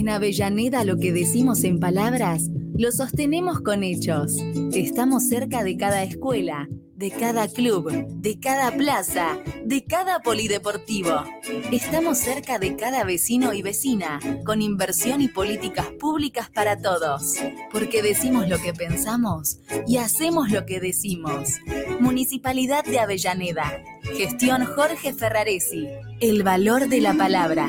En 0.00 0.08
Avellaneda 0.08 0.82
lo 0.84 0.96
que 0.96 1.12
decimos 1.12 1.62
en 1.62 1.78
palabras, 1.78 2.48
lo 2.74 2.90
sostenemos 2.90 3.60
con 3.60 3.84
hechos. 3.84 4.34
Estamos 4.72 5.28
cerca 5.28 5.62
de 5.62 5.76
cada 5.76 6.02
escuela, 6.02 6.70
de 6.94 7.10
cada 7.10 7.48
club, 7.48 8.06
de 8.08 8.40
cada 8.40 8.74
plaza, 8.74 9.38
de 9.62 9.84
cada 9.84 10.20
polideportivo. 10.20 11.22
Estamos 11.70 12.16
cerca 12.16 12.58
de 12.58 12.76
cada 12.76 13.04
vecino 13.04 13.52
y 13.52 13.60
vecina, 13.60 14.20
con 14.46 14.62
inversión 14.62 15.20
y 15.20 15.28
políticas 15.28 15.88
públicas 16.00 16.48
para 16.48 16.80
todos. 16.80 17.34
Porque 17.70 18.00
decimos 18.02 18.48
lo 18.48 18.56
que 18.56 18.72
pensamos 18.72 19.58
y 19.86 19.98
hacemos 19.98 20.50
lo 20.50 20.64
que 20.64 20.80
decimos. 20.80 21.58
Municipalidad 22.00 22.86
de 22.86 23.00
Avellaneda. 23.00 23.84
Gestión 24.16 24.64
Jorge 24.64 25.12
Ferraresi. 25.12 25.88
El 26.20 26.42
valor 26.42 26.88
de 26.88 27.02
la 27.02 27.12
palabra. 27.12 27.68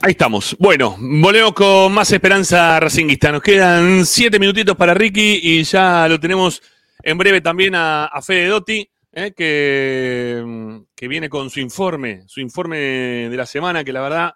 Ahí 0.00 0.12
estamos. 0.12 0.56
Bueno, 0.60 0.96
volvemos 0.98 1.52
con 1.54 1.92
más 1.92 2.10
esperanza 2.12 2.78
racinguista. 2.78 3.32
Nos 3.32 3.42
quedan 3.42 4.06
siete 4.06 4.38
minutitos 4.38 4.76
para 4.76 4.94
Ricky 4.94 5.40
y 5.42 5.64
ya 5.64 6.06
lo 6.08 6.20
tenemos 6.20 6.62
en 7.02 7.18
breve 7.18 7.40
también 7.40 7.74
a, 7.74 8.06
a 8.06 8.22
Fede 8.22 8.46
Dotti, 8.46 8.88
eh, 9.12 9.32
que, 9.36 10.80
que 10.94 11.08
viene 11.08 11.28
con 11.28 11.50
su 11.50 11.58
informe, 11.60 12.22
su 12.26 12.40
informe 12.40 12.78
de 12.78 13.36
la 13.36 13.44
semana, 13.46 13.82
que 13.82 13.92
la 13.92 14.00
verdad 14.02 14.32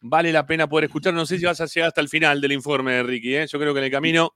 vale 0.00 0.32
la 0.32 0.46
pena 0.46 0.68
poder 0.68 0.84
escuchar. 0.84 1.12
No 1.14 1.26
sé 1.26 1.36
si 1.38 1.44
vas 1.46 1.60
a 1.60 1.66
llegar 1.66 1.88
hasta 1.88 2.00
el 2.00 2.08
final 2.08 2.40
del 2.40 2.52
informe, 2.52 3.02
Ricky. 3.02 3.34
eh. 3.34 3.46
Yo 3.48 3.58
creo 3.58 3.72
que 3.74 3.80
en 3.80 3.84
el 3.86 3.90
camino 3.90 4.34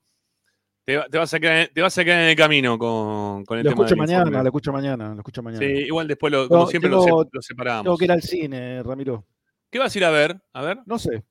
te, 0.85 0.97
va- 0.97 1.07
te 1.09 1.17
vas, 1.19 1.33
a 1.33 1.39
quedar, 1.39 1.71
te 1.73 1.81
vas 1.81 1.97
a 1.97 2.05
quedar 2.05 2.23
en 2.23 2.29
el 2.31 2.37
camino 2.37 2.77
con, 2.77 3.45
con 3.45 3.59
el 3.59 3.65
Lo 3.65 3.71
tema 3.71 3.85
escucho 3.85 3.91
del 3.95 3.99
mañana, 3.99 4.19
informe. 4.23 4.39
lo 4.43 4.49
escucho 4.49 4.73
mañana, 4.73 5.09
lo 5.15 5.19
escucho 5.21 5.43
mañana. 5.45 5.65
Sí, 5.65 5.73
igual 5.87 6.09
después, 6.09 6.33
lo, 6.33 6.49
como 6.49 6.65
No, 6.65 6.67
siempre, 6.67 6.91
tengo- 6.91 7.29
lo 7.31 7.43
separamos. 7.43 7.85
Tengo 7.85 7.97
que 7.99 8.05
ir 8.07 8.13
al 8.13 8.23
cine, 8.23 8.83
Ramiro. 8.83 9.25
¿Qué 9.71 9.79
vas 9.79 9.95
a 9.95 9.99
ir 9.99 10.05
a 10.05 10.11
ver? 10.11 10.41
A 10.53 10.63
ver. 10.63 10.79
No 10.87 10.99
sé. 10.99 11.25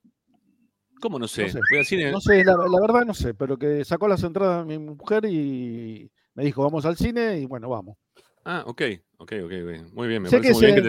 ¿Cómo 1.01 1.19
no 1.19 1.27
sé? 1.27 1.43
No 1.43 1.49
sé, 1.49 1.59
Voy 1.69 1.79
al 1.79 1.85
cine. 1.85 2.11
No 2.11 2.21
sé, 2.21 2.43
la, 2.43 2.53
la 2.55 2.79
verdad 2.81 3.05
no 3.05 3.13
sé, 3.13 3.33
pero 3.33 3.57
que 3.57 3.83
sacó 3.85 4.07
las 4.07 4.23
entradas 4.23 4.65
mi 4.65 4.77
mujer 4.77 5.25
y 5.25 6.09
me 6.33 6.43
dijo, 6.45 6.63
vamos 6.63 6.85
al 6.85 6.97
cine 6.97 7.39
y 7.39 7.45
bueno, 7.45 7.69
vamos. 7.69 7.97
Ah, 8.43 8.63
ok, 8.65 8.81
ok, 9.17 9.33
ok. 9.43 9.51
ok. 9.63 9.93
Muy 9.93 10.07
bien, 10.07 10.21
me 10.23 10.29
sé 10.29 10.37
parece 10.37 10.47
que, 10.49 10.53
muy 10.53 10.65
bien 10.65 10.75
que 10.75 10.81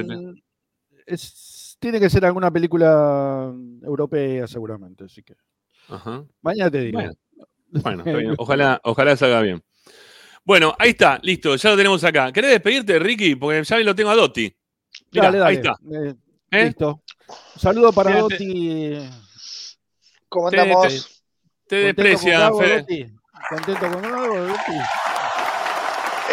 te- 1.02 1.12
es- 1.12 1.76
tiene 1.80 2.00
que 2.00 2.10
ser 2.10 2.24
alguna 2.24 2.50
película 2.50 3.52
europea 3.82 4.46
seguramente, 4.46 5.04
así 5.04 5.22
que 5.22 5.34
Ajá. 5.88 6.24
mañana 6.42 6.70
te 6.70 6.80
digo. 6.80 6.98
Bueno, 6.98 7.12
bueno, 7.70 8.04
está 8.04 8.18
bien. 8.18 8.34
Ojalá, 8.38 8.80
ojalá 8.84 9.16
salga 9.16 9.40
bien. 9.42 9.62
Bueno, 10.44 10.74
ahí 10.78 10.90
está, 10.90 11.18
listo, 11.22 11.56
ya 11.56 11.70
lo 11.70 11.76
tenemos 11.76 12.02
acá. 12.04 12.32
¿Querés 12.32 12.52
despedirte, 12.52 12.98
Ricky? 12.98 13.34
Porque 13.34 13.64
ya 13.64 13.78
lo 13.80 13.94
tengo 13.94 14.10
a 14.10 14.14
Dotti. 14.16 14.54
Mirá, 15.12 15.24
Dale, 15.24 15.38
dale. 15.38 15.50
ahí 15.50 15.56
está. 15.56 15.76
Eh, 15.92 16.14
¿Eh? 16.52 16.64
Listo. 16.66 17.02
Un 17.28 17.60
saludo 17.60 17.92
para 17.92 18.12
te- 18.12 18.18
Dotti. 18.20 18.98
¿Cómo 20.28 20.48
andamos? 20.48 20.88
te- 20.88 21.16
Te 21.68 21.76
¿Contento 21.86 21.96
con 21.96 22.04
desprecia, 22.04 22.38
Gago, 22.38 22.58
Fede. 22.60 22.78
Dotti? 22.80 23.16
¿Contento 23.48 23.90
con 23.92 24.02
Gago, 24.02 24.36
Dotti? 24.46 24.72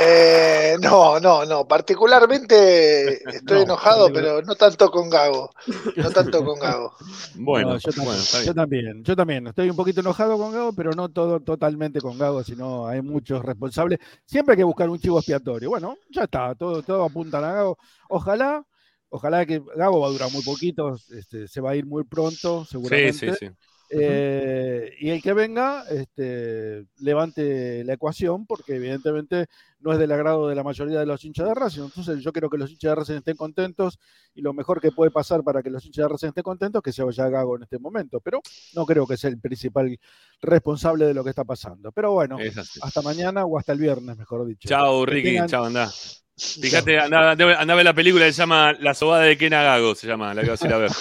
Eh, 0.05 0.75
no, 0.81 1.19
no, 1.19 1.45
no. 1.45 1.67
Particularmente 1.67 3.13
estoy 3.35 3.57
No, 3.59 3.63
enojado, 3.63 4.11
pero 4.11 4.41
no 4.41 4.55
tanto 4.55 4.89
con 4.91 5.09
Gago. 5.09 5.51
No 5.95 6.09
tanto 6.11 6.43
con 6.43 6.59
Gago. 6.59 6.93
Bueno, 7.35 7.71
No, 7.73 7.77
yo, 7.77 7.91
también, 7.91 8.05
bueno, 8.05 8.21
está 8.21 8.37
bien. 8.39 8.47
yo 8.47 8.53
también, 8.55 9.03
yo 9.03 9.15
también. 9.15 9.47
Estoy 9.47 9.69
un 9.69 9.75
poquito 9.75 10.01
enojado 10.01 10.37
con 10.37 10.51
Gago, 10.51 10.73
pero 10.73 10.91
no 10.91 11.09
todo 11.09 11.39
totalmente 11.39 11.99
con 12.01 12.17
Gago, 12.17 12.43
sino 12.43 12.85
hay 12.87 13.01
muchos 13.01 13.43
responsables. 13.43 13.99
Siempre 14.25 14.53
hay 14.53 14.57
que 14.57 14.63
buscar 14.63 14.89
un 14.89 14.99
chivo 14.99 15.17
expiatorio. 15.19 15.69
Bueno, 15.69 15.97
ya 16.09 16.23
está, 16.23 16.53
todo, 16.55 16.81
todo 16.83 17.03
apuntan 17.05 17.43
a 17.43 17.53
Gago. 17.53 17.77
Ojalá, 18.09 18.63
ojalá 19.13 19.45
que 19.45 19.61
Gago 19.75 19.99
va 19.99 20.07
a 20.07 20.11
durar 20.11 20.31
muy 20.31 20.41
poquito, 20.43 20.95
este, 21.15 21.47
se 21.47 21.61
va 21.61 21.71
a 21.71 21.75
ir 21.75 21.85
muy 21.85 22.03
pronto, 22.03 22.63
Sí, 22.65 22.71
seguramente. 22.71 23.13
sí, 23.13 23.31
sí. 23.39 23.47
Eh, 23.95 24.91
y 25.01 25.09
el 25.11 25.21
que 25.21 25.33
venga 25.33 25.83
este, 25.87 26.87
levante 26.99 27.83
la 27.83 27.93
ecuación, 27.93 28.47
porque 28.47 28.75
evidentemente 28.77 29.45
no 29.81 29.93
es 29.93 29.99
del 29.99 30.11
agrado 30.11 30.47
de 30.47 30.55
la 30.55 30.63
mayoría 30.63 30.99
de 30.99 31.05
los 31.05 31.23
hinchas 31.23 31.47
de 31.47 31.53
Racing. 31.53 31.83
Entonces 31.83 32.23
yo 32.23 32.33
quiero 32.33 32.49
que 32.49 32.57
los 32.57 32.71
hinchas 32.71 32.89
de 32.89 32.95
Racing 32.95 33.13
estén 33.17 33.35
contentos 33.37 33.99
y 34.33 34.41
lo 34.41 34.51
mejor 34.51 34.81
que 34.81 34.91
puede 34.91 35.11
pasar 35.11 35.43
para 35.43 35.61
que 35.61 35.69
los 35.69 35.85
hinchas 35.85 36.05
de 36.05 36.09
Racing 36.09 36.27
estén 36.29 36.41
contentos 36.43 36.79
es 36.79 36.83
que 36.85 36.91
se 36.91 37.03
vaya 37.03 37.29
Gago 37.29 37.55
en 37.57 37.63
este 37.63 37.77
momento. 37.77 38.19
Pero 38.19 38.41
no 38.73 38.85
creo 38.87 39.05
que 39.05 39.15
sea 39.15 39.29
el 39.29 39.39
principal 39.39 39.95
responsable 40.41 41.05
de 41.05 41.13
lo 41.13 41.23
que 41.23 41.29
está 41.29 41.43
pasando. 41.43 41.91
Pero 41.91 42.13
bueno, 42.13 42.37
hasta 42.81 43.01
mañana 43.03 43.45
o 43.45 43.59
hasta 43.59 43.73
el 43.73 43.79
viernes, 43.79 44.17
mejor 44.17 44.43
dicho. 44.47 44.67
Chao, 44.67 45.05
Ricky. 45.05 45.29
tengan- 45.33 45.47
Chao, 45.49 45.65
andá. 45.65 45.91
Fíjate, 46.35 46.97
andá, 46.99 47.31
andá- 47.31 47.59
andá 47.59 47.73
a 47.73 47.75
ver 47.77 47.85
la 47.85 47.93
película 47.93 48.25
que 48.25 48.33
se 48.33 48.39
llama 48.41 48.73
La 48.79 48.93
sobada 48.95 49.23
de 49.23 49.37
Ken 49.37 49.51
Gago, 49.51 49.93
se 49.93 50.07
llama, 50.07 50.33
la 50.33 50.41
que 50.41 50.49
vas 50.49 50.61
a 50.63 50.67
ir 50.67 50.73
a 50.73 50.77
ver. 50.77 50.91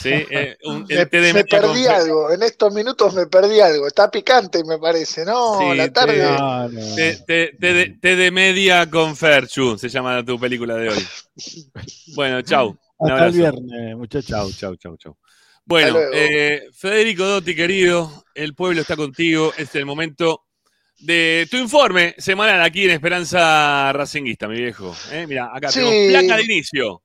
Sí, 0.00 0.10
eh, 0.30 0.56
un- 0.64 0.84
Me, 0.88 0.94
el 0.94 1.08
con 1.08 1.60
perdí 1.60 1.86
algo. 1.86 2.32
En 2.32 2.42
estos 2.42 2.72
minutos 2.72 3.14
me 3.14 3.26
perdí 3.26 3.60
algo. 3.60 3.86
Está 3.86 4.10
picante, 4.10 4.64
me 4.64 4.78
parece. 4.78 5.24
No, 5.24 5.58
Sí, 5.60 5.76
la 5.76 5.92
tarde. 5.92 6.14
té- 6.18 6.32
No, 6.38 6.68
no. 6.68 6.94
té- 6.96 7.24
té- 7.60 7.96
té 8.00 8.16
de- 8.16 8.30
media 8.30 8.90
con 8.90 9.14
Ferchu, 9.16 9.78
se 9.78 9.88
llama 9.88 10.24
tu 10.24 10.40
película 10.40 10.74
de 10.76 10.88
hoy. 10.90 11.06
Bueno, 12.14 12.42
chau. 12.42 12.76
Un 12.98 13.10
Hasta 13.10 13.26
el 13.26 13.32
viernes, 13.32 13.96
muchachos. 13.96 14.26
Chau, 14.28 14.50
chau, 14.52 14.76
chau, 14.76 14.96
chau. 14.96 15.16
Bueno, 15.66 15.98
eh, 16.12 16.68
Federico 16.72 17.24
Dotti, 17.24 17.54
querido, 17.54 18.24
el 18.34 18.54
pueblo 18.54 18.80
está 18.80 18.96
contigo. 18.96 19.50
Este 19.50 19.62
es 19.64 19.74
el 19.76 19.84
momento 19.86 20.45
de 20.98 21.46
tu 21.50 21.56
informe 21.56 22.14
semanal 22.18 22.62
aquí 22.62 22.84
en 22.84 22.90
Esperanza 22.92 23.92
Racinguista, 23.92 24.48
mi 24.48 24.56
viejo. 24.56 24.94
Eh, 25.10 25.26
mira, 25.26 25.50
acá 25.54 25.70
Sí. 25.70 25.80
tenemos 25.80 25.96
placa 26.26 26.36
de 26.36 26.42
inicio. 26.44 27.02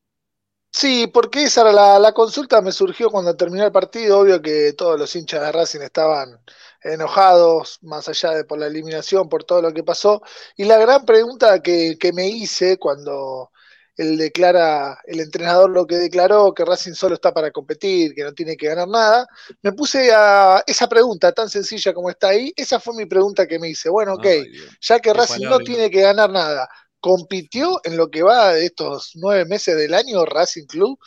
Sí, 0.74 1.08
porque 1.08 1.44
esa 1.44 1.62
era 1.62 1.74
la, 1.74 2.00
la 2.00 2.14
consulta, 2.14 2.62
me 2.62 2.72
surgió 2.72 3.10
cuando 3.10 3.36
terminó 3.36 3.66
el 3.66 3.72
partido. 3.74 4.20
Obvio 4.20 4.42
que 4.42 4.74
todos 4.74 4.98
los 4.98 5.14
hinchas 5.16 5.42
de 5.42 5.52
Racing 5.52 5.82
estaban 5.82 6.40
enojados, 6.82 7.78
más 7.82 8.08
allá 8.08 8.32
de 8.32 8.46
por 8.46 8.58
la 8.58 8.68
eliminación, 8.68 9.28
por 9.28 9.44
todo 9.44 9.62
lo 9.62 9.74
que 9.74 9.84
pasó. 9.84 10.22
Y 10.56 10.64
la 10.66 10.78
gran 10.78 11.06
pregunta 11.06 11.62
que, 11.62 11.98
que 12.00 12.14
me 12.14 12.28
hice 12.28 12.78
cuando 12.78 13.52
él 13.98 14.18
declara, 14.18 15.00
el 15.06 15.20
entrenador 15.20 15.70
lo 15.70 15.86
que 15.86 15.98
declaró, 15.98 16.54
que 16.54 16.66
Racing 16.66 16.94
solo 16.94 17.16
está 17.16 17.34
para 17.34 17.52
competir, 17.52 18.14
que 18.16 18.24
no 18.24 18.34
tiene 18.34 18.56
que 18.56 18.68
ganar 18.68 18.88
nada, 18.88 19.28
me 19.62 19.74
puse 19.74 20.12
a 20.14 20.64
esa 20.66 20.88
pregunta 20.88 21.32
tan 21.32 21.50
sencilla 21.50 21.94
como 21.94 22.10
está 22.10 22.30
ahí. 22.30 22.54
Esa 22.56 22.80
fue 22.80 22.96
mi 22.96 23.06
pregunta 23.06 23.46
que 23.48 23.60
me 23.60 23.70
hice. 23.70 23.90
Bueno, 23.90 24.14
ok, 24.14 24.26
Ay, 24.26 24.52
ya 24.80 25.00
que 25.00 25.12
Qué 25.12 25.14
Racing 25.14 25.46
no 25.46 25.60
tiene 25.60 25.92
que 25.92 26.02
ganar 26.02 26.30
nada, 26.30 26.70
compitió 27.00 27.82
en 27.84 27.98
lo 27.98 28.10
que 28.10 28.24
va 28.24 28.54
de 28.54 28.66
estos 28.66 29.12
nueve 29.16 29.46
meses 29.46 29.76
del 29.76 29.94
año 29.94 30.26
Racing 30.26 30.66
Club 30.66 30.98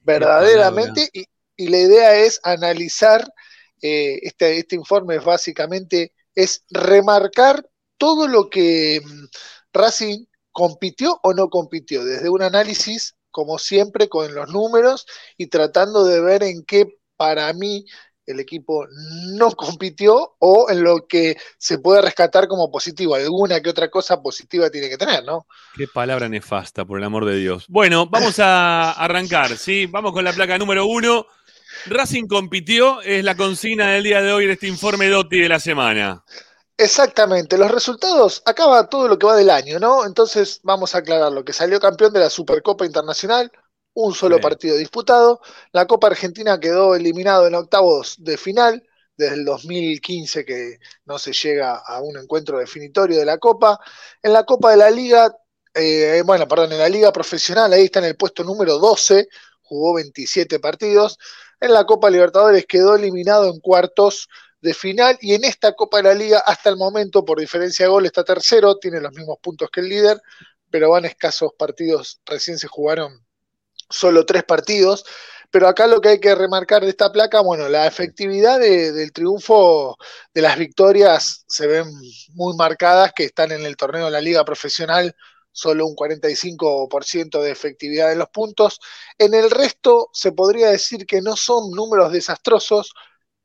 verdaderamente 0.00 1.08
y, 1.12 1.24
y 1.56 1.68
la 1.68 1.78
idea 1.78 2.16
es 2.16 2.40
analizar, 2.42 3.24
eh, 3.80 4.18
este, 4.22 4.58
este 4.58 4.76
informe 4.76 5.18
básicamente 5.18 6.12
es 6.34 6.64
remarcar 6.70 7.68
todo 7.98 8.26
lo 8.26 8.48
que 8.50 9.00
mm, 9.04 9.24
Racing 9.72 10.24
compitió 10.52 11.18
o 11.22 11.34
no 11.34 11.48
compitió, 11.48 12.04
desde 12.04 12.28
un 12.28 12.42
análisis, 12.42 13.16
como 13.30 13.58
siempre, 13.58 14.08
con 14.08 14.34
los 14.34 14.48
números 14.50 15.06
y 15.36 15.48
tratando 15.48 16.04
de 16.04 16.20
ver 16.20 16.42
en 16.42 16.64
qué 16.64 16.86
para 17.16 17.52
mí 17.52 17.86
el 18.26 18.40
equipo 18.40 18.86
no 19.34 19.50
compitió 19.52 20.36
o 20.38 20.70
en 20.70 20.82
lo 20.82 21.06
que 21.06 21.36
se 21.58 21.78
puede 21.78 22.02
rescatar 22.02 22.46
como 22.46 22.70
positivo. 22.70 23.14
Alguna 23.14 23.60
que 23.60 23.70
otra 23.70 23.90
cosa 23.90 24.22
positiva 24.22 24.70
tiene 24.70 24.88
que 24.88 24.96
tener, 24.96 25.24
¿no? 25.24 25.46
Qué 25.74 25.86
palabra 25.88 26.28
nefasta, 26.28 26.84
por 26.84 26.98
el 26.98 27.04
amor 27.04 27.24
de 27.24 27.36
Dios. 27.36 27.64
Bueno, 27.68 28.06
vamos 28.06 28.38
a 28.38 28.92
arrancar, 29.04 29.56
¿sí? 29.56 29.86
Vamos 29.86 30.12
con 30.12 30.24
la 30.24 30.32
placa 30.32 30.58
número 30.58 30.86
uno. 30.86 31.26
Racing 31.86 32.26
compitió, 32.26 33.00
es 33.02 33.24
la 33.24 33.34
consigna 33.34 33.90
del 33.90 34.04
día 34.04 34.22
de 34.22 34.32
hoy 34.32 34.44
en 34.44 34.52
este 34.52 34.68
informe 34.68 35.08
DOTI 35.08 35.40
de 35.40 35.48
la 35.48 35.58
semana. 35.58 36.24
Exactamente, 36.78 37.58
los 37.58 37.70
resultados, 37.70 38.42
acaba 38.44 38.88
todo 38.88 39.06
lo 39.06 39.18
que 39.18 39.26
va 39.26 39.36
del 39.36 39.50
año, 39.50 39.78
¿no? 39.78 40.04
Entonces 40.04 40.60
vamos 40.64 40.94
a 40.94 40.98
aclarar 40.98 41.30
lo 41.30 41.44
que 41.44 41.52
salió 41.52 41.78
campeón 41.78 42.12
de 42.12 42.20
la 42.20 42.30
Supercopa 42.30 42.84
Internacional, 42.86 43.52
un 43.94 44.14
solo 44.14 44.40
partido 44.40 44.76
disputado, 44.76 45.40
la 45.72 45.86
Copa 45.86 46.06
Argentina 46.08 46.58
quedó 46.58 46.94
eliminado 46.96 47.46
en 47.46 47.54
octavos 47.54 48.16
de 48.18 48.36
final, 48.36 48.82
desde 49.16 49.34
el 49.36 49.44
2015 49.44 50.44
que 50.44 50.78
no 51.04 51.18
se 51.18 51.32
llega 51.32 51.76
a 51.76 52.00
un 52.00 52.16
encuentro 52.16 52.58
definitorio 52.58 53.18
de 53.18 53.26
la 53.26 53.38
Copa, 53.38 53.78
en 54.22 54.32
la 54.32 54.44
Copa 54.44 54.70
de 54.70 54.78
la 54.78 54.90
Liga, 54.90 55.30
eh, 55.74 56.22
bueno, 56.24 56.48
perdón, 56.48 56.72
en 56.72 56.78
la 56.78 56.88
Liga 56.88 57.12
Profesional, 57.12 57.72
ahí 57.72 57.84
está 57.84 57.98
en 58.00 58.06
el 58.06 58.16
puesto 58.16 58.42
número 58.44 58.78
12, 58.78 59.28
jugó 59.60 59.94
27 59.94 60.58
partidos, 60.58 61.18
en 61.60 61.72
la 61.74 61.84
Copa 61.84 62.10
Libertadores 62.10 62.66
quedó 62.66 62.96
eliminado 62.96 63.48
en 63.48 63.60
cuartos 63.60 64.28
de 64.62 64.74
final 64.74 65.18
y 65.20 65.34
en 65.34 65.44
esta 65.44 65.74
Copa 65.74 65.98
de 65.98 66.04
la 66.04 66.14
Liga 66.14 66.38
hasta 66.38 66.70
el 66.70 66.76
momento 66.76 67.24
por 67.24 67.38
diferencia 67.38 67.84
de 67.84 67.90
gol 67.90 68.06
está 68.06 68.24
tercero, 68.24 68.78
tiene 68.78 69.00
los 69.00 69.12
mismos 69.12 69.38
puntos 69.42 69.68
que 69.70 69.80
el 69.80 69.88
líder, 69.88 70.22
pero 70.70 70.90
van 70.90 71.04
escasos 71.04 71.52
partidos, 71.58 72.20
recién 72.24 72.58
se 72.58 72.68
jugaron 72.68 73.26
solo 73.90 74.24
tres 74.24 74.44
partidos, 74.44 75.04
pero 75.50 75.68
acá 75.68 75.86
lo 75.86 76.00
que 76.00 76.08
hay 76.10 76.20
que 76.20 76.34
remarcar 76.34 76.82
de 76.82 76.90
esta 76.90 77.12
placa, 77.12 77.40
bueno, 77.40 77.68
la 77.68 77.86
efectividad 77.86 78.58
del 78.58 79.12
triunfo 79.12 79.98
de 80.32 80.40
las 80.40 80.56
victorias 80.56 81.44
se 81.46 81.66
ven 81.66 81.84
muy 82.30 82.56
marcadas, 82.56 83.12
que 83.14 83.24
están 83.24 83.52
en 83.52 83.66
el 83.66 83.76
torneo 83.76 84.06
de 84.06 84.12
la 84.12 84.22
liga 84.22 84.46
profesional, 84.46 85.14
solo 85.50 85.86
un 85.86 85.94
45% 85.94 87.42
de 87.42 87.50
efectividad 87.50 88.12
en 88.12 88.20
los 88.20 88.30
puntos. 88.30 88.80
En 89.18 89.34
el 89.34 89.50
resto 89.50 90.08
se 90.14 90.32
podría 90.32 90.70
decir 90.70 91.04
que 91.04 91.20
no 91.20 91.36
son 91.36 91.70
números 91.72 92.12
desastrosos, 92.12 92.94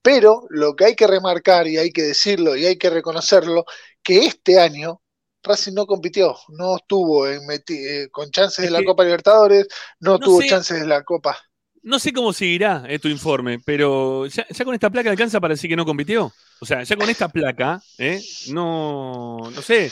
pero 0.07 0.47
lo 0.51 0.73
que 0.73 0.85
hay 0.85 0.95
que 0.95 1.05
remarcar 1.05 1.67
y 1.67 1.75
hay 1.75 1.91
que 1.91 2.01
decirlo 2.01 2.55
y 2.55 2.65
hay 2.65 2.77
que 2.77 2.89
reconocerlo, 2.89 3.65
que 4.01 4.19
este 4.19 4.57
año 4.57 5.01
Racing 5.43 5.73
no 5.73 5.85
compitió, 5.85 6.33
no 6.47 6.77
estuvo 6.77 7.27
en 7.27 7.41
eh, 7.51 8.07
con 8.09 8.31
chances 8.31 8.63
de 8.63 8.71
la 8.71 8.81
Copa 8.85 9.03
Libertadores, 9.03 9.67
no, 9.99 10.17
tuvo 10.17 10.41
chances 10.43 10.79
de 10.79 10.87
la 10.87 11.03
Copa. 11.03 11.37
No 11.83 11.99
sé 11.99 12.13
cómo 12.13 12.31
seguirá 12.31 12.85
eh, 12.87 12.99
tu 12.99 13.09
informe, 13.09 13.59
pero 13.59 14.27
ya, 14.27 14.45
con 14.63 14.73
esta 14.73 14.89
placa 14.89 15.09
alcanza 15.09 15.41
para 15.41 15.55
decir 15.55 15.69
que 15.69 15.75
no 15.75 15.83
compitió. 15.83 16.31
O 16.61 16.65
sea, 16.65 16.83
ya 16.83 16.95
con 16.95 17.09
esta 17.09 17.27
placa, 17.27 17.81
eh, 17.97 18.21
no, 18.47 19.39
no 19.53 19.61
sé. 19.61 19.91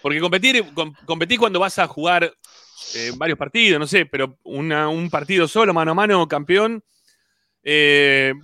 Porque 0.00 0.20
competir, 0.20 0.64
competir 1.04 1.36
cuando 1.36 1.58
vas 1.58 1.80
a 1.80 1.88
jugar 1.88 2.32
varios 3.16 3.36
partidos, 3.36 3.80
no 3.80 3.88
sé, 3.88 4.06
pero 4.06 4.38
un 4.44 5.10
partido 5.10 5.48
solo, 5.48 5.74
mano 5.74 5.90
a 5.90 5.94
mano, 5.94 6.28
campeón. 6.28 6.84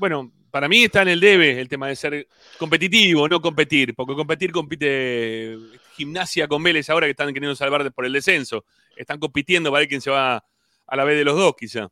bueno, 0.00 0.32
para 0.54 0.68
mí 0.68 0.84
está 0.84 1.02
en 1.02 1.08
el 1.08 1.18
debe 1.18 1.60
el 1.60 1.68
tema 1.68 1.88
de 1.88 1.96
ser 1.96 2.28
competitivo, 2.60 3.28
no 3.28 3.40
competir, 3.40 3.92
porque 3.92 4.14
competir 4.14 4.52
compite 4.52 5.56
gimnasia 5.96 6.46
con 6.46 6.62
Vélez 6.62 6.88
ahora 6.90 7.08
que 7.08 7.10
están 7.10 7.34
queriendo 7.34 7.56
salvar 7.56 7.92
por 7.92 8.06
el 8.06 8.12
descenso. 8.12 8.64
Están 8.94 9.18
compitiendo 9.18 9.72
para 9.72 9.80
ver 9.80 9.88
quién 9.88 10.00
se 10.00 10.12
va 10.12 10.44
a 10.86 10.96
la 10.96 11.02
vez 11.02 11.18
de 11.18 11.24
los 11.24 11.36
dos, 11.36 11.56
quizá. 11.58 11.88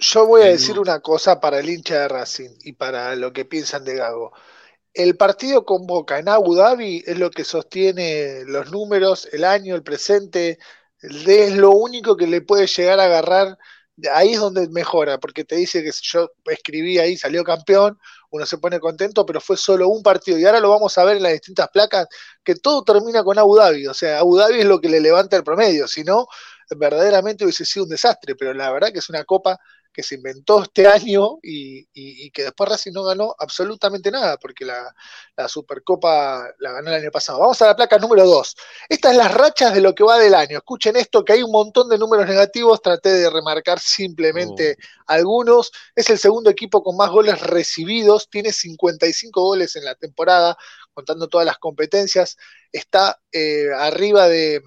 Yo 0.00 0.26
voy 0.26 0.42
a 0.42 0.46
decir 0.46 0.80
una 0.80 0.98
cosa 0.98 1.38
para 1.38 1.60
el 1.60 1.70
hincha 1.70 2.00
de 2.00 2.08
Racing 2.08 2.50
y 2.64 2.72
para 2.72 3.14
lo 3.14 3.32
que 3.32 3.44
piensan 3.44 3.84
de 3.84 3.94
Gago. 3.94 4.32
El 4.92 5.16
partido 5.16 5.64
con 5.64 5.86
Boca 5.86 6.18
en 6.18 6.28
Abu 6.28 6.56
Dhabi 6.56 7.04
es 7.06 7.20
lo 7.20 7.30
que 7.30 7.44
sostiene 7.44 8.42
los 8.46 8.72
números, 8.72 9.28
el 9.30 9.44
año, 9.44 9.76
el 9.76 9.84
presente, 9.84 10.58
es 11.00 11.56
lo 11.56 11.70
único 11.70 12.16
que 12.16 12.26
le 12.26 12.40
puede 12.40 12.66
llegar 12.66 12.98
a 12.98 13.04
agarrar 13.04 13.56
ahí 14.12 14.32
es 14.34 14.40
donde 14.40 14.68
mejora, 14.68 15.18
porque 15.18 15.44
te 15.44 15.56
dice 15.56 15.82
que 15.82 15.90
yo 16.02 16.30
escribí 16.46 16.98
ahí, 16.98 17.16
salió 17.16 17.44
campeón, 17.44 17.98
uno 18.30 18.46
se 18.46 18.58
pone 18.58 18.80
contento, 18.80 19.26
pero 19.26 19.40
fue 19.40 19.56
solo 19.56 19.88
un 19.88 20.02
partido. 20.02 20.38
Y 20.38 20.44
ahora 20.44 20.60
lo 20.60 20.70
vamos 20.70 20.96
a 20.98 21.04
ver 21.04 21.18
en 21.18 21.22
las 21.24 21.32
distintas 21.32 21.68
placas, 21.68 22.06
que 22.42 22.54
todo 22.54 22.82
termina 22.84 23.22
con 23.22 23.38
Abu 23.38 23.56
Dhabi. 23.56 23.86
O 23.86 23.94
sea, 23.94 24.18
Abu 24.20 24.36
Dhabi 24.36 24.60
es 24.60 24.66
lo 24.66 24.80
que 24.80 24.88
le 24.88 25.00
levanta 25.00 25.36
el 25.36 25.44
promedio, 25.44 25.86
si 25.86 26.04
no, 26.04 26.26
verdaderamente 26.76 27.44
hubiese 27.44 27.64
sido 27.64 27.84
un 27.84 27.90
desastre, 27.90 28.34
pero 28.34 28.54
la 28.54 28.72
verdad 28.72 28.92
que 28.92 29.00
es 29.00 29.08
una 29.10 29.24
copa 29.24 29.58
que 29.92 30.02
se 30.02 30.16
inventó 30.16 30.62
este 30.62 30.86
año 30.88 31.38
y, 31.42 32.30
que 32.30 32.44
después 32.44 32.70
Racing 32.70 32.92
no 32.92 33.04
ganó 33.04 33.34
absolutamente 33.38 34.10
nada, 34.10 34.36
porque 34.38 34.64
la, 34.64 34.94
Supercopa 35.48 36.48
la 36.58 36.72
ganó 36.72 36.88
el 36.88 37.02
año 37.02 37.10
pasado. 37.10 37.40
Vamos 37.40 37.60
a 37.62 37.66
la 37.66 37.76
placa 37.76 37.98
número 37.98 38.24
2. 38.24 38.56
Estas 38.88 39.12
es 39.12 39.18
las 39.18 39.34
rachas 39.34 39.74
de 39.74 39.80
lo 39.80 39.94
que 39.94 40.04
va 40.04 40.18
del 40.18 40.34
año. 40.34 40.58
Escuchen 40.58 40.96
esto, 40.96 41.24
que 41.24 41.34
hay 41.34 41.42
un 41.42 41.50
montón 41.50 41.88
de 41.88 41.98
números 41.98 42.26
negativos, 42.26 42.80
traté 42.80 43.12
de 43.12 43.30
remarcar 43.30 43.80
simplemente 43.80 44.76
oh. 44.78 45.02
algunos. 45.08 45.72
Es 45.94 46.08
el 46.10 46.18
segundo 46.18 46.50
equipo 46.50 46.82
con 46.82 46.96
más 46.96 47.10
goles 47.10 47.40
recibidos, 47.40 48.28
tiene 48.30 48.52
55 48.52 49.42
goles 49.42 49.76
en 49.76 49.84
la 49.84 49.94
temporada, 49.94 50.56
contando 50.94 51.28
todas 51.28 51.46
las 51.46 51.58
competencias. 51.58 52.36
Está 52.70 53.20
eh, 53.32 53.68
arriba 53.76 54.28
de 54.28 54.62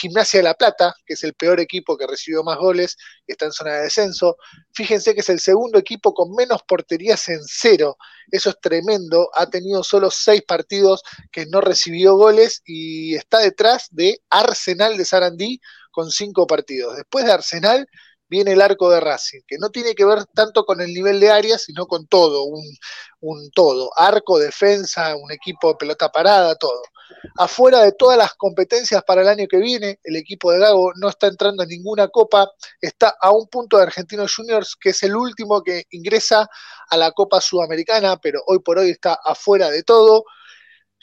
Gimnasia 0.00 0.40
de 0.40 0.44
La 0.44 0.54
Plata, 0.54 0.94
que 1.04 1.14
es 1.14 1.24
el 1.24 1.34
peor 1.34 1.60
equipo 1.60 1.96
que 1.96 2.06
recibió 2.06 2.42
más 2.42 2.58
goles 2.58 2.96
está 3.32 3.46
en 3.46 3.52
zona 3.52 3.74
de 3.74 3.82
descenso. 3.82 4.36
Fíjense 4.72 5.14
que 5.14 5.20
es 5.20 5.28
el 5.28 5.40
segundo 5.40 5.78
equipo 5.78 6.12
con 6.12 6.34
menos 6.34 6.62
porterías 6.66 7.28
en 7.28 7.40
cero. 7.44 7.96
Eso 8.30 8.50
es 8.50 8.60
tremendo. 8.60 9.30
Ha 9.34 9.48
tenido 9.48 9.82
solo 9.84 10.10
seis 10.10 10.42
partidos 10.46 11.02
que 11.30 11.46
no 11.46 11.60
recibió 11.60 12.16
goles 12.16 12.62
y 12.64 13.14
está 13.14 13.38
detrás 13.38 13.88
de 13.90 14.20
Arsenal 14.30 14.96
de 14.96 15.04
Sarandí 15.04 15.60
con 15.90 16.10
cinco 16.10 16.46
partidos. 16.46 16.96
Después 16.96 17.24
de 17.24 17.32
Arsenal 17.32 17.88
viene 18.28 18.52
el 18.52 18.60
arco 18.60 18.90
de 18.90 19.00
Racing, 19.00 19.40
que 19.46 19.58
no 19.58 19.70
tiene 19.70 19.94
que 19.94 20.04
ver 20.04 20.24
tanto 20.26 20.64
con 20.64 20.80
el 20.80 20.92
nivel 20.92 21.20
de 21.20 21.30
área, 21.30 21.58
sino 21.58 21.86
con 21.86 22.06
todo, 22.06 22.44
un, 22.44 22.64
un 23.20 23.50
todo. 23.50 23.90
Arco, 23.96 24.38
defensa, 24.38 25.16
un 25.16 25.32
equipo 25.32 25.68
de 25.68 25.76
pelota 25.76 26.10
parada, 26.10 26.54
todo. 26.56 26.82
Afuera 27.36 27.82
de 27.82 27.92
todas 27.92 28.18
las 28.18 28.34
competencias 28.34 29.02
para 29.04 29.22
el 29.22 29.28
año 29.28 29.46
que 29.48 29.58
viene, 29.58 29.98
el 30.04 30.16
equipo 30.16 30.52
de 30.52 30.58
Gago 30.58 30.92
no 30.96 31.08
está 31.08 31.26
entrando 31.26 31.62
en 31.62 31.70
ninguna 31.70 32.08
copa, 32.08 32.50
está 32.80 33.14
a 33.20 33.30
un 33.30 33.48
punto 33.48 33.78
de 33.78 33.84
Argentinos 33.84 34.34
Juniors, 34.34 34.76
que 34.78 34.90
es 34.90 35.02
el 35.02 35.16
último 35.16 35.62
que 35.62 35.84
ingresa 35.90 36.48
a 36.90 36.96
la 36.96 37.12
Copa 37.12 37.40
Sudamericana, 37.40 38.18
pero 38.18 38.42
hoy 38.46 38.58
por 38.60 38.78
hoy 38.78 38.90
está 38.90 39.18
afuera 39.24 39.70
de 39.70 39.82
todo. 39.82 40.24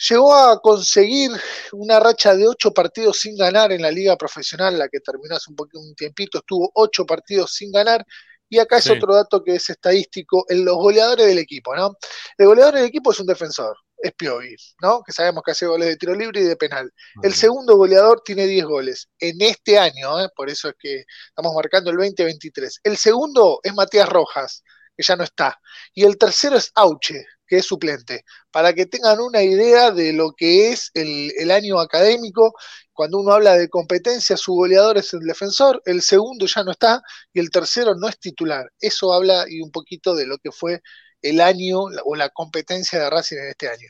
Llegó 0.10 0.36
a 0.36 0.60
conseguir 0.62 1.32
una 1.72 2.00
racha 2.00 2.36
de 2.36 2.48
ocho 2.48 2.72
partidos 2.72 3.20
sin 3.20 3.38
ganar 3.38 3.72
en 3.72 3.82
la 3.82 3.92
liga 3.92 4.18
profesional, 4.18 4.78
la 4.78 4.90
que 4.90 5.00
terminó 5.00 5.36
hace 5.36 5.52
un, 5.52 5.58
un 5.74 5.96
tiempito, 5.96 6.40
estuvo 6.40 6.70
ocho 6.74 7.06
partidos 7.06 7.54
sin 7.54 7.72
ganar 7.72 8.06
y 8.50 8.60
acá 8.60 8.78
es 8.78 8.90
otro 8.90 9.16
dato 9.16 9.44
que 9.44 9.56
es 9.56 9.70
estadístico 9.70 10.46
en 10.50 10.66
los 10.66 10.76
goleadores 10.76 11.26
del 11.26 11.40
equipo, 11.40 11.76
¿no? 11.76 11.98
El 12.38 12.48
goleador 12.48 12.76
del 12.76 12.86
equipo 12.86 13.12
es 13.12 13.20
un 13.20 13.26
defensor, 13.26 13.76
es 13.98 14.14
Piovi, 14.14 14.56
¿no? 14.82 15.02
Que 15.04 15.12
sabemos 15.12 15.44
que 15.44 15.52
hace 15.52 15.66
goles 15.66 15.88
de 15.90 15.98
tiro 15.98 16.14
libre 16.14 16.42
y 16.42 16.44
de 16.44 16.56
penal. 16.56 16.92
El 17.24 17.34
segundo 17.34 17.76
goleador 17.76 18.22
tiene 18.24 18.46
10 18.46 18.66
goles 18.66 19.10
en 19.20 19.42
este 19.42 19.80
año, 19.80 20.22
¿eh? 20.22 20.30
por 20.36 20.50
eso 20.50 20.70
es 20.70 20.76
que 20.80 21.06
estamos 21.30 21.54
marcando 21.56 21.90
el 21.90 21.98
2023. 21.98 22.82
El 22.84 22.98
segundo 22.98 23.60
es 23.64 23.74
Matías 23.74 24.10
Rojas, 24.10 24.64
que 24.96 25.04
ya 25.04 25.16
no 25.16 25.24
está. 25.24 25.60
Y 25.94 26.04
el 26.04 26.18
tercero 26.18 26.58
es 26.58 26.72
Auche, 26.76 27.26
que 27.48 27.58
es 27.58 27.66
suplente, 27.66 28.24
para 28.52 28.74
que 28.74 28.86
tengan 28.86 29.20
una 29.20 29.42
idea 29.42 29.92
de 29.92 30.14
lo 30.14 30.32
que 30.32 30.72
es 30.72 30.92
el, 30.94 31.32
el 31.38 31.52
año 31.52 31.80
académico 31.80 32.54
cuando 32.96 33.20
uno 33.20 33.34
habla 33.34 33.58
de 33.58 33.68
competencia, 33.68 34.38
su 34.38 34.54
goleador 34.54 34.98
es 34.98 35.14
el 35.14 35.20
defensor, 35.20 35.82
el 35.86 36.02
segundo 36.02 36.46
ya 36.46 36.64
no 36.64 36.72
está 36.72 37.02
y 37.34 37.42
el 37.42 37.50
tercero 37.50 37.94
no 37.94 38.08
es 38.08 38.18
titular. 38.18 38.72
Eso 38.80 39.12
habla 39.14 39.46
y 39.50 39.62
un 39.62 39.70
poquito 39.70 40.16
de 40.16 40.26
lo 40.26 40.38
que 40.38 40.52
fue 40.52 40.82
el 41.22 41.42
año 41.42 41.82
o 42.06 42.16
la 42.16 42.30
competencia 42.30 43.00
de 43.00 43.10
Racing 43.10 43.38
en 43.38 43.50
este 43.50 43.68
año. 43.68 43.90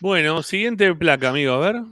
Bueno, 0.00 0.42
siguiente 0.42 0.94
placa, 0.94 1.30
amigo, 1.30 1.54
a 1.54 1.58
ver. 1.58 1.82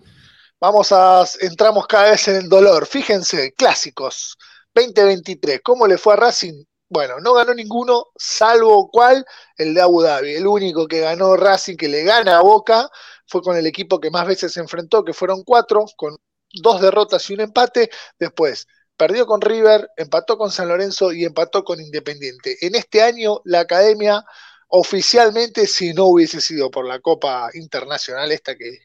Vamos 0.61 0.93
a, 0.93 1.24
entramos 1.41 1.86
cada 1.89 2.11
vez 2.11 2.28
en 2.28 2.36
el 2.36 2.49
dolor. 2.49 2.86
Fíjense, 2.86 3.53
clásicos, 3.53 4.36
2023, 4.74 5.61
¿cómo 5.65 5.86
le 5.86 5.99
fue 5.99 6.12
a 6.12 6.16
Racing? 6.16 6.65
Bueno, 6.89 7.19
no 7.20 7.32
ganó 7.35 7.55
ninguno, 7.55 8.06
salvo 8.16 8.89
cuál, 8.90 9.24
el 9.56 9.74
de 9.74 9.81
Abu 9.81 10.02
Dhabi. 10.02 10.35
El 10.35 10.47
único 10.47 10.86
que 10.86 11.01
ganó 11.01 11.36
Racing, 11.36 11.77
que 11.77 11.89
le 11.89 12.05
gana 12.05 12.39
a 12.39 12.43
Boca, 12.43 12.89
fue 13.27 13.43
con 13.43 13.56
el 13.56 13.66
equipo 13.66 13.98
que 14.01 14.11
más 14.11 14.27
veces 14.27 14.52
se 14.52 14.61
enfrentó, 14.61 15.05
que 15.05 15.12
fueron 15.15 15.43
cuatro, 15.44 15.85
con 15.97 16.16
dos 16.52 16.81
derrotas 16.81 17.28
y 17.31 17.35
un 17.35 17.40
empate. 17.40 17.90
Después, 18.19 18.66
perdió 18.97 19.27
con 19.27 19.40
River, 19.40 19.89
empató 19.97 20.36
con 20.39 20.51
San 20.52 20.69
Lorenzo 20.69 21.12
y 21.12 21.24
empató 21.24 21.65
con 21.65 21.81
Independiente. 21.81 22.59
En 22.61 22.74
este 22.74 23.02
año 23.02 23.40
la 23.44 23.61
academia 23.61 24.24
oficialmente, 24.69 25.66
si 25.66 25.94
no 25.94 26.05
hubiese 26.06 26.40
sido 26.40 26.70
por 26.70 26.86
la 26.86 27.01
Copa 27.01 27.51
Internacional 27.55 28.31
esta 28.32 28.56
que, 28.56 28.78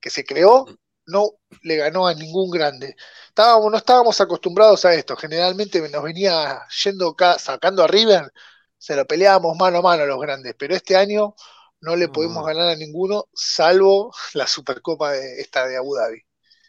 que 0.00 0.10
se 0.10 0.24
creó, 0.24 0.66
no 1.06 1.32
le 1.62 1.76
ganó 1.76 2.06
a 2.06 2.14
ningún 2.14 2.50
grande. 2.50 2.96
Estábamos, 3.40 3.72
no 3.72 3.78
estábamos 3.78 4.20
acostumbrados 4.20 4.84
a 4.84 4.92
esto. 4.92 5.16
Generalmente 5.16 5.80
nos 5.88 6.02
venía 6.02 6.60
yendo 6.84 7.16
sacando 7.38 7.82
a 7.82 7.86
River, 7.86 8.30
se 8.76 8.94
lo 8.94 9.06
peleábamos 9.06 9.56
mano 9.56 9.78
a 9.78 9.80
mano 9.80 10.02
a 10.02 10.06
los 10.06 10.20
grandes, 10.20 10.54
pero 10.58 10.74
este 10.74 10.94
año 10.94 11.34
no 11.80 11.96
le 11.96 12.08
pudimos 12.08 12.44
ganar 12.44 12.68
a 12.68 12.76
ninguno, 12.76 13.28
salvo 13.32 14.12
la 14.34 14.46
Supercopa 14.46 15.12
de 15.12 15.40
esta 15.40 15.66
de 15.66 15.78
Abu 15.78 15.94
Dhabi. 15.94 16.20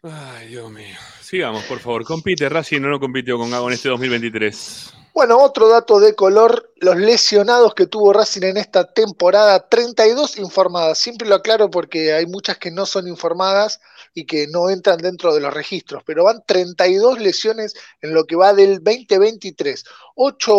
Ay, 0.03 0.47
Dios 0.47 0.71
mío. 0.71 0.95
Sigamos, 1.19 1.65
por 1.65 1.79
favor. 1.79 2.05
Compite 2.05 2.47
Racing, 2.47 2.79
no 2.79 2.87
no 2.87 3.01
compitió 3.01 3.37
con 3.37 3.51
Gago 3.51 3.67
en 3.67 3.73
este 3.73 3.89
2023. 3.89 4.93
Bueno, 5.13 5.39
otro 5.39 5.67
dato 5.67 5.99
de 5.99 6.15
color, 6.15 6.71
los 6.77 6.95
lesionados 6.95 7.73
que 7.75 7.85
tuvo 7.85 8.13
Racing 8.13 8.43
en 8.43 8.55
esta 8.57 8.93
temporada, 8.93 9.67
32 9.67 10.37
informadas. 10.37 10.99
Siempre 10.99 11.27
lo 11.27 11.35
aclaro 11.35 11.69
porque 11.69 12.13
hay 12.13 12.25
muchas 12.27 12.57
que 12.57 12.71
no 12.71 12.85
son 12.85 13.09
informadas 13.09 13.81
y 14.13 14.25
que 14.25 14.47
no 14.47 14.69
entran 14.69 14.99
dentro 14.99 15.33
de 15.33 15.41
los 15.41 15.53
registros, 15.53 16.01
pero 16.05 16.23
van 16.23 16.43
32 16.45 17.19
lesiones 17.19 17.73
en 18.01 18.13
lo 18.13 18.23
que 18.23 18.37
va 18.37 18.53
del 18.53 18.81
2023. 18.81 19.83
8, 20.15 20.51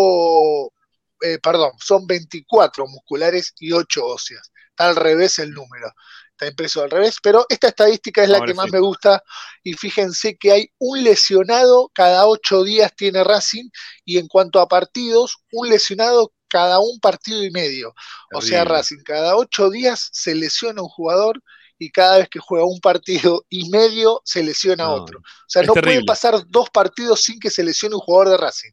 eh, 1.22 1.38
perdón, 1.42 1.72
son 1.78 2.06
24 2.06 2.86
musculares 2.86 3.54
y 3.58 3.72
8 3.72 4.04
óseas. 4.04 4.52
Está 4.70 4.88
al 4.88 4.96
revés 4.96 5.38
el 5.38 5.52
número 5.52 5.92
está 6.32 6.46
impreso 6.46 6.82
al 6.82 6.90
revés, 6.90 7.16
pero 7.22 7.46
esta 7.48 7.68
estadística 7.68 8.22
es 8.22 8.28
la 8.28 8.38
Ahora 8.38 8.52
que 8.52 8.56
más 8.56 8.72
me 8.72 8.80
gusta 8.80 9.22
y 9.62 9.74
fíjense 9.74 10.36
que 10.36 10.52
hay 10.52 10.68
un 10.78 11.02
lesionado 11.04 11.90
cada 11.94 12.26
ocho 12.26 12.64
días 12.64 12.92
tiene 12.96 13.22
Racing 13.22 13.68
y 14.04 14.18
en 14.18 14.28
cuanto 14.28 14.60
a 14.60 14.68
partidos, 14.68 15.36
un 15.52 15.68
lesionado 15.68 16.32
cada 16.48 16.80
un 16.80 17.00
partido 17.00 17.42
y 17.42 17.50
medio. 17.50 17.94
O 18.34 18.42
sea. 18.42 18.64
Racing 18.64 19.02
cada 19.04 19.36
ocho 19.36 19.70
días 19.70 20.10
se 20.12 20.34
lesiona 20.34 20.82
un 20.82 20.88
jugador 20.88 21.42
y 21.78 21.90
cada 21.90 22.18
vez 22.18 22.28
que 22.28 22.38
juega 22.38 22.64
un 22.64 22.80
partido 22.80 23.44
y 23.48 23.70
medio 23.70 24.20
se 24.24 24.42
lesiona 24.42 24.84
No, 24.84 24.94
otro. 24.94 25.18
O 25.18 25.22
sea, 25.48 25.62
no 25.62 25.72
terrible. 25.72 26.04
pasar 26.06 26.42
dos 26.48 26.70
partidos 26.70 27.22
sin 27.22 27.40
que 27.40 27.50
se 27.50 27.64
lesione 27.64 27.94
un 27.94 28.02
jugador 28.02 28.28
de 28.28 28.36
Racing. 28.36 28.70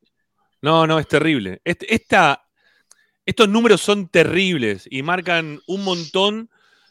No, 0.62 0.86
no, 0.86 1.00
es 1.00 1.08
terrible. 1.08 1.62
Este- 1.64 1.94
esta, 1.94 2.44
estos 3.26 3.48
números 3.48 3.82
son 3.82 4.10
terribles 4.10 4.86
y 4.90 5.02
marcan 5.02 5.62
un 5.68 5.84
montón 5.84 6.50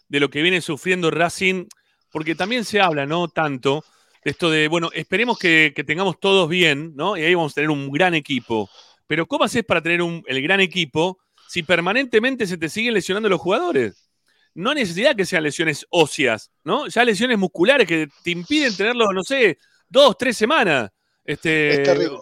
de 0.08 0.20
lo 0.20 0.30
que 0.30 0.42
viene 0.42 0.60
sufriendo 0.60 1.10
Racing, 1.10 1.66
porque 2.10 2.34
también 2.34 2.64
se 2.64 2.80
habla, 2.80 3.06
¿no? 3.06 3.28
Tanto 3.28 3.84
de 4.24 4.30
esto 4.30 4.50
de, 4.50 4.68
bueno, 4.68 4.90
esperemos 4.94 5.38
que, 5.38 5.72
que 5.74 5.84
tengamos 5.84 6.18
todos 6.18 6.48
bien, 6.48 6.92
¿no? 6.96 7.16
Y 7.16 7.22
ahí 7.22 7.34
vamos 7.34 7.52
a 7.52 7.54
tener 7.56 7.70
un 7.70 7.90
gran 7.90 8.14
equipo. 8.14 8.68
Pero 9.06 9.26
¿cómo 9.26 9.44
haces 9.44 9.64
para 9.64 9.80
tener 9.82 10.02
un- 10.02 10.22
el 10.26 10.42
gran 10.42 10.60
equipo 10.60 11.18
si 11.48 11.62
permanentemente 11.62 12.46
se 12.46 12.58
te 12.58 12.68
siguen 12.68 12.94
lesionando 12.94 13.28
los 13.28 13.40
jugadores? 13.40 14.10
No 14.54 14.70
hay 14.70 14.76
necesidad 14.76 15.14
que 15.14 15.24
sean 15.24 15.44
lesiones 15.44 15.86
óseas, 15.90 16.50
¿no? 16.64 16.88
Ya 16.88 17.04
lesiones 17.04 17.38
musculares 17.38 17.86
que 17.86 18.08
te 18.24 18.30
impiden 18.30 18.76
tenerlo, 18.76 19.12
no 19.12 19.22
sé, 19.22 19.58
dos, 19.88 20.16
tres 20.18 20.36
semanas. 20.36 20.90
Este, 21.24 21.74
Es 21.74 21.82
terrible. 21.84 22.18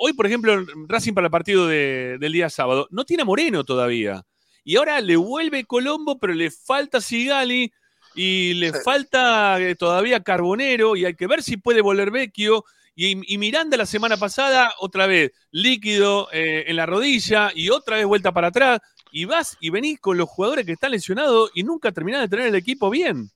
Hoy, 0.00 0.12
por 0.12 0.26
ejemplo, 0.26 0.64
Racing 0.86 1.12
para 1.14 1.26
el 1.28 1.30
partido 1.30 1.66
de- 1.66 2.18
del 2.20 2.32
día 2.32 2.50
sábado, 2.50 2.86
no 2.90 3.04
tiene 3.04 3.22
a 3.22 3.26
Moreno 3.26 3.64
todavía. 3.64 4.22
Y 4.68 4.76
ahora 4.76 5.00
le 5.00 5.16
vuelve 5.16 5.64
Colombo, 5.64 6.18
pero 6.18 6.34
le 6.34 6.50
falta 6.50 7.00
Sigali 7.00 7.72
y 8.14 8.52
le 8.52 8.74
falta 8.74 9.58
eh, 9.58 9.74
todavía 9.74 10.22
Carbonero 10.22 10.94
y 10.94 11.06
hay 11.06 11.14
que 11.14 11.26
ver 11.26 11.42
si 11.42 11.56
puede 11.56 11.80
volver 11.80 12.10
Vecchio. 12.10 12.66
Y, 12.94 13.32
y 13.32 13.38
Miranda 13.38 13.78
la 13.78 13.86
semana 13.86 14.18
pasada, 14.18 14.74
otra 14.80 15.06
vez, 15.06 15.32
líquido 15.52 16.28
eh, 16.32 16.64
en 16.66 16.76
la 16.76 16.84
rodilla 16.84 17.50
y 17.54 17.70
otra 17.70 17.96
vez 17.96 18.04
vuelta 18.04 18.30
para 18.32 18.48
atrás. 18.48 18.80
Y 19.10 19.24
vas 19.24 19.56
y 19.58 19.70
venís 19.70 20.00
con 20.00 20.18
los 20.18 20.28
jugadores 20.28 20.66
que 20.66 20.72
están 20.72 20.90
lesionados 20.90 21.50
y 21.54 21.62
nunca 21.62 21.90
terminás 21.90 22.20
de 22.20 22.28
tener 22.28 22.48
el 22.48 22.54
equipo 22.54 22.90
bien. 22.90 23.30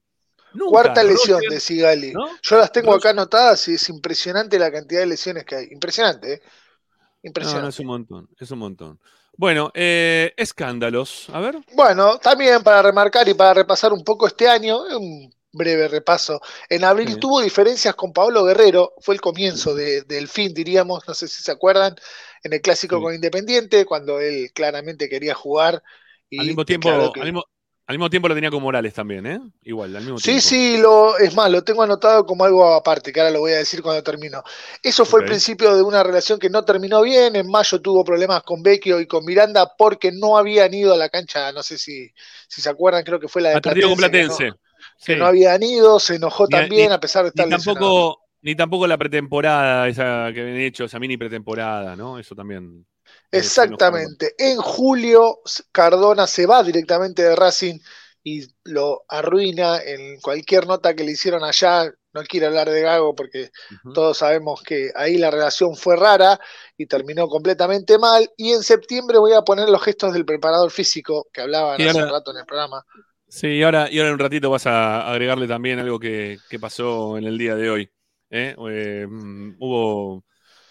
Nunca. 0.52 0.70
Cuarta 0.70 1.02
lesión 1.02 1.38
Roger, 1.38 1.50
de 1.50 1.60
Sigali. 1.60 2.12
¿no? 2.12 2.28
Yo 2.42 2.58
las 2.58 2.70
tengo 2.70 2.92
acá 2.92 3.08
anotadas 3.08 3.66
y 3.68 3.76
es 3.76 3.88
impresionante 3.88 4.58
la 4.58 4.70
cantidad 4.70 5.00
de 5.00 5.06
lesiones 5.06 5.46
que 5.46 5.54
hay. 5.54 5.68
Impresionante, 5.70 6.34
¿eh? 6.34 6.42
No, 6.42 7.28
Impresionante. 7.28 7.62
no, 7.62 7.68
es 7.70 7.78
un 7.78 7.86
montón, 7.86 8.28
es 8.38 8.50
un 8.50 8.58
montón. 8.58 9.00
Bueno, 9.42 9.72
eh, 9.74 10.32
escándalos. 10.36 11.28
A 11.32 11.40
ver. 11.40 11.58
Bueno, 11.74 12.16
también 12.18 12.62
para 12.62 12.80
remarcar 12.80 13.28
y 13.28 13.34
para 13.34 13.52
repasar 13.52 13.92
un 13.92 14.04
poco 14.04 14.28
este 14.28 14.48
año, 14.48 14.82
un 14.96 15.34
breve 15.52 15.88
repaso. 15.88 16.40
En 16.68 16.84
abril 16.84 17.14
Sí. 17.14 17.18
tuvo 17.18 17.40
diferencias 17.40 17.96
con 17.96 18.12
Pablo 18.12 18.44
Guerrero, 18.44 18.92
fue 19.00 19.16
el 19.16 19.20
comienzo 19.20 19.74
de- 19.74 20.02
del 20.02 20.28
fin, 20.28 20.54
diríamos, 20.54 21.02
no 21.08 21.14
sé 21.14 21.26
si 21.26 21.42
se 21.42 21.50
acuerdan, 21.50 21.96
en 22.44 22.52
el 22.52 22.60
clásico 22.60 23.02
con 23.02 23.16
Independiente, 23.16 23.84
cuando 23.84 24.20
él 24.20 24.52
claramente 24.54 25.08
quería 25.08 25.34
jugar. 25.34 25.82
Y 26.30 26.38
Al 26.38 26.46
mismo 26.46 26.64
tiempo, 26.64 27.12
que- 27.12 27.20
al 27.20 27.26
mismo, 27.26 27.42
al 27.86 27.96
mismo 27.96 28.08
tiempo 28.08 28.28
lo 28.28 28.34
tenía 28.34 28.50
con 28.50 28.62
Morales 28.62 28.94
también, 28.94 29.26
¿eh? 29.26 29.40
Igual, 29.64 29.94
al 29.96 30.02
mismo 30.02 30.18
Sí, 30.18 30.24
tiempo. 30.26 30.40
sí, 30.42 30.76
lo, 30.78 31.18
es 31.18 31.34
más, 31.34 31.50
lo 31.50 31.62
tengo 31.62 31.82
anotado 31.82 32.24
como 32.24 32.44
algo 32.44 32.72
aparte, 32.74 33.12
que 33.12 33.20
ahora 33.20 33.32
lo 33.32 33.40
voy 33.40 33.52
a 33.52 33.56
decir 33.58 33.82
cuando 33.82 34.02
termino. 34.02 34.42
Eso 34.82 35.04
fue 35.04 35.20
el 35.20 35.26
principio 35.26 35.74
de 35.76 35.82
una 35.82 36.02
relación 36.02 36.38
que 36.38 36.48
no 36.48 36.64
terminó 36.64 37.02
bien. 37.02 37.36
En 37.36 37.50
mayo 37.50 37.80
tuvo 37.82 38.04
problemas 38.04 38.42
con 38.44 38.62
Vecchio 38.62 39.00
y 39.00 39.06
con 39.06 39.24
Miranda 39.24 39.70
porque 39.76 40.10
no 40.12 40.38
habían 40.38 40.72
ido 40.72 40.94
a 40.94 40.96
la 40.96 41.08
cancha, 41.08 41.50
no 41.52 41.62
sé 41.62 41.76
si, 41.76 42.10
si 42.48 42.60
se 42.62 42.70
acuerdan, 42.70 43.04
creo 43.04 43.18
que 43.20 43.28
fue 43.28 43.42
la 43.42 43.50
de 43.50 43.60
perdido 43.60 43.88
con 43.88 43.98
Platense, 43.98 44.38
que 44.38 44.50
no- 44.50 44.54
Platense. 44.54 44.60
que 45.04 45.12
Sí. 45.14 45.18
no 45.18 45.26
habían 45.26 45.62
ido, 45.62 46.00
se 46.00 46.14
enojó 46.14 46.44
Ni 46.44 46.50
también 46.50 46.88
ni- 46.88 46.94
a 46.94 47.00
pesar 47.00 47.24
de 47.24 47.28
estar 47.30 47.46
ni 47.46 47.52
lesionado. 47.52 47.86
tampoco, 47.86 48.22
ni 48.42 48.54
tampoco 48.54 48.86
la 48.86 48.96
pretemporada 48.98 49.88
esa 49.88 50.30
que 50.32 50.40
habían 50.40 50.56
hecho, 50.58 50.84
esa 50.84 50.98
mini 50.98 51.16
pretemporada, 51.16 51.96
¿no? 51.96 52.18
Eso 52.18 52.34
también. 52.34 52.86
Eh. 53.32 53.38
Exactamente. 53.38 54.34
En 54.38 54.58
julio, 54.58 55.40
Cardona 55.72 56.26
se 56.26 56.46
va 56.46 56.62
directamente 56.62 57.22
de 57.22 57.34
Racing 57.36 57.78
y 58.24 58.46
lo 58.64 59.02
arruina 59.08 59.78
en 59.82 60.20
cualquier 60.20 60.66
nota 60.66 60.94
que 60.94 61.02
le 61.04 61.12
hicieron 61.12 61.42
allá. 61.42 61.90
No 62.14 62.22
quiero 62.24 62.48
hablar 62.48 62.68
de 62.68 62.82
Gago 62.82 63.14
porque 63.14 63.50
todos 63.94 64.18
sabemos 64.18 64.62
que 64.62 64.90
ahí 64.94 65.16
la 65.16 65.30
relación 65.30 65.74
fue 65.76 65.96
rara 65.96 66.38
y 66.76 66.86
terminó 66.86 67.26
completamente 67.26 67.98
mal. 67.98 68.30
Y 68.36 68.52
en 68.52 68.62
septiembre 68.62 69.18
voy 69.18 69.32
a 69.32 69.42
poner 69.42 69.68
los 69.70 69.82
gestos 69.82 70.12
del 70.12 70.26
preparador 70.26 70.70
físico 70.70 71.26
que 71.32 71.40
hablaban 71.40 71.80
Y 71.80 71.84
hace 71.84 71.98
ahora- 71.98 72.06
un 72.06 72.12
rato 72.12 72.30
en 72.32 72.36
el 72.36 72.44
programa. 72.46 72.84
Sí, 73.26 73.46
y 73.48 73.62
ahora, 73.62 73.90
y 73.90 73.96
ahora 73.98 74.08
en 74.10 74.14
un 74.14 74.20
ratito 74.20 74.50
vas 74.50 74.66
a 74.66 75.10
agregarle 75.10 75.48
también 75.48 75.78
algo 75.78 75.98
que, 75.98 76.36
que 76.50 76.58
pasó 76.60 77.16
en 77.16 77.24
el 77.24 77.38
día 77.38 77.54
de 77.56 77.70
hoy. 77.70 77.90
¿eh? 78.28 78.54
Eh, 78.70 79.06
mm, 79.08 79.56
hubo 79.58 80.22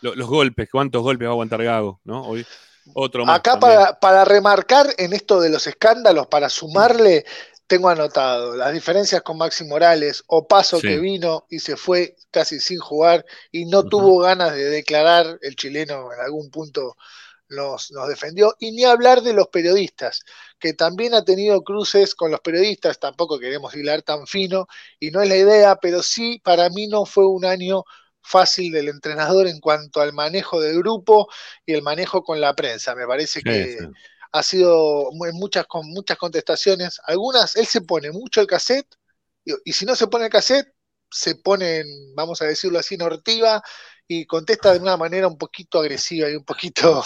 lo- 0.02 0.16
los 0.16 0.28
golpes, 0.28 0.70
cuántos 0.72 1.02
golpes 1.02 1.26
va 1.28 1.32
a 1.32 1.34
aguantar 1.34 1.64
Gago, 1.64 2.00
¿no? 2.04 2.24
Hoy 2.28 2.46
otro 2.94 3.26
más. 3.26 3.40
Acá 3.40 3.60
para, 3.60 4.00
para 4.00 4.26
remarcar 4.26 4.88
en 4.98 5.14
esto 5.14 5.40
de 5.40 5.50
los 5.50 5.68
escándalos, 5.68 6.28
para 6.28 6.50
sumarle, 6.50 7.26
tengo 7.68 7.90
anotado 7.90 8.56
las 8.56 8.74
diferencias 8.74 9.22
con 9.22 9.38
Maxi 9.38 9.64
Morales, 9.66 10.24
Opaso 10.28 10.80
Sí. 10.80 10.88
que 10.88 10.98
vino 10.98 11.46
y 11.50 11.60
se 11.60 11.78
fue 11.78 12.16
casi 12.32 12.60
sin 12.60 12.80
jugar 12.80 13.26
y 13.52 13.66
no 13.66 13.84
tuvo 13.84 14.20
ganas 14.20 14.54
de 14.54 14.66
declarar, 14.70 15.38
el 15.42 15.56
chileno 15.56 16.12
en 16.14 16.20
algún 16.20 16.50
punto 16.50 16.98
nos, 17.50 17.92
nos 17.92 18.08
defendió, 18.08 18.56
y 18.60 18.72
ni 18.72 18.86
hablar 18.86 19.22
de 19.22 19.34
los 19.34 19.50
periodistas, 19.50 20.22
que 20.58 20.74
también 20.74 21.14
ha 21.14 21.24
tenido 21.26 21.62
cruces 21.64 22.16
con 22.16 22.32
los 22.32 22.40
periodistas, 22.40 23.00
tampoco 23.00 23.40
queremos 23.40 23.76
hilar 23.76 24.02
tan 24.04 24.26
fino, 24.26 24.68
y 25.00 25.12
no 25.12 25.22
es 25.22 25.28
la 25.30 25.36
idea, 25.36 25.76
pero 25.76 26.02
sí, 26.02 26.40
para 26.44 26.70
mí 26.70 26.88
no 26.88 27.06
fue 27.06 27.26
un 27.28 27.44
año 27.46 27.84
fácil 28.24 28.72
del 28.72 28.90
entrenador 28.90 29.48
en 29.48 29.60
cuanto 29.60 30.02
al 30.02 30.14
manejo 30.14 30.60
del 30.62 30.78
grupo 30.80 31.28
y 31.66 31.74
el 31.74 31.82
manejo 31.82 32.24
con 32.24 32.40
la 32.42 32.54
prensa. 32.56 32.96
Me 32.96 33.08
parece 33.08 33.44
que 33.44 33.78
sí. 33.78 33.86
ha 34.32 34.44
sido 34.44 35.10
mu- 35.14 35.26
en 35.26 35.36
muchas, 35.36 35.66
con 35.68 35.88
muchas 35.88 36.18
contestaciones. 36.18 37.00
Algunas, 37.06 37.56
él 37.56 37.66
se 37.68 37.82
pone 37.82 38.12
mucho 38.12 38.42
el 38.42 38.48
cassette, 38.48 38.88
y, 39.46 39.54
y 39.66 39.74
si 39.74 39.86
no 39.86 39.96
se 39.96 40.08
pone 40.08 40.26
el 40.26 40.32
cassette, 40.32 40.68
se 41.10 41.36
pone, 41.36 41.80
en, 41.80 42.16
vamos 42.16 42.42
a 42.42 42.46
decirlo 42.46 42.80
así, 42.80 42.98
nortiva 42.98 43.62
y 44.08 44.26
contesta 44.26 44.74
de 44.74 44.80
una 44.80 44.98
manera 44.98 45.28
un 45.28 45.38
poquito 45.38 45.80
agresiva 45.80 46.30
y 46.30 46.36
un 46.36 46.46
poquito. 46.46 47.04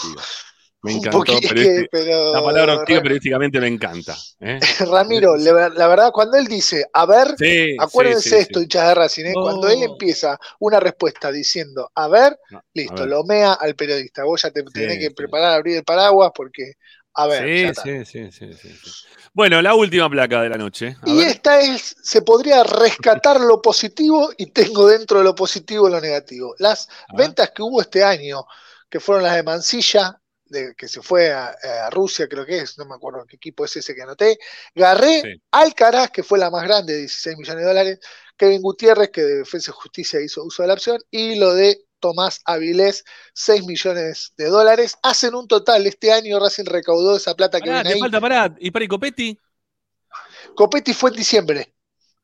Me 0.86 0.94
encantó, 0.94 1.18
poquito- 1.20 1.48
pero 1.50 1.62
este- 1.62 1.88
pero- 1.92 2.34
la 2.34 2.44
palabra 2.44 2.76
ortiga 2.76 3.02
periodísticamente 3.02 3.60
me 3.60 3.68
encanta. 3.68 4.16
¿eh? 4.40 4.60
Ramiro, 4.92 5.36
la 5.38 5.88
verdad, 5.88 6.12
cuando 6.14 6.38
él 6.38 6.48
dice, 6.48 6.86
a 6.94 7.06
ver, 7.06 7.36
Sí, 7.38 7.76
acuérdense 7.80 8.22
sí, 8.22 8.30
sí, 8.30 8.36
esto, 8.42 8.62
hinchas 8.62 8.88
de 8.88 8.96
Racing, 8.96 9.26
¿eh? 9.26 9.34
cuando 9.34 9.68
él 9.70 9.84
empieza 9.84 10.38
una 10.60 10.80
respuesta 10.80 11.32
diciendo, 11.32 11.92
a 11.96 12.08
ver, 12.08 12.38
listo, 12.74 12.96
ver. 12.96 13.08
lo 13.08 13.24
mea 13.24 13.54
al 13.54 13.76
periodista. 13.76 14.24
Vos 14.24 14.42
ya 14.42 14.52
te 14.52 14.64
tenés 14.64 15.00
que 15.00 15.12
preparar 15.12 15.52
a 15.52 15.56
abrir 15.56 15.78
el 15.78 15.84
paraguas 15.84 16.32
porque, 16.36 16.74
a 17.16 17.28
ver, 17.28 17.42
ya 17.42 17.48
Sí, 17.48 17.64
está. 17.64 17.84
sí, 17.84 18.06
sí, 18.06 18.32
sí, 18.32 18.54
sí, 18.54 18.70
sí. 18.84 18.92
Bueno, 19.34 19.62
la 19.62 19.76
última 19.76 20.10
placa 20.10 20.42
de 20.42 20.50
la 20.50 20.58
noche. 20.58 20.96
A 21.02 21.10
Y 21.10 21.18
ver. 21.18 21.28
esta 21.28 21.60
es, 21.60 21.96
se 22.04 22.22
podría 22.22 22.64
rescatar 22.64 23.40
lo 23.42 23.62
positivo 23.62 24.30
y 24.38 24.48
tengo 24.48 24.88
dentro 24.88 25.18
de 25.20 25.24
lo 25.26 25.36
positivo 25.36 25.90
lo 25.90 26.00
negativo. 26.00 26.56
Las 26.60 26.88
ventas 27.18 27.52
que 27.52 27.62
hubo 27.62 27.82
este 27.82 28.04
año, 28.04 28.46
que 28.90 29.00
fueron 29.00 29.24
las 29.24 29.36
de 29.36 29.44
Mansilla, 29.44 30.22
de, 30.46 30.76
que 30.76 30.88
se 30.88 31.02
fue 31.02 31.32
a, 31.32 31.56
a 31.86 31.90
Rusia, 31.90 32.28
creo 32.28 32.46
que 32.46 32.60
es, 32.60 32.78
no 32.78 32.86
me 32.86 32.96
acuerdo 32.96 33.26
qué 33.28 33.36
equipo 33.38 33.66
es 33.66 33.76
ese 33.76 33.96
que 33.96 34.02
anoté. 34.04 34.38
Garré, 34.74 35.28
Alcaraz, 35.52 36.12
que 36.12 36.24
fue 36.24 36.40
la 36.40 36.50
más 36.52 36.64
grande, 36.64 36.98
16 36.98 37.38
millones 37.38 37.62
de 37.62 37.68
dólares. 37.68 38.00
Kevin 38.38 38.62
Gutiérrez, 38.62 39.10
que 39.12 39.22
de 39.22 39.38
Defensa 39.38 39.72
y 39.72 39.74
Justicia 39.80 40.22
hizo 40.22 40.44
uso 40.44 40.62
de 40.64 40.68
la 40.68 40.74
opción. 40.76 41.00
Y 41.10 41.36
lo 41.36 41.54
de 41.54 41.86
Tomás 42.00 42.42
Avilés 42.46 43.04
6 43.34 43.66
millones 43.66 44.34
de 44.38 44.46
dólares. 44.48 44.98
Hacen 45.04 45.36
un 45.36 45.48
total, 45.48 45.88
este 45.88 46.12
año 46.12 46.40
Racing 46.40 46.66
recaudó 46.66 47.16
esa 47.18 47.36
plata 47.36 47.62
que 47.62 47.70
Pará, 47.70 47.74
viene 47.74 47.90
te 47.90 47.94
ahí. 47.94 48.00
falta, 48.00 48.20
pará. 48.22 48.56
¿Y 48.60 48.72
para 48.72 48.88
Copetti? 48.88 49.40
Copetti 50.56 50.94
fue 50.94 51.10
en 51.12 51.16
diciembre. 51.18 51.75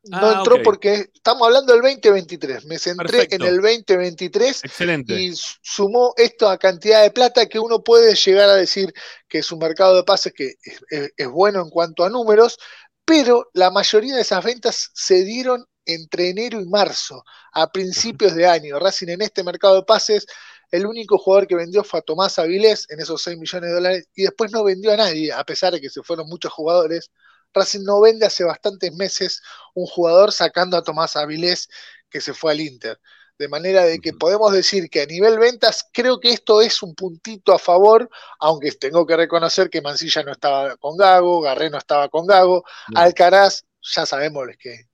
No 0.04 0.18
Ah, 0.20 0.34
entró 0.38 0.60
porque 0.64 1.10
estamos 1.14 1.46
hablando 1.46 1.72
del 1.72 1.82
2023. 1.82 2.64
Me 2.64 2.78
centré 2.78 3.06
Perfecto. 3.06 3.36
en 3.36 3.42
el 3.42 3.60
2023 3.60 4.64
Excelente. 4.64 5.14
y 5.14 5.32
sumó 5.62 6.12
esto 6.16 6.48
a 6.48 6.58
cantidad 6.58 7.02
de 7.02 7.10
plata 7.12 7.46
que 7.46 7.58
uno 7.60 7.82
puede 7.84 8.14
llegar 8.16 8.48
a 8.48 8.56
decir 8.56 8.92
que 9.28 9.42
su 9.42 9.56
mercado 9.56 9.94
de 9.96 10.02
pases 10.04 10.32
que 10.32 10.54
es, 10.62 10.80
es- 10.90 11.12
es 11.16 11.28
bueno 11.28 11.60
en 11.62 11.70
cuanto 11.70 12.04
a 12.04 12.10
números, 12.10 12.58
pero 13.04 13.48
la 13.54 13.70
mayoría 13.70 14.16
de 14.16 14.22
esas 14.22 14.44
ventas 14.44 14.90
se 14.92 15.22
dieron 15.24 15.64
entre 15.84 16.30
enero 16.30 16.60
y 16.60 16.66
marzo, 16.66 17.24
a 17.52 17.70
principios 17.70 18.34
de 18.34 18.46
año. 18.46 18.78
Racing 18.78 19.08
en 19.08 19.22
este 19.22 19.42
mercado 19.44 19.76
de 19.76 19.82
pases, 19.84 20.26
el 20.70 20.86
único 20.86 21.18
jugador 21.18 21.46
que 21.46 21.54
vendió 21.56 21.84
fue 21.84 22.00
a 22.00 22.02
Tomás 22.02 22.38
Avilés 22.38 22.86
en 22.90 23.00
esos 23.00 23.22
6 23.22 23.36
millones 23.38 23.68
de 23.70 23.74
dólares 23.74 24.08
y 24.14 24.22
después 24.22 24.50
no 24.52 24.64
vendió 24.64 24.92
a 24.92 24.96
nadie, 24.96 25.32
a 25.32 25.44
pesar 25.44 25.72
de 25.72 25.80
que 25.80 25.90
se 25.90 26.02
fueron 26.02 26.28
muchos 26.28 26.52
jugadores. 26.52 27.10
Racing 27.54 27.84
no 27.84 28.00
vende 28.00 28.26
hace 28.26 28.44
bastantes 28.44 28.92
meses 28.94 29.42
un 29.74 29.86
jugador 29.86 30.32
sacando 30.32 30.76
a 30.76 30.82
Tomás 30.82 31.16
Avilés 31.16 31.68
que 32.08 32.20
se 32.20 32.34
fue 32.34 32.52
al 32.52 32.60
Inter. 32.60 33.00
De 33.38 33.48
manera 33.48 33.84
de 33.84 33.98
que 33.98 34.12
podemos 34.12 34.52
decir 34.52 34.88
que 34.88 35.02
a 35.02 35.06
nivel 35.06 35.38
ventas 35.38 35.88
creo 35.92 36.20
que 36.20 36.30
esto 36.30 36.60
es 36.60 36.82
un 36.82 36.94
puntito 36.94 37.52
a 37.52 37.58
favor, 37.58 38.08
aunque 38.38 38.70
tengo 38.72 39.06
que 39.06 39.16
reconocer 39.16 39.70
que 39.70 39.80
Mancilla 39.80 40.22
no 40.22 40.32
estaba 40.32 40.76
con 40.76 40.96
Gago, 40.96 41.40
Garré 41.40 41.70
no 41.70 41.78
estaba 41.78 42.08
con 42.08 42.26
Gago, 42.26 42.64
Alcaraz 42.94 43.64
ya 43.82 44.06
sabemos 44.06 44.46
que 44.58 44.86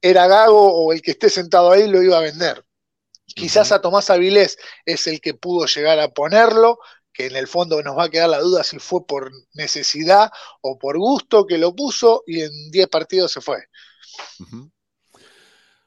era 0.00 0.26
Gago 0.26 0.84
o 0.84 0.92
el 0.92 1.00
que 1.00 1.12
esté 1.12 1.30
sentado 1.30 1.70
ahí 1.70 1.86
lo 1.86 2.02
iba 2.02 2.18
a 2.18 2.22
vender. 2.22 2.64
Quizás 3.24 3.72
a 3.72 3.80
Tomás 3.80 4.10
Avilés 4.10 4.58
es 4.84 5.06
el 5.06 5.20
que 5.20 5.34
pudo 5.34 5.66
llegar 5.66 5.98
a 6.00 6.08
ponerlo, 6.08 6.78
que 7.12 7.26
en 7.26 7.36
el 7.36 7.46
fondo 7.46 7.82
nos 7.82 7.96
va 7.96 8.04
a 8.04 8.08
quedar 8.10 8.30
la 8.30 8.40
duda 8.40 8.64
si 8.64 8.78
fue 8.78 9.06
por 9.06 9.30
necesidad 9.54 10.30
o 10.60 10.78
por 10.78 10.98
gusto 10.98 11.46
que 11.46 11.58
lo 11.58 11.74
puso 11.74 12.22
y 12.26 12.40
en 12.40 12.50
10 12.70 12.88
partidos 12.88 13.32
se 13.32 13.40
fue. 13.40 13.58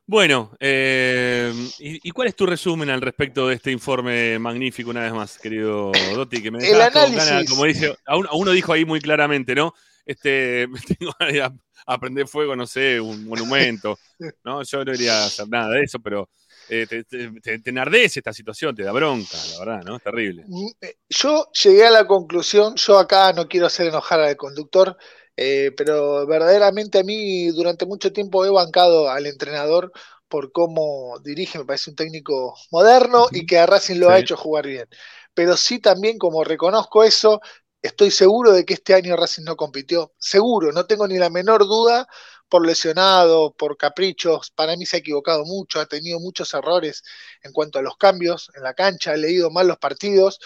Bueno, 0.07 0.55
eh, 0.59 1.51
¿y, 1.79 2.11
cuál 2.11 2.27
es 2.27 2.35
tu 2.35 2.45
resumen 2.45 2.91
al 2.91 3.01
respecto 3.01 3.47
de 3.47 3.55
este 3.55 3.71
informe 3.71 4.37
magnífico, 4.37 4.91
una 4.91 5.01
vez 5.01 5.13
más, 5.13 5.39
querido 5.39 5.91
Dotti? 6.13 6.43
Que 6.43 6.51
me 6.51 6.59
El 6.59 6.79
análisis. 6.79 7.27
ganas, 7.27 7.49
como 7.49 7.65
dice, 7.65 7.97
a 8.05 8.15
uno, 8.15 8.29
a 8.29 8.35
uno 8.35 8.51
dijo 8.51 8.71
ahí 8.71 8.85
muy 8.85 9.01
claramente, 9.01 9.55
¿no? 9.55 9.73
Este, 10.05 10.67
tengo 10.99 11.11
a- 11.19 11.51
aprender 11.87 12.27
fuego, 12.27 12.55
no 12.55 12.67
sé, 12.67 13.01
un 13.01 13.25
monumento, 13.25 13.97
¿no? 14.43 14.61
Yo 14.61 14.85
no 14.85 14.93
iría 14.93 15.23
a 15.23 15.25
hacer 15.25 15.49
nada 15.49 15.69
de 15.71 15.81
eso, 15.81 15.99
pero 15.99 16.29
eh, 16.69 16.87
te, 16.87 17.03
te, 17.03 17.69
enardece 17.69 18.19
esta 18.19 18.33
situación, 18.33 18.75
te 18.75 18.83
da 18.83 18.91
bronca, 18.91 19.37
la 19.51 19.59
verdad, 19.59 19.83
¿no? 19.83 19.97
Es 19.97 20.03
terrible. 20.03 20.43
Mm, 20.47 20.67
eh, 20.81 20.97
Yo 21.09 21.49
llegué 21.51 21.85
a 21.85 21.91
la 21.91 22.07
conclusión, 22.07 22.75
yo 22.75 22.97
acá 22.97 23.33
no 23.33 23.47
quiero 23.47 23.67
hacer 23.67 23.87
enojar 23.87 24.19
al 24.19 24.35
conductor, 24.35 24.97
eh, 25.37 25.71
pero 25.75 26.25
verdaderamente 26.25 26.99
a 26.99 27.03
mí 27.03 27.49
durante 27.49 27.85
mucho 27.85 28.11
tiempo 28.13 28.45
he 28.45 28.49
bancado 28.49 29.09
al 29.09 29.25
entrenador 29.25 29.91
por 30.27 30.51
cómo 30.51 31.19
dirige, 31.23 31.59
me 31.59 31.65
parece 31.65 31.91
un 31.91 31.95
técnico 31.95 32.55
moderno 32.71 33.27
y 33.31 33.45
que 33.45 33.59
a 33.59 33.65
Racing 33.65 33.99
lo 33.99 34.09
ha 34.09 34.19
hecho 34.19 34.35
jugar 34.35 34.65
bien. 34.65 34.87
Pero 35.33 35.55
sí 35.57 35.79
también 35.79 36.17
como 36.17 36.43
reconozco 36.43 37.03
eso, 37.03 37.41
estoy 37.81 38.09
seguro 38.11 38.51
de 38.51 38.65
que 38.65 38.73
este 38.73 38.93
año 38.93 39.15
Racing 39.15 39.43
no 39.43 39.55
compitió, 39.55 40.13
seguro, 40.17 40.71
no 40.71 40.85
tengo 40.85 41.07
ni 41.07 41.19
la 41.19 41.29
menor 41.29 41.67
duda 41.67 42.07
por 42.49 42.65
lesionado, 42.65 43.53
por 43.53 43.77
caprichos, 43.77 44.51
para 44.51 44.75
mí 44.75 44.85
se 44.85 44.97
ha 44.97 44.99
equivocado 44.99 45.45
mucho, 45.45 45.79
ha 45.79 45.85
tenido 45.85 46.19
muchos 46.19 46.53
errores 46.53 47.03
en 47.43 47.51
cuanto 47.51 47.79
a 47.79 47.81
los 47.81 47.97
cambios 47.97 48.51
en 48.55 48.63
la 48.63 48.73
cancha, 48.73 49.11
ha 49.11 49.17
leído 49.17 49.49
mal 49.51 49.67
los 49.67 49.77
partidos 49.77 50.39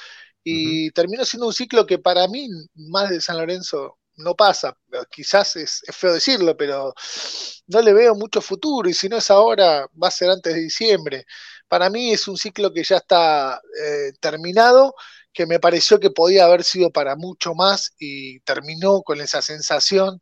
y 0.43 0.91
terminó 0.91 1.25
siendo 1.25 1.47
un 1.47 1.53
ciclo 1.53 1.85
que 1.85 1.99
para 1.99 2.27
mí 2.27 2.47
más 2.75 3.09
de 3.09 3.21
San 3.21 3.37
Lorenzo 3.37 3.97
no 4.19 4.35
pasa. 4.35 4.77
Quizás 5.09 5.55
es, 5.55 5.81
es 5.87 5.95
feo 5.95 6.13
decirlo, 6.13 6.55
pero 6.57 6.93
no 7.67 7.81
le 7.81 7.93
veo 7.93 8.15
mucho 8.15 8.41
futuro 8.41 8.89
y 8.89 8.93
si 8.93 9.09
no 9.09 9.17
es 9.17 9.29
ahora, 9.31 9.87
va 10.01 10.07
a 10.09 10.11
ser 10.11 10.29
antes 10.29 10.53
de 10.53 10.61
diciembre. 10.61 11.25
Para 11.67 11.89
mí 11.89 12.11
es 12.11 12.27
un 12.27 12.37
ciclo 12.37 12.73
que 12.73 12.83
ya 12.83 12.97
está 12.97 13.61
eh, 13.81 14.11
terminado, 14.19 14.95
que 15.33 15.45
me 15.45 15.59
pareció 15.59 15.99
que 15.99 16.11
podía 16.11 16.45
haber 16.45 16.63
sido 16.63 16.91
para 16.91 17.15
mucho 17.15 17.53
más 17.53 17.93
y 17.99 18.39
terminó 18.41 19.01
con 19.03 19.21
esa 19.21 19.41
sensación 19.41 20.19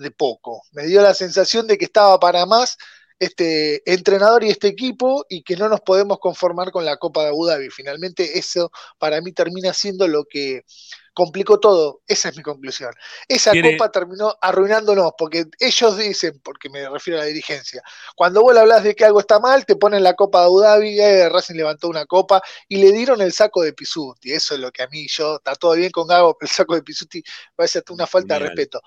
de 0.00 0.10
poco. 0.10 0.62
Me 0.72 0.86
dio 0.86 1.02
la 1.02 1.14
sensación 1.14 1.66
de 1.66 1.78
que 1.78 1.84
estaba 1.84 2.18
para 2.18 2.46
más 2.46 2.76
este 3.20 3.82
entrenador 3.92 4.42
y 4.42 4.48
este 4.48 4.66
equipo 4.68 5.26
y 5.28 5.42
que 5.42 5.54
no 5.54 5.68
nos 5.68 5.82
podemos 5.82 6.18
conformar 6.18 6.72
con 6.72 6.86
la 6.86 6.96
Copa 6.96 7.22
de 7.22 7.28
Abu 7.28 7.46
Dhabi. 7.46 7.68
Finalmente 7.68 8.38
eso 8.38 8.72
para 8.98 9.20
mí 9.20 9.32
termina 9.32 9.74
siendo 9.74 10.08
lo 10.08 10.24
que 10.24 10.64
complicó 11.12 11.60
todo. 11.60 12.00
Esa 12.06 12.30
es 12.30 12.36
mi 12.38 12.42
conclusión. 12.42 12.94
Esa 13.28 13.50
Tiene- 13.50 13.76
Copa 13.76 13.92
terminó 13.92 14.34
arruinándonos 14.40 15.12
porque 15.18 15.44
ellos 15.58 15.98
dicen, 15.98 16.40
porque 16.42 16.70
me 16.70 16.88
refiero 16.88 17.20
a 17.20 17.24
la 17.24 17.26
dirigencia, 17.26 17.82
cuando 18.16 18.40
vos 18.40 18.54
le 18.54 18.60
hablas 18.60 18.84
de 18.84 18.94
que 18.94 19.04
algo 19.04 19.20
está 19.20 19.38
mal, 19.38 19.66
te 19.66 19.76
ponen 19.76 20.02
la 20.02 20.14
Copa 20.14 20.40
de 20.40 20.44
Abu 20.46 20.60
Dhabi, 20.60 20.98
eh, 20.98 21.28
Racing 21.28 21.56
levantó 21.56 21.88
una 21.88 22.06
copa 22.06 22.40
y 22.68 22.76
le 22.76 22.90
dieron 22.90 23.20
el 23.20 23.34
saco 23.34 23.60
de 23.60 23.74
Pisuti. 23.74 24.32
Eso 24.32 24.54
es 24.54 24.60
lo 24.60 24.72
que 24.72 24.82
a 24.82 24.88
mí 24.88 25.06
yo, 25.08 25.36
está 25.36 25.54
todo 25.56 25.74
bien 25.74 25.90
con 25.90 26.06
Gago, 26.06 26.38
pero 26.38 26.48
el 26.50 26.56
saco 26.56 26.74
de 26.74 26.82
Pisuti 26.82 27.22
parece 27.54 27.80
hasta 27.80 27.92
una 27.92 28.06
falta 28.06 28.34
de 28.38 28.40
respeto 28.46 28.80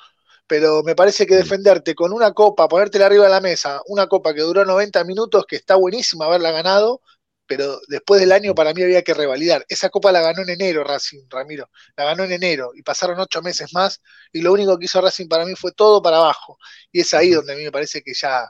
pero 0.47 0.83
me 0.83 0.95
parece 0.95 1.25
que 1.25 1.35
defenderte 1.35 1.95
con 1.95 2.13
una 2.13 2.31
copa, 2.33 2.67
ponértela 2.67 3.05
arriba 3.05 3.25
de 3.25 3.29
la 3.31 3.41
mesa, 3.41 3.81
una 3.87 4.07
copa 4.07 4.33
que 4.33 4.41
duró 4.41 4.65
90 4.65 5.03
minutos, 5.05 5.45
que 5.47 5.55
está 5.55 5.75
buenísima 5.75 6.25
haberla 6.25 6.51
ganado, 6.51 7.01
pero 7.45 7.79
después 7.87 8.19
del 8.19 8.31
año 8.31 8.55
para 8.55 8.73
mí 8.73 8.81
había 8.81 9.01
que 9.01 9.13
revalidar. 9.13 9.65
Esa 9.67 9.89
copa 9.89 10.11
la 10.11 10.21
ganó 10.21 10.41
en 10.41 10.49
enero 10.49 10.83
Racing, 10.83 11.25
Ramiro, 11.29 11.69
la 11.95 12.05
ganó 12.05 12.23
en 12.23 12.31
enero 12.31 12.71
y 12.75 12.81
pasaron 12.81 13.19
ocho 13.19 13.41
meses 13.41 13.73
más 13.73 14.01
y 14.31 14.41
lo 14.41 14.53
único 14.53 14.77
que 14.77 14.85
hizo 14.85 15.01
Racing 15.01 15.27
para 15.27 15.45
mí 15.45 15.53
fue 15.55 15.71
todo 15.71 16.01
para 16.01 16.17
abajo. 16.17 16.57
Y 16.91 17.01
es 17.01 17.13
ahí 17.13 17.31
donde 17.31 17.53
a 17.53 17.55
mí 17.55 17.63
me 17.63 17.71
parece 17.71 18.01
que 18.01 18.13
ya 18.13 18.49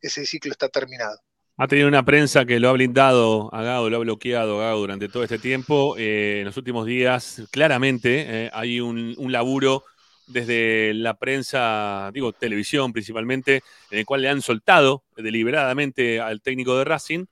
ese 0.00 0.26
ciclo 0.26 0.52
está 0.52 0.68
terminado. 0.68 1.18
Ha 1.56 1.66
tenido 1.66 1.88
una 1.88 2.04
prensa 2.04 2.44
que 2.44 2.60
lo 2.60 2.68
ha 2.68 2.72
blindado 2.72 3.52
a 3.52 3.62
Gado, 3.62 3.90
lo 3.90 3.96
ha 3.96 4.00
bloqueado 4.00 4.60
a 4.60 4.66
Gado 4.66 4.78
durante 4.78 5.08
todo 5.08 5.24
este 5.24 5.40
tiempo. 5.40 5.96
Eh, 5.98 6.38
en 6.40 6.44
los 6.44 6.56
últimos 6.56 6.86
días, 6.86 7.42
claramente, 7.50 8.26
eh, 8.28 8.50
hay 8.52 8.78
un, 8.78 9.16
un 9.18 9.32
laburo 9.32 9.82
desde 10.28 10.94
la 10.94 11.14
prensa, 11.14 12.10
digo, 12.12 12.32
televisión 12.32 12.92
principalmente, 12.92 13.62
en 13.90 13.98
el 13.98 14.06
cual 14.06 14.22
le 14.22 14.28
han 14.28 14.42
soltado 14.42 15.04
deliberadamente 15.16 16.20
al 16.20 16.40
técnico 16.42 16.76
de 16.78 16.84
Racing. 16.84 17.24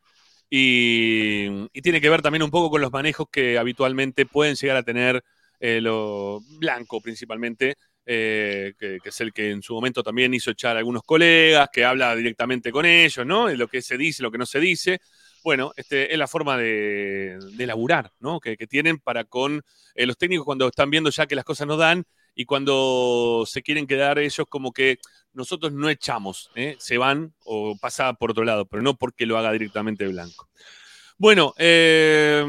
Y, 0.49 1.69
tiene 1.81 2.01
que 2.01 2.09
ver 2.09 2.23
también 2.23 2.43
un 2.43 2.51
poco 2.51 2.71
con 2.71 2.81
los 2.81 2.93
manejos 2.93 3.29
que 3.31 3.59
habitualmente 3.59 4.27
pueden 4.27 4.55
llegar 4.57 4.77
a 4.77 4.83
tener 4.83 5.23
eh, 5.61 5.81
lo 5.81 6.41
blanco 6.59 7.01
principalmente, 7.01 7.77
eh, 8.05 8.75
que, 8.79 9.01
es 9.05 9.21
el 9.21 9.33
que 9.33 9.51
en 9.51 9.63
su 9.63 9.75
momento 9.75 10.03
también 10.03 10.33
hizo 10.35 10.53
echar 10.53 10.77
a 10.77 10.79
algunos 10.79 11.03
colegas, 11.03 11.69
que 11.73 11.85
habla 11.85 12.15
directamente 12.15 12.71
con 12.71 12.87
ellos, 12.87 13.27
¿no? 13.27 13.49
Lo 13.49 13.69
que 13.69 13.83
se 13.83 13.99
dice, 13.99 14.23
lo 14.23 14.31
que 14.31 14.39
no 14.39 14.47
se 14.47 14.61
dice. 14.61 15.01
Bueno, 15.43 15.73
este, 15.77 16.13
es 16.13 16.19
la 16.19 16.27
forma 16.27 16.57
de, 16.57 17.39
de 17.53 17.67
laburar, 17.67 18.13
¿no? 18.21 18.41
Que, 18.41 18.57
que 18.57 18.67
tienen 18.67 18.99
para 18.99 19.25
con 19.25 19.63
eh, 19.95 20.07
los 20.07 20.17
técnicos 20.19 20.45
cuando 20.45 20.69
están 20.69 20.91
viendo 20.91 21.11
ya 21.11 21.27
que 21.27 21.35
las 21.35 21.45
cosas 21.45 21.67
no 21.67 21.77
dan 21.77 22.05
y 22.37 22.45
cuando 22.45 23.45
se 23.47 23.63
quieren 23.63 23.87
quedar 23.87 24.19
ellos 24.19 24.47
como 24.49 24.71
que 24.71 24.99
nosotros 25.33 25.73
no 25.73 25.89
echamos, 25.89 26.51
¿eh? 26.55 26.77
se 26.79 26.99
van 26.99 27.33
o 27.45 27.77
pasa 27.81 28.13
por 28.13 28.31
otro 28.31 28.45
lado, 28.45 28.67
pero 28.67 28.83
no 28.83 28.95
porque 28.95 29.25
lo 29.25 29.39
haga 29.39 29.51
directamente 29.53 30.07
Blanco. 30.07 30.49
Bueno, 31.17 31.55
eh, 31.57 32.45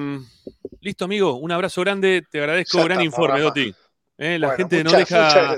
listo 0.81 1.05
amigo, 1.05 1.35
un 1.35 1.53
abrazo 1.53 1.81
grande, 1.81 2.21
te 2.29 2.39
agradezco, 2.39 2.83
gran 2.83 3.01
informe. 3.01 3.39
Doti. 3.39 3.73
Eh, 4.17 4.37
la 4.37 4.47
Bueno, 4.47 4.57
gente 4.57 4.83
no 4.83 4.91
deja 4.91 5.57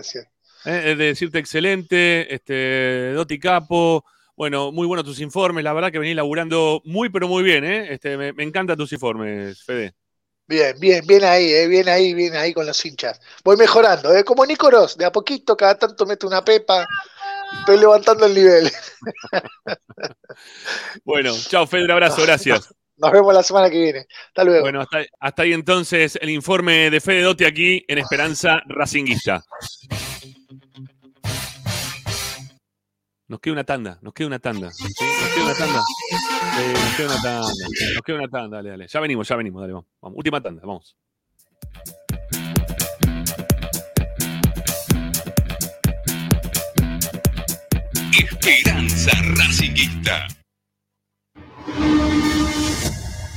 de 0.63 0.95
decirte 0.95 1.39
excelente, 1.39 2.33
este, 2.33 3.13
Doti 3.13 3.39
Capo. 3.39 4.05
Bueno, 4.35 4.71
muy 4.71 4.85
buenos 4.85 5.05
tus 5.05 5.19
informes, 5.21 5.63
la 5.63 5.73
verdad 5.73 5.91
que 5.91 5.99
venís 5.99 6.15
laburando 6.15 6.83
muy, 6.85 7.09
pero 7.09 7.27
muy 7.27 7.41
bien. 7.41 7.63
Este, 7.65 8.15
me, 8.15 8.31
me 8.31 8.43
encantan 8.43 8.77
tus 8.77 8.93
informes, 8.93 9.63
Fede. 9.63 9.95
Bien, 10.49 10.75
bien, 10.79 11.05
bien 11.05 11.23
ahí, 11.23 11.53
eh, 11.53 11.67
bien 11.67 11.87
ahí, 11.87 12.15
bien 12.15 12.35
ahí 12.35 12.55
con 12.55 12.65
los 12.65 12.83
hinchas. 12.83 13.21
Voy 13.43 13.55
mejorando, 13.55 14.11
eh, 14.11 14.23
como 14.23 14.43
Nicoros, 14.47 14.97
de 14.97 15.05
a 15.05 15.11
poquito, 15.11 15.55
cada 15.55 15.77
tanto 15.77 16.07
meto 16.07 16.25
una 16.25 16.43
pepa, 16.43 16.87
estoy 17.59 17.77
levantando 17.77 18.25
el 18.25 18.33
nivel. 18.33 18.71
Bueno, 21.03 21.35
chao, 21.47 21.67
Fede, 21.67 21.83
un 21.85 21.91
abrazo, 21.91 22.23
gracias. 22.23 22.73
Nos 22.97 23.11
vemos 23.11 23.33
la 23.33 23.43
semana 23.43 23.69
que 23.69 23.79
viene. 23.79 24.07
Hasta 24.27 24.43
luego. 24.43 24.61
Bueno, 24.61 24.81
hasta, 24.81 24.99
hasta 25.19 25.43
ahí 25.43 25.53
entonces 25.53 26.17
el 26.21 26.29
informe 26.29 26.89
de 26.89 26.99
Fede 26.99 27.21
Dotti 27.21 27.45
aquí 27.45 27.85
en 27.87 27.97
Esperanza 27.97 28.61
Racinguista. 28.67 29.43
Nos 33.29 33.39
queda 33.41 33.53
una 33.53 33.63
tanda, 33.63 33.99
nos 34.01 34.11
queda 34.11 34.25
una 34.25 34.39
tanda. 34.39 34.71
¿sí? 34.71 34.83
Nos 34.83 34.95
queda 34.95 35.45
una 35.45 35.53
tanda. 35.53 35.83
Nos 36.73 36.95
queda 36.95 37.05
una 37.05 37.21
tanda. 37.21 37.41
Nos 37.93 38.01
queda 38.03 38.17
una 38.17 38.27
tanda, 38.27 38.57
dale, 38.57 38.69
dale. 38.71 38.87
Ya 38.87 38.99
venimos, 38.99 39.27
ya 39.27 39.35
venimos, 39.35 39.61
dale, 39.61 39.73
vamos. 39.73 39.87
vamos. 40.01 40.17
Última 40.17 40.41
tanda, 40.41 40.61
vamos. 40.65 40.97
Esperanza 48.17 49.11
Racinguista. 49.35 50.27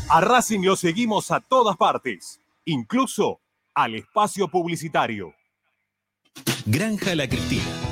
A 0.09 0.20
Racing 0.23 0.60
lo 0.64 0.77
seguimos 0.77 1.31
a 1.31 1.40
todas 1.40 1.77
partes, 1.77 2.40
incluso 2.64 3.40
al 3.74 3.94
espacio 3.97 4.48
publicitario. 4.48 5.35
Granja 6.64 7.14
La 7.14 7.28
Cristina. 7.28 7.91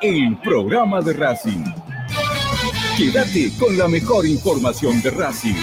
el 0.00 0.36
programa 0.38 1.00
de 1.00 1.12
Racing. 1.12 1.64
Quédate 2.96 3.52
con 3.58 3.76
la 3.76 3.88
mejor 3.88 4.26
información 4.26 5.00
de 5.02 5.10
Racing. 5.10 5.54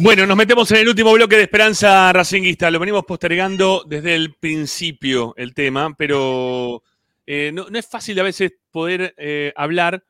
Bueno, 0.00 0.26
nos 0.26 0.36
metemos 0.36 0.70
en 0.70 0.78
el 0.78 0.88
último 0.88 1.12
bloque 1.12 1.36
de 1.36 1.42
Esperanza 1.42 2.12
Racinguista. 2.12 2.70
Lo 2.70 2.78
venimos 2.78 3.04
postergando 3.04 3.84
desde 3.84 4.14
el 4.14 4.34
principio 4.34 5.34
el 5.36 5.54
tema, 5.54 5.92
pero 5.98 6.84
eh, 7.26 7.50
no, 7.52 7.66
es 7.66 7.86
fácil 7.86 8.18
a 8.20 8.22
veces 8.22 8.52
poder 8.70 9.14
eh, 9.18 9.52
hablar 9.56 10.04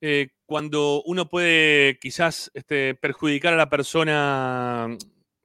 eh, 0.00 0.30
cuando 0.48 1.02
uno 1.02 1.28
puede 1.28 1.98
quizás 1.98 2.50
este, 2.54 2.94
perjudicar 2.94 3.52
a 3.52 3.56
la 3.58 3.68
persona 3.68 4.88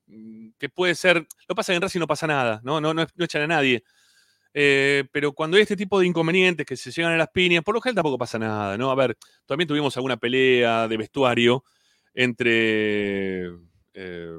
mm, 0.08 0.52
que 0.58 0.70
puede 0.70 0.96
ser. 0.96 1.28
Lo 1.46 1.56
pasa 1.56 1.74
en 1.74 1.82
Racing 1.82 2.00
no 2.00 2.08
pasa 2.08 2.26
nada, 2.26 2.62
no, 2.64 2.80
no, 2.80 2.94
no, 2.94 3.06
no 3.14 3.26
echan 3.26 3.42
a 3.42 3.48
nadie. 3.48 3.84
Eh, 4.54 5.04
pero 5.12 5.34
cuando 5.34 5.58
hay 5.58 5.64
este 5.64 5.76
tipo 5.76 6.00
de 6.00 6.08
inconvenientes 6.08 6.66
que 6.66 6.78
se 6.78 6.90
llegan 6.90 7.12
a 7.12 7.18
las 7.18 7.28
piñas, 7.32 7.66
por 7.66 7.76
lo 7.76 7.82
general 7.82 7.96
tampoco 7.96 8.18
pasa 8.18 8.40
nada, 8.40 8.78
¿no? 8.78 8.92
A 8.92 8.96
ver, 8.96 9.18
también 9.46 9.68
tuvimos 9.68 9.94
alguna 9.98 10.16
pelea 10.16 10.88
de 10.88 10.96
vestuario 10.96 11.66
entre 12.14 13.48
eh, 13.94 14.38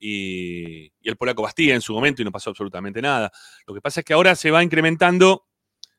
y, 0.00 0.92
y 1.00 1.08
el 1.08 1.16
polaco 1.16 1.42
Bastía 1.42 1.76
en 1.76 1.82
su 1.82 1.94
momento 1.94 2.20
y 2.20 2.24
no 2.24 2.32
pasó 2.32 2.50
absolutamente 2.50 3.00
nada. 3.00 3.30
Lo 3.64 3.74
que 3.74 3.80
pasa 3.80 4.00
es 4.00 4.04
que 4.04 4.14
ahora 4.14 4.34
se 4.34 4.50
va 4.50 4.64
incrementando 4.64 5.46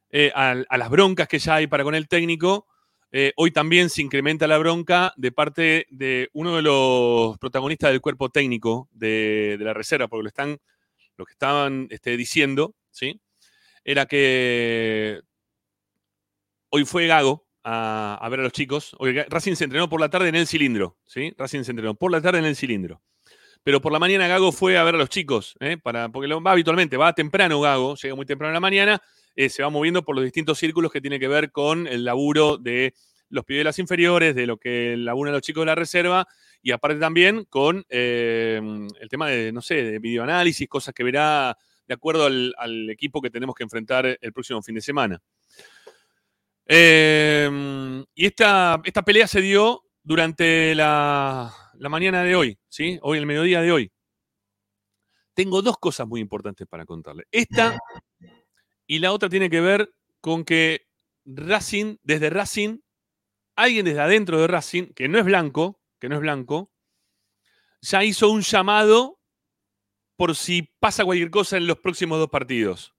eh, 0.09 0.33
a 0.35 0.77
las 0.77 0.89
broncas 0.89 1.29
que 1.29 1.39
ya 1.39 1.55
hay 1.55 1.67
para 1.67 1.85
con 1.85 1.95
el 1.95 2.09
técnico, 2.09 2.67
eh, 3.15 3.31
hoy 3.35 3.51
también 3.51 3.91
se 3.91 4.01
incrementa 4.01 4.47
la 4.47 4.57
bronca 4.57 5.13
de 5.17 5.31
parte 5.31 5.85
de 5.91 6.29
uno 6.33 6.55
de 6.55 6.63
los 6.63 7.37
protagonistas 7.37 7.91
del 7.91 8.01
cuerpo 8.01 8.29
técnico 8.29 8.89
de, 8.91 9.55
la 9.59 9.71
reserva, 9.71 10.07
porque 10.07 10.23
lo, 10.23 10.29
están, 10.29 10.57
lo 11.15 11.23
que 11.23 11.33
estaban 11.33 11.87
este, 11.91 12.17
diciendo, 12.17 12.73
¿sí? 12.89 13.21
Era 13.83 14.07
que 14.07 15.21
hoy 16.69 16.85
fue 16.85 17.05
Gago 17.05 17.45
a, 17.63 18.27
ver 18.31 18.39
a 18.39 18.43
los 18.43 18.51
chicos. 18.51 18.97
Racing 19.29 19.53
se 19.53 19.65
entrenó 19.65 19.87
por 19.87 20.01
la 20.01 20.09
tarde 20.09 20.29
en 20.29 20.35
el 20.35 20.47
cilindro, 20.47 20.97
¿sí? 21.05 21.35
Racing 21.37 21.61
se 21.61 21.69
entrenó 21.69 21.93
por 21.93 22.11
la 22.11 22.19
tarde 22.19 22.39
en 22.39 22.45
el 22.45 22.55
cilindro. 22.55 23.03
Pero 23.61 23.79
por 23.79 23.93
la 23.93 23.99
mañana 23.99 24.27
Gago 24.27 24.51
fue 24.51 24.75
a 24.75 24.83
ver 24.83 24.95
a 24.95 24.97
los 24.97 25.09
chicos, 25.09 25.55
¿eh? 25.59 25.77
Para, 25.77 26.09
porque 26.09 26.33
va 26.33 26.51
habitualmente, 26.51 26.97
va 26.97 27.13
temprano 27.13 27.61
Gago, 27.61 27.95
llega 27.95 28.15
muy 28.15 28.25
temprano 28.25 28.49
en 28.49 28.55
la 28.55 28.59
mañana, 28.59 29.01
eh, 29.35 29.49
se 29.49 29.63
va 29.63 29.69
moviendo 29.69 30.03
por 30.03 30.15
los 30.15 30.23
distintos 30.23 30.59
círculos 30.59 30.91
que 30.91 31.01
tiene 31.01 31.19
que 31.19 31.27
ver 31.27 31.51
con 31.51 31.87
el 31.87 32.03
laburo 32.05 32.57
de 32.57 32.93
los 33.29 33.45
pibes 33.45 33.61
de 33.61 33.63
las 33.65 33.79
inferiores, 33.79 34.35
de 34.35 34.45
lo 34.45 34.57
que 34.57 34.95
laburan 34.97 35.33
los 35.33 35.41
chicos 35.41 35.61
de 35.61 35.65
la 35.67 35.75
reserva, 35.75 36.27
y 36.61 36.71
aparte 36.71 36.99
también 36.99 37.45
con 37.45 37.83
eh, 37.89 38.61
el 38.99 39.09
tema 39.09 39.27
de, 39.27 39.51
no 39.51 39.61
sé, 39.61 39.75
de 39.83 39.99
videoanálisis, 39.99 40.67
cosas 40.67 40.93
que 40.93 41.03
verá 41.03 41.57
de 41.87 41.93
acuerdo 41.93 42.25
al, 42.25 42.89
equipo 42.89 43.21
que 43.21 43.29
tenemos 43.29 43.55
que 43.55 43.63
enfrentar 43.63 44.17
el 44.19 44.33
próximo 44.33 44.61
fin 44.61 44.75
de 44.75 44.81
semana. 44.81 45.21
Eh, 46.65 48.03
y 48.13 48.25
esta, 48.25 48.81
esta 48.85 49.01
pelea 49.01 49.27
se 49.27 49.41
dio 49.41 49.83
durante 50.03 50.75
la, 50.75 51.51
la 51.73 51.89
mañana 51.89 52.23
de 52.23 52.35
hoy, 52.35 52.57
¿sí? 52.69 52.99
Hoy, 53.01 53.17
el 53.17 53.25
mediodía 53.25 53.61
de 53.61 53.71
hoy. 53.71 53.91
Tengo 55.33 55.61
dos 55.61 55.77
cosas 55.77 56.07
muy 56.07 56.21
importantes 56.21 56.67
para 56.67 56.85
contarle. 56.85 57.25
Esta 57.31 57.77
y 58.93 58.99
la 58.99 59.11
otra 59.11 59.27
tiene 59.27 59.49
que 59.49 59.59
ver 59.59 59.91
con 60.21 60.45
que 60.45 60.85
Racing, 61.25 61.97
desde 62.03 62.29
Racing, 62.29 62.77
alguien 63.55 63.85
desde 63.85 64.01
adentro 64.01 64.39
de 64.39 64.45
Racing, 64.45 64.93
que 64.93 65.07
no 65.07 65.17
es 65.17 65.25
blanco, 65.25 65.81
que 65.99 66.09
no 66.09 66.15
es 66.15 66.21
blanco, 66.21 66.71
ya 67.81 68.03
hizo 68.03 68.29
un 68.29 68.41
llamado 68.41 69.19
por 70.15 70.35
si 70.35 70.69
pasa 70.79 71.05
cualquier 71.05 71.31
cosa 71.31 71.57
en 71.57 71.65
los 71.65 71.79
próximos 71.79 72.19
dos 72.19 72.29
partidos. 72.29 72.93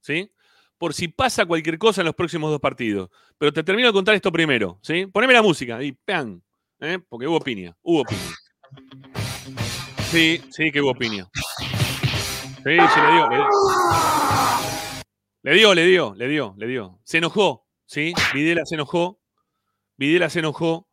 ¿Sí? 0.00 0.32
Por 0.78 0.94
si 0.94 1.08
pasa 1.08 1.44
cualquier 1.44 1.76
cosa 1.76 2.00
en 2.00 2.06
los 2.06 2.14
próximos 2.14 2.50
dos 2.50 2.60
partidos. 2.60 3.10
Pero 3.36 3.52
te 3.52 3.62
termino 3.62 3.88
de 3.88 3.92
contar 3.92 4.14
esto 4.14 4.32
primero, 4.32 4.78
¿sí? 4.82 5.04
Poneme 5.04 5.34
la 5.34 5.42
música 5.42 5.82
y 5.82 5.92
¡pam! 5.92 6.40
¿eh? 6.80 6.98
Porque 7.06 7.28
hubo 7.28 7.38
piña, 7.40 7.76
hubo 7.82 8.02
piña. 8.02 8.34
Sí, 10.10 10.40
sí 10.50 10.72
que 10.72 10.80
hubo 10.80 10.94
piña. 10.94 11.28
Sí, 11.34 12.62
sí, 12.64 12.70
le 12.70 13.12
dio, 13.12 13.28
le 13.28 13.36
dio. 13.36 14.43
Le 15.44 15.52
dio, 15.56 15.74
le 15.74 15.84
dio, 15.84 16.14
le 16.16 16.26
dio, 16.26 16.54
le 16.56 16.66
dio. 16.66 17.00
Se 17.04 17.18
enojó, 17.18 17.66
¿sí? 17.84 18.14
Videla 18.32 18.64
se 18.64 18.76
enojó. 18.76 19.20
Videla 19.98 20.30
se 20.30 20.38
enojó. 20.38 20.88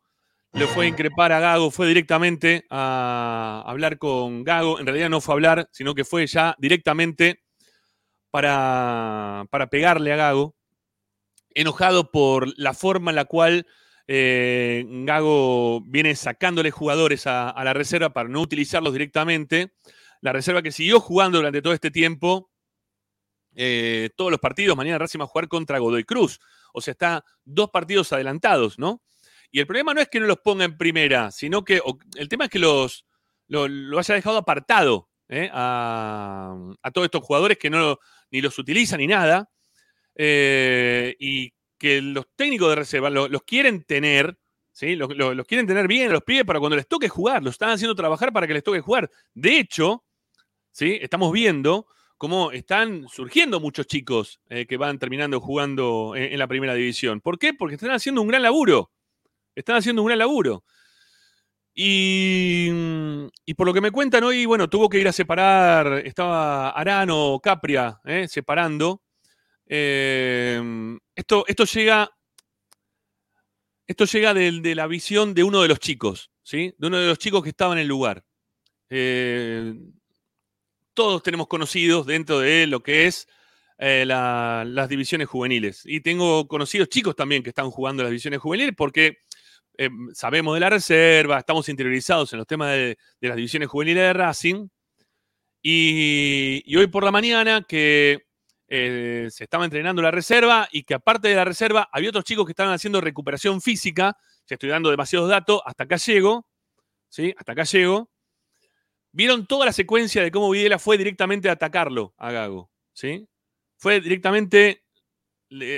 Le 0.52 0.66
fue 0.66 0.84
a 0.84 0.88
increpar 0.88 1.32
a 1.32 1.40
Gago, 1.40 1.70
fue 1.70 1.86
directamente 1.86 2.66
a 2.68 3.64
hablar 3.66 3.96
con 3.96 4.44
Gago. 4.44 4.78
En 4.78 4.84
realidad 4.84 5.08
no 5.08 5.22
fue 5.22 5.32
a 5.32 5.36
hablar, 5.36 5.68
sino 5.72 5.94
que 5.94 6.04
fue 6.04 6.26
ya 6.26 6.54
directamente 6.58 7.42
para, 8.30 9.46
para 9.50 9.68
pegarle 9.68 10.12
a 10.12 10.16
Gago. 10.16 10.54
Enojado 11.54 12.10
por 12.10 12.46
la 12.58 12.74
forma 12.74 13.10
en 13.10 13.16
la 13.16 13.24
cual 13.24 13.66
eh, 14.06 14.84
Gago 14.86 15.80
viene 15.86 16.14
sacándole 16.14 16.70
jugadores 16.70 17.26
a, 17.26 17.48
a 17.48 17.64
la 17.64 17.72
reserva 17.72 18.12
para 18.12 18.28
no 18.28 18.42
utilizarlos 18.42 18.92
directamente. 18.92 19.72
La 20.20 20.34
reserva 20.34 20.60
que 20.60 20.72
siguió 20.72 21.00
jugando 21.00 21.38
durante 21.38 21.62
todo 21.62 21.72
este 21.72 21.90
tiempo, 21.90 22.51
eh, 23.54 24.10
todos 24.16 24.30
los 24.30 24.40
partidos. 24.40 24.76
Mañana 24.76 24.98
Racing 24.98 25.20
va 25.20 25.24
a 25.24 25.28
jugar 25.28 25.48
contra 25.48 25.78
Godoy 25.78 26.04
Cruz. 26.04 26.38
O 26.72 26.80
sea, 26.80 26.92
está 26.92 27.24
dos 27.44 27.70
partidos 27.70 28.12
adelantados, 28.12 28.78
¿no? 28.78 29.02
Y 29.50 29.60
el 29.60 29.66
problema 29.66 29.92
no 29.94 30.00
es 30.00 30.08
que 30.08 30.18
no 30.20 30.26
los 30.26 30.38
ponga 30.38 30.64
en 30.64 30.78
primera, 30.78 31.30
sino 31.30 31.62
que 31.64 31.80
el 32.16 32.28
tema 32.28 32.44
es 32.44 32.50
que 32.50 32.58
los, 32.58 33.04
lo, 33.48 33.98
haya 33.98 34.14
dejado 34.14 34.38
apartado 34.38 35.10
¿eh? 35.28 35.50
a, 35.52 36.56
a 36.82 36.90
todos 36.90 37.04
estos 37.04 37.22
jugadores 37.22 37.58
que 37.58 37.68
no 37.68 37.98
ni 38.30 38.40
los 38.40 38.58
utilizan 38.58 38.98
ni 39.00 39.06
nada. 39.06 39.50
eh, 40.14 41.14
y 41.18 41.52
que 41.78 42.00
los 42.00 42.26
técnicos 42.36 42.68
de 42.70 42.76
reserva 42.76 43.10
lo- 43.10 43.28
los 43.28 43.42
quieren 43.42 43.82
tener, 43.84 44.38
¿sí? 44.70 44.94
Los, 44.96 45.14
lo- 45.16 45.34
los 45.34 45.46
quieren 45.46 45.66
tener 45.66 45.88
bien, 45.88 46.12
los 46.12 46.22
pibes 46.22 46.44
para 46.44 46.60
cuando 46.60 46.76
les 46.76 46.86
toque 46.86 47.08
jugar, 47.08 47.42
los 47.42 47.54
están 47.54 47.70
haciendo 47.70 47.94
trabajar 47.94 48.32
para 48.32 48.46
que 48.46 48.54
les 48.54 48.62
toque 48.62 48.80
jugar. 48.80 49.10
De 49.34 49.58
hecho, 49.58 50.04
¿sí? 50.70 50.98
Estamos 51.02 51.32
viendo 51.32 51.86
cómo 52.22 52.52
están 52.52 53.08
surgiendo 53.08 53.58
muchos 53.58 53.88
chicos 53.88 54.38
eh, 54.48 54.64
que 54.64 54.76
van 54.76 54.96
terminando 55.00 55.40
jugando 55.40 56.14
en, 56.14 56.34
en 56.34 56.38
la 56.38 56.46
primera 56.46 56.72
división. 56.72 57.20
¿Por 57.20 57.36
qué? 57.36 57.52
Porque 57.52 57.74
están 57.74 57.90
haciendo 57.90 58.22
un 58.22 58.28
gran 58.28 58.42
laburo. 58.42 58.92
Están 59.56 59.74
haciendo 59.74 60.02
un 60.02 60.06
gran 60.06 60.20
laburo. 60.20 60.62
Y, 61.74 62.68
y 63.44 63.54
por 63.54 63.66
lo 63.66 63.74
que 63.74 63.80
me 63.80 63.90
cuentan 63.90 64.22
hoy, 64.22 64.46
bueno, 64.46 64.70
tuvo 64.70 64.88
que 64.88 65.00
ir 65.00 65.08
a 65.08 65.12
separar, 65.12 65.94
estaba 66.06 66.70
Arano, 66.70 67.40
Capria, 67.42 68.00
eh, 68.04 68.28
separando. 68.28 69.02
Eh, 69.66 70.62
esto, 71.16 71.44
esto 71.48 71.64
llega, 71.64 72.08
esto 73.84 74.04
llega 74.04 74.32
de, 74.32 74.74
la 74.76 74.86
visión 74.86 75.34
de 75.34 75.42
uno 75.42 75.60
de 75.60 75.66
los 75.66 75.80
chicos, 75.80 76.30
¿sí? 76.44 76.72
De 76.78 76.86
uno 76.86 77.00
de 77.00 77.08
los 77.08 77.18
chicos 77.18 77.42
que 77.42 77.48
estaba 77.48 77.72
en 77.72 77.80
el 77.80 77.88
lugar. 77.88 78.24
Todos 80.94 81.22
tenemos 81.22 81.46
conocidos 81.48 82.06
dentro 82.06 82.40
de 82.40 82.66
lo 82.66 82.82
que 82.82 83.06
es 83.06 83.26
eh, 83.78 84.04
la- 84.06 84.64
las 84.66 84.88
divisiones 84.88 85.28
juveniles. 85.28 85.82
Y 85.84 86.00
tengo 86.00 86.46
conocidos 86.48 86.88
chicos 86.88 87.16
también 87.16 87.42
que 87.42 87.48
están 87.50 87.70
jugando 87.70 88.02
las 88.02 88.10
divisiones 88.10 88.40
juveniles 88.40 88.74
porque 88.76 89.18
eh, 89.78 89.88
sabemos 90.12 90.54
de 90.54 90.60
la 90.60 90.70
reserva, 90.70 91.38
estamos 91.38 91.68
interiorizados 91.68 92.32
en 92.32 92.38
los 92.38 92.46
temas 92.46 92.72
de, 92.72 92.98
las 93.20 93.36
divisiones 93.36 93.68
juveniles 93.68 94.02
de 94.04 94.12
Racing. 94.12 94.68
Y, 95.62 96.62
y 96.66 96.76
hoy 96.76 96.86
por 96.88 97.04
la 97.04 97.10
mañana 97.12 97.62
que 97.66 98.22
eh, 98.68 99.28
se 99.30 99.44
estaba 99.44 99.64
entrenando 99.64 100.02
la 100.02 100.10
reserva 100.10 100.68
y 100.72 100.82
que 100.84 100.94
aparte 100.94 101.28
de 101.28 101.36
la 101.36 101.44
reserva 101.44 101.88
había 101.92 102.08
otros 102.10 102.24
chicos 102.24 102.46
que 102.46 102.52
estaban 102.52 102.72
haciendo 102.72 103.00
recuperación 103.00 103.60
física. 103.60 104.16
Ya 104.48 104.54
estoy 104.54 104.70
dando 104.70 104.90
demasiados 104.90 105.28
datos, 105.30 105.60
hasta 105.64 105.84
acá 105.84 105.96
llego. 105.96 106.46
¿sí? 107.08 107.34
Hasta 107.38 107.52
acá 107.52 107.64
llego. 107.64 108.11
Vieron 109.12 109.46
toda 109.46 109.66
la 109.66 109.72
secuencia 109.72 110.22
de 110.22 110.30
cómo 110.30 110.50
Videla 110.50 110.78
fue 110.78 110.96
directamente 110.96 111.48
a 111.48 111.52
atacarlo 111.52 112.14
a 112.16 112.32
Gago. 112.32 112.70
¿sí? 112.92 113.28
Fue 113.76 114.00
directamente 114.00 114.84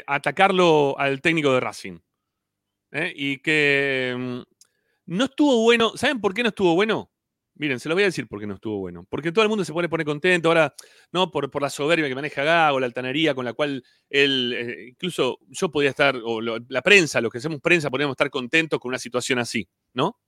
a 0.07 0.15
atacarlo 0.15 0.97
al 0.99 1.21
técnico 1.21 1.53
de 1.53 1.61
Racing. 1.61 1.99
¿eh? 2.93 3.13
Y 3.15 3.39
que 3.39 4.15
mm, 4.17 4.41
no 5.07 5.25
estuvo 5.25 5.63
bueno. 5.63 5.97
¿Saben 5.97 6.21
por 6.21 6.33
qué 6.33 6.43
no 6.43 6.51
estuvo 6.51 6.75
bueno? 6.75 7.11
Miren, 7.57 7.79
se 7.79 7.89
lo 7.89 7.95
voy 7.95 8.03
a 8.03 8.07
decir 8.07 8.27
por 8.27 8.41
qué 8.41 8.47
no 8.47 8.55
estuvo 8.55 8.79
bueno. 8.79 9.07
Porque 9.09 9.31
todo 9.31 9.43
el 9.45 9.49
mundo 9.49 9.65
se 9.65 9.73
pone, 9.73 9.89
pone 9.89 10.05
contento 10.05 10.49
ahora, 10.49 10.75
¿no? 11.13 11.31
Por, 11.31 11.51
por 11.51 11.63
la 11.63 11.71
soberbia 11.71 12.09
que 12.09 12.15
maneja 12.15 12.43
Gago, 12.43 12.81
la 12.81 12.87
altanería 12.87 13.35
con 13.35 13.45
la 13.45 13.53
cual 13.53 13.85
él, 14.11 14.53
eh, 14.57 14.87
incluso 14.89 15.39
yo 15.49 15.71
podía 15.71 15.91
estar, 15.91 16.17
o 16.25 16.41
la 16.41 16.83
prensa, 16.83 17.21
los 17.21 17.31
que 17.31 17.39
hacemos 17.39 17.61
prensa, 17.61 17.91
podríamos 17.91 18.15
estar 18.15 18.31
contentos 18.31 18.81
con 18.81 18.89
una 18.89 18.99
situación 18.99 19.39
así, 19.39 19.69
¿no? 19.93 20.19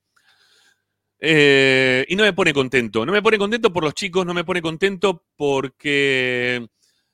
Eh, 1.21 2.05
y 2.09 2.17
no 2.17 2.25
me 2.25 2.33
pone 2.33 2.53
contento. 2.53 3.07
No 3.07 3.13
me 3.13 3.23
pone 3.23 3.39
contento 3.39 3.73
por 3.73 3.83
los 3.85 3.95
chicos, 3.95 4.27
no 4.27 4.35
me 4.35 4.45
pone 4.45 4.61
contento 4.63 5.25
porque 5.37 6.67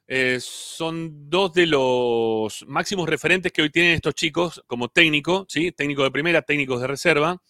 eh, 0.08 0.38
son 0.40 1.30
dos 1.30 1.52
de 1.52 1.66
los 1.66 2.64
máximos 2.68 3.08
referentes 3.08 3.52
que 3.52 3.62
hoy 3.62 3.70
tienen 3.70 3.92
estos 3.94 4.14
chicos 4.14 4.62
como 4.66 4.88
técnico, 4.88 5.46
¿sí? 5.48 5.72
Técnico 5.72 6.02
de 6.02 6.10
primera, 6.10 6.42
técnicos 6.42 6.80
de 6.80 6.88
reserva, 6.88 7.40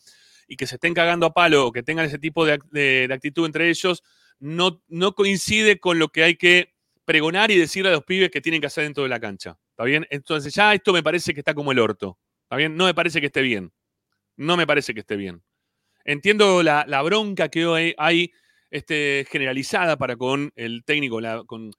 y 0.49 0.57
que 0.57 0.67
se 0.67 0.77
estén 0.77 0.95
cagando 0.95 1.27
a 1.27 1.33
palo 1.35 1.67
o 1.67 1.73
que 1.73 1.83
tengan 1.83 2.07
ese 2.07 2.19
tipo 2.19 2.45
de, 2.45 2.55
ac- 2.59 2.69
de- 2.71 3.09
de 3.09 3.15
actitud 3.15 3.47
entre 3.47 3.69
ellos, 3.71 4.03
no, 4.41 4.83
no 4.89 5.15
coincide 5.15 5.79
con 5.81 5.99
lo 5.99 6.09
que 6.09 6.25
hay 6.25 6.37
que 6.37 6.75
pregonar 7.05 7.51
y 7.51 7.59
decirle 7.59 7.91
a 7.91 7.93
los 7.93 8.05
pibes 8.05 8.31
que 8.31 8.41
tienen 8.41 8.61
que 8.61 8.67
hacer 8.69 8.85
dentro 8.85 9.03
de 9.05 9.09
la 9.09 9.21
cancha. 9.21 9.59
¿Está 9.71 9.85
bien? 9.85 10.07
Entonces 10.11 10.55
ya 10.55 10.75
esto 10.75 10.93
me 10.93 11.03
parece 11.03 11.33
que 11.35 11.41
está 11.41 11.55
como 11.55 11.73
el 11.73 11.79
orto. 11.79 12.19
¿Está 12.45 12.57
bien? 12.57 12.77
No 12.77 12.85
me 12.87 12.95
parece 12.95 13.21
que 13.21 13.27
esté 13.27 13.43
bien. 13.43 13.73
No 14.37 14.57
me 14.57 14.67
parece 14.67 14.95
que 14.95 15.01
esté 15.01 15.17
bien. 15.17 15.43
Entiendo 16.05 16.63
la, 16.63 17.03
bronca 17.03 17.49
que 17.49 17.67
hoy 17.67 17.95
hay 17.99 18.33
este, 18.71 19.27
generalizada 19.31 19.97
para 19.97 20.17
con 20.17 20.51
el 20.57 20.83
técnico, 20.85 21.21
con, 21.47 21.71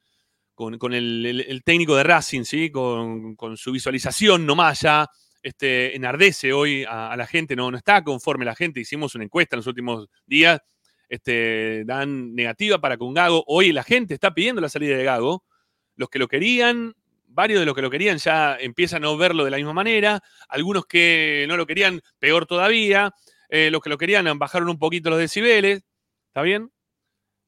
con, 0.55 0.93
el, 0.93 1.61
técnico 1.65 1.95
de 1.95 2.03
Racing, 2.03 2.43
¿sí? 2.43 2.69
Con, 2.69 3.35
su 3.55 3.71
visualización 3.71 4.45
nomás 4.45 4.81
ya 4.81 5.07
este, 5.41 5.95
enardece 5.95 6.53
hoy 6.53 6.85
a, 6.87 7.15
la 7.17 7.27
gente, 7.27 7.55
no, 7.55 7.69
no 7.69 7.77
está 7.77 8.03
conforme 8.03 8.45
la 8.45 8.55
gente. 8.55 8.79
Hicimos 8.79 9.15
una 9.15 9.25
encuesta 9.25 9.55
en 9.55 9.59
los 9.59 9.67
últimos 9.67 10.07
días, 10.25 10.59
este, 11.09 11.83
dan 11.85 12.33
negativa 12.33 12.79
para 12.79 12.97
con 12.97 13.13
Gago. 13.13 13.43
Hoy 13.47 13.71
la 13.73 13.83
gente 13.83 14.13
está 14.13 14.33
pidiendo 14.33 14.61
la 14.61 14.69
salida 14.69 14.95
de 14.97 15.03
Gago. 15.03 15.43
Los 15.95 16.09
que 16.09 16.17
lo 16.17 16.27
querían, 16.27 16.95
varios 17.27 17.59
de 17.59 17.65
los 17.65 17.75
que 17.75 17.81
lo 17.81 17.89
querían 17.89 18.17
ya 18.17 18.57
empiezan 18.59 19.03
a 19.05 19.15
verlo 19.15 19.43
de 19.43 19.51
la 19.51 19.57
misma 19.57 19.73
manera. 19.73 20.21
Algunos 20.47 20.85
que 20.85 21.45
no 21.47 21.57
lo 21.57 21.65
querían, 21.65 22.01
peor 22.19 22.45
todavía. 22.45 23.11
Eh, 23.55 23.69
los 23.69 23.83
que 23.83 23.89
lo 23.91 23.99
querían 23.99 24.25
bajaron 24.39 24.67
un 24.67 24.79
poquito 24.79 25.11
los 25.11 25.19
decibeles. 25.19 25.83
¿Está 26.29 26.41
bien? 26.41 26.71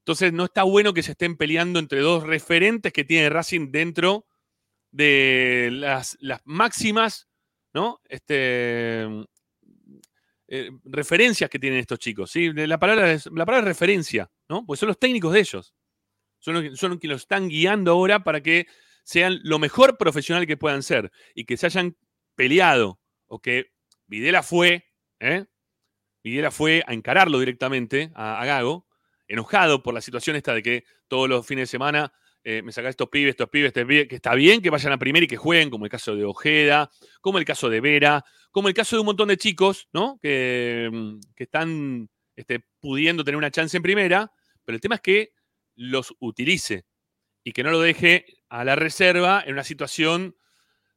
Entonces 0.03 0.31
no 0.33 0.45
está 0.45 0.61
bueno 0.61 0.93
que 0.93 1.01
se 1.01 1.13
estén 1.13 1.35
peleando 1.35 1.79
entre 1.79 2.01
dos 2.01 2.21
referentes 2.21 2.93
que 2.93 3.03
tiene 3.03 3.27
Racing 3.27 3.71
dentro 3.71 4.27
de 4.91 5.69
las, 5.71 6.15
las 6.21 6.41
máximas, 6.45 7.27
¿no? 7.73 8.01
Este, 8.07 9.07
eh, 10.47 10.69
referencias 10.83 11.49
que 11.49 11.57
tienen 11.57 11.79
estos 11.79 11.97
chicos, 11.97 12.29
¿sí? 12.29 12.53
La 12.53 12.77
palabra, 12.77 13.11
es, 13.11 13.25
la 13.25 13.47
palabra 13.47 13.67
referencia, 13.67 14.29
¿no? 14.47 14.63
Pues 14.63 14.79
son 14.79 14.89
los 14.89 14.99
técnicos 14.99 15.33
de 15.33 15.39
ellos. 15.39 15.73
Son 16.37 16.53
los, 16.53 16.79
son 16.79 16.91
los 16.91 16.99
que 16.99 17.07
los 17.07 17.23
están 17.23 17.49
guiando 17.49 17.93
ahora 17.93 18.23
para 18.23 18.41
que 18.41 18.67
sean 19.03 19.39
lo 19.41 19.57
mejor 19.57 19.97
profesional 19.97 20.45
que 20.45 20.55
puedan 20.55 20.83
ser 20.83 21.11
y 21.33 21.45
que 21.45 21.57
se 21.57 21.65
hayan 21.65 21.97
peleado 22.35 22.99
o 23.25 23.41
que 23.41 23.71
Videla 24.05 24.43
fue, 24.43 24.85
¿eh? 25.19 25.47
Videla 26.25 26.49
fue 26.49 26.83
a 26.87 26.93
encararlo 26.95 27.39
directamente 27.39 28.11
a, 28.15 28.43
Gago, 28.45 28.87
enojado 29.27 29.83
por 29.83 29.93
la 29.93 30.01
situación 30.01 30.35
esta 30.35 30.55
de 30.55 30.63
que 30.63 30.83
todos 31.07 31.29
los 31.29 31.45
fines 31.45 31.61
de 31.61 31.67
semana 31.67 32.11
eh, 32.43 32.63
me 32.63 32.71
saca 32.71 32.89
estos 32.89 33.09
pibes, 33.09 33.29
estos 33.29 33.47
pibes, 33.47 33.67
este 33.67 33.85
pibe, 33.85 34.07
que 34.07 34.15
está 34.15 34.33
bien 34.33 34.59
que 34.59 34.71
vayan 34.71 34.91
a 34.91 34.97
primera 34.97 35.23
y 35.23 35.27
que 35.27 35.37
jueguen, 35.37 35.69
como 35.69 35.85
el 35.85 35.91
caso 35.91 36.15
de 36.15 36.25
Ojeda, 36.25 36.89
como 37.21 37.37
el 37.37 37.45
caso 37.45 37.69
de 37.69 37.79
Vera, 37.79 38.25
como 38.49 38.69
el 38.69 38.73
caso 38.73 38.95
de 38.95 39.01
un 39.01 39.05
montón 39.05 39.27
de 39.27 39.37
chicos, 39.37 39.87
¿no? 39.93 40.17
Que, 40.19 40.89
mm, 40.91 41.19
que 41.35 41.43
están 41.43 42.09
este, 42.35 42.65
pudiendo 42.79 43.23
tener 43.23 43.37
una 43.37 43.51
chance 43.51 43.77
en 43.77 43.83
primera, 43.83 44.31
pero 44.63 44.75
el 44.75 44.81
tema 44.81 44.95
es 44.95 45.01
que 45.01 45.33
los 45.75 46.15
utilice 46.19 46.87
y 47.43 47.51
que 47.51 47.61
no 47.61 47.69
lo 47.69 47.79
deje 47.79 48.25
a 48.49 48.65
la 48.65 48.75
reserva 48.75 49.43
en 49.45 49.53
una 49.53 49.63
situación 49.63 50.35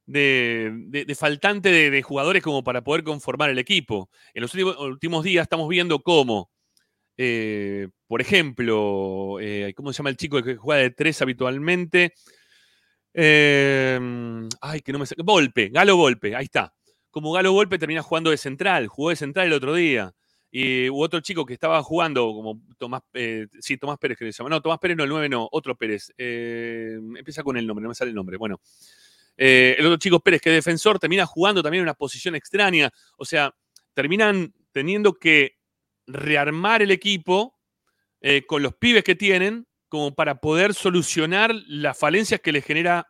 de, 0.08 1.16
faltante 1.16 1.70
de, 1.90 2.02
jugadores 2.02 2.42
como 2.42 2.64
para 2.64 2.82
poder 2.82 3.04
conformar 3.04 3.50
el 3.50 3.58
equipo. 3.58 4.10
En 4.34 4.42
los 4.42 4.54
últimos, 4.54 5.24
días 5.24 5.42
estamos 5.42 5.68
viendo 5.68 6.02
cómo, 6.02 6.50
eh, 7.16 7.88
por 8.06 8.20
ejemplo, 8.20 9.38
eh, 9.40 9.72
¿cómo 9.76 9.92
se 9.92 9.98
llama 9.98 10.10
el 10.10 10.16
chico 10.16 10.42
que 10.42 10.56
juega 10.56 10.82
de 10.82 10.90
tres 10.90 11.20
habitualmente? 11.22 12.14
Eh, 13.14 13.98
ay, 14.60 14.80
que 14.80 14.92
no 14.92 14.98
me. 14.98 15.06
Volpe, 15.18 15.68
Galo 15.68 15.96
Volpe, 15.96 16.34
ahí 16.34 16.44
está. 16.44 16.74
Como 17.10 17.32
Galo 17.32 17.52
Volpe 17.52 17.78
termina 17.78 18.02
jugando 18.02 18.30
de 18.30 18.36
central, 18.36 18.86
jugó 18.88 19.10
de 19.10 19.16
central 19.16 19.46
el 19.46 19.52
otro 19.52 19.74
día. 19.74 20.14
Y 20.50 20.88
otro 20.88 21.20
chico 21.20 21.44
que 21.44 21.52
estaba 21.52 21.82
jugando 21.82 22.32
como 22.32 22.62
Tomás, 22.78 23.02
eh, 23.12 23.48
sí, 23.60 23.76
Tomás 23.76 23.98
Pérez 23.98 24.16
que 24.16 24.24
le 24.24 24.32
llama. 24.32 24.48
No, 24.48 24.62
Tomás 24.62 24.78
Pérez 24.78 24.96
no, 24.96 25.04
el 25.04 25.10
9 25.10 25.28
no, 25.28 25.48
otro 25.52 25.76
Pérez. 25.76 26.12
Eh, 26.16 26.98
empieza 27.16 27.42
con 27.42 27.58
el 27.58 27.66
nombre, 27.66 27.82
no 27.82 27.90
me 27.90 27.94
sale 27.94 28.10
el 28.10 28.14
nombre. 28.14 28.38
Bueno, 28.38 28.60
eh, 29.38 29.76
el 29.78 29.86
otro 29.86 29.98
chico 29.98 30.20
Pérez, 30.20 30.40
que 30.42 30.50
es 30.50 30.56
defensor, 30.56 30.98
termina 30.98 31.24
jugando 31.24 31.62
también 31.62 31.82
en 31.82 31.86
una 31.86 31.94
posición 31.94 32.34
extraña. 32.34 32.90
O 33.16 33.24
sea, 33.24 33.54
terminan 33.94 34.52
teniendo 34.72 35.14
que 35.14 35.56
rearmar 36.06 36.82
el 36.82 36.90
equipo 36.90 37.56
eh, 38.20 38.44
con 38.44 38.62
los 38.62 38.74
pibes 38.74 39.04
que 39.04 39.14
tienen 39.14 39.68
como 39.88 40.14
para 40.14 40.40
poder 40.40 40.74
solucionar 40.74 41.54
las 41.66 41.96
falencias 41.96 42.40
que 42.40 42.52
les 42.52 42.64
genera 42.64 43.06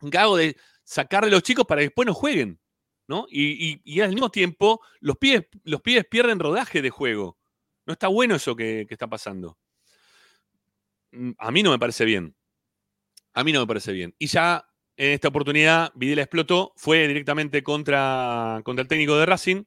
Gago 0.00 0.36
de 0.36 0.56
sacarle 0.82 1.28
a 1.28 1.32
los 1.32 1.42
chicos 1.42 1.66
para 1.66 1.80
que 1.80 1.86
después 1.86 2.06
no 2.06 2.14
jueguen. 2.14 2.60
¿no? 3.06 3.26
Y, 3.28 4.00
al 4.00 4.10
mismo 4.10 4.30
tiempo, 4.30 4.80
los 5.00 5.18
pibes, 5.18 5.46
los 5.64 5.82
pierden 5.82 6.38
rodaje 6.38 6.80
de 6.80 6.90
juego. 6.90 7.38
No 7.86 7.92
está 7.92 8.08
bueno 8.08 8.34
eso 8.34 8.56
que, 8.56 8.86
que 8.88 8.94
está 8.94 9.06
pasando. 9.06 9.58
Mm, 11.12 11.32
A 11.38 11.50
mí 11.50 11.62
no 11.62 11.70
me 11.70 11.78
parece 11.78 12.04
bien. 12.06 12.34
A 13.34 13.44
mí 13.44 13.52
no 13.52 13.60
me 13.60 13.66
parece 13.66 13.92
bien. 13.92 14.14
Y 14.18 14.26
ya 14.26 14.66
en 14.96 15.12
esta 15.12 15.28
oportunidad, 15.28 15.90
Videla 15.94 16.22
explotó, 16.22 16.72
fue 16.76 17.06
directamente 17.08 17.62
contra, 17.62 18.60
contra 18.64 18.82
el 18.82 18.88
técnico 18.88 19.16
de 19.16 19.26
Racing 19.26 19.64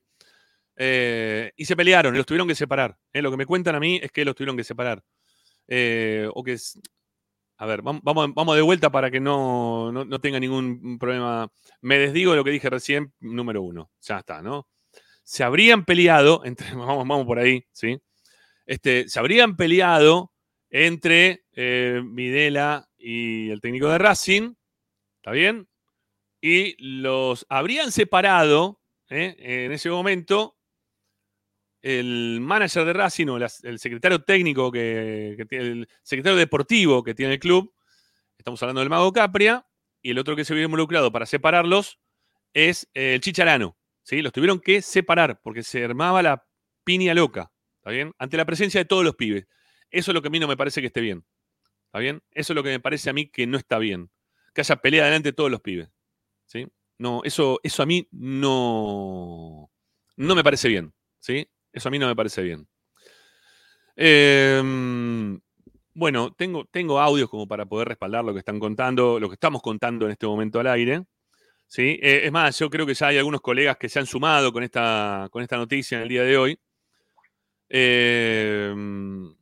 eh, 0.76 1.52
y 1.56 1.66
se 1.66 1.76
pelearon, 1.76 2.16
los 2.16 2.26
tuvieron 2.26 2.48
que 2.48 2.56
separar. 2.56 2.98
¿eh? 3.14 3.22
Lo 3.22 3.32
que 3.32 3.38
me 3.38 3.46
cuentan 3.46 3.76
a 3.76 3.80
mí 3.80 4.00
es 4.02 4.12
que 4.12 4.24
los 4.26 4.36
tuvieron 4.36 4.56
que 4.58 4.64
separar. 4.64 5.04
Eh, 5.68 6.28
o 6.34 6.44
que 6.44 6.54
es- 6.54 6.80
a 7.58 7.66
ver, 7.66 7.82
vam- 7.82 8.02
vamos, 8.04 8.34
vamos 8.36 8.56
de 8.56 8.62
vuelta 8.62 8.92
para 8.92 9.10
que 9.12 9.20
no, 9.20 9.92
no, 9.92 10.06
no 10.06 10.20
tenga 10.22 10.40
ningún 10.40 10.98
problema. 11.00 11.52
Me 11.82 11.98
desdigo 11.98 12.32
de 12.32 12.38
lo 12.38 12.44
que 12.44 12.52
dije 12.52 12.70
recién, 12.70 13.14
número 13.20 13.64
uno. 13.64 13.92
Ya 14.02 14.20
está, 14.20 14.42
¿no? 14.42 14.68
Se 15.24 15.44
habrían 15.44 15.84
peleado, 15.86 16.44
entre, 16.46 16.68
vamos, 16.76 17.08
vamos 17.08 17.26
por 17.26 17.40
ahí, 17.40 17.66
¿sí? 17.72 17.98
Este, 18.66 19.08
se 19.10 19.20
habrían 19.20 19.56
peleado 19.58 20.32
entre 20.70 21.46
eh, 21.54 22.02
Videla 22.06 22.88
y 22.98 23.50
el 23.50 23.62
técnico 23.62 23.90
de 23.90 23.98
Racing, 23.98 24.54
¿está 25.28 25.34
bien? 25.34 25.68
Y 26.40 26.82
los 27.02 27.46
habrían 27.50 27.92
separado 27.92 28.82
¿eh? 29.10 29.36
en 29.38 29.74
ese 29.74 29.90
momento 29.90 30.58
el 31.82 32.40
manager 32.40 32.86
de 32.86 32.94
Racing 32.94 33.28
o 33.28 33.36
el 33.38 33.78
secretario 33.78 34.24
técnico 34.24 34.72
que, 34.72 35.46
tiene, 35.50 35.66
el 35.66 35.90
secretario 36.02 36.38
deportivo 36.38 37.04
que 37.04 37.14
tiene 37.14 37.34
el 37.34 37.40
club, 37.42 37.74
estamos 38.38 38.64
hablando 38.64 38.80
del 38.80 38.90
Mago 38.90 39.12
Capria, 39.12 39.68
y 40.02 40.12
el 40.12 40.20
otro 40.20 40.34
que 40.38 40.46
se 40.46 40.54
vio 40.54 40.64
involucrado 40.64 41.12
para 41.12 41.26
separarlos 41.26 42.00
es 42.54 42.90
el 42.94 43.20
Chicharano. 43.20 43.78
¿sí? 44.04 44.22
Los 44.22 44.32
tuvieron 44.32 44.62
que 44.62 44.82
separar 44.82 45.42
porque 45.42 45.62
se 45.62 45.84
armaba 45.84 46.24
la 46.24 46.48
piña 46.86 47.14
loca, 47.14 47.52
¿está 47.80 47.92
bien? 47.92 48.14
Ante 48.18 48.38
la 48.38 48.46
presencia 48.46 48.80
de 48.80 48.86
todos 48.86 49.04
los 49.04 49.18
pibes. 49.18 49.46
Eso 49.92 50.12
es 50.12 50.16
lo 50.16 50.22
que 50.22 50.30
a 50.30 50.32
mí 50.32 50.40
no 50.40 50.48
me 50.48 50.56
parece 50.56 50.80
que 50.80 50.88
esté 50.88 51.02
bien. 51.02 51.26
¿Está 51.88 52.00
bien? 52.00 52.22
Eso 52.32 52.54
es 52.54 52.56
lo 52.56 52.64
que 52.64 52.70
me 52.70 52.80
parece 52.80 53.10
a 53.10 53.14
mí 53.14 53.28
que 53.28 53.46
no 53.46 53.58
está 53.58 53.78
bien. 53.78 54.10
Que 54.58 54.62
haya 54.62 54.76
pelea 54.78 55.06
delante 55.06 55.30
de 55.30 55.34
todos 55.34 55.52
los 55.52 55.62
pibes. 55.62 55.88
¿Sí? 56.48 56.66
No, 56.98 57.22
eso, 57.24 57.60
eso 57.62 57.84
a 57.84 57.86
mí 57.86 58.08
no, 58.12 59.70
no 60.16 60.36
me 60.36 60.44
parece 60.44 60.68
bien. 60.68 60.96
¿Sí? 61.20 61.48
Eso 61.72 61.90
a 61.90 61.92
mí 61.92 62.00
no 62.00 62.08
me 62.08 62.16
parece 62.16 62.42
bien. 62.42 62.68
Em, 63.96 65.40
bueno, 65.94 66.34
tengo, 66.34 66.66
tengo 66.72 67.00
audios 67.00 67.30
como 67.30 67.48
para 67.48 67.68
poder 67.68 67.88
respaldar 67.88 68.26
lo 68.26 68.34
que 68.34 68.40
están 68.40 68.60
contando, 68.60 69.20
lo 69.20 69.30
que 69.30 69.36
estamos 69.36 69.62
contando 69.62 70.06
en 70.06 70.14
este 70.14 70.26
momento 70.26 70.60
al 70.60 70.66
aire. 70.66 71.04
¿sí? 71.68 72.00
Eh, 72.02 72.22
es 72.24 72.32
más, 72.32 72.58
yo 72.58 72.68
creo 72.72 72.88
que 72.88 72.96
ya 72.96 73.10
hay 73.10 73.20
algunos 73.20 73.42
colegas 73.42 73.78
que 73.78 73.90
se 73.90 74.00
han 74.00 74.08
sumado 74.08 74.52
con 74.52 74.64
esta, 74.64 75.28
con 75.30 75.44
esta 75.44 75.58
noticia 75.58 75.98
en 75.98 76.02
el 76.02 76.10
día 76.10 76.24
de 76.24 76.36
hoy. 76.36 76.60
Em, 77.70 79.36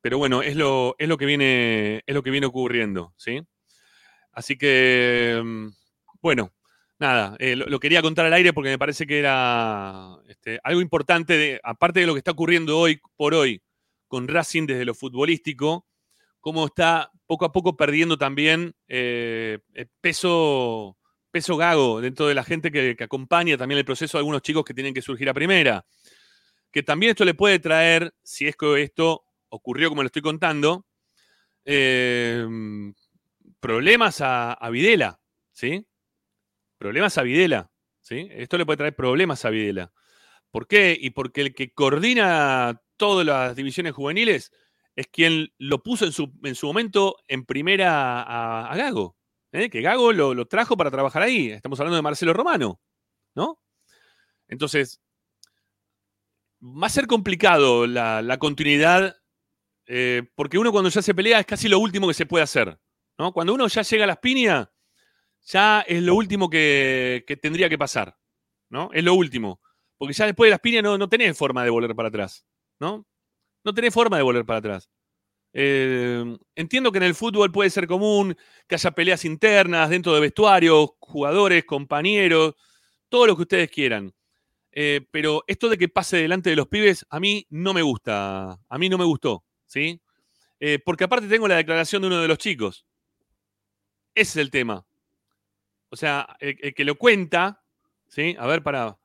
pero 0.00 0.16
bueno, 0.18 0.42
es 0.42 0.54
lo, 0.54 0.94
es 0.96 1.08
lo 1.08 1.18
que 1.18 1.26
viene, 1.26 2.04
es 2.06 2.14
lo 2.14 2.22
que 2.22 2.30
viene 2.30 2.46
ocurriendo, 2.46 3.14
¿sí? 3.16 3.42
Así 4.34 4.56
que, 4.56 5.36
em, 5.38 5.72
bueno, 6.20 6.52
nada, 6.98 7.36
eh, 7.38 7.56
lo, 7.56 7.80
quería 7.80 8.02
contar 8.02 8.26
al 8.26 8.32
aire 8.32 8.52
porque 8.52 8.70
me 8.70 8.78
parece 8.78 9.06
que 9.06 9.18
era 9.18 10.16
este, 10.28 10.58
algo 10.64 10.80
importante, 10.80 11.60
aparte 11.62 12.00
de 12.00 12.06
lo 12.06 12.14
que 12.14 12.18
está 12.18 12.32
ocurriendo 12.32 12.78
hoy 12.78 13.00
por 13.16 13.34
hoy 13.34 13.62
con 14.08 14.28
Racing 14.28 14.66
desde 14.66 14.84
lo 14.84 14.94
futbolístico, 14.94 15.86
cómo 16.40 16.66
está 16.66 17.10
poco 17.26 17.44
a 17.44 17.52
poco 17.52 17.76
perdiendo 17.76 18.18
también 18.18 18.74
eh, 18.88 19.58
eh, 19.74 19.86
peso, 20.00 20.96
peso 21.30 21.56
gago 21.56 22.00
dentro 22.00 22.26
de 22.26 22.34
la 22.34 22.44
gente 22.44 22.70
que, 22.70 22.96
acompaña 23.00 23.56
también 23.56 23.78
el 23.78 23.84
proceso 23.84 24.18
de 24.18 24.20
algunos 24.20 24.42
chicos 24.42 24.64
que 24.64 24.74
tienen 24.74 24.94
que 24.94 25.02
surgir 25.02 25.28
a 25.28 25.34
primera. 25.34 25.84
Que 26.70 26.82
también 26.82 27.10
esto 27.10 27.24
le 27.24 27.34
puede 27.34 27.60
traer, 27.60 28.14
si 28.22 28.46
es 28.46 28.56
que 28.56 28.82
esto 28.82 29.24
ocurrió 29.48 29.88
como 29.88 30.02
lo 30.02 30.06
estoy 30.06 30.22
contando, 30.22 30.86
problemas 33.64 34.20
a, 34.20 34.58
Videla, 34.70 35.22
¿sí? 35.50 35.86
Problemas 36.76 37.16
a 37.16 37.22
Videla, 37.22 37.72
¿sí? 38.02 38.28
Esto 38.30 38.58
le 38.58 38.66
puede 38.66 38.76
traer 38.76 38.94
problemas 38.94 39.42
a 39.46 39.48
Videla. 39.48 39.90
¿Por 40.50 40.66
qué? 40.66 40.94
Y 41.00 41.10
porque 41.10 41.40
el 41.40 41.54
que 41.54 41.72
coordina 41.72 42.82
todas 42.98 43.24
las 43.24 43.56
divisiones 43.56 43.94
juveniles 43.94 44.52
es 44.96 45.06
quien 45.06 45.50
lo 45.56 45.82
puso 45.82 46.04
en 46.04 46.12
su, 46.12 46.30
en 46.42 46.54
su 46.54 46.66
momento 46.66 47.16
en 47.26 47.46
primera 47.46 48.20
a, 48.70 48.76
Gago. 48.76 49.16
¿eh? 49.50 49.70
Que 49.70 49.80
Gago 49.80 50.12
lo, 50.12 50.34
lo 50.34 50.44
trajo 50.44 50.76
para 50.76 50.90
trabajar 50.90 51.22
ahí. 51.22 51.48
Estamos 51.48 51.80
hablando 51.80 51.96
de 51.96 52.02
Marcelo 52.02 52.34
Romano, 52.34 52.82
¿no? 53.34 53.58
Entonces, 54.46 55.00
va 56.60 56.88
a 56.88 56.90
ser 56.90 57.06
complicado 57.06 57.86
la, 57.86 58.20
la 58.20 58.36
continuidad, 58.36 59.16
eh, 59.86 60.22
porque 60.34 60.58
uno 60.58 60.70
cuando 60.70 60.90
ya 60.90 61.00
se 61.00 61.14
pelea 61.14 61.40
es 61.40 61.46
casi 61.46 61.66
lo 61.66 61.78
último 61.78 62.06
que 62.08 62.12
se 62.12 62.26
puede 62.26 62.44
hacer. 62.44 62.78
¿No? 63.18 63.32
Cuando 63.32 63.54
uno 63.54 63.66
ya 63.68 63.82
llega 63.82 64.04
a 64.04 64.08
las 64.08 64.18
piñas, 64.18 64.68
ya 65.46 65.80
es 65.82 66.02
lo 66.02 66.14
último 66.14 66.48
que, 66.48 67.24
tendría 67.40 67.68
que 67.68 67.78
pasar. 67.78 68.16
¿no? 68.70 68.90
Es 68.92 69.04
lo 69.04 69.14
último. 69.14 69.60
Porque 69.96 70.14
ya 70.14 70.26
después 70.26 70.48
de 70.48 70.52
las 70.52 70.60
piñas 70.60 70.82
no, 70.82 70.98
no 70.98 71.08
tenés 71.08 71.36
forma 71.36 71.64
de 71.64 71.70
volver 71.70 71.94
para 71.94 72.08
atrás. 72.08 72.46
¿no? 72.80 73.06
No 73.64 73.74
tenés 73.74 73.94
forma 73.94 74.16
de 74.16 74.22
volver 74.22 74.44
para 74.44 74.58
atrás. 74.58 74.90
Eh, 75.56 76.36
entiendo 76.56 76.90
que 76.90 76.98
en 76.98 77.04
el 77.04 77.14
fútbol 77.14 77.52
puede 77.52 77.70
ser 77.70 77.86
común 77.86 78.36
que 78.66 78.74
haya 78.74 78.90
peleas 78.90 79.24
internas 79.24 79.88
dentro 79.88 80.12
de 80.12 80.20
vestuarios, 80.20 80.90
jugadores, 80.98 81.64
compañeros, 81.64 82.54
todo 83.08 83.26
lo 83.28 83.36
que 83.36 83.42
ustedes 83.42 83.70
quieran. 83.70 84.12
Eh, 84.72 85.06
pero 85.12 85.44
esto 85.46 85.68
de 85.68 85.78
que 85.78 85.88
pase 85.88 86.16
delante 86.16 86.50
de 86.50 86.56
los 86.56 86.66
pibes, 86.66 87.06
a 87.08 87.20
mí 87.20 87.46
no 87.50 87.72
me 87.72 87.82
gusta. 87.82 88.58
A 88.68 88.78
mí 88.78 88.88
no 88.88 88.98
me 88.98 89.04
gustó, 89.04 89.44
¿sí? 89.66 90.00
Eh, 90.58 90.80
porque 90.84 91.04
aparte 91.04 91.28
tengo 91.28 91.46
la 91.46 91.56
declaración 91.56 92.02
de 92.02 92.08
uno 92.08 92.20
de 92.20 92.28
los 92.28 92.38
chicos. 92.38 92.84
Ese 94.14 94.40
es 94.40 94.44
el 94.44 94.50
tema. 94.50 94.84
O 95.90 95.96
sea, 95.96 96.36
el, 96.40 96.74
que 96.74 96.84
lo 96.84 96.96
cuenta, 96.96 97.62
¿sí? 98.08 98.36
A 98.38 98.46
ver, 98.46 98.62
para. 98.62 98.98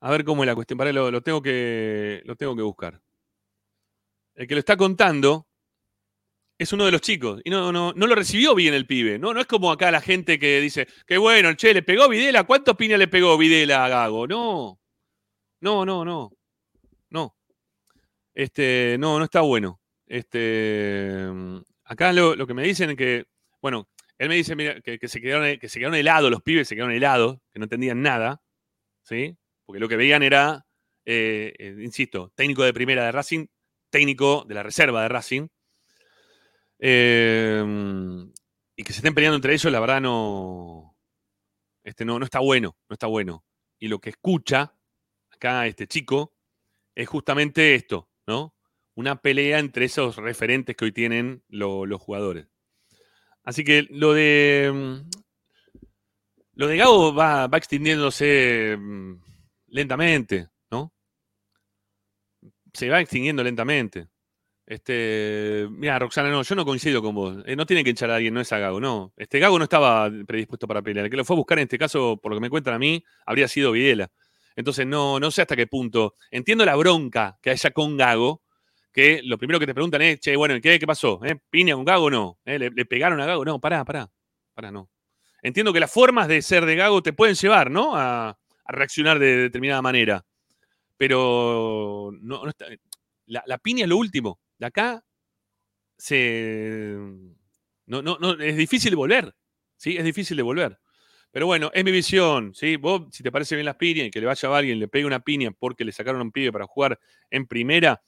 A 0.00 0.10
ver 0.10 0.24
cómo 0.24 0.42
es 0.42 0.46
la 0.46 0.54
cuestión. 0.54 0.76
Para, 0.76 0.92
lo, 0.92 1.10
lo 1.10 1.22
tengo 1.22 1.40
que, 1.40 2.22
lo 2.24 2.36
tengo 2.36 2.54
que 2.54 2.62
buscar. 2.62 3.00
El 4.34 4.46
que 4.46 4.54
lo 4.54 4.58
está 4.58 4.76
contando 4.76 5.46
es 6.58 6.72
uno 6.72 6.84
de 6.84 6.92
los 6.92 7.00
chicos. 7.00 7.40
Y 7.44 7.50
no, 7.50 7.72
no, 7.72 7.92
no 7.94 8.06
lo 8.06 8.14
recibió 8.14 8.54
bien 8.54 8.74
el 8.74 8.86
pibe. 8.86 9.18
No, 9.18 9.32
no 9.32 9.40
es 9.40 9.46
como 9.46 9.70
acá 9.72 9.90
la 9.90 10.00
gente 10.00 10.38
que 10.38 10.60
dice, 10.60 10.88
qué 11.06 11.18
bueno, 11.18 11.54
che, 11.54 11.72
le 11.72 11.82
pegó 11.82 12.08
Videla. 12.08 12.44
¿Cuántos 12.44 12.76
piñas 12.76 12.98
le 12.98 13.08
pegó 13.08 13.38
Videla 13.38 13.84
a 13.84 13.88
Gago? 13.88 14.26
No. 14.26 14.78
No, 15.60 15.86
no, 15.86 16.04
no. 16.04 16.32
No. 17.10 17.36
Este, 18.34 18.96
no, 18.98 19.18
no 19.18 19.24
está 19.24 19.40
bueno. 19.40 19.80
Este, 20.06 21.26
acá 21.84 22.12
lo, 22.12 22.36
lo 22.36 22.46
que 22.46 22.54
me 22.54 22.64
dicen 22.64 22.90
es 22.90 22.96
que, 22.96 23.24
bueno, 23.62 23.88
él 24.18 24.28
me 24.28 24.36
dice 24.36 24.56
mira, 24.56 24.80
que, 24.80 24.98
se 25.08 25.20
quedaron, 25.20 25.58
que 25.58 25.68
se 25.68 25.78
quedaron 25.78 25.96
helados, 25.98 26.30
los 26.30 26.42
pibes 26.42 26.68
se 26.68 26.74
quedaron 26.76 26.94
helados, 26.94 27.38
que 27.52 27.58
no 27.58 27.64
entendían 27.64 28.02
nada, 28.02 28.42
¿sí? 29.04 29.36
Porque 29.66 29.80
lo 29.80 29.88
que 29.88 29.96
veían 29.96 30.22
era, 30.22 30.66
eh, 31.06 31.54
eh, 31.58 31.76
insisto, 31.80 32.32
técnico 32.36 32.64
de 32.64 32.74
primera 32.74 33.04
de 33.06 33.12
Racing, 33.12 33.46
técnico 33.90 34.44
de 34.48 34.54
la 34.54 34.62
reserva 34.64 35.02
de 35.02 35.08
Racing, 35.08 35.48
eh, 36.78 37.64
y 38.76 38.82
que 38.84 38.92
se 38.92 38.98
estén 38.98 39.14
peleando 39.14 39.36
entre 39.36 39.54
ellos, 39.54 39.70
la 39.72 39.80
verdad 39.80 40.00
no, 40.00 40.96
este, 41.84 42.04
no, 42.04 42.18
no 42.18 42.24
está 42.26 42.40
bueno, 42.40 42.76
no 42.88 42.94
está 42.94 43.06
bueno. 43.08 43.44
Y 43.80 43.88
lo 43.88 44.00
que 44.00 44.10
escucha 44.10 44.74
acá 45.30 45.66
este 45.66 45.86
chico 45.88 46.34
es 46.96 47.08
justamente 47.08 47.74
esto, 47.76 48.10
¿no? 48.28 48.54
Una 48.96 49.22
pelea 49.22 49.60
entre 49.60 49.86
esos 49.86 50.16
referentes 50.18 50.76
que 50.76 50.86
hoy 50.86 50.92
tienen 50.92 51.44
lo- 51.48 51.86
los 51.86 52.00
jugadores. 52.02 52.48
Así 53.44 53.64
que 53.64 53.86
lo 53.90 54.12
de. 54.14 54.70
mm, 54.74 55.10
Lo 56.54 56.66
de 56.68 56.76
Gago 56.76 57.14
va, 57.14 57.46
va 57.48 57.58
extinguiéndose 57.58 58.76
mm, 58.78 59.14
lentamente, 59.68 60.48
¿no? 60.70 60.92
Se 62.72 62.88
va 62.88 63.00
extinguiendo 63.00 63.42
lentamente. 63.42 64.08
Este, 64.66 65.66
mira, 65.70 65.98
Roxana, 65.98 66.30
no, 66.30 66.42
yo 66.44 66.56
no 66.56 66.66
coincido 66.66 67.02
con 67.02 67.16
vos. 67.16 67.38
Eh, 67.46 67.56
no 67.56 67.66
tiene 67.66 67.84
que 67.84 67.90
echar 67.92 68.10
a 68.10 68.16
alguien, 68.16 68.34
no 68.34 68.40
es 68.42 68.52
a 68.52 68.58
Gago, 68.60 68.80
no. 68.80 69.14
Este 69.18 69.40
Gago 69.40 69.58
no 69.58 69.64
estaba 69.64 70.10
predispuesto 70.26 70.68
para 70.68 70.82
pelear. 70.82 71.06
El 71.06 71.10
que 71.12 71.18
lo 71.18 71.26
fue 71.26 71.36
a 71.36 71.38
buscar 71.38 71.58
en 71.60 71.64
este 71.64 71.78
caso, 71.78 72.18
por 72.22 72.32
lo 72.32 72.38
que 72.38 72.42
me 72.42 72.50
cuentan 72.50 72.74
a 72.74 72.80
mí, 72.80 73.04
habría 73.26 73.48
sido 73.48 73.72
Videla. 73.72 74.10
Entonces, 74.56 74.86
no, 74.86 75.20
no 75.20 75.32
sé 75.32 75.42
hasta 75.42 75.56
qué 75.56 75.68
punto. 75.68 76.16
Entiendo 76.32 76.66
la 76.66 76.76
bronca 76.76 77.38
que 77.42 77.50
haya 77.52 77.72
con 77.72 77.98
Gago, 77.98 78.43
que 78.94 79.20
lo 79.24 79.36
primero 79.38 79.60
que 79.60 79.66
te 79.66 79.74
preguntan 79.74 80.00
es, 80.02 80.20
che, 80.20 80.36
bueno, 80.36 80.54
¿qué, 80.62 80.78
qué 80.78 80.86
pasó? 80.86 81.20
¿Eh? 81.24 81.36
¿Piña 81.50 81.74
con 81.74 81.84
Gago 81.84 82.04
o 82.04 82.10
no? 82.10 82.38
¿Eh? 82.46 82.58
¿Le, 82.60 82.86
pegaron 82.86 83.20
a 83.20 83.26
Gago? 83.26 83.44
No, 83.44 83.60
pará, 83.60 83.84
pará, 83.84 84.08
pará, 84.54 84.70
no. 84.70 84.88
Entiendo 85.42 85.72
que 85.72 85.80
las 85.80 85.92
formas 85.92 86.28
de 86.28 86.40
ser 86.42 86.64
de 86.64 86.76
Gago 86.76 87.02
te 87.02 87.12
pueden 87.12 87.34
llevar, 87.34 87.70
¿no? 87.70 87.96
A, 87.96 88.30
a 88.30 88.72
reaccionar 88.72 89.18
de 89.18 89.36
determinada 89.36 89.82
manera. 89.82 90.24
Pero 90.96 92.10
no, 92.20 92.44
no 92.44 92.50
está- 92.50 92.66
la, 93.26 93.42
la 93.46 93.58
piña 93.58 93.82
es 93.84 93.88
lo 93.88 93.96
último. 93.96 94.40
De 94.58 94.66
acá 94.66 95.04
se. 95.98 96.96
No, 97.86 98.02
no, 98.02 98.16
no, 98.20 98.32
es 98.40 98.56
difícil 98.56 98.90
de 98.90 98.96
volver. 98.96 99.34
¿Sí? 99.76 99.96
Es 99.96 100.04
difícil 100.04 100.36
de 100.36 100.42
volver. 100.42 100.78
Pero 101.32 101.46
bueno, 101.46 101.70
es 101.74 101.84
mi 101.84 101.90
visión. 101.90 102.54
¿sí? 102.54 102.76
Vos, 102.76 103.02
si 103.12 103.22
te 103.22 103.32
parece 103.32 103.56
bien 103.56 103.66
las 103.66 103.76
piñas 103.76 104.06
y 104.06 104.10
que 104.10 104.20
le 104.20 104.26
vaya 104.26 104.48
a 104.48 104.56
alguien, 104.56 104.78
le 104.78 104.88
pegue 104.88 105.04
una 105.04 105.20
piña 105.20 105.50
porque 105.50 105.84
le 105.84 105.92
sacaron 105.92 106.20
a 106.20 106.24
un 106.24 106.32
pibe 106.32 106.52
para 106.52 106.66
jugar 106.66 106.98
en 107.30 107.46
primera 107.46 108.00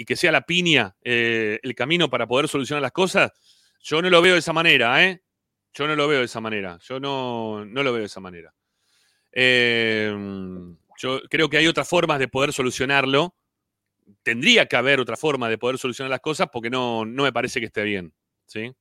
y 0.00 0.06
que 0.06 0.16
sea 0.16 0.32
la 0.32 0.46
piña 0.46 0.96
eh, 1.02 1.60
el 1.62 1.74
camino 1.74 2.08
para 2.08 2.26
poder 2.26 2.48
solucionar 2.48 2.80
las 2.80 2.90
cosas, 2.90 3.32
yo 3.82 4.00
no 4.00 4.08
lo 4.08 4.22
veo 4.22 4.32
de 4.32 4.38
esa 4.38 4.54
manera, 4.54 5.04
¿eh? 5.04 5.22
Yo 5.74 5.86
no 5.86 5.94
lo 5.94 6.08
veo 6.08 6.20
de 6.20 6.24
esa 6.24 6.40
manera. 6.40 6.78
Yo 6.88 6.98
no, 6.98 7.66
no 7.66 7.82
lo 7.82 7.92
veo 7.92 8.00
de 8.00 8.06
esa 8.06 8.18
manera. 8.18 8.54
Eh, 9.30 10.10
yo 10.96 11.20
creo 11.28 11.50
que 11.50 11.58
hay 11.58 11.66
otras 11.66 11.86
formas 11.86 12.18
de 12.18 12.28
poder 12.28 12.54
solucionarlo. 12.54 13.36
Tendría 14.22 14.64
que 14.64 14.76
haber 14.76 15.00
otra 15.00 15.18
forma 15.18 15.50
de 15.50 15.58
poder 15.58 15.76
solucionar 15.76 16.08
las 16.08 16.20
cosas 16.20 16.48
porque 16.50 16.70
no, 16.70 17.04
no 17.04 17.24
me 17.24 17.32
parece 17.34 17.60
que 17.60 17.66
esté 17.66 17.82
bien. 17.82 18.14
¿sí? 18.46 18.72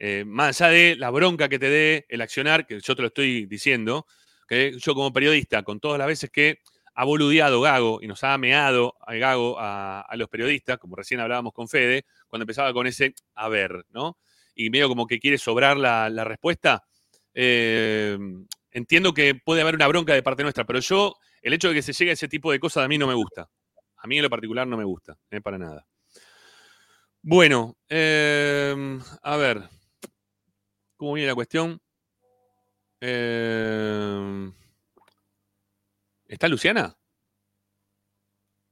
Eh, 0.00 0.24
más 0.26 0.60
allá 0.60 0.72
de 0.72 0.96
la 0.96 1.10
bronca 1.10 1.48
que 1.48 1.60
te 1.60 1.70
dé 1.70 2.06
el 2.08 2.22
accionar, 2.22 2.66
que 2.66 2.80
yo 2.80 2.96
te 2.96 3.02
lo 3.02 3.06
estoy 3.06 3.46
diciendo, 3.46 4.04
que 4.48 4.76
yo 4.76 4.96
como 4.96 5.12
periodista, 5.12 5.62
con 5.62 5.78
todas 5.78 6.00
las 6.00 6.08
veces 6.08 6.28
que 6.28 6.58
ha 7.00 7.04
boludeado 7.04 7.62
Gago 7.62 7.98
y 8.02 8.06
nos 8.06 8.22
ha 8.24 8.36
meado 8.36 8.94
a 9.00 9.14
Gago 9.14 9.56
a, 9.58 10.06
los 10.16 10.28
periodistas, 10.28 10.76
como 10.76 10.96
recién 10.96 11.18
hablábamos 11.18 11.54
con 11.54 11.66
Fede, 11.66 12.04
cuando 12.28 12.42
empezaba 12.42 12.74
con 12.74 12.86
ese 12.86 13.14
a 13.34 13.48
ver, 13.48 13.86
¿no? 13.88 14.18
Y 14.54 14.68
medio 14.68 14.86
como 14.86 15.06
que 15.06 15.18
quiere 15.18 15.38
sobrar 15.38 15.78
la, 15.78 16.24
respuesta. 16.24 16.84
eh, 17.32 18.18
entiendo 18.70 19.14
que 19.14 19.34
puede 19.34 19.62
haber 19.62 19.76
una 19.76 19.88
bronca 19.88 20.12
de 20.12 20.22
parte 20.22 20.42
nuestra, 20.42 20.66
pero 20.66 20.80
yo, 20.80 21.16
el 21.40 21.54
hecho 21.54 21.68
de 21.68 21.74
que 21.74 21.82
se 21.82 21.94
llegue 21.94 22.10
a 22.10 22.12
ese 22.12 22.28
tipo 22.28 22.52
de 22.52 22.60
cosas 22.60 22.84
a 22.84 22.88
mí 22.88 22.98
no 22.98 23.06
me 23.06 23.14
gusta. 23.14 23.48
A 23.96 24.06
mí 24.06 24.18
en 24.18 24.22
lo 24.22 24.28
particular 24.28 24.66
no 24.66 24.76
me 24.76 24.84
gusta, 24.84 25.16
eh, 25.30 25.40
para 25.40 25.56
nada. 25.56 25.86
Bueno, 27.22 27.78
eh, 27.88 28.98
a 29.22 29.36
ver. 29.38 29.62
¿Cómo 30.98 31.14
viene 31.14 31.28
la 31.28 31.34
cuestión? 31.34 31.80
Eh, 33.00 34.52
¿Está 36.30 36.46
Luciana? 36.46 36.96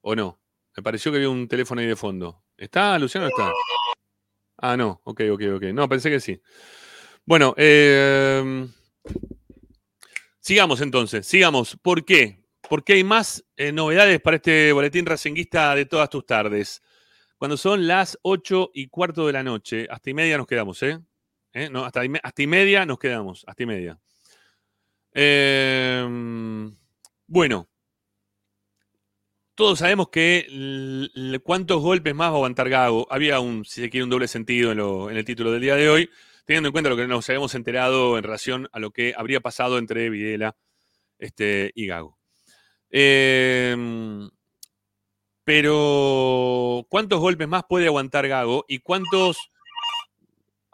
¿O 0.01 0.15
no? 0.15 0.41
Me 0.77 0.83
pareció 0.83 1.11
que 1.11 1.17
había 1.17 1.29
un 1.29 1.49
teléfono 1.49 1.81
ahí 1.81 1.89
de 1.89 1.97
fondo. 1.97 2.45
¿Está 2.57 2.97
Luciana 3.01 3.27
o 3.27 3.31
está? 3.31 3.53
Ah, 4.59 4.77
no. 4.77 5.01
Ok, 5.03 5.23
ok, 5.33 5.43
ok. 5.57 5.63
No, 5.75 5.89
pensé 5.89 6.09
que 6.09 6.21
sí. 6.21 6.41
Bueno, 7.25 7.55
eh, 7.57 8.65
sigamos 10.39 10.81
entonces. 10.83 11.27
Sigamos. 11.27 11.77
¿Por 11.83 12.05
qué? 12.05 12.45
Porque 12.69 12.93
hay 12.93 13.03
más 13.03 13.45
eh, 13.57 13.73
novedades 13.73 14.21
para 14.21 14.37
este 14.37 14.73
boletín 14.73 15.05
racinguista 15.05 15.75
de 15.75 15.87
todas 15.87 16.11
tus 16.11 16.25
tardes. 16.27 16.81
Cuando 17.39 17.57
son 17.57 17.89
las 17.89 18.21
8 18.23 18.71
y 18.73 18.87
cuarto 18.87 19.27
de 19.27 19.33
la 19.33 19.43
noche, 19.43 19.89
hasta 19.91 20.11
y 20.11 20.15
media 20.15 20.39
nos 20.39 20.47
quedamos, 20.47 20.81
¿eh? 20.85 21.01
¿Eh? 21.53 21.69
No, 21.71 21.85
hasta, 21.85 22.03
hasta 22.23 22.43
y 22.43 22.47
media 22.47 22.87
nos 22.87 23.01
quedamos, 23.01 23.45
hasta 23.49 23.65
y 23.65 23.67
media. 23.67 23.99
Eh, 25.13 26.07
bueno, 27.29 27.69
todos 29.55 29.81
sabemos 29.81 30.09
que 30.09 30.47
cuántos 31.45 31.83
golpes 31.83 32.15
más 32.15 32.31
va 32.31 32.35
a 32.35 32.37
aguantar 32.37 32.69
Gago. 32.69 33.07
Había 33.11 33.41
un, 33.41 33.65
si 33.65 33.83
se 33.83 33.91
quiere, 33.91 34.05
un 34.05 34.11
doble 34.11 34.29
sentido 34.29 34.73
en, 35.11 35.17
el 35.17 35.25
título 35.25 35.53
del 35.53 35.61
día 35.61 35.77
de 35.77 35.89
hoy, 35.89 36.11
teniendo 36.47 36.69
en 36.69 36.73
cuenta 36.73 36.91
lo 36.91 36.97
que 36.97 37.07
nos 37.07 37.29
habíamos 37.29 37.55
enterado 37.55 38.17
en 38.17 38.25
relación 38.25 38.69
a 38.73 38.79
lo 38.79 38.91
que 38.91 39.15
habría 39.17 39.41
pasado 39.41 39.79
entre 39.79 40.11
Videla 40.11 40.57
este, 41.19 41.71
y 41.75 41.87
Gago. 41.87 42.19
Eh, 42.91 43.77
pero, 45.45 46.87
¿cuántos 46.89 47.21
golpes 47.21 47.49
más 47.49 47.65
puede 47.69 47.87
aguantar 47.87 48.29
Gago? 48.29 48.65
¿Y 48.69 48.79
cuántos... 48.79 49.51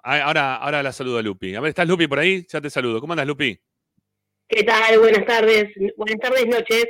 Ah, 0.03 0.21
Ahora, 0.23 0.57
ahora 0.57 0.83
la 0.83 0.93
saludo 0.93 1.19
a 1.19 1.23
Lupi. 1.23 1.55
A 1.55 1.61
ver, 1.61 1.71
¿estás 1.71 1.89
Lupi 1.89 2.07
por 2.07 2.19
ahí? 2.19 2.47
Ya 2.49 2.61
te 2.61 2.69
saludo. 2.69 3.01
¿Cómo 3.01 3.15
andas, 3.15 3.27
Lupi? 3.27 3.59
¿Qué 4.49 4.63
tal? 4.63 4.99
Buenas 4.99 5.27
tardes. 5.27 5.73
Buenas 5.97 6.21
tardes, 6.21 6.47
noches. 6.47 6.87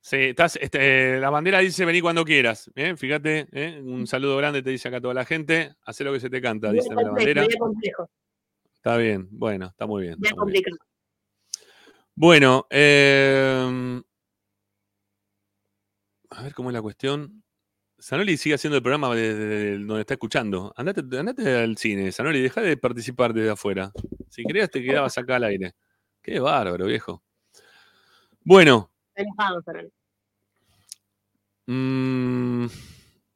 Sí, 0.00 0.16
estás, 0.16 0.56
este, 0.56 1.18
la 1.18 1.30
bandera 1.30 1.60
dice 1.60 1.84
vení 1.84 2.00
cuando 2.00 2.24
quieras. 2.24 2.70
¿eh? 2.74 2.94
Fíjate, 2.96 3.46
¿eh? 3.52 3.80
un 3.82 4.06
saludo 4.06 4.36
grande 4.36 4.62
te 4.62 4.70
dice 4.70 4.88
acá 4.88 5.00
toda 5.00 5.14
la 5.14 5.24
gente. 5.24 5.74
Haz 5.84 6.00
lo 6.00 6.12
que 6.12 6.20
se 6.20 6.30
te 6.30 6.40
canta, 6.40 6.70
dice 6.72 6.94
la 6.94 7.10
bandera. 7.10 7.46
Está 8.74 8.96
bien, 8.96 9.28
bueno, 9.30 9.66
está 9.66 9.86
muy 9.86 10.02
bien. 10.02 10.14
está 10.22 10.34
muy 10.36 10.52
bien. 10.52 10.62
complicado. 10.64 10.76
Bueno, 12.14 12.66
eh, 12.70 14.02
a 16.30 16.42
ver 16.42 16.54
cómo 16.54 16.70
es 16.70 16.74
la 16.74 16.82
cuestión. 16.82 17.42
Sanoli 17.98 18.36
sigue 18.36 18.56
haciendo 18.56 18.76
el 18.76 18.82
programa 18.82 19.14
desde 19.14 19.78
donde 19.78 20.00
está 20.00 20.14
escuchando. 20.14 20.72
Andate, 20.76 21.00
andate 21.18 21.56
al 21.56 21.76
cine, 21.78 22.12
Sanoli, 22.12 22.42
deja 22.42 22.60
de 22.60 22.76
participar 22.76 23.32
desde 23.32 23.50
afuera. 23.50 23.90
Si 24.28 24.42
querías 24.44 24.70
te 24.70 24.82
quedabas 24.82 25.16
acá 25.16 25.36
al 25.36 25.44
aire. 25.44 25.74
Qué 26.24 26.40
bárbaro, 26.40 26.86
viejo. 26.86 27.22
Bueno, 28.42 28.90
Enojado, 29.14 29.62
Fernando. 29.62 29.92
Mm, 31.66 32.66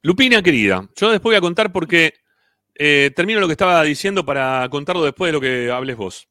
Lupina 0.03 0.43
querida, 0.43 0.89
yo 0.97 1.11
después 1.11 1.33
voy 1.33 1.37
a 1.37 1.41
contar 1.41 1.71
porque 1.71 2.15
eh, 2.75 3.11
termino 3.15 3.41
lo 3.41 3.47
que 3.47 3.53
estaba 3.53 3.83
diciendo 3.83 4.25
para 4.25 4.67
contarlo 4.71 5.05
después 5.05 5.29
de 5.29 5.33
lo 5.35 5.41
que 5.41 5.71
hables 5.71 5.97
vos. 5.97 6.29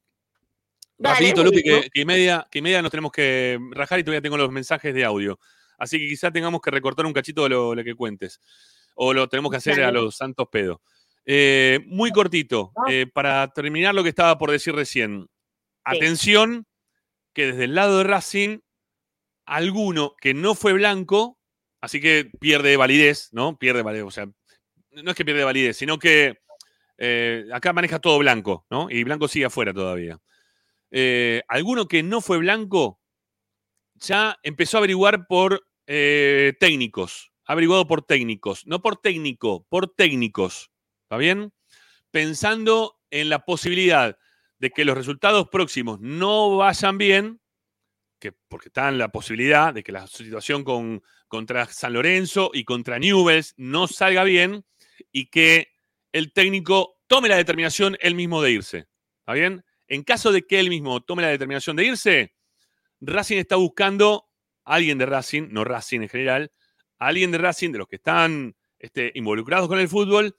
Dale, 0.98 1.14
Rapidito, 1.14 1.44
Lupi, 1.44 1.62
que, 1.62 1.90
que 1.94 2.02
y 2.02 2.06
media, 2.06 2.48
que 2.50 2.60
y 2.60 2.62
media 2.64 2.82
nos 2.82 2.90
tenemos 2.90 3.12
que 3.12 3.60
rajar 3.72 4.00
y 4.00 4.04
todavía 4.04 4.22
tengo 4.22 4.38
los 4.38 4.52
mensajes 4.52 4.96
de 4.96 5.06
audio. 5.06 5.40
Así 5.78 6.00
que 6.00 6.08
quizá 6.08 6.32
tengamos 6.32 6.60
que 6.60 6.72
recortar 6.72 7.06
un 7.06 7.14
cachito 7.14 7.44
de 7.44 7.50
lo, 7.50 7.76
lo 7.76 7.84
que 7.84 7.94
cuentes. 7.94 8.42
O 8.96 9.14
lo 9.14 9.30
tenemos 9.30 9.52
que 9.52 9.58
hacer 9.58 9.84
a 9.84 9.92
los 9.92 10.16
santos 10.16 10.48
pedos. 10.52 10.80
Eh, 11.24 11.82
muy 11.86 12.12
cortito, 12.12 12.72
eh, 12.90 13.06
para 13.14 13.48
terminar 13.50 13.94
lo 13.94 14.02
que 14.02 14.10
estaba 14.10 14.38
por 14.40 14.50
decir 14.50 14.74
recién. 14.74 15.28
Atención, 15.90 16.66
que 17.34 17.48
desde 17.48 17.66
el 17.66 17.76
lado 17.76 18.00
de 18.00 18.04
Racing, 18.04 18.60
alguno 19.46 20.16
que 20.20 20.34
no 20.34 20.56
fue 20.56 20.74
blanco, 20.74 21.40
así 21.82 22.02
que 22.02 22.30
pierde 22.40 22.78
validez, 22.78 23.30
¿no? 23.32 23.58
Pierde 23.58 23.82
validez, 23.82 24.06
o 24.06 24.12
sea, 24.12 24.28
no 24.92 25.12
es 25.12 25.18
que 25.18 25.26
pierde 25.26 25.44
validez, 25.44 25.78
sino 25.78 26.00
que 26.00 26.40
eh, 26.98 27.46
acá 27.54 27.74
maneja 27.74 28.00
todo 28.00 28.18
blanco, 28.20 28.66
¿no? 28.70 28.90
Y 28.90 29.04
blanco 29.04 29.28
sigue 29.28 29.46
afuera 29.46 29.74
todavía. 29.74 30.20
Eh, 30.92 31.44
alguno 31.48 31.88
que 31.88 32.04
no 32.04 32.22
fue 32.22 32.38
blanco 32.38 33.00
ya 33.96 34.38
empezó 34.44 34.78
a 34.78 34.80
averiguar 34.80 35.28
por 35.28 35.68
eh, 35.86 36.54
técnicos, 36.60 37.32
averiguado 37.46 37.88
por 37.88 38.04
técnicos, 38.04 38.66
no 38.68 38.82
por 38.82 38.98
técnico, 38.98 39.66
por 39.70 39.88
técnicos, 39.88 40.72
¿está 41.04 41.18
bien? 41.18 41.54
pensando 42.12 43.00
en 43.12 43.30
la 43.30 43.46
posibilidad 43.46 44.18
de 44.60 44.72
que 44.72 44.86
los 44.86 44.98
resultados 44.98 45.50
próximos 45.50 46.00
no 46.00 46.58
vayan 46.58 46.98
bien, 46.98 47.42
que, 48.20 48.32
porque 48.32 48.70
está 48.70 48.90
en 48.90 48.98
la 48.98 49.10
posibilidad 49.10 49.74
de 49.74 49.84
que 49.84 49.92
la 49.92 50.08
situación 50.08 50.64
con, 50.64 51.04
contra 51.28 51.66
San 51.68 51.94
Lorenzo 51.94 52.52
y 52.54 52.64
contra 52.64 53.00
Newells 53.00 53.54
no 53.58 53.88
salga 53.88 54.24
bien 54.24 54.66
y 55.12 55.28
que 55.28 55.68
el 56.12 56.34
técnico 56.34 56.98
tome 57.08 57.30
la 57.30 57.38
determinación 57.38 57.98
él 58.02 58.16
mismo 58.16 58.42
de 58.42 58.52
irse. 58.52 58.88
¿Está 59.20 59.34
bien? 59.34 59.64
En 59.88 60.04
caso 60.04 60.32
de 60.32 60.46
que 60.46 60.60
él 60.60 60.70
mismo 60.70 61.02
tome 61.02 61.22
la 61.22 61.30
determinación 61.30 61.76
de 61.76 61.86
irse, 61.86 62.34
Racing 63.00 63.38
está 63.38 63.56
buscando 63.56 64.26
a 64.66 64.76
alguien 64.76 64.98
de 64.98 65.06
Racing, 65.06 65.50
no 65.52 65.64
Racing 65.64 66.02
en 66.02 66.10
general, 66.10 66.52
a 66.98 67.08
alguien 67.08 67.32
de 67.32 67.38
Racing, 67.38 67.72
de 67.72 67.78
los 67.78 67.88
que 67.88 67.98
están 67.98 68.56
este, 68.80 69.12
involucrados 69.16 69.68
con 69.68 69.80
el 69.80 69.88
fútbol, 69.88 70.36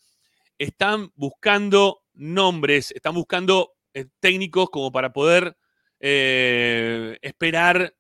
están 0.59 1.13
buscando 1.15 2.03
nombres, 2.15 2.91
están 2.93 3.15
buscando 3.15 3.78
técnicos 4.21 4.71
como 4.71 4.93
para 4.93 5.13
poder 5.13 5.57
eh, 6.01 7.19
esperar 7.23 7.95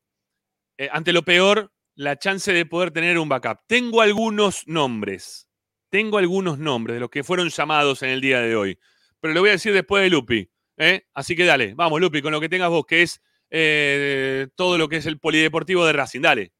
eh, 0.76 0.88
ante 0.92 1.12
lo 1.12 1.22
peor 1.22 1.72
la 1.94 2.16
chance 2.16 2.52
de 2.52 2.64
poder 2.64 2.92
tener 2.92 3.18
un 3.18 3.28
backup. 3.28 3.58
Tengo 3.66 4.00
algunos 4.00 4.66
nombres, 4.66 5.48
tengo 5.90 6.18
algunos 6.18 6.58
nombres 6.58 6.94
de 6.94 7.00
los 7.00 7.10
que 7.10 7.24
fueron 7.24 7.48
llamados 7.48 8.02
en 8.02 8.10
el 8.10 8.20
día 8.20 8.40
de 8.40 8.54
hoy, 8.54 8.78
pero 9.20 9.34
lo 9.34 9.40
voy 9.40 9.48
a 9.50 9.52
decir 9.52 9.72
después 9.72 10.02
de 10.02 10.10
Lupi. 10.10 10.48
Así 11.12 11.34
que 11.34 11.44
dale, 11.44 11.74
vamos 11.74 12.00
Lupi, 12.00 12.22
con 12.22 12.32
lo 12.32 12.40
que 12.40 12.48
tengas 12.48 12.70
vos, 12.70 12.86
que 12.86 13.02
es 13.02 13.20
todo 14.54 14.78
lo 14.78 14.88
que 14.88 14.98
es 14.98 15.06
el 15.06 15.18
polideportivo 15.18 15.84
de 15.84 15.92
Racing. 15.92 16.20
Dale. 16.20 16.52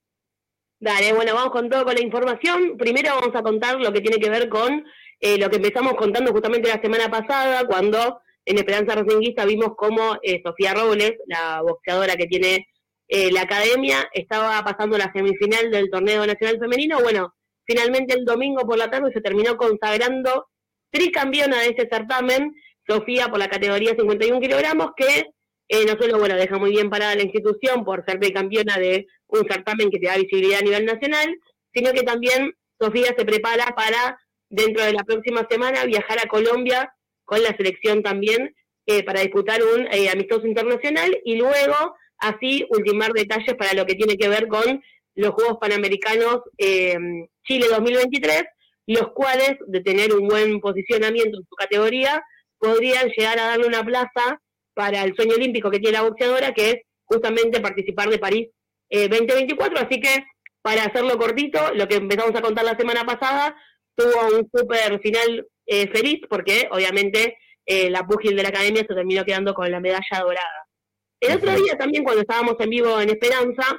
Dale, 0.80 1.12
bueno, 1.12 1.34
vamos 1.34 1.52
con 1.52 1.68
todo 1.68 1.84
con 1.84 1.94
la 1.94 2.02
información. 2.02 2.76
Primero 2.76 3.14
vamos 3.14 3.36
a 3.36 3.42
contar 3.42 3.78
lo 3.80 3.92
que 3.92 4.00
tiene 4.00 4.18
que 4.18 4.30
ver 4.30 4.48
con 4.48 4.84
lo 5.20 5.50
que 5.50 5.56
empezamos 5.56 5.94
contando 5.94 6.32
justamente 6.32 6.68
la 6.68 6.80
semana 6.80 7.08
pasada, 7.08 7.64
cuando 7.64 8.20
en 8.48 8.56
Esperanza 8.56 8.94
Racinguista 8.94 9.44
vimos 9.44 9.74
cómo 9.76 10.16
eh, 10.22 10.40
Sofía 10.42 10.72
Robles, 10.72 11.12
la 11.26 11.60
boxeadora 11.60 12.16
que 12.16 12.26
tiene 12.26 12.66
eh, 13.06 13.30
la 13.30 13.42
academia, 13.42 14.08
estaba 14.14 14.64
pasando 14.64 14.96
la 14.96 15.12
semifinal 15.12 15.70
del 15.70 15.90
torneo 15.90 16.26
nacional 16.26 16.58
femenino. 16.58 16.98
Bueno, 17.02 17.34
finalmente 17.66 18.14
el 18.14 18.24
domingo 18.24 18.62
por 18.62 18.78
la 18.78 18.88
tarde 18.88 19.12
se 19.12 19.20
terminó 19.20 19.58
consagrando 19.58 20.46
tricampeona 20.90 21.60
de 21.60 21.74
ese 21.76 21.88
certamen, 21.90 22.54
Sofía 22.88 23.28
por 23.28 23.38
la 23.38 23.48
categoría 23.48 23.94
51 23.94 24.40
kilogramos, 24.40 24.92
que 24.96 25.26
eh, 25.68 25.84
no 25.84 26.00
solo 26.00 26.18
bueno 26.18 26.34
deja 26.36 26.56
muy 26.56 26.70
bien 26.70 26.88
parada 26.88 27.14
la 27.14 27.24
institución 27.24 27.84
por 27.84 28.02
ser 28.06 28.18
tricampeona 28.18 28.78
de 28.78 29.04
un 29.26 29.46
certamen 29.46 29.90
que 29.90 29.98
te 29.98 30.06
da 30.06 30.16
visibilidad 30.16 30.60
a 30.60 30.64
nivel 30.64 30.86
nacional, 30.86 31.28
sino 31.74 31.92
que 31.92 32.02
también 32.02 32.54
Sofía 32.80 33.14
se 33.14 33.26
prepara 33.26 33.74
para 33.76 34.18
dentro 34.48 34.86
de 34.86 34.94
la 34.94 35.04
próxima 35.04 35.46
semana 35.50 35.84
viajar 35.84 36.18
a 36.24 36.28
Colombia 36.28 36.90
con 37.28 37.42
la 37.42 37.54
selección 37.54 38.02
también 38.02 38.56
eh, 38.86 39.04
para 39.04 39.20
disputar 39.20 39.60
un 39.62 39.86
eh, 39.92 40.08
amistoso 40.08 40.46
internacional 40.46 41.14
y 41.26 41.36
luego 41.36 41.94
así 42.16 42.66
ultimar 42.70 43.12
detalles 43.12 43.54
para 43.54 43.74
lo 43.74 43.84
que 43.84 43.94
tiene 43.94 44.16
que 44.16 44.30
ver 44.30 44.48
con 44.48 44.82
los 45.14 45.32
Juegos 45.32 45.58
Panamericanos 45.60 46.40
eh, 46.56 46.96
Chile 47.46 47.66
2023, 47.68 48.44
los 48.86 49.12
cuales, 49.12 49.56
de 49.66 49.82
tener 49.82 50.14
un 50.14 50.26
buen 50.26 50.58
posicionamiento 50.60 51.36
en 51.36 51.44
su 51.46 51.54
categoría, 51.54 52.24
podrían 52.58 53.10
llegar 53.14 53.38
a 53.38 53.48
darle 53.48 53.66
una 53.66 53.84
plaza 53.84 54.40
para 54.72 55.04
el 55.04 55.14
sueño 55.14 55.34
olímpico 55.34 55.70
que 55.70 55.80
tiene 55.80 55.98
la 55.98 56.04
boxeadora, 56.04 56.54
que 56.54 56.70
es 56.70 56.76
justamente 57.04 57.60
participar 57.60 58.08
de 58.08 58.18
París 58.18 58.48
2024. 58.88 59.78
Así 59.80 60.00
que, 60.00 60.24
para 60.62 60.84
hacerlo 60.84 61.18
cortito, 61.18 61.74
lo 61.74 61.86
que 61.88 61.96
empezamos 61.96 62.34
a 62.34 62.40
contar 62.40 62.64
la 62.64 62.78
semana 62.78 63.04
pasada, 63.04 63.54
tuvo 63.94 64.34
un 64.34 64.48
super 64.50 64.98
final 65.00 65.46
eh, 65.70 65.86
feliz 65.88 66.22
porque 66.30 66.66
obviamente 66.70 67.36
eh, 67.66 67.90
la 67.90 68.06
púgil 68.06 68.34
de 68.34 68.42
la 68.42 68.48
academia 68.48 68.86
se 68.88 68.94
terminó 68.94 69.22
quedando 69.22 69.52
con 69.52 69.70
la 69.70 69.80
medalla 69.80 70.18
dorada. 70.18 70.66
El 71.20 71.36
otro 71.36 71.52
día 71.52 71.76
también 71.76 72.04
cuando 72.04 72.22
estábamos 72.22 72.54
en 72.58 72.70
vivo 72.70 72.98
en 72.98 73.10
Esperanza, 73.10 73.78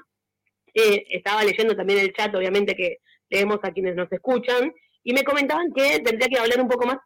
eh, 0.71 1.03
estaba 1.09 1.43
leyendo 1.43 1.75
también 1.75 1.99
el 1.99 2.13
chat, 2.13 2.35
obviamente 2.35 2.75
que 2.75 2.97
leemos 3.31 3.57
a 3.63 3.71
quienes 3.71 3.95
nos 3.95 4.11
escuchan, 4.11 4.71
y 5.03 5.13
me 5.13 5.23
comentaban 5.23 5.73
que 5.73 5.99
tendría 6.01 6.27
que 6.27 6.37
hablar 6.37 6.61
un 6.61 6.67
poco 6.67 6.85
más 6.85 6.97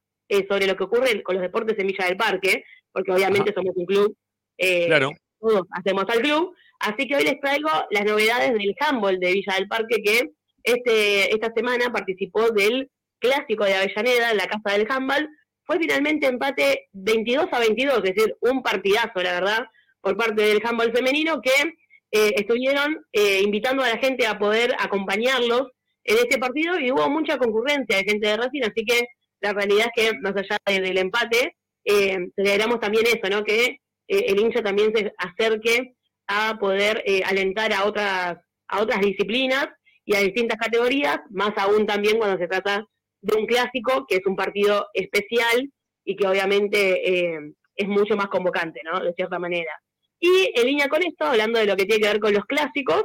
sobre 0.50 0.66
lo 0.66 0.76
que 0.76 0.84
ocurre 0.84 1.22
con 1.22 1.36
los 1.36 1.44
deportes 1.44 1.78
en 1.78 1.88
Villa 1.88 2.06
del 2.06 2.18
Parque, 2.18 2.66
porque 2.92 3.12
obviamente 3.12 3.54
somos 3.54 3.74
un 3.76 3.86
club, 3.86 4.18
claro. 4.58 5.12
todos 5.40 5.62
hacemos 5.72 6.06
al 6.10 6.22
club, 6.22 6.56
así 6.80 7.08
que 7.08 7.16
hoy 7.16 7.24
les 7.24 7.40
traigo 7.40 7.70
las 7.92 8.04
novedades 8.04 8.52
del 8.52 8.76
handball 8.80 9.20
de 9.20 9.32
Villa 9.32 9.54
del 9.56 9.68
Parque 9.68 10.02
que 10.04 10.32
este, 10.64 11.34
esta 11.34 11.54
semana 11.56 11.94
participó 11.94 12.50
del 12.50 12.90
clásico 13.24 13.64
de 13.64 13.76
Avellaneda 13.76 14.32
en 14.32 14.38
la 14.38 14.48
casa 14.48 14.78
del 14.78 14.88
handball, 14.90 15.30
fue 15.66 15.80
finalmente 15.80 16.28
empate 16.28 16.90
22 16.92 17.48
a 17.52 17.60
22, 17.60 17.98
es 18.04 18.16
decir, 18.16 18.36
un 18.42 18.62
partidazo, 18.62 19.24
la 19.24 19.40
verdad, 19.40 19.66
por 20.02 20.18
parte 20.18 20.44
del 20.44 20.62
handball 20.64 20.92
femenino 20.92 21.42
que 21.42 21.52
eh, 22.12 22.34
estuvieron 22.36 23.06
eh, 23.14 23.42
invitando 23.42 23.82
a 23.82 23.90
la 23.90 23.98
gente 23.98 24.28
a 24.28 24.38
poder 24.38 24.76
acompañarlos 24.78 25.70
en 26.04 26.18
este 26.18 26.38
partido 26.38 26.78
y 26.78 26.92
hubo 26.92 27.10
mucha 27.10 27.38
concurrencia 27.38 27.98
de 27.98 28.04
gente 28.04 28.28
de 28.28 28.36
Racing, 28.36 28.64
así 28.64 28.86
que 28.86 29.08
la 29.40 29.54
realidad 29.54 29.88
es 29.96 30.12
que 30.12 30.20
más 30.20 30.34
allá 30.36 30.58
del 30.66 30.98
empate, 30.98 31.56
eh, 31.86 32.18
celebramos 32.36 32.82
también 32.82 33.06
eso, 33.08 33.30
¿no? 33.30 33.44
Que 33.44 33.80
el 34.08 34.40
hincha 34.40 34.62
también 34.62 34.92
se 34.94 35.14
acerque 35.18 35.96
a 36.28 36.58
poder 36.60 37.04
alentar 37.26 37.72
a 37.74 37.86
otras, 37.86 38.38
a 38.68 38.82
otras 38.82 39.00
disciplinas 39.00 39.68
y 40.06 40.16
a 40.16 40.20
distintas 40.20 40.58
categorías, 40.58 41.20
más 41.30 41.52
aún 41.56 41.88
también 41.88 42.18
cuando 42.18 42.38
se 42.38 42.48
trata 42.48 42.86
de 43.24 43.38
un 43.38 43.46
clásico 43.46 44.06
que 44.08 44.18
es 44.18 44.26
un 44.26 44.36
partido 44.36 44.88
especial 44.94 45.72
y 46.06 46.16
que 46.16 46.28
obviamente 46.28 47.10
eh, 47.10 47.40
es 47.76 47.88
mucho 47.88 48.16
más 48.16 48.28
convocante, 48.28 48.82
¿no? 48.84 49.00
De 49.00 49.14
cierta 49.14 49.40
manera. 49.40 49.72
Y 50.20 50.52
en 50.56 50.68
línea 50.68 50.90
con 50.90 51.02
esto, 51.04 51.26
hablando 51.26 51.60
de 51.60 51.66
lo 51.66 51.76
que 51.76 51.86
tiene 51.86 52.02
que 52.02 52.10
ver 52.10 52.20
con 52.20 52.34
los 52.34 52.46
clásicos, 52.46 53.04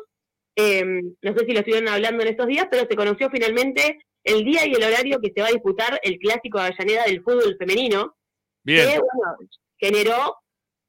eh, 0.57 0.85
no 0.85 1.33
sé 1.37 1.47
si 1.47 1.53
lo 1.53 1.61
estuvieron 1.61 1.89
hablando 1.89 2.23
en 2.23 2.31
estos 2.31 2.49
días, 2.49 2.67
pero 2.71 2.87
se 2.89 2.97
conoció 2.97 3.31
finalmente 3.31 3.99
el 4.25 4.45
día 4.45 4.67
y 4.67 4.73
el 4.73 4.83
horario 4.83 5.21
que 5.21 5.33
se 5.35 5.41
va 5.41 5.49
a 5.49 5.53
disputar 5.53 6.01
el 6.03 6.19
clásico 6.19 6.59
de 6.59 6.67
Avellaneda 6.67 7.05
del 7.05 7.23
fútbol 7.23 7.57
femenino, 7.59 8.17
Bien. 8.65 8.89
que 8.89 8.99
bueno, 8.99 9.37
generó 9.79 10.37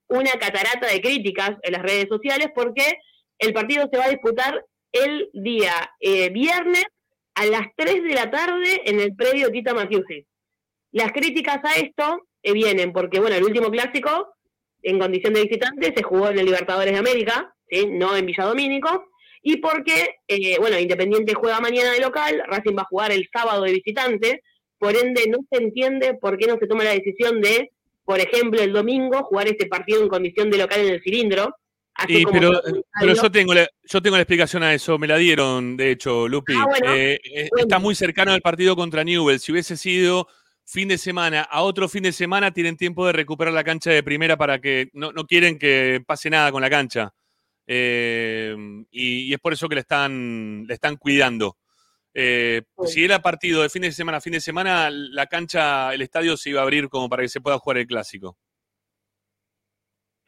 una 0.07 0.31
catarata 0.31 0.87
de 0.87 1.01
críticas 1.01 1.51
en 1.61 1.73
las 1.73 1.83
redes 1.83 2.07
sociales 2.09 2.49
porque 2.55 2.97
el 3.37 3.53
partido 3.53 3.87
se 3.91 3.97
va 3.99 4.05
a 4.05 4.09
disputar 4.09 4.65
el 4.91 5.29
día 5.33 5.91
eh, 5.99 6.29
viernes 6.29 6.85
a 7.39 7.45
las 7.45 7.67
3 7.77 8.03
de 8.03 8.13
la 8.15 8.29
tarde 8.29 8.81
en 8.83 8.99
el 8.99 9.15
predio 9.15 9.49
Tita 9.49 9.73
Matiusi. 9.73 10.25
Las 10.91 11.13
críticas 11.13 11.59
a 11.63 11.79
esto 11.79 12.27
eh, 12.43 12.51
vienen 12.51 12.91
porque, 12.91 13.21
bueno, 13.21 13.37
el 13.37 13.45
último 13.45 13.71
clásico, 13.71 14.35
en 14.81 14.99
condición 14.99 15.33
de 15.33 15.43
visitante, 15.43 15.93
se 15.95 16.03
jugó 16.03 16.29
en 16.29 16.39
el 16.39 16.45
Libertadores 16.45 16.91
de 16.91 16.99
América, 16.99 17.55
¿sí? 17.69 17.85
no 17.89 18.13
en 18.17 18.25
Villa 18.25 18.43
Domínico, 18.43 19.05
y 19.41 19.55
porque, 19.57 20.17
eh, 20.27 20.57
bueno, 20.59 20.77
Independiente 20.77 21.33
juega 21.33 21.61
mañana 21.61 21.93
de 21.93 22.01
local, 22.01 22.43
Racing 22.45 22.75
va 22.77 22.81
a 22.81 22.89
jugar 22.89 23.13
el 23.13 23.29
sábado 23.31 23.63
de 23.63 23.71
visitante, 23.71 24.43
por 24.77 24.97
ende 24.97 25.27
no 25.29 25.37
se 25.49 25.63
entiende 25.63 26.15
por 26.15 26.37
qué 26.37 26.45
no 26.45 26.57
se 26.59 26.67
toma 26.67 26.83
la 26.83 26.91
decisión 26.91 27.39
de, 27.39 27.71
por 28.03 28.19
ejemplo, 28.19 28.61
el 28.61 28.73
domingo 28.73 29.23
jugar 29.23 29.47
este 29.47 29.67
partido 29.67 30.01
en 30.03 30.09
condición 30.09 30.49
de 30.49 30.57
local 30.57 30.81
en 30.81 30.93
el 30.93 31.01
cilindro, 31.01 31.55
y, 32.07 32.25
pero, 32.25 32.61
pero 32.99 33.13
yo 33.13 33.31
tengo 33.31 33.53
la, 33.53 33.67
yo 33.83 34.01
tengo 34.01 34.15
la 34.15 34.21
explicación 34.21 34.63
a 34.63 34.73
eso, 34.73 34.97
me 34.97 35.07
la 35.07 35.17
dieron, 35.17 35.77
de 35.77 35.91
hecho, 35.91 36.27
Lupi. 36.27 36.53
Ah, 36.55 36.95
eh, 36.95 37.19
eh, 37.23 37.49
está 37.57 37.79
muy 37.79 37.95
cercano 37.95 38.31
al 38.31 38.41
partido 38.41 38.75
contra 38.75 39.03
Newell. 39.03 39.39
Si 39.39 39.51
hubiese 39.51 39.77
sido 39.77 40.27
fin 40.65 40.87
de 40.87 40.97
semana 40.97 41.41
a 41.41 41.61
otro 41.61 41.89
fin 41.89 42.03
de 42.03 42.11
semana, 42.11 42.51
tienen 42.51 42.77
tiempo 42.77 43.05
de 43.05 43.13
recuperar 43.13 43.53
la 43.53 43.63
cancha 43.63 43.91
de 43.91 44.03
primera 44.03 44.37
para 44.37 44.59
que 44.59 44.89
no, 44.93 45.11
no 45.11 45.25
quieren 45.25 45.57
que 45.57 46.01
pase 46.05 46.29
nada 46.29 46.51
con 46.51 46.61
la 46.61 46.69
cancha. 46.69 47.13
Eh, 47.67 48.55
y, 48.91 49.33
es 49.33 49.39
por 49.39 49.53
eso 49.53 49.69
que 49.69 49.75
le 49.75 49.81
están, 49.81 50.65
le 50.67 50.73
están 50.73 50.97
cuidando. 50.97 51.57
si 52.13 53.03
era 53.03 53.21
partido 53.21 53.61
de 53.61 53.69
fin 53.69 53.83
de 53.83 53.91
semana 53.91 54.17
a 54.17 54.21
fin 54.21 54.33
de 54.33 54.41
semana, 54.41 54.89
la 54.91 55.27
cancha, 55.27 55.93
el 55.93 56.01
estadio 56.01 56.37
se 56.37 56.51
iba 56.51 56.61
a 56.61 56.63
abrir 56.63 56.89
como 56.89 57.09
para 57.09 57.23
que 57.23 57.29
se 57.29 57.41
pueda 57.41 57.59
jugar 57.59 57.77
el 57.77 57.87
clásico. 57.87 58.37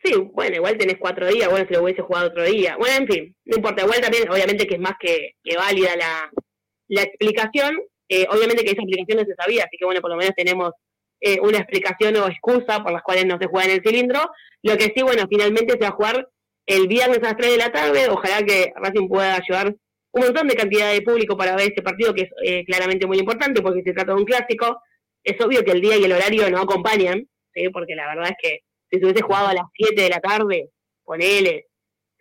Sí, 0.03 0.13
bueno, 0.33 0.55
igual 0.55 0.77
tenés 0.77 0.97
cuatro 0.97 1.27
días, 1.27 1.49
bueno, 1.49 1.65
si 1.67 1.73
lo 1.75 1.83
hubiese 1.83 2.01
jugado 2.01 2.27
otro 2.27 2.43
día. 2.43 2.75
Bueno, 2.77 2.95
en 2.97 3.07
fin, 3.07 3.35
no 3.45 3.57
importa, 3.57 3.83
igual 3.83 4.01
también, 4.01 4.29
obviamente 4.29 4.65
que 4.65 4.75
es 4.75 4.79
más 4.79 4.93
que, 4.99 5.35
válida 5.55 5.95
la, 5.95 6.31
la 6.87 7.03
explicación. 7.03 7.79
Eh, 8.09 8.25
obviamente 8.29 8.63
que 8.63 8.71
esa 8.71 8.81
explicación 8.81 9.19
no 9.19 9.25
se 9.25 9.35
sabía, 9.35 9.63
así 9.63 9.77
que 9.77 9.85
bueno, 9.85 10.01
por 10.01 10.09
lo 10.09 10.17
menos 10.17 10.33
tenemos 10.35 10.71
eh, 11.21 11.39
una 11.39 11.59
explicación 11.59 12.15
o 12.17 12.27
excusa 12.27 12.81
por 12.81 12.91
las 12.91 13.03
cuales 13.03 13.25
no 13.25 13.37
se 13.39 13.47
juega 13.47 13.69
en 13.69 13.75
el 13.77 13.83
cilindro. 13.85 14.31
Lo 14.63 14.75
que 14.75 14.91
sí, 14.95 15.03
bueno, 15.03 15.27
finalmente 15.29 15.73
se 15.73 15.79
va 15.79 15.89
a 15.89 15.95
jugar 15.95 16.27
el 16.65 16.87
viernes 16.87 17.19
a 17.19 17.27
las 17.27 17.37
3 17.37 17.51
de 17.51 17.57
la 17.57 17.71
tarde. 17.71 18.09
Ojalá 18.09 18.43
que 18.43 18.73
Racing 18.75 19.07
pueda 19.07 19.39
llevar 19.47 19.75
un 20.13 20.23
montón 20.23 20.47
de 20.47 20.55
cantidad 20.55 20.91
de 20.91 21.01
público 21.03 21.37
para 21.37 21.55
ver 21.55 21.67
este 21.67 21.83
partido, 21.83 22.13
que 22.13 22.23
es 22.23 22.29
eh, 22.43 22.65
claramente 22.65 23.05
muy 23.05 23.19
importante 23.19 23.61
porque 23.61 23.83
se 23.83 23.93
trata 23.93 24.13
de 24.13 24.19
un 24.19 24.25
clásico. 24.25 24.81
Es 25.23 25.39
obvio 25.39 25.63
que 25.63 25.71
el 25.71 25.81
día 25.81 25.95
y 25.95 26.03
el 26.03 26.11
horario 26.11 26.49
no 26.49 26.59
acompañan, 26.59 27.27
¿sí? 27.53 27.69
porque 27.69 27.95
la 27.95 28.07
verdad 28.07 28.31
es 28.31 28.37
que 28.41 28.59
si 28.91 28.99
se 28.99 29.05
hubiese 29.05 29.23
jugado 29.23 29.47
a 29.47 29.53
las 29.53 29.65
7 29.73 30.01
de 30.01 30.09
la 30.09 30.19
tarde, 30.19 30.69
ponele, 31.03 31.67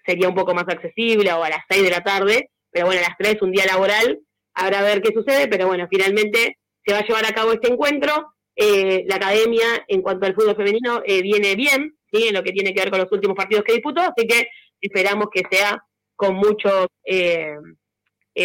sería 0.07 0.29
un 0.29 0.35
poco 0.35 0.55
más 0.55 0.65
accesible, 0.69 1.33
o 1.33 1.43
a 1.43 1.51
las 1.51 1.65
6 1.69 1.83
de 1.83 1.91
la 1.91 2.03
tarde, 2.03 2.51
pero 2.71 2.87
bueno, 2.87 3.01
a 3.05 3.09
las 3.09 3.19
3 3.19 3.43
un 3.43 3.53
día 3.53 3.67
laboral, 3.67 4.21
habrá 4.55 4.81
a 4.81 4.83
ver 4.83 5.03
qué 5.03 5.13
sucede, 5.13 5.49
pero 5.49 5.67
bueno, 5.67 5.87
finalmente 5.91 6.59
se 6.85 6.93
va 6.93 7.01
a 7.01 7.07
llevar 7.07 7.27
a 7.27 7.35
cabo 7.35 7.53
este 7.53 7.73
encuentro. 7.73 8.33
eh, 8.57 9.05
la 9.07 9.17
academia 9.17 9.85
en 9.89 10.03
cuanto 10.03 10.27
al 10.27 10.35
fútbol 10.35 10.57
femenino 10.57 11.03
eh, 11.07 11.23
viene 11.23 11.55
bien, 11.55 11.95
¿sí? 12.13 12.29
en 12.29 12.35
lo 12.35 12.43
que 12.43 12.53
tiene 12.53 12.75
que 12.75 12.81
ver 12.81 12.91
con 12.91 13.01
los 13.01 13.11
últimos 13.13 13.37
partidos 13.37 13.65
que 13.65 13.73
disputó, 13.73 14.01
así 14.03 14.27
que 14.27 14.49
esperamos 14.81 15.29
que 15.33 15.43
sea 15.51 15.83
con 16.17 16.35
mucho, 16.35 16.89
eh, 17.05 17.55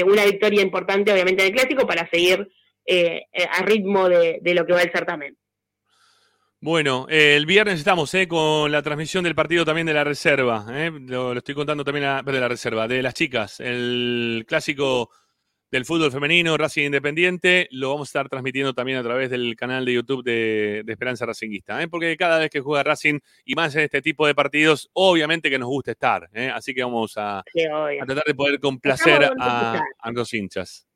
una 0.05 0.25
victoria 0.25 0.61
importante 0.61 1.11
obviamente 1.11 1.43
en 1.43 1.49
el 1.49 1.55
clásico 1.55 1.85
para 1.85 2.09
seguir 2.09 2.47
a 3.51 3.61
ritmo 3.63 4.07
de, 4.07 4.39
de 4.41 4.53
lo 4.53 4.65
que 4.65 4.73
va 4.73 4.81
el 4.83 4.91
certamen. 4.91 5.35
Bueno, 6.65 7.05
eh, 7.11 7.35
el 7.35 7.45
viernes 7.45 7.77
estamos 7.77 8.11
eh, 8.15 8.27
con 8.27 8.71
la 8.71 8.81
transmisión 8.81 9.23
del 9.23 9.35
partido 9.35 9.63
también 9.63 9.85
de 9.85 9.93
la 9.93 10.03
reserva. 10.03 10.65
eh, 10.71 10.89
Lo, 10.99 11.31
lo 11.31 11.37
estoy 11.37 11.53
contando 11.53 11.83
también 11.83 12.07
a- 12.07 12.23
de 12.23 12.39
la 12.39 12.47
reserva, 12.47 12.87
de 12.87 13.03
las 13.03 13.13
chicas. 13.13 13.59
El 13.59 14.45
clásico 14.47 15.11
del 15.69 15.85
fútbol 15.85 16.11
femenino, 16.11 16.57
Racing 16.57 16.85
Independiente, 16.85 17.67
lo 17.69 17.91
vamos 17.91 18.07
a 18.07 18.09
estar 18.09 18.29
transmitiendo 18.29 18.73
también 18.73 18.97
a 18.97 19.03
través 19.03 19.29
del 19.29 19.55
canal 19.55 19.85
de 19.85 19.93
YouTube 19.93 20.23
de, 20.23 20.81
de 20.83 20.91
Esperanza 20.91 21.27
Racinguista. 21.27 21.83
eh, 21.83 21.87
Porque 21.87 22.17
cada 22.17 22.39
vez 22.39 22.49
que 22.49 22.61
juega 22.61 22.81
Racing 22.81 23.19
y 23.45 23.53
más 23.53 23.75
en 23.75 23.81
este 23.83 24.01
tipo 24.01 24.25
de 24.25 24.33
partidos, 24.33 24.89
obviamente 24.93 25.51
que 25.51 25.59
nos 25.59 25.69
gusta 25.69 25.91
estar. 25.91 26.27
eh, 26.33 26.49
Así 26.51 26.73
que 26.73 26.81
vamos 26.81 27.13
a, 27.15 27.43
tratar 28.07 28.23
de 28.25 28.33
poder 28.33 28.59
complacer 28.59 29.23
a, 29.37 29.83
a 29.99 30.11
los 30.11 30.33
hinchas. 30.33 30.87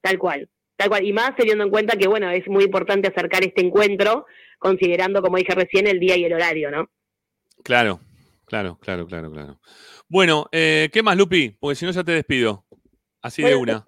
Tal 0.00 0.16
cual, 0.18 0.48
tal 0.80 0.88
cual. 0.88 1.04
Y 1.04 1.12
más 1.12 1.36
teniendo 1.36 1.62
en 1.62 1.70
cuenta 1.70 1.96
que, 1.96 2.08
bueno, 2.08 2.30
es 2.30 2.48
muy 2.48 2.64
importante 2.64 3.08
acercar 3.08 3.44
este 3.44 3.60
encuentro, 3.60 4.24
considerando, 4.58 5.20
como 5.20 5.36
dije 5.36 5.54
recién, 5.54 5.86
el 5.86 6.00
día 6.00 6.16
y 6.16 6.24
el 6.24 6.32
horario, 6.32 6.70
¿no? 6.70 6.88
Claro, 7.62 8.00
claro, 8.46 8.78
claro, 8.80 9.06
claro, 9.06 9.30
claro. 9.30 9.60
Bueno, 10.08 10.46
eh, 10.50 10.88
¿qué 10.90 11.02
más, 11.02 11.18
Lupi? 11.18 11.50
Porque 11.50 11.74
si 11.74 11.84
no 11.84 11.92
ya 11.92 12.02
te 12.02 12.12
despido. 12.12 12.64
Así 13.20 13.42
de 13.42 13.54
una. 13.54 13.86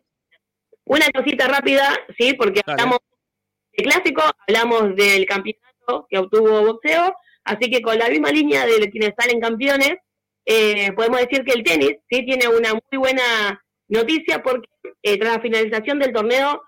Una 0.85 1.07
cosita 1.11 1.49
rápida, 1.49 1.89
sí, 2.19 2.35
porque 2.35 2.61
hablamos 2.67 2.99
de 3.75 3.85
clásico, 3.85 4.23
hablamos 4.47 4.95
del 4.95 5.25
campeonato 5.25 6.07
que 6.11 6.19
obtuvo 6.19 6.67
boxeo, 6.67 7.15
así 7.45 7.71
que 7.71 7.81
con 7.81 7.99
la 7.99 8.11
misma 8.11 8.31
línea 8.31 8.67
de 8.67 8.91
quienes 8.91 9.15
salen 9.19 9.41
campeones, 9.41 9.95
eh, 10.45 10.93
podemos 10.93 11.21
decir 11.21 11.45
que 11.45 11.53
el 11.53 11.63
tenis 11.63 11.97
sí 12.11 12.27
tiene 12.27 12.49
una 12.49 12.75
muy 12.75 12.99
buena 12.99 13.65
noticia 13.89 14.43
porque 14.43 14.69
eh, 15.03 15.19
tras 15.19 15.37
la 15.37 15.43
finalización 15.43 15.99
del 15.99 16.13
torneo 16.13 16.61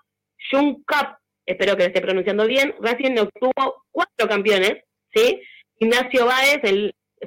Jung 0.51 0.83
Cup, 0.85 1.17
espero 1.45 1.75
que 1.75 1.83
lo 1.83 1.87
esté 1.87 2.01
pronunciando 2.01 2.47
bien, 2.47 2.73
Racing 2.79 3.17
obtuvo 3.17 3.83
cuatro 3.91 4.27
campeones, 4.27 4.83
¿sí? 5.13 5.41
Ignacio 5.79 6.25
Báez 6.25 6.61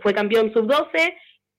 fue 0.02 0.14
campeón 0.14 0.52
sub-12, 0.52 1.14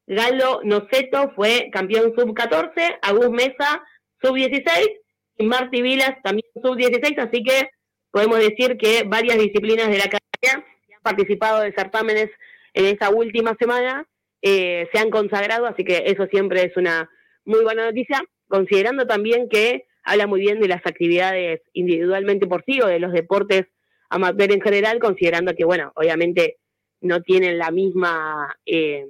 Galo 0.08 0.62
Noceto 0.64 1.32
fue 1.36 1.70
campeón 1.72 2.14
sub-14, 2.18 3.00
Agus 3.02 3.30
Mesa 3.30 3.84
sub-16 4.22 4.98
y 5.38 5.46
Marty 5.46 5.82
Vilas 5.82 6.16
también 6.24 6.50
sub-16, 6.62 7.20
así 7.20 7.44
que 7.44 7.70
podemos 8.12 8.40
decir 8.40 8.78
que 8.78 9.04
varias 9.04 9.38
disciplinas 9.38 9.88
de 9.88 9.98
la 9.98 10.06
academia 10.06 10.66
que 10.88 10.96
han 10.96 11.02
participado 11.02 11.62
de 11.62 11.74
certámenes 11.74 12.30
en 12.74 12.86
esa 12.86 13.10
última 13.10 13.56
semana 13.60 14.06
eh, 14.42 14.88
se 14.92 15.00
han 15.00 15.10
consagrado, 15.10 15.68
así 15.68 15.84
que 15.84 16.04
eso 16.08 16.26
siempre 16.28 16.64
es 16.64 16.76
una 16.78 17.10
muy 17.46 17.64
buena 17.64 17.86
noticia, 17.86 18.24
considerando 18.48 19.06
también 19.06 19.50
que 19.50 19.86
habla 20.10 20.28
muy 20.28 20.42
bien 20.42 20.60
de 20.60 20.68
las 20.68 20.86
actividades 20.86 21.62
individualmente 21.74 22.48
por 22.48 22.64
sí 22.66 22.82
o 22.82 22.88
de 22.88 23.00
los 23.00 23.14
deportes 23.14 23.68
amateur 24.10 24.52
en 24.52 24.62
general, 24.62 25.00
considerando 25.00 25.54
que, 25.54 25.66
bueno, 25.66 25.92
obviamente 25.96 26.58
no 27.02 27.22
tienen 27.22 27.60
la 27.60 27.70
misma 27.70 28.58
eh, 28.66 29.06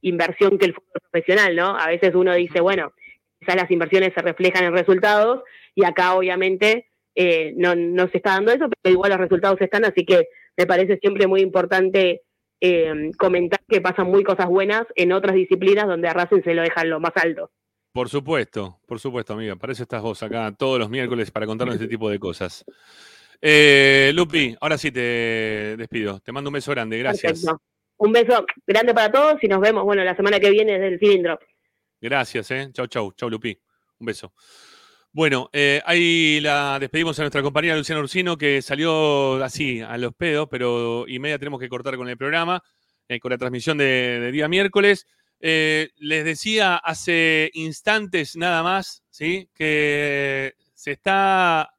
inversión 0.00 0.58
que 0.58 0.66
el 0.66 0.74
fútbol 0.74 1.00
profesional, 1.10 1.54
¿no? 1.54 1.78
A 1.78 1.86
veces 1.86 2.14
uno 2.14 2.34
dice, 2.34 2.60
bueno, 2.60 2.92
quizás 3.38 3.56
las 3.56 3.70
inversiones 3.70 4.12
se 4.14 4.22
reflejan 4.22 4.64
en 4.64 4.72
resultados 4.72 5.42
y 5.74 5.84
acá 5.84 6.14
obviamente 6.14 6.88
eh, 7.14 7.54
no, 7.56 7.76
no 7.76 8.08
se 8.08 8.16
está 8.16 8.30
dando 8.30 8.52
eso, 8.52 8.68
pero 8.82 8.92
igual 8.92 9.12
los 9.12 9.20
resultados 9.20 9.60
están, 9.60 9.84
así 9.84 10.04
que 10.04 10.28
me 10.56 10.66
parece 10.66 10.98
siempre 10.98 11.26
muy 11.28 11.40
importante 11.40 12.22
eh, 12.60 13.12
comentar 13.16 13.60
que 13.68 13.80
pasan 13.80 14.08
muy 14.08 14.24
cosas 14.24 14.46
buenas 14.46 14.86
en 14.96 15.12
otras 15.12 15.36
disciplinas 15.36 15.86
donde 15.86 16.08
a 16.08 16.14
Racing 16.14 16.42
se 16.42 16.54
lo 16.54 16.62
dejan 16.62 16.90
lo 16.90 16.98
más 16.98 17.12
alto. 17.14 17.50
Por 17.96 18.10
supuesto, 18.10 18.78
por 18.86 19.00
supuesto, 19.00 19.32
amiga. 19.32 19.56
Para 19.56 19.72
eso 19.72 19.84
estás 19.84 20.02
vos 20.02 20.22
acá 20.22 20.54
todos 20.54 20.78
los 20.78 20.90
miércoles 20.90 21.30
para 21.30 21.46
contarnos 21.46 21.76
este 21.76 21.88
tipo 21.88 22.10
de 22.10 22.18
cosas. 22.18 22.62
Eh, 23.40 24.10
Lupi, 24.14 24.54
ahora 24.60 24.76
sí 24.76 24.92
te 24.92 25.78
despido. 25.78 26.20
Te 26.20 26.30
mando 26.30 26.50
un 26.50 26.52
beso 26.52 26.72
grande, 26.72 26.98
gracias. 26.98 27.40
Perfecto. 27.40 27.62
Un 27.96 28.12
beso 28.12 28.44
grande 28.66 28.92
para 28.92 29.10
todos 29.10 29.42
y 29.42 29.48
nos 29.48 29.60
vemos, 29.60 29.82
bueno, 29.84 30.04
la 30.04 30.14
semana 30.14 30.38
que 30.38 30.50
viene 30.50 30.74
desde 30.74 30.88
el 30.88 30.98
cilindro. 30.98 31.38
Gracias, 31.98 32.50
eh. 32.50 32.68
Chau, 32.70 32.86
chau, 32.86 33.12
chau, 33.12 33.30
Lupi. 33.30 33.58
Un 33.98 34.04
beso. 34.04 34.34
Bueno, 35.10 35.48
eh, 35.54 35.80
ahí 35.86 36.38
la 36.42 36.78
despedimos 36.78 37.18
a 37.18 37.22
nuestra 37.22 37.40
compañera 37.40 37.78
Luciana 37.78 38.02
Ursino, 38.02 38.36
que 38.36 38.60
salió 38.60 39.42
así, 39.42 39.80
a 39.80 39.96
los 39.96 40.14
pedos, 40.14 40.48
pero 40.50 41.06
y 41.08 41.18
media 41.18 41.38
tenemos 41.38 41.58
que 41.58 41.70
cortar 41.70 41.96
con 41.96 42.10
el 42.10 42.18
programa, 42.18 42.62
eh, 43.08 43.18
con 43.20 43.30
la 43.30 43.38
transmisión 43.38 43.78
de, 43.78 44.20
de 44.20 44.32
día 44.32 44.48
miércoles. 44.48 45.06
Eh, 45.40 45.90
les 45.96 46.24
decía 46.24 46.76
hace 46.76 47.50
instantes 47.54 48.36
nada 48.36 48.62
más, 48.62 49.02
¿sí? 49.10 49.48
Que 49.54 50.54
se 50.74 50.92
está 50.92 51.70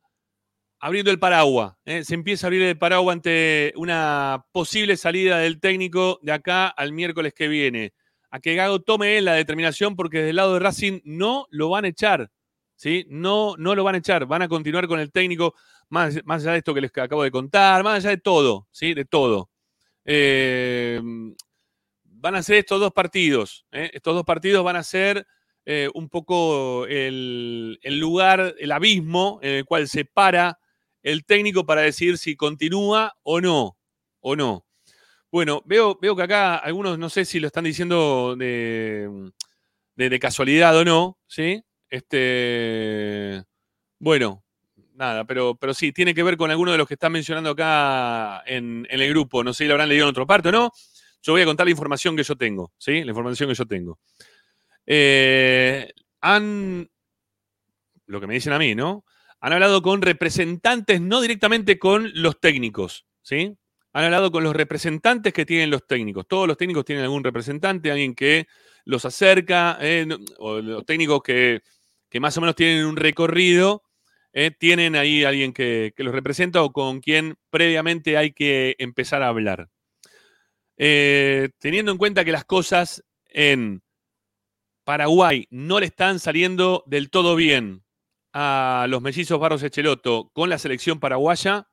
abriendo 0.79 1.11
el 1.11 1.19
paraguas. 1.19 1.75
¿eh? 1.85 2.03
Se 2.03 2.13
empieza 2.13 2.45
a 2.45 2.49
abrir 2.49 2.61
el 2.63 2.77
paraguas 2.77 3.15
ante 3.15 3.73
una 3.75 4.45
posible 4.51 4.97
salida 4.97 5.39
del 5.39 5.59
técnico 5.59 6.19
de 6.21 6.31
acá 6.33 6.67
al 6.67 6.93
miércoles 6.93 7.33
que 7.33 7.47
viene. 7.47 7.93
A 8.29 8.39
que 8.39 8.55
Gago 8.55 8.81
tome 8.81 9.21
la 9.21 9.33
determinación 9.33 9.95
porque 9.95 10.21
del 10.21 10.35
lado 10.35 10.53
de 10.53 10.59
Racing 10.59 10.99
no 11.03 11.47
lo 11.49 11.69
van 11.69 11.85
a 11.85 11.89
echar. 11.89 12.29
¿sí? 12.75 13.05
No, 13.09 13.55
no 13.57 13.75
lo 13.75 13.83
van 13.83 13.95
a 13.95 13.97
echar. 13.97 14.25
Van 14.25 14.41
a 14.43 14.47
continuar 14.47 14.87
con 14.87 14.99
el 14.99 15.11
técnico, 15.11 15.55
más, 15.89 16.19
más 16.25 16.43
allá 16.43 16.53
de 16.53 16.57
esto 16.59 16.73
que 16.73 16.81
les 16.81 16.97
acabo 16.97 17.23
de 17.23 17.31
contar, 17.31 17.83
más 17.83 17.97
allá 17.97 18.11
de 18.11 18.17
todo, 18.17 18.67
¿sí? 18.71 18.93
De 18.93 19.05
todo. 19.05 19.49
Eh, 20.05 21.01
van 22.19 22.35
a 22.35 22.43
ser 22.43 22.57
estos 22.57 22.79
dos 22.79 22.91
partidos. 22.93 23.65
¿eh? 23.71 23.89
Estos 23.93 24.15
dos 24.15 24.23
partidos 24.23 24.63
van 24.63 24.75
a 24.75 24.83
ser 24.83 25.25
eh, 25.65 25.89
un 25.93 26.09
poco 26.09 26.85
el, 26.87 27.79
lugar, 27.83 28.55
el 28.57 28.71
abismo 28.71 29.39
en 29.41 29.55
el 29.55 29.65
cual 29.65 29.87
se 29.87 30.05
para 30.05 30.59
el 31.03 31.25
técnico 31.25 31.65
para 31.65 31.81
decidir 31.81 32.17
si 32.17 32.35
continúa 32.35 33.15
o 33.23 33.41
no. 33.41 33.77
O 34.19 34.35
no. 34.35 34.65
Bueno, 35.31 35.61
veo, 35.65 35.97
veo 36.01 36.15
que 36.15 36.23
acá 36.23 36.55
algunos 36.55 36.97
no 36.97 37.09
sé 37.09 37.25
si 37.25 37.39
lo 37.39 37.47
están 37.47 37.65
diciendo 37.65 38.35
de, 38.37 39.31
de, 39.95 40.19
casualidad 40.19 40.75
o 40.77 40.85
no, 40.85 41.17
¿sí? 41.27 41.61
Este. 41.89 43.43
Bueno, 43.99 44.43
nada, 44.97 45.25
pero, 45.25 45.55
pero 45.55 45.73
sí, 45.73 45.91
tiene 45.91 46.13
que 46.13 46.23
ver 46.23 46.37
con 46.37 46.51
alguno 46.51 46.71
de 46.71 46.77
los 46.77 46.87
que 46.87 46.95
están 46.95 47.11
mencionando 47.11 47.51
acá 47.51 48.43
en, 48.45 48.87
el 48.89 49.07
grupo. 49.09 49.43
No 49.43 49.53
sé 49.53 49.63
si 49.63 49.67
lo 49.67 49.73
habrán 49.73 49.89
leído 49.89 50.05
en 50.05 50.09
otro 50.09 50.27
parte 50.27 50.49
o 50.49 50.51
no. 50.51 50.71
Yo 51.27 51.33
voy 51.33 51.41
a 51.41 51.45
contar 51.45 51.67
la 51.67 51.71
información 51.71 52.15
que 52.15 52.23
yo 52.23 52.37
tengo, 52.37 52.71
¿sí? 52.77 53.03
La 53.03 53.11
información 53.11 53.49
que 53.49 53.55
yo 53.55 53.65
tengo. 53.65 53.99
Eh, 54.85 55.91
han. 56.21 56.89
Lo 58.05 58.21
que 58.21 58.27
me 58.27 58.35
dicen 58.35 58.53
a 58.53 58.57
mí, 58.57 58.75
¿no? 58.75 59.03
Han 59.41 59.51
hablado 59.51 59.81
con 59.81 60.01
representantes, 60.01 61.01
no 61.01 61.19
directamente 61.19 61.77
con 61.77 62.09
los 62.13 62.39
técnicos, 62.39 63.05
¿sí? 63.23 63.57
Han 63.91 64.05
hablado 64.05 64.31
con 64.31 64.41
los 64.41 64.55
representantes 64.55 65.33
que 65.33 65.45
tienen 65.45 65.69
los 65.69 65.85
técnicos. 65.85 66.25
Todos 66.29 66.47
los 66.47 66.55
técnicos 66.55 66.85
tienen 66.85 67.03
algún 67.03 67.25
representante, 67.25 67.91
alguien 67.91 68.15
que 68.15 68.47
los 68.85 69.03
acerca, 69.03 69.77
eh, 69.81 70.07
o 70.37 70.61
los 70.61 70.85
técnicos 70.85 71.21
que, 71.23 71.59
que 72.09 72.21
más 72.21 72.37
o 72.37 72.39
menos 72.39 72.55
tienen 72.55 72.85
un 72.85 72.95
recorrido, 72.95 73.83
eh, 74.31 74.51
tienen 74.57 74.95
ahí 74.95 75.25
alguien 75.25 75.51
que, 75.51 75.91
que 75.93 76.03
los 76.05 76.15
representa 76.15 76.63
o 76.63 76.71
con 76.71 77.01
quien 77.01 77.35
previamente 77.49 78.15
hay 78.15 78.31
que 78.31 78.77
empezar 78.79 79.23
a 79.23 79.27
hablar. 79.27 79.67
Eh, 80.77 81.49
teniendo 81.57 81.91
en 81.91 81.97
cuenta 81.97 82.23
que 82.23 82.31
las 82.31 82.45
cosas 82.45 83.03
en 83.25 83.81
Paraguay 84.83 85.47
no 85.49 85.79
le 85.79 85.87
están 85.87 86.19
saliendo 86.19 86.83
del 86.85 87.09
todo 87.09 87.35
bien 87.35 87.83
a 88.31 88.85
los 88.87 89.01
mellizos 89.01 89.39
Barros 89.39 89.63
Echeloto 89.63 90.29
con 90.33 90.49
la 90.49 90.59
selección 90.59 90.99
paraguaya, 90.99 91.67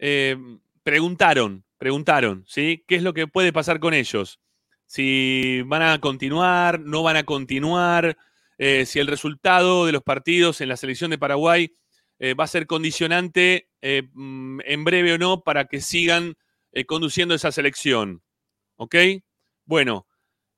eh, 0.00 0.36
preguntaron, 0.82 1.64
preguntaron, 1.78 2.44
¿sí? 2.48 2.84
¿Qué 2.88 2.96
es 2.96 3.04
lo 3.04 3.14
que 3.14 3.28
puede 3.28 3.52
pasar 3.52 3.78
con 3.78 3.94
ellos? 3.94 4.40
Si 4.86 5.62
van 5.66 5.82
a 5.82 6.00
continuar, 6.00 6.80
no 6.80 7.04
van 7.04 7.16
a 7.16 7.24
continuar, 7.24 8.16
eh, 8.58 8.84
si 8.84 8.98
el 8.98 9.06
resultado 9.06 9.86
de 9.86 9.92
los 9.92 10.02
partidos 10.02 10.60
en 10.60 10.70
la 10.70 10.76
selección 10.76 11.10
de 11.10 11.18
Paraguay 11.18 11.72
va 12.20 12.42
a 12.42 12.48
ser 12.48 12.66
condicionante 12.66 13.68
mm, 13.80 14.58
en 14.64 14.82
breve 14.82 15.12
o 15.12 15.18
no 15.18 15.42
para 15.42 15.66
que 15.66 15.80
sigan 15.80 16.36
eh, 16.72 16.84
conduciendo 16.84 17.34
esa 17.34 17.52
selección. 17.52 18.22
¿Ok? 18.76 18.94
Bueno, 19.64 20.06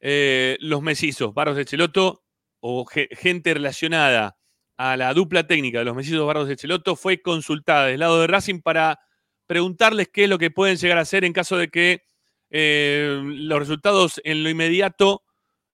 eh, 0.01 0.57
los 0.61 0.83
mellizos, 0.83 1.35
Barros 1.35 1.57
de 1.57 1.65
Cheloto, 1.65 2.23
o 2.61 2.85
ge- 2.87 3.09
gente 3.13 3.55
relacionada 3.55 4.37
a 4.77 4.97
la 4.97 5.13
dupla 5.15 5.47
técnica 5.47 5.79
de 5.81 5.85
los 5.87 5.95
mellizos 5.97 6.27
Barros 6.27 6.49
de 6.49 6.57
Cheloto, 6.57 6.97
fue 6.97 7.21
consultada 7.23 7.87
del 7.87 8.01
lado 8.01 8.21
de 8.21 8.27
Racing 8.27 8.61
para 8.61 8.99
preguntarles 9.47 10.09
qué 10.13 10.25
es 10.25 10.31
lo 10.31 10.39
que 10.39 10.51
pueden 10.51 10.77
llegar 10.77 10.99
a 10.99 11.03
hacer 11.03 11.25
en 11.25 11.33
caso 11.33 11.57
de 11.57 11.69
que 11.69 12.03
eh, 12.51 13.21
los 13.23 13.59
resultados 13.59 14.21
en 14.25 14.43
lo 14.43 14.51
inmediato 14.51 15.23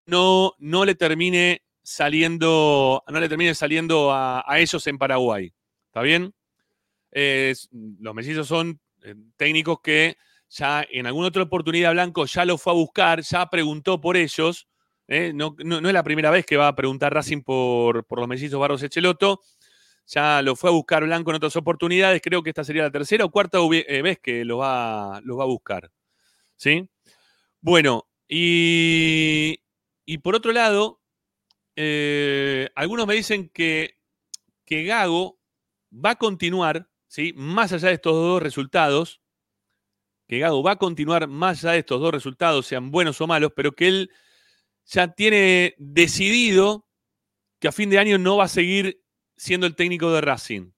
no, 0.07 0.55
no 0.59 0.85
le 0.85 0.95
termine 0.95 1.63
saliendo, 1.83 3.03
no 3.09 3.21
le 3.21 3.29
termine 3.29 3.55
saliendo 3.55 4.13
a, 4.13 4.45
a 4.47 4.59
ellos 4.61 4.87
en 4.87 4.99
Paraguay. 4.99 5.53
¿Está 5.89 6.03
bien? 6.03 6.33
los 7.13 8.15
mellizos 8.15 8.47
son 8.47 8.79
técnicos 9.37 9.81
que 9.83 10.17
ya 10.49 10.87
en 10.91 11.07
alguna 11.07 11.29
otra 11.29 11.43
oportunidad 11.43 11.93
Blanco 11.93 12.25
ya 12.27 12.45
lo 12.45 12.59
fue 12.59 12.73
a 12.73 12.77
buscar, 12.77 13.21
ya 13.23 13.49
preguntó 13.51 14.01
por 14.01 14.17
ellos. 14.17 14.69
¿eh? 15.09 15.33
No, 15.35 15.57
es 15.59 15.93
la 15.93 16.03
primera 16.03 16.31
vez 16.31 16.47
que 16.47 16.57
va 16.57 16.69
a 16.69 16.77
preguntar 16.77 17.13
Racing 17.13 17.43
por, 17.43 18.05
por 18.07 18.21
los 18.21 18.29
mellizos 18.29 18.61
Barros 18.61 18.83
Echeloto. 18.83 19.41
Ya 20.07 20.41
lo 20.43 20.55
fue 20.55 20.71
a 20.71 20.73
buscar 20.73 21.05
Blanco 21.05 21.31
en 21.31 21.37
otras 21.37 21.57
oportunidades. 21.57 22.23
Creo 22.23 22.43
que 22.43 22.51
esta 22.51 22.65
sería 22.65 22.85
la 22.85 22.93
tercera 22.93 23.25
o 23.25 23.31
cuarta 23.31 23.59
eh, 23.73 24.03
vez 24.03 24.21
que 24.21 24.45
lo 24.45 24.59
va, 24.59 25.21
va 25.21 25.43
a 25.43 25.47
buscar. 25.47 25.91
¿Sí? 26.55 26.89
Bueno, 27.61 28.07
y, 28.29 29.59
y 30.05 30.19
por 30.19 30.37
otro 30.37 30.53
lado, 30.53 31.01
eh, 31.75 32.69
algunos 32.75 33.07
me 33.07 33.15
dicen 33.15 33.51
que, 33.51 33.99
que 34.65 34.85
Gago 34.85 35.39
va 35.93 36.11
a 36.11 36.17
continuar, 36.17 36.89
¿sí? 37.09 37.33
más 37.37 37.73
allá 37.73 37.89
de 37.89 37.95
estos 37.95 38.15
dos 38.15 38.43
resultados, 38.43 39.21
que 40.27 40.39
Gago 40.39 40.63
va 40.63 40.73
a 40.73 40.77
continuar 40.77 41.29
más 41.29 41.65
allá 41.65 41.73
de 41.73 41.79
estos 41.81 42.01
dos 42.01 42.13
resultados, 42.13 42.67
sean 42.67 42.91
buenos 42.91 43.21
o 43.21 43.27
malos, 43.27 43.53
pero 43.55 43.73
que 43.73 43.89
él 43.89 44.11
ya 44.85 45.13
tiene 45.15 45.75
decidido 45.79 46.87
que 47.59 47.69
a 47.69 47.73
fin 47.73 47.91
de 47.91 47.99
año 47.99 48.19
no 48.19 48.37
va 48.37 48.45
a 48.45 48.49
seguir 48.49 49.03
siendo 49.37 49.67
el 49.67 49.75
técnico 49.75 50.13
de 50.13 50.21
Racing. 50.21 50.73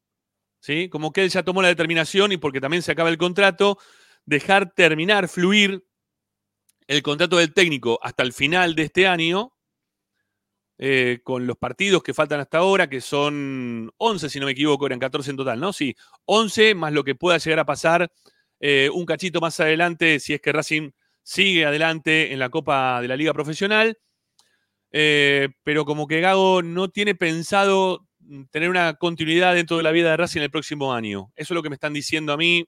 ¿sí? 0.60 0.88
Como 0.88 1.12
que 1.12 1.22
él 1.22 1.30
ya 1.30 1.42
tomó 1.42 1.62
la 1.62 1.68
determinación 1.68 2.32
y 2.32 2.36
porque 2.36 2.60
también 2.60 2.82
se 2.82 2.92
acaba 2.92 3.10
el 3.10 3.18
contrato, 3.18 3.78
dejar 4.24 4.72
terminar, 4.74 5.28
fluir 5.28 5.86
el 6.86 7.02
contrato 7.02 7.36
del 7.36 7.52
técnico 7.52 7.98
hasta 8.02 8.22
el 8.22 8.32
final 8.32 8.74
de 8.74 8.84
este 8.84 9.06
año, 9.06 9.57
eh, 10.80 11.18
con 11.24 11.44
los 11.46 11.56
partidos 11.56 12.04
que 12.04 12.14
faltan 12.14 12.38
hasta 12.38 12.58
ahora, 12.58 12.88
que 12.88 13.00
son 13.00 13.90
11, 13.96 14.30
si 14.30 14.38
no 14.38 14.46
me 14.46 14.52
equivoco, 14.52 14.86
eran 14.86 15.00
14 15.00 15.30
en 15.30 15.36
total, 15.36 15.58
¿no? 15.58 15.72
Sí, 15.72 15.96
11 16.24 16.76
más 16.76 16.92
lo 16.92 17.02
que 17.02 17.16
pueda 17.16 17.38
llegar 17.38 17.58
a 17.58 17.66
pasar 17.66 18.10
eh, 18.60 18.88
un 18.92 19.04
cachito 19.04 19.40
más 19.40 19.58
adelante, 19.58 20.20
si 20.20 20.34
es 20.34 20.40
que 20.40 20.52
Racing 20.52 20.90
sigue 21.22 21.66
adelante 21.66 22.32
en 22.32 22.38
la 22.38 22.48
Copa 22.48 23.00
de 23.00 23.08
la 23.08 23.16
Liga 23.16 23.34
Profesional. 23.34 23.98
Eh, 24.90 25.48
pero 25.64 25.84
como 25.84 26.06
que 26.06 26.20
Gago 26.20 26.62
no 26.62 26.88
tiene 26.88 27.14
pensado 27.14 28.06
tener 28.50 28.70
una 28.70 28.94
continuidad 28.94 29.54
dentro 29.54 29.76
de 29.76 29.82
la 29.82 29.90
vida 29.90 30.10
de 30.10 30.16
Racing 30.16 30.40
el 30.42 30.50
próximo 30.50 30.94
año. 30.94 31.32
Eso 31.34 31.54
es 31.54 31.56
lo 31.56 31.62
que 31.62 31.70
me 31.70 31.74
están 31.74 31.92
diciendo 31.92 32.32
a 32.32 32.36
mí, 32.36 32.66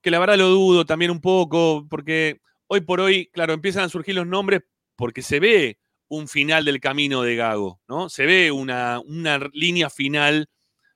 que 0.00 0.10
la 0.10 0.18
verdad 0.18 0.38
lo 0.38 0.48
dudo 0.48 0.86
también 0.86 1.10
un 1.10 1.20
poco, 1.20 1.86
porque 1.88 2.40
hoy 2.66 2.80
por 2.80 3.00
hoy, 3.00 3.26
claro, 3.26 3.52
empiezan 3.52 3.84
a 3.84 3.88
surgir 3.88 4.14
los 4.14 4.26
nombres 4.26 4.62
porque 4.96 5.22
se 5.22 5.38
ve 5.40 5.78
un 6.10 6.28
final 6.28 6.64
del 6.64 6.80
camino 6.80 7.22
de 7.22 7.36
Gago, 7.36 7.80
¿no? 7.88 8.08
Se 8.08 8.26
ve 8.26 8.50
una, 8.50 9.00
una 9.00 9.38
línea 9.52 9.88
final 9.88 10.50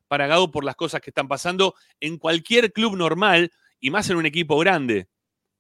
para 0.09 0.27
Gago 0.27 0.51
por 0.51 0.65
las 0.65 0.75
cosas 0.75 1.01
que 1.01 1.11
están 1.11 1.29
pasando 1.29 1.75
en 2.01 2.19
cualquier 2.19 2.73
club 2.73 2.97
normal 2.97 3.53
y 3.79 3.91
más 3.91 4.11
en 4.11 4.17
un 4.17 4.27
equipo 4.27 4.59
grande, 4.59 5.09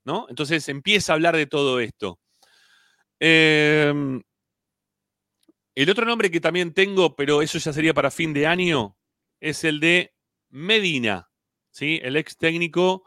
¿no? 0.05 0.27
Entonces 0.29 0.69
empieza 0.69 1.13
a 1.13 1.15
hablar 1.15 1.37
de 1.37 1.47
todo 1.47 1.79
esto. 1.79 2.19
Eh, 3.21 4.21
el 5.77 5.91
otro 5.91 6.05
nombre 6.05 6.33
que 6.33 6.41
también 6.41 6.75
tengo, 6.75 7.15
pero 7.15 7.41
eso 7.41 7.59
ya 7.59 7.73
sería 7.73 7.95
para 7.95 8.11
fin 8.11 8.33
de 8.33 8.49
año, 8.49 8.97
es 9.41 9.63
el 9.63 9.79
de 9.79 10.15
Medina, 10.51 11.31
¿sí? 11.71 12.01
El 12.03 12.17
ex 12.17 12.37
técnico 12.37 13.05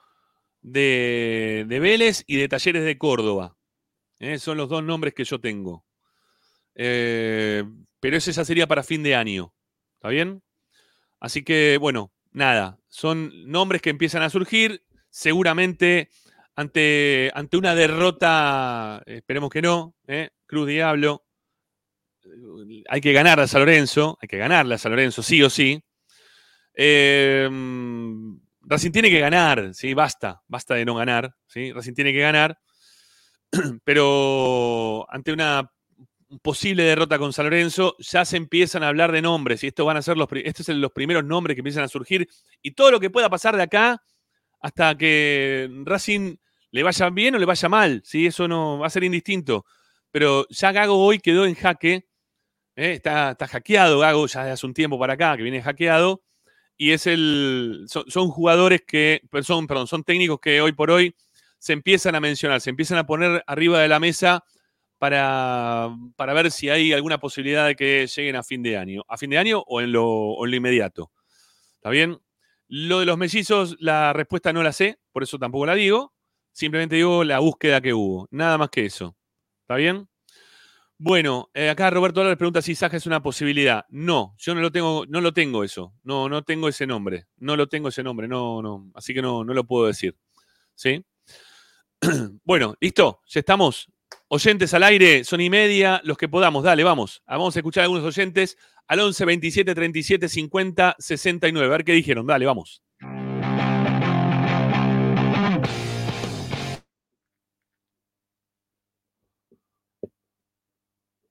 de, 0.61 1.65
de 1.67 1.79
Vélez 1.79 2.23
y 2.25 2.37
de 2.37 2.47
Talleres 2.47 2.85
de 2.85 2.97
Córdoba. 2.97 3.57
¿eh? 4.19 4.39
Son 4.39 4.57
los 4.57 4.69
dos 4.69 4.83
nombres 4.83 5.13
que 5.13 5.25
yo 5.25 5.41
tengo. 5.41 5.86
Eh, 6.79 7.63
pero 7.99 8.17
ese 8.17 8.31
sería 8.31 8.67
para 8.67 8.83
fin 8.83 9.03
de 9.03 9.15
año. 9.15 9.53
¿Está 9.95 10.09
bien? 10.09 10.43
Así 11.19 11.43
que, 11.43 11.77
bueno, 11.81 12.13
nada. 12.31 12.79
Son 12.87 13.31
nombres 13.51 13.81
que 13.81 13.89
empiezan 13.89 14.21
a 14.21 14.29
surgir. 14.29 14.83
Seguramente 15.09 16.09
ante, 16.55 17.31
ante 17.33 17.57
una 17.57 17.75
derrota, 17.75 19.01
esperemos 19.05 19.49
que 19.49 19.61
no, 19.61 19.95
¿eh? 20.07 20.29
Cruz 20.45 20.67
Diablo. 20.67 21.25
Hay 22.89 23.01
que 23.01 23.13
ganar 23.13 23.39
a 23.39 23.47
San 23.47 23.61
Lorenzo. 23.61 24.17
Hay 24.21 24.27
que 24.27 24.37
ganarle 24.37 24.75
a 24.75 24.77
San 24.77 24.91
Lorenzo, 24.91 25.23
sí 25.23 25.41
o 25.41 25.49
sí. 25.49 25.83
Eh, 26.73 27.49
Racing 28.61 28.91
tiene 28.91 29.09
que 29.09 29.19
ganar, 29.19 29.73
¿sí? 29.73 29.93
Basta, 29.93 30.41
basta 30.47 30.75
de 30.75 30.85
no 30.85 30.95
ganar, 30.95 31.33
¿sí? 31.47 31.71
Racing 31.71 31.93
tiene 31.93 32.11
que 32.11 32.19
ganar. 32.19 32.59
Pero 33.83 35.05
ante 35.09 35.31
una 35.31 35.71
posible 36.41 36.83
derrota 36.83 37.17
con 37.17 37.33
San 37.33 37.45
Lorenzo, 37.45 37.95
ya 37.99 38.25
se 38.25 38.37
empiezan 38.37 38.83
a 38.83 38.89
hablar 38.89 39.11
de 39.11 39.21
nombres, 39.21 39.63
y 39.63 39.67
estos 39.67 39.85
van 39.85 39.97
a 39.97 40.01
ser 40.01 40.17
los, 40.17 40.27
son 40.55 40.81
los 40.81 40.91
primeros 40.91 41.23
nombres 41.23 41.55
que 41.55 41.61
empiezan 41.61 41.83
a 41.83 41.87
surgir, 41.87 42.27
y 42.61 42.71
todo 42.71 42.91
lo 42.91 42.99
que 42.99 43.09
pueda 43.09 43.29
pasar 43.29 43.55
de 43.55 43.63
acá 43.63 44.01
hasta 44.59 44.97
que 44.97 45.69
Racing 45.85 46.35
le 46.71 46.83
vaya 46.83 47.09
bien 47.09 47.35
o 47.35 47.37
le 47.37 47.45
vaya 47.45 47.69
mal, 47.69 48.01
¿sí? 48.03 48.27
Eso 48.27 48.47
no 48.47 48.79
va 48.79 48.87
a 48.87 48.89
ser 48.89 49.03
indistinto. 49.03 49.65
Pero 50.11 50.47
ya 50.49 50.71
Gago 50.71 50.97
hoy 51.03 51.19
quedó 51.19 51.45
en 51.45 51.55
jaque, 51.55 52.07
¿eh? 52.75 52.93
está, 52.93 53.31
está 53.31 53.47
hackeado 53.47 53.99
Gago 53.99 54.27
ya 54.27 54.51
hace 54.51 54.65
un 54.65 54.73
tiempo 54.73 54.99
para 54.99 55.13
acá, 55.13 55.37
que 55.37 55.43
viene 55.43 55.61
hackeado, 55.61 56.23
y 56.77 56.91
es 56.91 57.07
el, 57.07 57.85
son, 57.87 58.09
son 58.09 58.29
jugadores 58.29 58.81
que, 58.85 59.21
son, 59.41 59.67
perdón, 59.67 59.87
son 59.87 60.03
técnicos 60.03 60.39
que 60.39 60.61
hoy 60.61 60.73
por 60.73 60.91
hoy 60.91 61.15
se 61.57 61.73
empiezan 61.73 62.15
a 62.15 62.19
mencionar, 62.19 62.61
se 62.61 62.69
empiezan 62.69 62.99
a 62.99 63.05
poner 63.05 63.43
arriba 63.47 63.79
de 63.79 63.87
la 63.87 63.99
mesa 63.99 64.43
para, 64.97 65.89
para 66.15 66.33
ver 66.33 66.51
si 66.51 66.69
hay 66.69 66.93
alguna 66.93 67.19
posibilidad 67.19 67.67
de 67.67 67.75
que 67.75 68.07
lleguen 68.07 68.35
a 68.35 68.43
fin 68.43 68.63
de 68.63 68.77
año. 68.77 69.03
A 69.07 69.17
fin 69.17 69.29
de 69.29 69.37
año 69.37 69.63
o 69.67 69.81
en 69.81 69.91
lo, 69.91 70.43
en 70.43 70.51
lo 70.51 70.57
inmediato. 70.57 71.11
¿Está 71.75 71.89
bien? 71.89 72.19
Lo 72.67 72.99
de 72.99 73.05
los 73.05 73.17
mellizos, 73.17 73.77
la 73.79 74.11
respuesta 74.13 74.51
no 74.51 74.63
la 74.63 74.73
sé, 74.73 74.99
por 75.11 75.23
eso 75.23 75.39
tampoco 75.39 75.65
la 75.65 75.75
digo. 75.75 76.13
Simplemente 76.51 76.95
digo 76.95 77.23
la 77.23 77.39
búsqueda 77.39 77.81
que 77.81 77.93
hubo. 77.93 78.27
Nada 78.31 78.57
más 78.57 78.69
que 78.69 78.85
eso. 78.85 79.15
¿Está 79.61 79.75
bien? 79.75 80.07
Bueno, 80.99 81.51
eh, 81.53 81.69
acá 81.69 81.91
Roberto 81.91 82.21
Álvarez 82.21 82.39
pregunta 82.39 82.61
si 82.63 82.73
Saja 82.73 82.97
es 82.97 83.05
una 83.05 83.21
posibilidad. 83.21 83.85
No, 83.89 84.33
yo 84.39 84.55
no 84.55 84.61
lo 84.61 84.71
tengo, 84.71 85.05
no 85.07 85.21
lo 85.21 85.31
tengo 85.31 85.63
eso. 85.63 85.93
No, 86.03 86.27
no 86.27 86.43
tengo 86.43 86.67
ese 86.67 86.87
nombre. 86.87 87.27
No 87.37 87.55
lo 87.55 87.67
tengo 87.67 87.89
ese 87.89 88.01
nombre. 88.01 88.27
No, 88.27 88.63
no. 88.63 88.89
Así 88.95 89.13
que 89.13 89.21
no, 89.21 89.43
no 89.43 89.53
lo 89.53 89.63
puedo 89.65 89.85
decir. 89.85 90.17
¿Sí? 90.73 91.05
bueno, 92.43 92.75
listo. 92.81 93.21
Ya 93.27 93.41
estamos. 93.41 93.91
Oyentes 94.29 94.73
al 94.73 94.83
aire, 94.83 95.23
son 95.23 95.39
y 95.39 95.49
media, 95.49 96.01
los 96.03 96.17
que 96.17 96.27
podamos. 96.27 96.63
Dale, 96.63 96.83
vamos. 96.83 97.23
Vamos 97.25 97.55
a 97.55 97.59
escuchar 97.59 97.81
a 97.81 97.85
algunos 97.85 98.03
oyentes 98.03 98.57
al 98.87 98.99
11 98.99 99.23
27 99.23 99.73
37 99.73 100.27
50 100.27 100.95
69. 100.99 101.65
A 101.65 101.69
ver 101.69 101.85
qué 101.85 101.93
dijeron. 101.93 102.27
Dale, 102.27 102.45
vamos. 102.45 102.81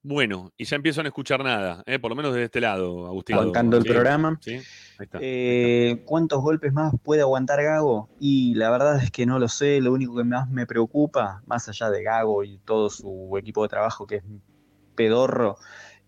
Bueno, 0.09 0.53
y 0.57 0.65
ya 0.67 0.77
empiezo 0.77 1.01
a 1.01 1.03
no 1.03 1.09
escuchar 1.09 1.43
nada, 1.43 1.83
¿eh? 1.85 1.99
por 1.99 2.13
lo 2.13 2.15
menos 2.15 2.33
desde 2.33 2.45
este 2.45 2.61
lado, 2.61 3.09
Agustín. 3.09 3.37
Bancando 3.37 3.77
el 3.77 3.83
Sí, 3.83 3.89
programa. 3.89 4.39
Sí, 4.41 4.53
ahí 4.53 4.63
está. 5.01 5.19
Eh, 5.21 6.05
¿Cuántos 6.05 6.41
golpes 6.43 6.73
más 6.73 6.95
puede 7.03 7.23
aguantar 7.23 7.61
Gago? 7.61 8.09
Y 8.21 8.55
la 8.55 8.71
verdad 8.71 9.03
es 9.03 9.11
que 9.11 9.27
no 9.27 9.41
lo 9.41 9.49
sé. 9.49 9.81
Lo 9.81 9.93
único 9.93 10.15
que 10.15 10.23
más 10.23 10.49
me 10.49 10.65
preocupa, 10.65 11.43
más 11.47 11.69
allá 11.69 11.91
de 11.91 12.05
Gago 12.05 12.45
y 12.45 12.59
todo 12.59 12.89
su 12.89 13.37
equipo 13.37 13.65
de 13.65 13.69
trabajo 13.69 14.07
que 14.07 14.17
es 14.17 14.23
pedorro, 14.95 15.57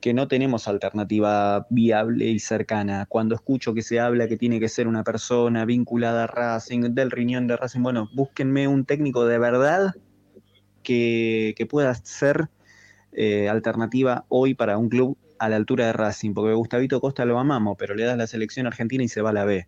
que 0.01 0.15
no 0.15 0.29
tenemos 0.29 0.69
alternativa 0.69 1.67
viable 1.69 2.27
y 2.27 2.39
cercana. 2.39 3.05
Cuando 3.09 3.35
escucho 3.35 3.75
que 3.75 3.83
se 3.83 3.99
habla 3.99 4.29
que 4.29 4.37
tiene 4.37 4.61
que 4.61 4.69
ser 4.69 4.87
una 4.87 5.03
persona 5.03 5.65
vinculada 5.65 6.23
a 6.23 6.27
Racing, 6.29 6.95
del 6.95 7.11
riñón 7.11 7.49
de 7.49 7.57
Racing, 7.57 7.83
bueno, 7.83 8.09
búsquenme 8.15 8.69
un 8.69 8.85
técnico 8.85 9.27
de 9.27 9.39
verdad 9.39 9.93
que, 10.85 11.55
que 11.57 11.67
pueda 11.67 11.93
ser 11.97 12.49
eh, 13.13 13.49
alternativa 13.49 14.25
hoy 14.29 14.55
para 14.55 14.79
un 14.79 14.89
club 14.89 15.17
a 15.39 15.49
la 15.49 15.57
altura 15.57 15.87
de 15.87 15.93
Racing, 15.93 16.35
porque 16.35 16.55
Gustavito 16.55 17.01
Costa 17.01 17.25
lo 17.25 17.39
amamos, 17.39 17.77
pero 17.79 17.95
le 17.95 18.05
das 18.05 18.17
la 18.17 18.27
selección 18.27 18.67
argentina 18.67 19.05
y 19.05 19.09
se 19.09 19.23
va 19.23 19.31
a 19.31 19.33
la 19.33 19.45
B. 19.45 19.67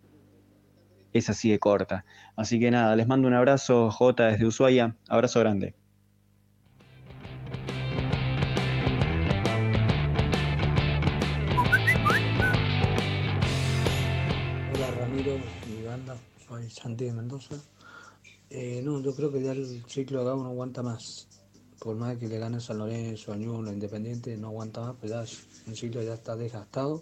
Es 1.13 1.29
así 1.29 1.51
de 1.51 1.59
corta. 1.59 2.05
Así 2.35 2.59
que 2.59 2.71
nada, 2.71 2.95
les 2.95 3.07
mando 3.07 3.27
un 3.27 3.33
abrazo, 3.33 3.91
J 3.91 4.27
desde 4.27 4.45
Ushuaia. 4.45 4.95
Abrazo 5.09 5.39
grande. 5.41 5.75
Hola 14.73 14.91
Ramiro 14.99 15.37
y 15.67 15.85
banda, 15.85 16.15
soy 16.47 16.69
Santi 16.69 17.05
de 17.05 17.13
Mendoza. 17.13 17.55
Eh, 18.49 18.81
no, 18.83 19.01
yo 19.01 19.13
creo 19.15 19.31
que 19.31 19.41
ya 19.41 19.53
el 19.53 19.83
ciclo 19.87 20.19
de 20.19 20.25
Gago 20.25 20.43
no 20.43 20.49
aguanta 20.49 20.83
más. 20.83 21.30
Por 21.81 21.95
más 21.95 22.15
que 22.17 22.27
le 22.27 22.37
gane 22.37 22.59
San 22.59 22.77
Lorenzo, 22.77 23.33
Ñulo, 23.33 23.71
Independiente, 23.71 24.37
no 24.37 24.49
aguanta 24.49 24.81
más, 24.81 24.95
pero 25.01 25.25
ya 25.25 25.73
ciclo 25.73 26.03
ya 26.03 26.13
está 26.13 26.35
desgastado. 26.35 27.01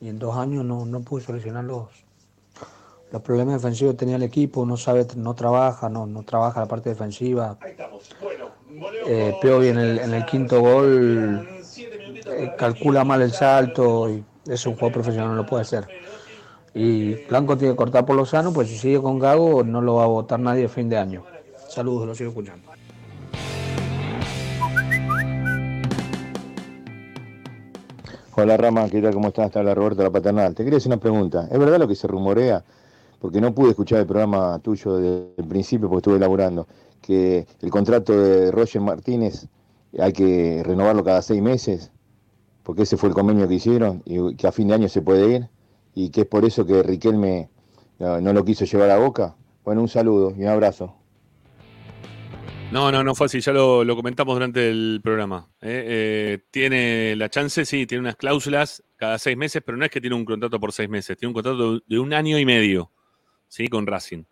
Y 0.00 0.08
en 0.08 0.18
dos 0.18 0.36
años 0.36 0.64
no, 0.64 0.84
no 0.84 1.00
pudo 1.02 1.20
solucionar 1.20 1.62
los, 1.62 1.86
los 3.12 3.22
problemas 3.22 3.54
defensivos 3.54 3.94
que 3.94 3.98
tenía 3.98 4.16
el 4.16 4.24
equipo, 4.24 4.66
no 4.66 4.76
sabe, 4.76 5.06
no 5.14 5.32
trabaja, 5.34 5.88
no, 5.88 6.06
no 6.06 6.24
trabaja 6.24 6.58
la 6.58 6.66
parte 6.66 6.88
defensiva. 6.88 7.56
Eh, 9.06 9.36
Piovi 9.40 9.68
en 9.68 9.78
el, 9.78 9.98
en 10.00 10.12
el 10.12 10.26
quinto 10.26 10.60
gol 10.60 11.48
eh, 12.26 12.54
calcula 12.58 13.04
mal 13.04 13.22
el 13.22 13.30
salto 13.30 14.10
y 14.10 14.24
es 14.48 14.66
un 14.66 14.74
juego 14.74 14.94
profesional, 14.94 15.28
no 15.28 15.36
lo 15.36 15.46
puede 15.46 15.62
hacer. 15.62 15.86
Y 16.74 17.14
Blanco 17.26 17.56
tiene 17.56 17.74
que 17.74 17.76
cortar 17.76 18.04
por 18.04 18.16
lo 18.16 18.26
sano, 18.26 18.52
pues 18.52 18.70
si 18.70 18.76
sigue 18.76 19.00
con 19.00 19.20
Gago 19.20 19.62
no 19.62 19.80
lo 19.80 19.94
va 19.94 20.04
a 20.04 20.08
votar 20.08 20.40
nadie 20.40 20.64
a 20.64 20.68
fin 20.68 20.88
de 20.88 20.96
año. 20.96 21.24
Saludos, 21.68 22.08
lo 22.08 22.14
sigo 22.16 22.30
escuchando. 22.30 22.77
Hola 28.40 28.56
Rama, 28.56 28.88
¿qué 28.88 29.02
tal? 29.02 29.14
¿Cómo 29.14 29.28
estás? 29.28 29.50
Te 29.50 29.58
habla 29.58 29.74
Roberto 29.74 30.00
La 30.04 30.10
Paternal. 30.10 30.54
Te 30.54 30.62
quería 30.62 30.76
hacer 30.76 30.92
una 30.92 31.00
pregunta. 31.00 31.48
¿Es 31.50 31.58
verdad 31.58 31.76
lo 31.76 31.88
que 31.88 31.96
se 31.96 32.06
rumorea? 32.06 32.62
Porque 33.18 33.40
no 33.40 33.52
pude 33.52 33.70
escuchar 33.70 33.98
el 33.98 34.06
programa 34.06 34.60
tuyo 34.60 34.96
desde 34.96 35.32
el 35.38 35.48
principio 35.48 35.88
porque 35.88 36.02
estuve 36.02 36.18
elaborando. 36.18 36.68
Que 37.02 37.48
el 37.60 37.70
contrato 37.70 38.12
de 38.12 38.52
Roger 38.52 38.80
Martínez 38.80 39.48
hay 39.98 40.12
que 40.12 40.62
renovarlo 40.64 41.02
cada 41.02 41.20
seis 41.20 41.42
meses. 41.42 41.90
Porque 42.62 42.82
ese 42.82 42.96
fue 42.96 43.08
el 43.08 43.14
convenio 43.16 43.48
que 43.48 43.54
hicieron 43.54 44.02
y 44.04 44.36
que 44.36 44.46
a 44.46 44.52
fin 44.52 44.68
de 44.68 44.74
año 44.74 44.88
se 44.88 45.02
puede 45.02 45.34
ir. 45.34 45.48
Y 45.96 46.10
que 46.10 46.20
es 46.20 46.26
por 46.28 46.44
eso 46.44 46.64
que 46.64 46.84
Riquelme 46.84 47.48
no, 47.98 48.20
no 48.20 48.32
lo 48.32 48.44
quiso 48.44 48.64
llevar 48.66 48.90
a 48.90 48.98
boca. 48.98 49.34
Bueno, 49.64 49.80
un 49.80 49.88
saludo 49.88 50.32
y 50.38 50.42
un 50.42 50.48
abrazo. 50.48 50.94
No, 52.70 52.92
no, 52.92 53.02
no 53.02 53.14
fue 53.14 53.26
así, 53.26 53.40
ya 53.40 53.52
lo, 53.52 53.96
comentamos 53.96 54.34
durante 54.34 54.68
el 54.68 55.00
programa. 55.02 55.48
¿eh? 55.62 55.84
Eh, 55.86 56.38
tiene 56.50 57.16
la 57.16 57.30
chance, 57.30 57.64
sí, 57.64 57.86
tiene 57.86 58.00
unas 58.00 58.16
cláusulas 58.16 58.84
cada 58.96 59.18
seis 59.18 59.38
meses, 59.38 59.62
pero 59.64 59.78
no 59.78 59.86
es 59.86 59.90
que 59.90 60.02
tiene 60.02 60.14
un 60.14 60.26
contrato 60.26 60.60
por 60.60 60.72
seis 60.72 60.88
meses, 60.88 61.16
tiene 61.16 61.30
un 61.30 61.34
contrato 61.34 61.80
de 61.80 61.98
un 61.98 62.12
año 62.12 62.38
y 62.38 62.44
medio, 62.44 62.90
¿sí? 63.48 63.68
Con 63.68 63.86
Racing. 63.86 64.24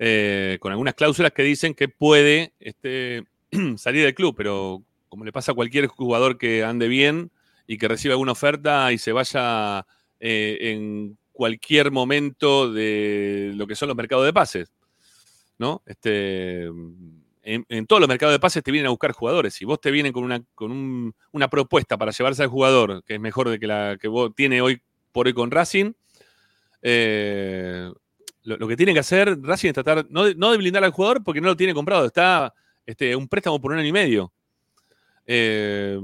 Eh, 0.00 0.58
con 0.60 0.72
algunas 0.72 0.94
cláusulas 0.94 1.30
que 1.30 1.44
dicen 1.44 1.72
que 1.72 1.88
puede 1.88 2.52
este, 2.58 3.26
salir 3.76 4.02
del 4.02 4.14
club, 4.14 4.34
pero 4.36 4.82
como 5.08 5.24
le 5.24 5.30
pasa 5.30 5.52
a 5.52 5.54
cualquier 5.54 5.86
jugador 5.86 6.36
que 6.36 6.64
ande 6.64 6.88
bien 6.88 7.30
y 7.68 7.78
que 7.78 7.86
reciba 7.86 8.14
alguna 8.14 8.32
oferta 8.32 8.92
y 8.92 8.98
se 8.98 9.12
vaya 9.12 9.86
en 10.18 11.16
cualquier 11.30 11.92
momento 11.92 12.72
de 12.72 13.52
lo 13.54 13.68
que 13.68 13.76
son 13.76 13.86
los 13.86 13.96
mercados 13.96 14.26
de 14.26 14.32
pases, 14.32 14.72
¿no? 15.58 15.82
Este 15.86 16.68
en, 17.48 17.86
todos 17.86 18.00
los 18.00 18.08
mercados 18.08 18.34
de 18.34 18.38
pases 18.38 18.62
te 18.62 18.70
vienen 18.70 18.88
a 18.88 18.90
buscar 18.90 19.12
jugadores. 19.12 19.54
Si 19.54 19.64
vos 19.64 19.80
te 19.80 19.90
vienen 19.90 20.12
con 20.12 20.24
una, 20.24 20.42
con 20.54 20.70
un, 20.70 21.14
una 21.32 21.48
propuesta 21.48 21.96
para 21.96 22.12
llevarse 22.12 22.42
al 22.42 22.48
jugador, 22.48 23.02
que 23.04 23.14
es 23.14 23.20
mejor 23.20 23.48
de 23.48 23.58
que 23.58 23.66
la 23.66 23.96
que 24.00 24.08
vos 24.08 24.34
tiene 24.34 24.60
hoy 24.60 24.82
por 25.12 25.26
hoy 25.26 25.32
con 25.32 25.50
Racing, 25.50 25.92
eh, 26.82 27.90
lo, 28.42 28.68
que 28.68 28.76
tiene 28.76 28.92
que 28.92 29.00
hacer 29.00 29.40
Racing 29.42 29.68
es 29.68 29.74
tratar, 29.74 30.06
no 30.10 30.24
de, 30.24 30.34
no 30.34 30.50
de, 30.50 30.58
blindar 30.58 30.84
al 30.84 30.90
jugador 30.90 31.24
porque 31.24 31.40
no 31.40 31.48
lo 31.48 31.56
tiene 31.56 31.74
comprado, 31.74 32.06
está 32.06 32.54
este, 32.86 33.16
un 33.16 33.28
préstamo 33.28 33.60
por 33.60 33.72
un 33.72 33.78
año 33.78 33.88
y 33.88 33.92
medio. 33.92 34.32
Eh, 35.26 35.98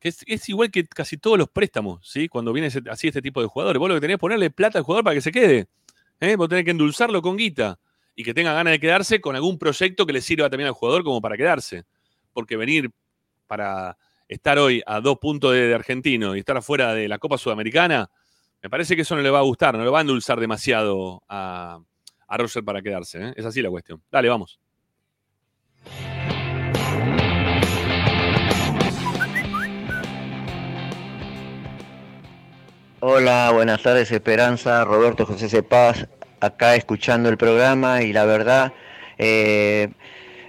es, 0.00 0.24
es, 0.26 0.48
igual 0.48 0.70
que 0.70 0.84
casi 0.86 1.16
todos 1.16 1.38
los 1.38 1.48
préstamos, 1.48 2.06
¿sí? 2.08 2.28
Cuando 2.28 2.52
viene 2.52 2.70
así 2.90 3.08
este 3.08 3.22
tipo 3.22 3.40
de 3.40 3.48
jugadores. 3.48 3.80
Vos 3.80 3.88
lo 3.88 3.94
que 3.94 4.02
tenés 4.02 4.14
que 4.14 4.20
ponerle 4.20 4.50
plata 4.50 4.78
al 4.78 4.84
jugador 4.84 5.04
para 5.04 5.14
que 5.14 5.22
se 5.22 5.32
quede. 5.32 5.66
¿eh? 6.20 6.36
Vos 6.36 6.48
tenés 6.48 6.64
que 6.64 6.72
endulzarlo 6.72 7.22
con 7.22 7.36
guita 7.36 7.78
y 8.16 8.24
que 8.24 8.34
tenga 8.34 8.52
ganas 8.52 8.72
de 8.72 8.80
quedarse 8.80 9.20
con 9.20 9.34
algún 9.36 9.58
proyecto 9.58 10.06
que 10.06 10.12
le 10.12 10.20
sirva 10.20 10.48
también 10.50 10.68
al 10.68 10.74
jugador 10.74 11.04
como 11.04 11.20
para 11.20 11.36
quedarse. 11.36 11.84
Porque 12.32 12.56
venir 12.56 12.90
para 13.46 13.96
estar 14.28 14.58
hoy 14.58 14.82
a 14.86 15.00
dos 15.00 15.18
puntos 15.18 15.52
de, 15.52 15.74
Argentino 15.74 16.34
y 16.34 16.40
estar 16.40 16.56
afuera 16.56 16.94
de 16.94 17.08
la 17.08 17.18
Copa 17.18 17.38
Sudamericana, 17.38 18.10
me 18.62 18.70
parece 18.70 18.96
que 18.96 19.02
eso 19.02 19.14
no 19.16 19.22
le 19.22 19.30
va 19.30 19.40
a 19.40 19.42
gustar, 19.42 19.76
no 19.76 19.84
le 19.84 19.90
va 19.90 19.98
a 19.98 20.00
endulzar 20.02 20.40
demasiado 20.40 21.22
a, 21.28 21.80
a 22.26 22.36
Roger 22.38 22.64
para 22.64 22.82
quedarse. 22.82 23.22
¿eh? 23.22 23.34
Es 23.36 23.44
así 23.44 23.60
la 23.62 23.70
cuestión. 23.70 24.02
Dale, 24.10 24.28
vamos. 24.28 24.58
Hola, 33.06 33.50
buenas 33.52 33.82
tardes 33.82 34.10
Esperanza, 34.10 34.82
Roberto 34.82 35.26
José 35.26 35.50
Cepaz, 35.50 36.08
acá 36.44 36.76
escuchando 36.76 37.28
el 37.28 37.36
programa 37.36 38.02
y 38.02 38.12
la 38.12 38.24
verdad 38.24 38.72
eh, 39.18 39.88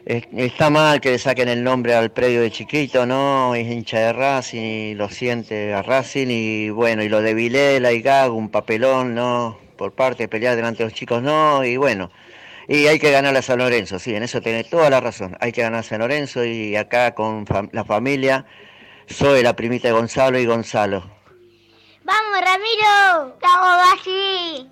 está 0.05 0.69
mal 0.69 1.01
que 1.01 1.11
le 1.11 1.19
saquen 1.19 1.49
el 1.49 1.63
nombre 1.63 1.95
al 1.95 2.11
predio 2.11 2.41
de 2.41 2.51
chiquito, 2.51 3.05
¿no? 3.05 3.55
Es 3.55 3.67
hincha 3.67 3.99
de 3.99 4.13
Racing 4.13 4.61
y 4.61 4.93
lo 4.95 5.09
siente 5.09 5.73
a 5.73 5.81
Racing 5.81 6.27
y 6.29 6.69
bueno, 6.69 7.03
y 7.03 7.09
lo 7.09 7.21
de 7.21 7.33
Vilela 7.33 7.91
y 7.91 8.01
Gago, 8.01 8.35
un 8.35 8.49
papelón, 8.49 9.15
¿no? 9.15 9.57
Por 9.77 9.93
parte 9.93 10.23
de 10.23 10.27
pelear 10.27 10.55
delante 10.55 10.79
de 10.79 10.89
los 10.89 10.93
chicos, 10.93 11.21
no, 11.21 11.63
y 11.63 11.77
bueno. 11.77 12.11
Y 12.67 12.87
hay 12.87 12.99
que 12.99 13.11
ganar 13.11 13.35
a 13.35 13.41
San 13.41 13.59
Lorenzo, 13.59 13.99
sí, 13.99 14.15
en 14.15 14.23
eso 14.23 14.41
tiene 14.41 14.63
toda 14.63 14.89
la 14.89 14.99
razón. 14.99 15.37
Hay 15.39 15.51
que 15.51 15.61
ganar 15.61 15.81
a 15.81 15.83
San 15.83 15.99
Lorenzo 15.99 16.45
y 16.45 16.75
acá 16.75 17.13
con 17.13 17.45
la 17.71 17.83
familia, 17.83 18.45
soy 19.07 19.43
la 19.43 19.55
primita 19.55 19.87
de 19.87 19.93
Gonzalo 19.93 20.39
y 20.39 20.45
Gonzalo. 20.45 21.03
¡Vamos, 22.03 22.41
Ramiro! 22.41 23.35
¡Vamos, 23.41 23.93
así! 23.93 24.69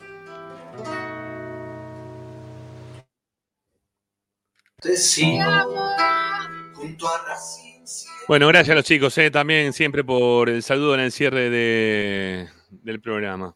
Bueno, 8.28 8.48
gracias 8.48 8.74
a 8.74 8.76
los 8.76 8.86
chicos 8.86 9.18
eh, 9.18 9.32
también 9.32 9.74
siempre 9.74 10.04
por 10.04 10.50
el 10.50 10.62
saludo 10.62 10.96
en 10.96 11.02
el 11.02 11.12
cierre 11.12 11.50
de, 11.50 12.50
del 12.70 13.02
programa. 13.02 13.56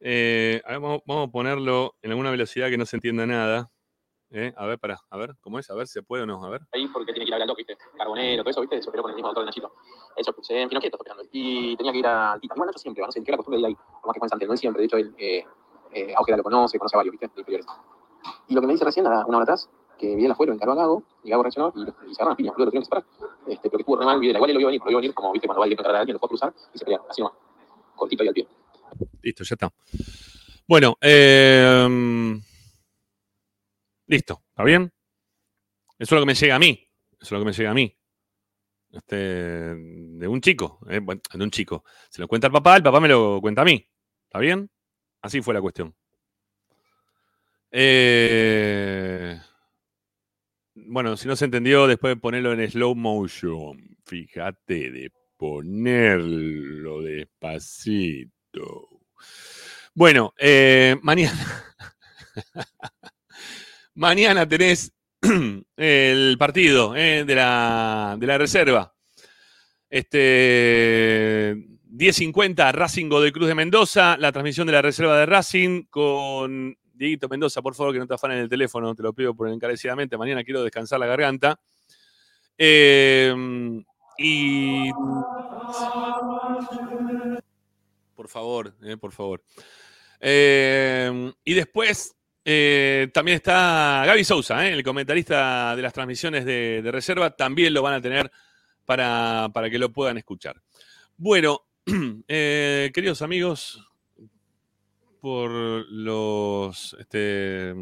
Eh, 0.00 0.60
a 0.64 0.70
ver, 0.70 0.80
vamos, 0.80 1.02
vamos, 1.06 1.28
a 1.28 1.30
ponerlo 1.30 1.94
en 2.02 2.10
alguna 2.10 2.30
velocidad 2.30 2.68
que 2.70 2.78
no 2.78 2.86
se 2.86 2.96
entienda 2.96 3.26
nada. 3.26 3.70
Eh, 4.30 4.52
a 4.56 4.66
ver, 4.66 4.78
para, 4.78 4.98
a 5.08 5.16
ver, 5.16 5.34
¿cómo 5.40 5.58
es? 5.58 5.70
A 5.70 5.74
ver, 5.74 5.86
¿se 5.86 6.02
puede 6.02 6.24
o 6.24 6.26
no? 6.26 6.44
A 6.44 6.50
ver. 6.50 6.60
Ahí 6.72 6.86
porque 6.88 7.12
tiene 7.12 7.24
que 7.24 7.30
ir 7.30 7.34
a 7.34 7.38
Galdoc, 7.38 7.56
¿viste? 7.56 7.76
Carbonero, 7.96 8.42
todo 8.42 8.50
eso, 8.50 8.60
¿viste? 8.60 8.82
Se 8.82 8.88
operó 8.88 9.02
con 9.02 9.10
el 9.10 9.16
mismo 9.16 9.28
doctor 9.28 9.44
de 9.44 9.46
Nachito. 9.46 9.72
Eso, 10.16 10.34
se 10.42 10.60
en 10.60 10.68
Finocchio 10.68 10.88
está 10.88 10.96
operando. 10.96 11.24
Y 11.32 11.76
tenía 11.76 11.92
que 11.92 11.98
ir 11.98 12.06
a 12.06 12.36
Tita. 12.40 12.54
Igual 12.54 12.66
Nacho 12.66 12.78
siempre, 12.78 13.04
no 13.04 13.10
sé, 13.12 13.22
que 13.22 13.30
la 13.30 13.38
costumbre 13.38 13.56
de 13.56 13.60
ir 13.62 13.66
ahí. 13.68 13.76
Como 14.02 14.12
que 14.12 14.28
Santel, 14.28 14.48
no 14.48 14.54
es 14.54 14.60
siempre. 14.60 14.80
De 14.82 14.86
hecho, 14.86 14.96
él, 14.98 15.14
eh, 15.18 15.44
eh, 15.92 16.14
Áugeda 16.16 16.36
lo 16.36 16.42
conoce, 16.42 16.78
conoce 16.78 16.96
a 16.96 16.98
varios, 16.98 17.12
¿viste? 17.12 17.28
De 17.28 17.40
inferiores. 17.40 17.66
Y 18.48 18.54
lo 18.54 18.60
que 18.60 18.66
me 18.66 18.72
dice 18.74 18.84
recién, 18.84 19.06
una 19.06 19.24
hora 19.24 19.42
atrás, 19.42 19.70
que 19.98 20.14
Videla 20.14 20.34
fue, 20.34 20.46
lo 20.46 20.54
encaró 20.54 20.72
a 20.72 20.76
Gago, 20.76 21.02
y 21.24 21.30
Gago 21.30 21.42
reaccionó 21.42 21.72
y, 21.76 21.82
y 21.82 22.14
se 22.14 22.22
agarraron 22.22 22.36
piñas, 22.36 22.54
lo 22.56 22.64
tuvieron 22.64 22.82
que 22.82 22.84
separar. 22.84 23.04
Este, 23.48 23.68
pero 23.68 23.78
que 23.78 23.82
estuvo 23.82 23.96
re 23.96 24.04
mal 24.06 24.20
Videla. 24.20 24.38
Igual 24.38 24.50
él 24.50 24.56
lo 24.56 24.62
a 24.62 24.70
venir, 24.70 24.80
lo 24.84 24.90
a 24.90 25.00
venir 25.00 25.14
como, 25.14 25.32
viste, 25.32 25.46
cuando 25.46 25.60
va 25.60 25.64
a 25.64 25.68
ir 25.68 25.72
a 25.72 25.74
encarar 25.74 25.96
a 25.96 26.00
alguien, 26.00 26.14
lo 26.14 26.18
fue 26.20 26.26
a 26.26 26.30
cruzar 26.30 26.54
y 26.72 26.78
se 26.78 26.84
pelearon. 26.84 27.06
Así 27.10 27.20
nomás. 27.20 27.36
Cortito 27.96 28.24
y 28.24 28.28
al 28.28 28.34
pie. 28.34 28.48
Listo, 29.22 29.44
ya 29.44 29.54
está. 29.54 29.72
Bueno, 30.66 30.96
eh, 31.00 32.38
listo, 34.06 34.42
¿está 34.50 34.64
bien? 34.64 34.92
Eso 35.98 36.14
es 36.14 36.18
lo 36.18 36.20
que 36.20 36.26
me 36.26 36.34
llega 36.34 36.54
a 36.54 36.58
mí. 36.58 36.88
Eso 37.12 37.18
es 37.20 37.32
lo 37.32 37.38
que 37.40 37.44
me 37.46 37.52
llega 37.52 37.70
a 37.70 37.74
mí. 37.74 37.94
Este, 38.90 39.16
de 39.16 40.28
un 40.28 40.40
chico, 40.40 40.78
eh, 40.88 41.00
bueno, 41.00 41.20
de 41.32 41.44
un 41.44 41.50
chico. 41.50 41.84
Se 42.08 42.20
lo 42.20 42.28
cuenta 42.28 42.46
al 42.46 42.52
papá, 42.52 42.76
el 42.76 42.82
papá 42.82 43.00
me 43.00 43.08
lo 43.08 43.40
cuenta 43.40 43.62
a 43.62 43.64
mí. 43.64 43.86
¿Está 44.24 44.38
bien? 44.38 44.70
Así 45.20 45.42
fue 45.42 45.54
la 45.54 45.60
cuestión. 45.60 45.94
Eh, 47.70 49.38
bueno, 50.86 51.16
si 51.16 51.28
no 51.28 51.36
se 51.36 51.44
entendió, 51.46 51.86
después 51.86 52.12
de 52.12 52.20
ponerlo 52.20 52.52
en 52.52 52.70
slow 52.70 52.94
motion. 52.94 53.96
Fíjate 54.04 54.90
de 54.90 55.12
ponerlo 55.36 57.02
despacito. 57.02 58.30
Bueno, 59.94 60.34
eh, 60.38 60.96
mañana. 61.02 61.64
mañana 63.94 64.48
tenés 64.48 64.92
el 65.76 66.36
partido 66.38 66.94
eh, 66.96 67.24
de, 67.26 67.34
la, 67.34 68.16
de 68.18 68.26
la 68.26 68.38
reserva. 68.38 68.94
Este 69.90 71.56
10.50 71.90 72.72
Racing 72.72 73.08
de 73.08 73.32
Cruz 73.32 73.48
de 73.48 73.54
Mendoza, 73.54 74.16
la 74.18 74.30
transmisión 74.30 74.66
de 74.66 74.74
la 74.74 74.82
reserva 74.82 75.18
de 75.18 75.26
Racing 75.26 75.84
con 75.90 76.76
Dieguito 76.98 77.28
Mendoza, 77.28 77.62
por 77.62 77.74
favor, 77.74 77.92
que 77.92 78.00
no 78.00 78.06
te 78.06 78.14
afanen 78.14 78.38
el 78.38 78.48
teléfono, 78.48 78.94
te 78.94 79.02
lo 79.02 79.12
pido 79.12 79.34
por 79.34 79.48
encarecidamente. 79.48 80.18
Mañana 80.18 80.42
quiero 80.42 80.62
descansar 80.64 80.98
la 80.98 81.06
garganta. 81.06 81.58
Eh, 82.58 83.32
y. 84.18 84.90
Por 88.14 88.28
favor, 88.28 88.74
eh, 88.82 88.96
por 88.96 89.12
favor. 89.12 89.42
Eh, 90.20 91.32
y 91.44 91.54
después 91.54 92.16
eh, 92.44 93.08
también 93.14 93.36
está 93.36 94.02
Gaby 94.04 94.24
Sousa, 94.24 94.66
el 94.66 94.82
comentarista 94.82 95.76
de 95.76 95.82
las 95.82 95.92
transmisiones 95.92 96.44
de, 96.44 96.82
de, 96.82 96.90
reserva. 96.90 97.30
También 97.30 97.72
lo 97.72 97.82
van 97.82 97.94
a 97.94 98.00
tener 98.00 98.30
para, 98.84 99.50
para 99.54 99.70
que 99.70 99.78
lo 99.78 99.92
puedan 99.92 100.18
escuchar. 100.18 100.60
Bueno, 101.16 101.62
queridos 102.26 103.22
amigos, 103.22 103.87
por 105.20 105.50
los. 105.50 106.96
Este, 106.98 107.74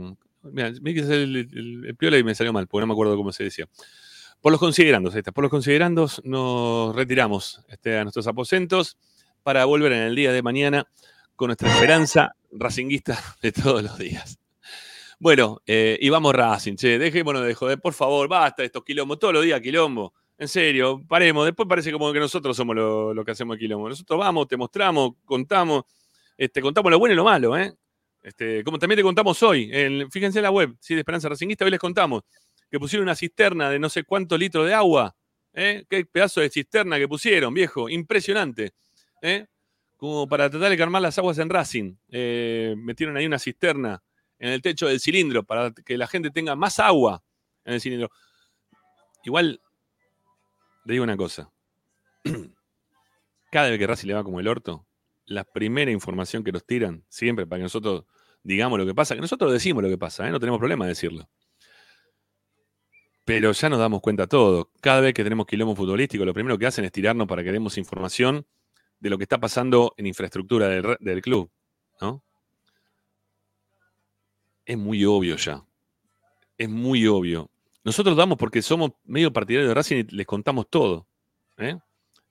mira, 0.43 0.73
me 0.81 0.91
el, 0.91 1.37
el, 1.37 1.85
el, 1.87 1.97
piola 1.97 2.19
y 2.19 2.25
me 2.25 2.35
salió 2.35 2.53
mal, 2.53 2.67
porque 2.67 2.83
no 2.83 2.87
me 2.89 2.93
acuerdo 2.93 3.17
cómo 3.17 3.33
se 3.33 3.45
decía. 3.45 3.69
Por 4.41 4.53
los 4.53 4.61
considerandos, 4.61 5.15
está, 5.15 5.33
por 5.33 5.43
los 5.45 5.51
considerandos 5.51 6.21
nos 6.25 6.95
retiramos 6.95 7.63
este, 7.69 7.99
a 7.99 8.03
nuestros 8.05 8.27
aposentos 8.27 8.99
para 9.43 9.65
volver 9.65 9.93
en 9.93 10.03
el 10.03 10.15
día 10.15 10.33
de 10.33 10.43
mañana 10.43 10.87
con 11.35 11.49
nuestra 11.49 11.73
esperanza 11.73 12.35
racinguista 12.51 13.19
de 13.43 13.53
todos 13.53 13.83
los 13.83 13.99
días. 13.99 14.39
Bueno, 15.19 15.63
eh, 15.67 15.99
y 16.01 16.11
vamos 16.11 16.35
Racing, 16.35 16.77
che, 16.77 16.99
dejémonos 16.99 17.45
de 17.45 17.55
joder, 17.55 17.81
por 17.81 17.95
favor, 17.95 18.29
basta 18.29 18.63
de 18.63 18.67
estos 18.67 18.85
quilombos, 18.85 19.19
todos 19.19 19.33
los 19.33 19.45
días 19.45 19.61
quilombo. 19.61 20.13
En 20.39 20.49
serio, 20.49 21.03
paremos, 21.09 21.47
después 21.47 21.67
parece 21.67 21.91
como 21.91 22.13
que 22.13 22.21
nosotros 22.21 22.55
somos 22.55 22.77
lo, 22.77 23.15
lo 23.15 23.25
que 23.25 23.31
hacemos 23.31 23.57
quilombo. 23.57 23.89
Nosotros 23.89 24.19
vamos, 24.19 24.47
te 24.47 24.59
mostramos, 24.59 25.13
contamos, 25.25 25.85
Este, 26.37 26.61
contamos 26.61 26.91
lo 26.91 26.99
bueno 26.99 27.13
y 27.15 27.17
lo 27.17 27.25
malo, 27.25 27.57
¿eh? 27.57 27.75
Este, 28.23 28.65
como 28.65 28.79
también 28.79 28.97
te 28.97 29.03
contamos 29.03 29.43
hoy, 29.43 29.71
en- 29.73 30.11
fíjense 30.11 30.39
en 30.41 30.43
la 30.45 30.51
web, 30.51 30.75
¿sí? 30.81 30.95
de 30.95 31.01
Esperanza 31.01 31.29
Racingista, 31.29 31.65
hoy 31.65 31.71
les 31.71 31.81
contamos 31.81 32.23
que 32.71 32.79
pusieron 32.81 33.05
una 33.05 33.15
cisterna 33.15 33.71
de 33.71 33.79
no 33.79 33.89
sé 33.89 34.03
cuántos 34.03 34.39
litros 34.39 34.67
de 34.67 34.75
agua. 34.75 35.15
¿eh? 35.53 35.85
Qué 35.89 36.05
pedazo 36.05 36.41
de 36.41 36.51
cisterna 36.51 36.99
que 36.99 37.07
pusieron, 37.07 37.55
viejo, 37.55 37.89
impresionante. 37.89 38.73
¿eh? 39.23 39.47
Como 39.97 40.29
para 40.29 40.51
tratar 40.51 40.71
de 40.71 40.77
calmar 40.77 41.01
las 41.01 41.17
aguas 41.19 41.39
en 41.39 41.49
Racing. 41.49 41.95
Eh, 42.11 42.75
metieron 42.77 43.17
ahí 43.17 43.25
una 43.25 43.39
cisterna 43.39 44.03
en 44.39 44.51
el 44.51 44.61
techo 44.61 44.89
del 44.89 45.01
cilindro 45.01 45.45
para 45.45 45.71
que 45.73 45.97
la 45.97 46.07
gente 46.09 46.31
tenga 46.31 46.57
más 46.57 46.81
agua 46.81 47.23
en 47.65 47.75
el 47.75 47.81
cilindro. 47.81 48.11
Igual, 49.25 49.61
le 50.85 50.93
digo 50.93 51.05
una 51.05 51.17
cosa. 51.17 51.51
Cada 53.51 53.71
vez 53.71 53.79
que 53.79 53.87
Racing 53.87 54.09
le 54.09 54.15
va 54.15 54.25
como 54.25 54.41
el 54.41 54.49
orto, 54.49 54.86
la 55.27 55.45
primera 55.45 55.91
información 55.91 56.43
que 56.43 56.53
nos 56.53 56.65
tiran, 56.65 57.05
siempre 57.09 57.47
para 57.47 57.61
que 57.61 57.65
nosotros 57.65 58.05
digamos 58.47 58.79
lo 58.79 58.87
que 58.87 58.95
pasa, 58.95 59.15
que 59.17 59.21
nosotros 59.21 59.53
decimos 59.53 59.83
lo 59.83 59.89
que 59.89 59.99
pasa, 59.99 60.27
¿eh? 60.27 60.31
no 60.31 60.39
tenemos 60.39 60.59
problema 60.59 60.85
de 60.85 60.91
decirlo. 60.91 61.29
Pero 63.25 63.51
ya 63.51 63.69
nos 63.69 63.81
damos 63.81 64.01
cuenta 64.01 64.29
todo. 64.29 64.71
Cada 64.81 65.01
vez 65.01 65.13
que 65.13 65.25
tenemos 65.25 65.47
quilombo 65.47 65.75
futbolístico, 65.75 66.25
lo 66.25 66.33
primero 66.33 66.57
que 66.57 66.67
hacen 66.67 66.85
es 66.85 66.93
tirarnos 66.93 67.27
para 67.27 67.43
que 67.43 67.51
demos 67.51 67.77
información 67.77 68.47
de 69.01 69.11
lo 69.11 69.19
que 69.19 69.25
está 69.25 69.39
pasando 69.39 69.95
en 69.97 70.07
infraestructura 70.07 70.69
del, 70.69 71.23
club. 71.23 71.51
¿no? 72.01 72.23
Es 74.65 74.79
muy 74.79 75.05
obvio 75.05 75.35
ya. 75.35 75.65
Es 76.57 76.69
muy 76.69 77.05
obvio. 77.09 77.51
Nosotros 77.83 78.17
damos 78.17 78.39
porque 78.39 78.63
somos 78.63 78.93
medio 79.05 79.33
partidarios 79.33 79.71
de 79.71 79.75
Racing 79.75 79.97
y 79.97 80.03
les 80.15 80.27
contamos 80.27 80.71
todo. 80.71 81.09
¿eh? 81.59 81.77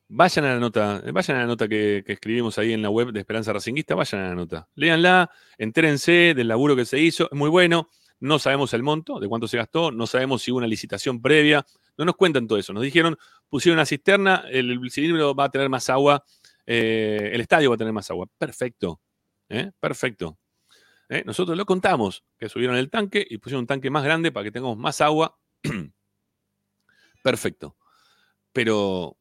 Vayan 0.07 0.45
a 0.45 0.53
la 0.53 0.59
nota, 0.59 1.01
vayan 1.11 1.37
a 1.37 1.39
la 1.41 1.47
nota 1.47 1.67
que, 1.67 2.03
escribimos 2.05 2.59
ahí 2.59 2.73
en 2.73 2.83
la 2.83 2.91
web 2.91 3.11
de 3.11 3.21
Esperanza 3.21 3.51
Racinguista, 3.53 3.95
vayan 3.95 4.21
a 4.21 4.29
la 4.29 4.35
nota. 4.35 4.69
Léanla, 4.75 5.31
entérense 5.57 6.33
del 6.35 6.47
laburo 6.47 6.75
que 6.75 6.85
se 6.85 6.99
hizo, 6.99 7.27
es 7.31 7.37
muy 7.37 7.49
bueno. 7.49 7.89
No 8.19 8.39
sabemos 8.39 8.73
el 8.73 8.83
monto, 8.83 9.19
de 9.19 9.27
cuánto 9.27 9.47
se 9.47 9.57
gastó, 9.57 9.91
no 9.91 10.07
sabemos 10.07 10.41
si 10.41 10.51
hubo 10.51 10.59
una 10.59 10.67
licitación 10.67 11.21
previa. 11.21 11.65
No 11.97 12.05
nos 12.05 12.15
cuentan 12.15 12.47
todo 12.47 12.59
eso. 12.59 12.71
Nos 12.71 12.83
dijeron, 12.83 13.17
pusieron 13.49 13.77
una 13.77 13.85
cisterna, 13.85 14.45
el, 14.49 14.71
el 14.71 14.91
cilindro 14.91 15.33
va 15.35 15.45
a 15.45 15.49
tener 15.49 15.69
más 15.69 15.89
agua, 15.89 16.23
eh, 16.65 17.31
el 17.33 17.41
estadio 17.41 17.69
va 17.69 17.75
a 17.75 17.77
tener 17.77 17.93
más 17.93 18.09
agua. 18.11 18.27
Perfecto, 18.37 19.01
¿eh? 19.49 19.71
perfecto. 19.79 20.37
¿eh? 21.09 21.23
Nosotros 21.25 21.57
lo 21.57 21.65
contamos, 21.65 22.23
que 22.37 22.47
subieron 22.47 22.75
el 22.75 22.89
tanque 22.89 23.25
y 23.27 23.37
pusieron 23.37 23.61
un 23.63 23.67
tanque 23.67 23.89
más 23.89 24.03
grande 24.03 24.31
para 24.31 24.43
que 24.43 24.51
tengamos 24.51 24.77
más 24.77 25.01
agua. 25.01 25.37
Perfecto. 27.23 27.75
Pero 28.53 29.17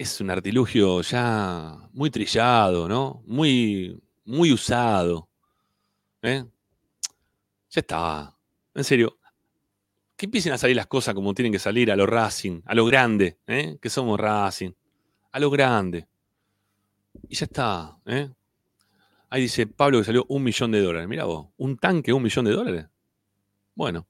es 0.00 0.18
un 0.22 0.30
artilugio 0.30 1.02
ya 1.02 1.76
muy 1.92 2.10
trillado, 2.10 2.88
¿no? 2.88 3.22
Muy, 3.26 4.02
muy 4.24 4.50
usado. 4.50 5.28
¿eh? 6.22 6.42
Ya 7.68 7.80
está. 7.80 8.34
En 8.74 8.82
serio. 8.82 9.18
Que 10.16 10.24
empiecen 10.24 10.54
a 10.54 10.58
salir 10.58 10.74
las 10.74 10.86
cosas 10.86 11.14
como 11.14 11.34
tienen 11.34 11.52
que 11.52 11.58
salir 11.58 11.92
a 11.92 11.96
lo 11.96 12.06
Racing, 12.06 12.62
a 12.64 12.74
lo 12.74 12.86
grande, 12.86 13.40
¿eh? 13.46 13.76
que 13.78 13.90
somos 13.90 14.18
Racing, 14.18 14.70
a 15.32 15.38
lo 15.38 15.50
grande. 15.50 16.08
Y 17.28 17.34
ya 17.34 17.44
está. 17.44 17.98
¿eh? 18.06 18.30
Ahí 19.28 19.42
dice 19.42 19.66
Pablo 19.66 19.98
que 19.98 20.04
salió 20.04 20.24
un 20.30 20.42
millón 20.42 20.70
de 20.70 20.80
dólares. 20.80 21.08
Mira 21.10 21.24
vos, 21.24 21.48
un 21.58 21.76
tanque, 21.76 22.10
un 22.14 22.22
millón 22.22 22.46
de 22.46 22.52
dólares. 22.52 22.86
Bueno, 23.74 24.06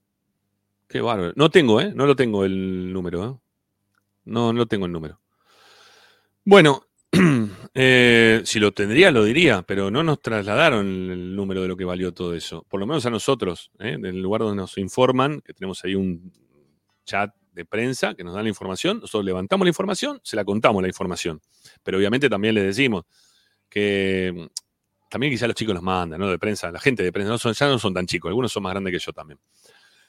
qué 0.87 1.01
bárbaro. 1.01 1.33
No 1.35 1.51
tengo, 1.51 1.81
¿eh? 1.81 1.93
No 1.93 2.07
lo 2.07 2.15
tengo 2.15 2.45
el 2.45 2.93
número, 2.93 3.25
¿eh? 3.25 3.37
No, 4.27 4.53
no 4.53 4.67
tengo 4.67 4.87
el 4.87 4.93
número. 4.93 5.21
Bueno, 6.51 6.85
eh, 7.75 8.43
si 8.45 8.59
lo 8.59 8.73
tendría, 8.73 9.13
lo 9.13 9.23
diría, 9.23 9.63
pero 9.63 9.89
no 9.89 10.03
nos 10.03 10.21
trasladaron 10.21 10.85
el 10.85 11.37
número 11.37 11.63
de 11.63 11.69
lo 11.69 11.77
que 11.77 11.85
valió 11.85 12.13
todo 12.13 12.35
eso. 12.35 12.67
Por 12.69 12.81
lo 12.81 12.89
menos 12.89 13.07
a 13.07 13.11
nosotros, 13.11 13.71
¿eh? 13.79 13.97
del 14.01 14.21
lugar 14.21 14.41
donde 14.41 14.57
nos 14.57 14.77
informan, 14.77 15.43
que 15.43 15.55
tenemos 15.55 15.85
ahí 15.85 15.95
un 15.95 16.33
chat 17.05 17.33
de 17.53 17.65
prensa 17.65 18.17
que 18.17 18.25
nos 18.25 18.35
da 18.35 18.43
la 18.43 18.49
información. 18.49 18.99
Nosotros 18.99 19.27
levantamos 19.27 19.65
la 19.65 19.69
información, 19.69 20.21
se 20.25 20.35
la 20.35 20.45
contamos 20.45 20.83
la 20.83 20.89
información. 20.89 21.41
Pero 21.85 21.99
obviamente 21.99 22.29
también 22.29 22.57
les 22.57 22.65
decimos 22.65 23.05
que 23.69 24.51
también 25.09 25.33
quizás 25.33 25.47
los 25.47 25.55
chicos 25.55 25.75
los 25.75 25.85
mandan, 25.85 26.19
¿no? 26.19 26.29
De 26.29 26.39
prensa, 26.41 26.73
la 26.73 26.81
gente 26.81 27.05
de 27.05 27.13
prensa, 27.13 27.31
no 27.31 27.39
son, 27.39 27.53
ya 27.53 27.69
no 27.69 27.79
son 27.79 27.95
tan 27.95 28.07
chicos, 28.07 28.29
algunos 28.29 28.51
son 28.51 28.65
más 28.65 28.73
grandes 28.73 28.93
que 28.93 28.99
yo 28.99 29.13
también. 29.13 29.39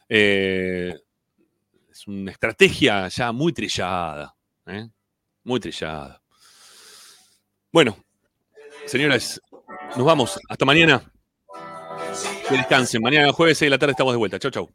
Eh, 0.10 0.96
es 1.92 2.08
una 2.08 2.32
estrategia 2.32 3.10
ya 3.10 3.32
muy 3.32 3.54
trillada, 3.54 4.36
¿eh? 4.66 4.90
muy 5.44 5.60
trillada. 5.60 6.21
Bueno, 7.74 7.96
señoras, 8.86 9.40
nos 9.96 10.06
vamos. 10.06 10.38
Hasta 10.50 10.66
mañana. 10.66 11.10
Que 12.50 12.58
descansen. 12.58 13.02
Mañana 13.02 13.32
jueves 13.32 13.60
6 13.60 13.68
de 13.68 13.70
la 13.70 13.80
tarde 13.80 13.92
estamos 13.92 14.14
de 14.14 14.18
vuelta. 14.18 14.38
Chau, 14.40 14.52
chau. 14.52 14.70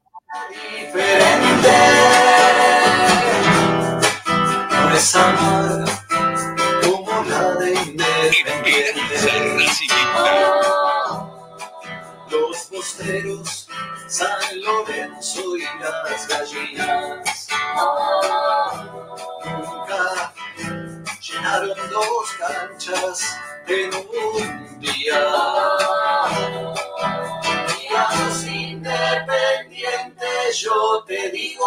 Los 12.31 12.65
posteros, 12.71 13.69
San 14.09 14.61
Lorenzo 14.63 15.57
y 15.59 15.65
las 15.81 16.29
gallinas. 16.29 17.47
Dos 21.65 22.29
canchas 22.39 23.39
en 23.67 23.95
un 23.95 24.79
día. 24.79 25.31
Y 27.81 27.89
a 27.95 28.07
independientes 28.47 30.59
yo 30.59 31.03
te 31.07 31.31
digo. 31.31 31.65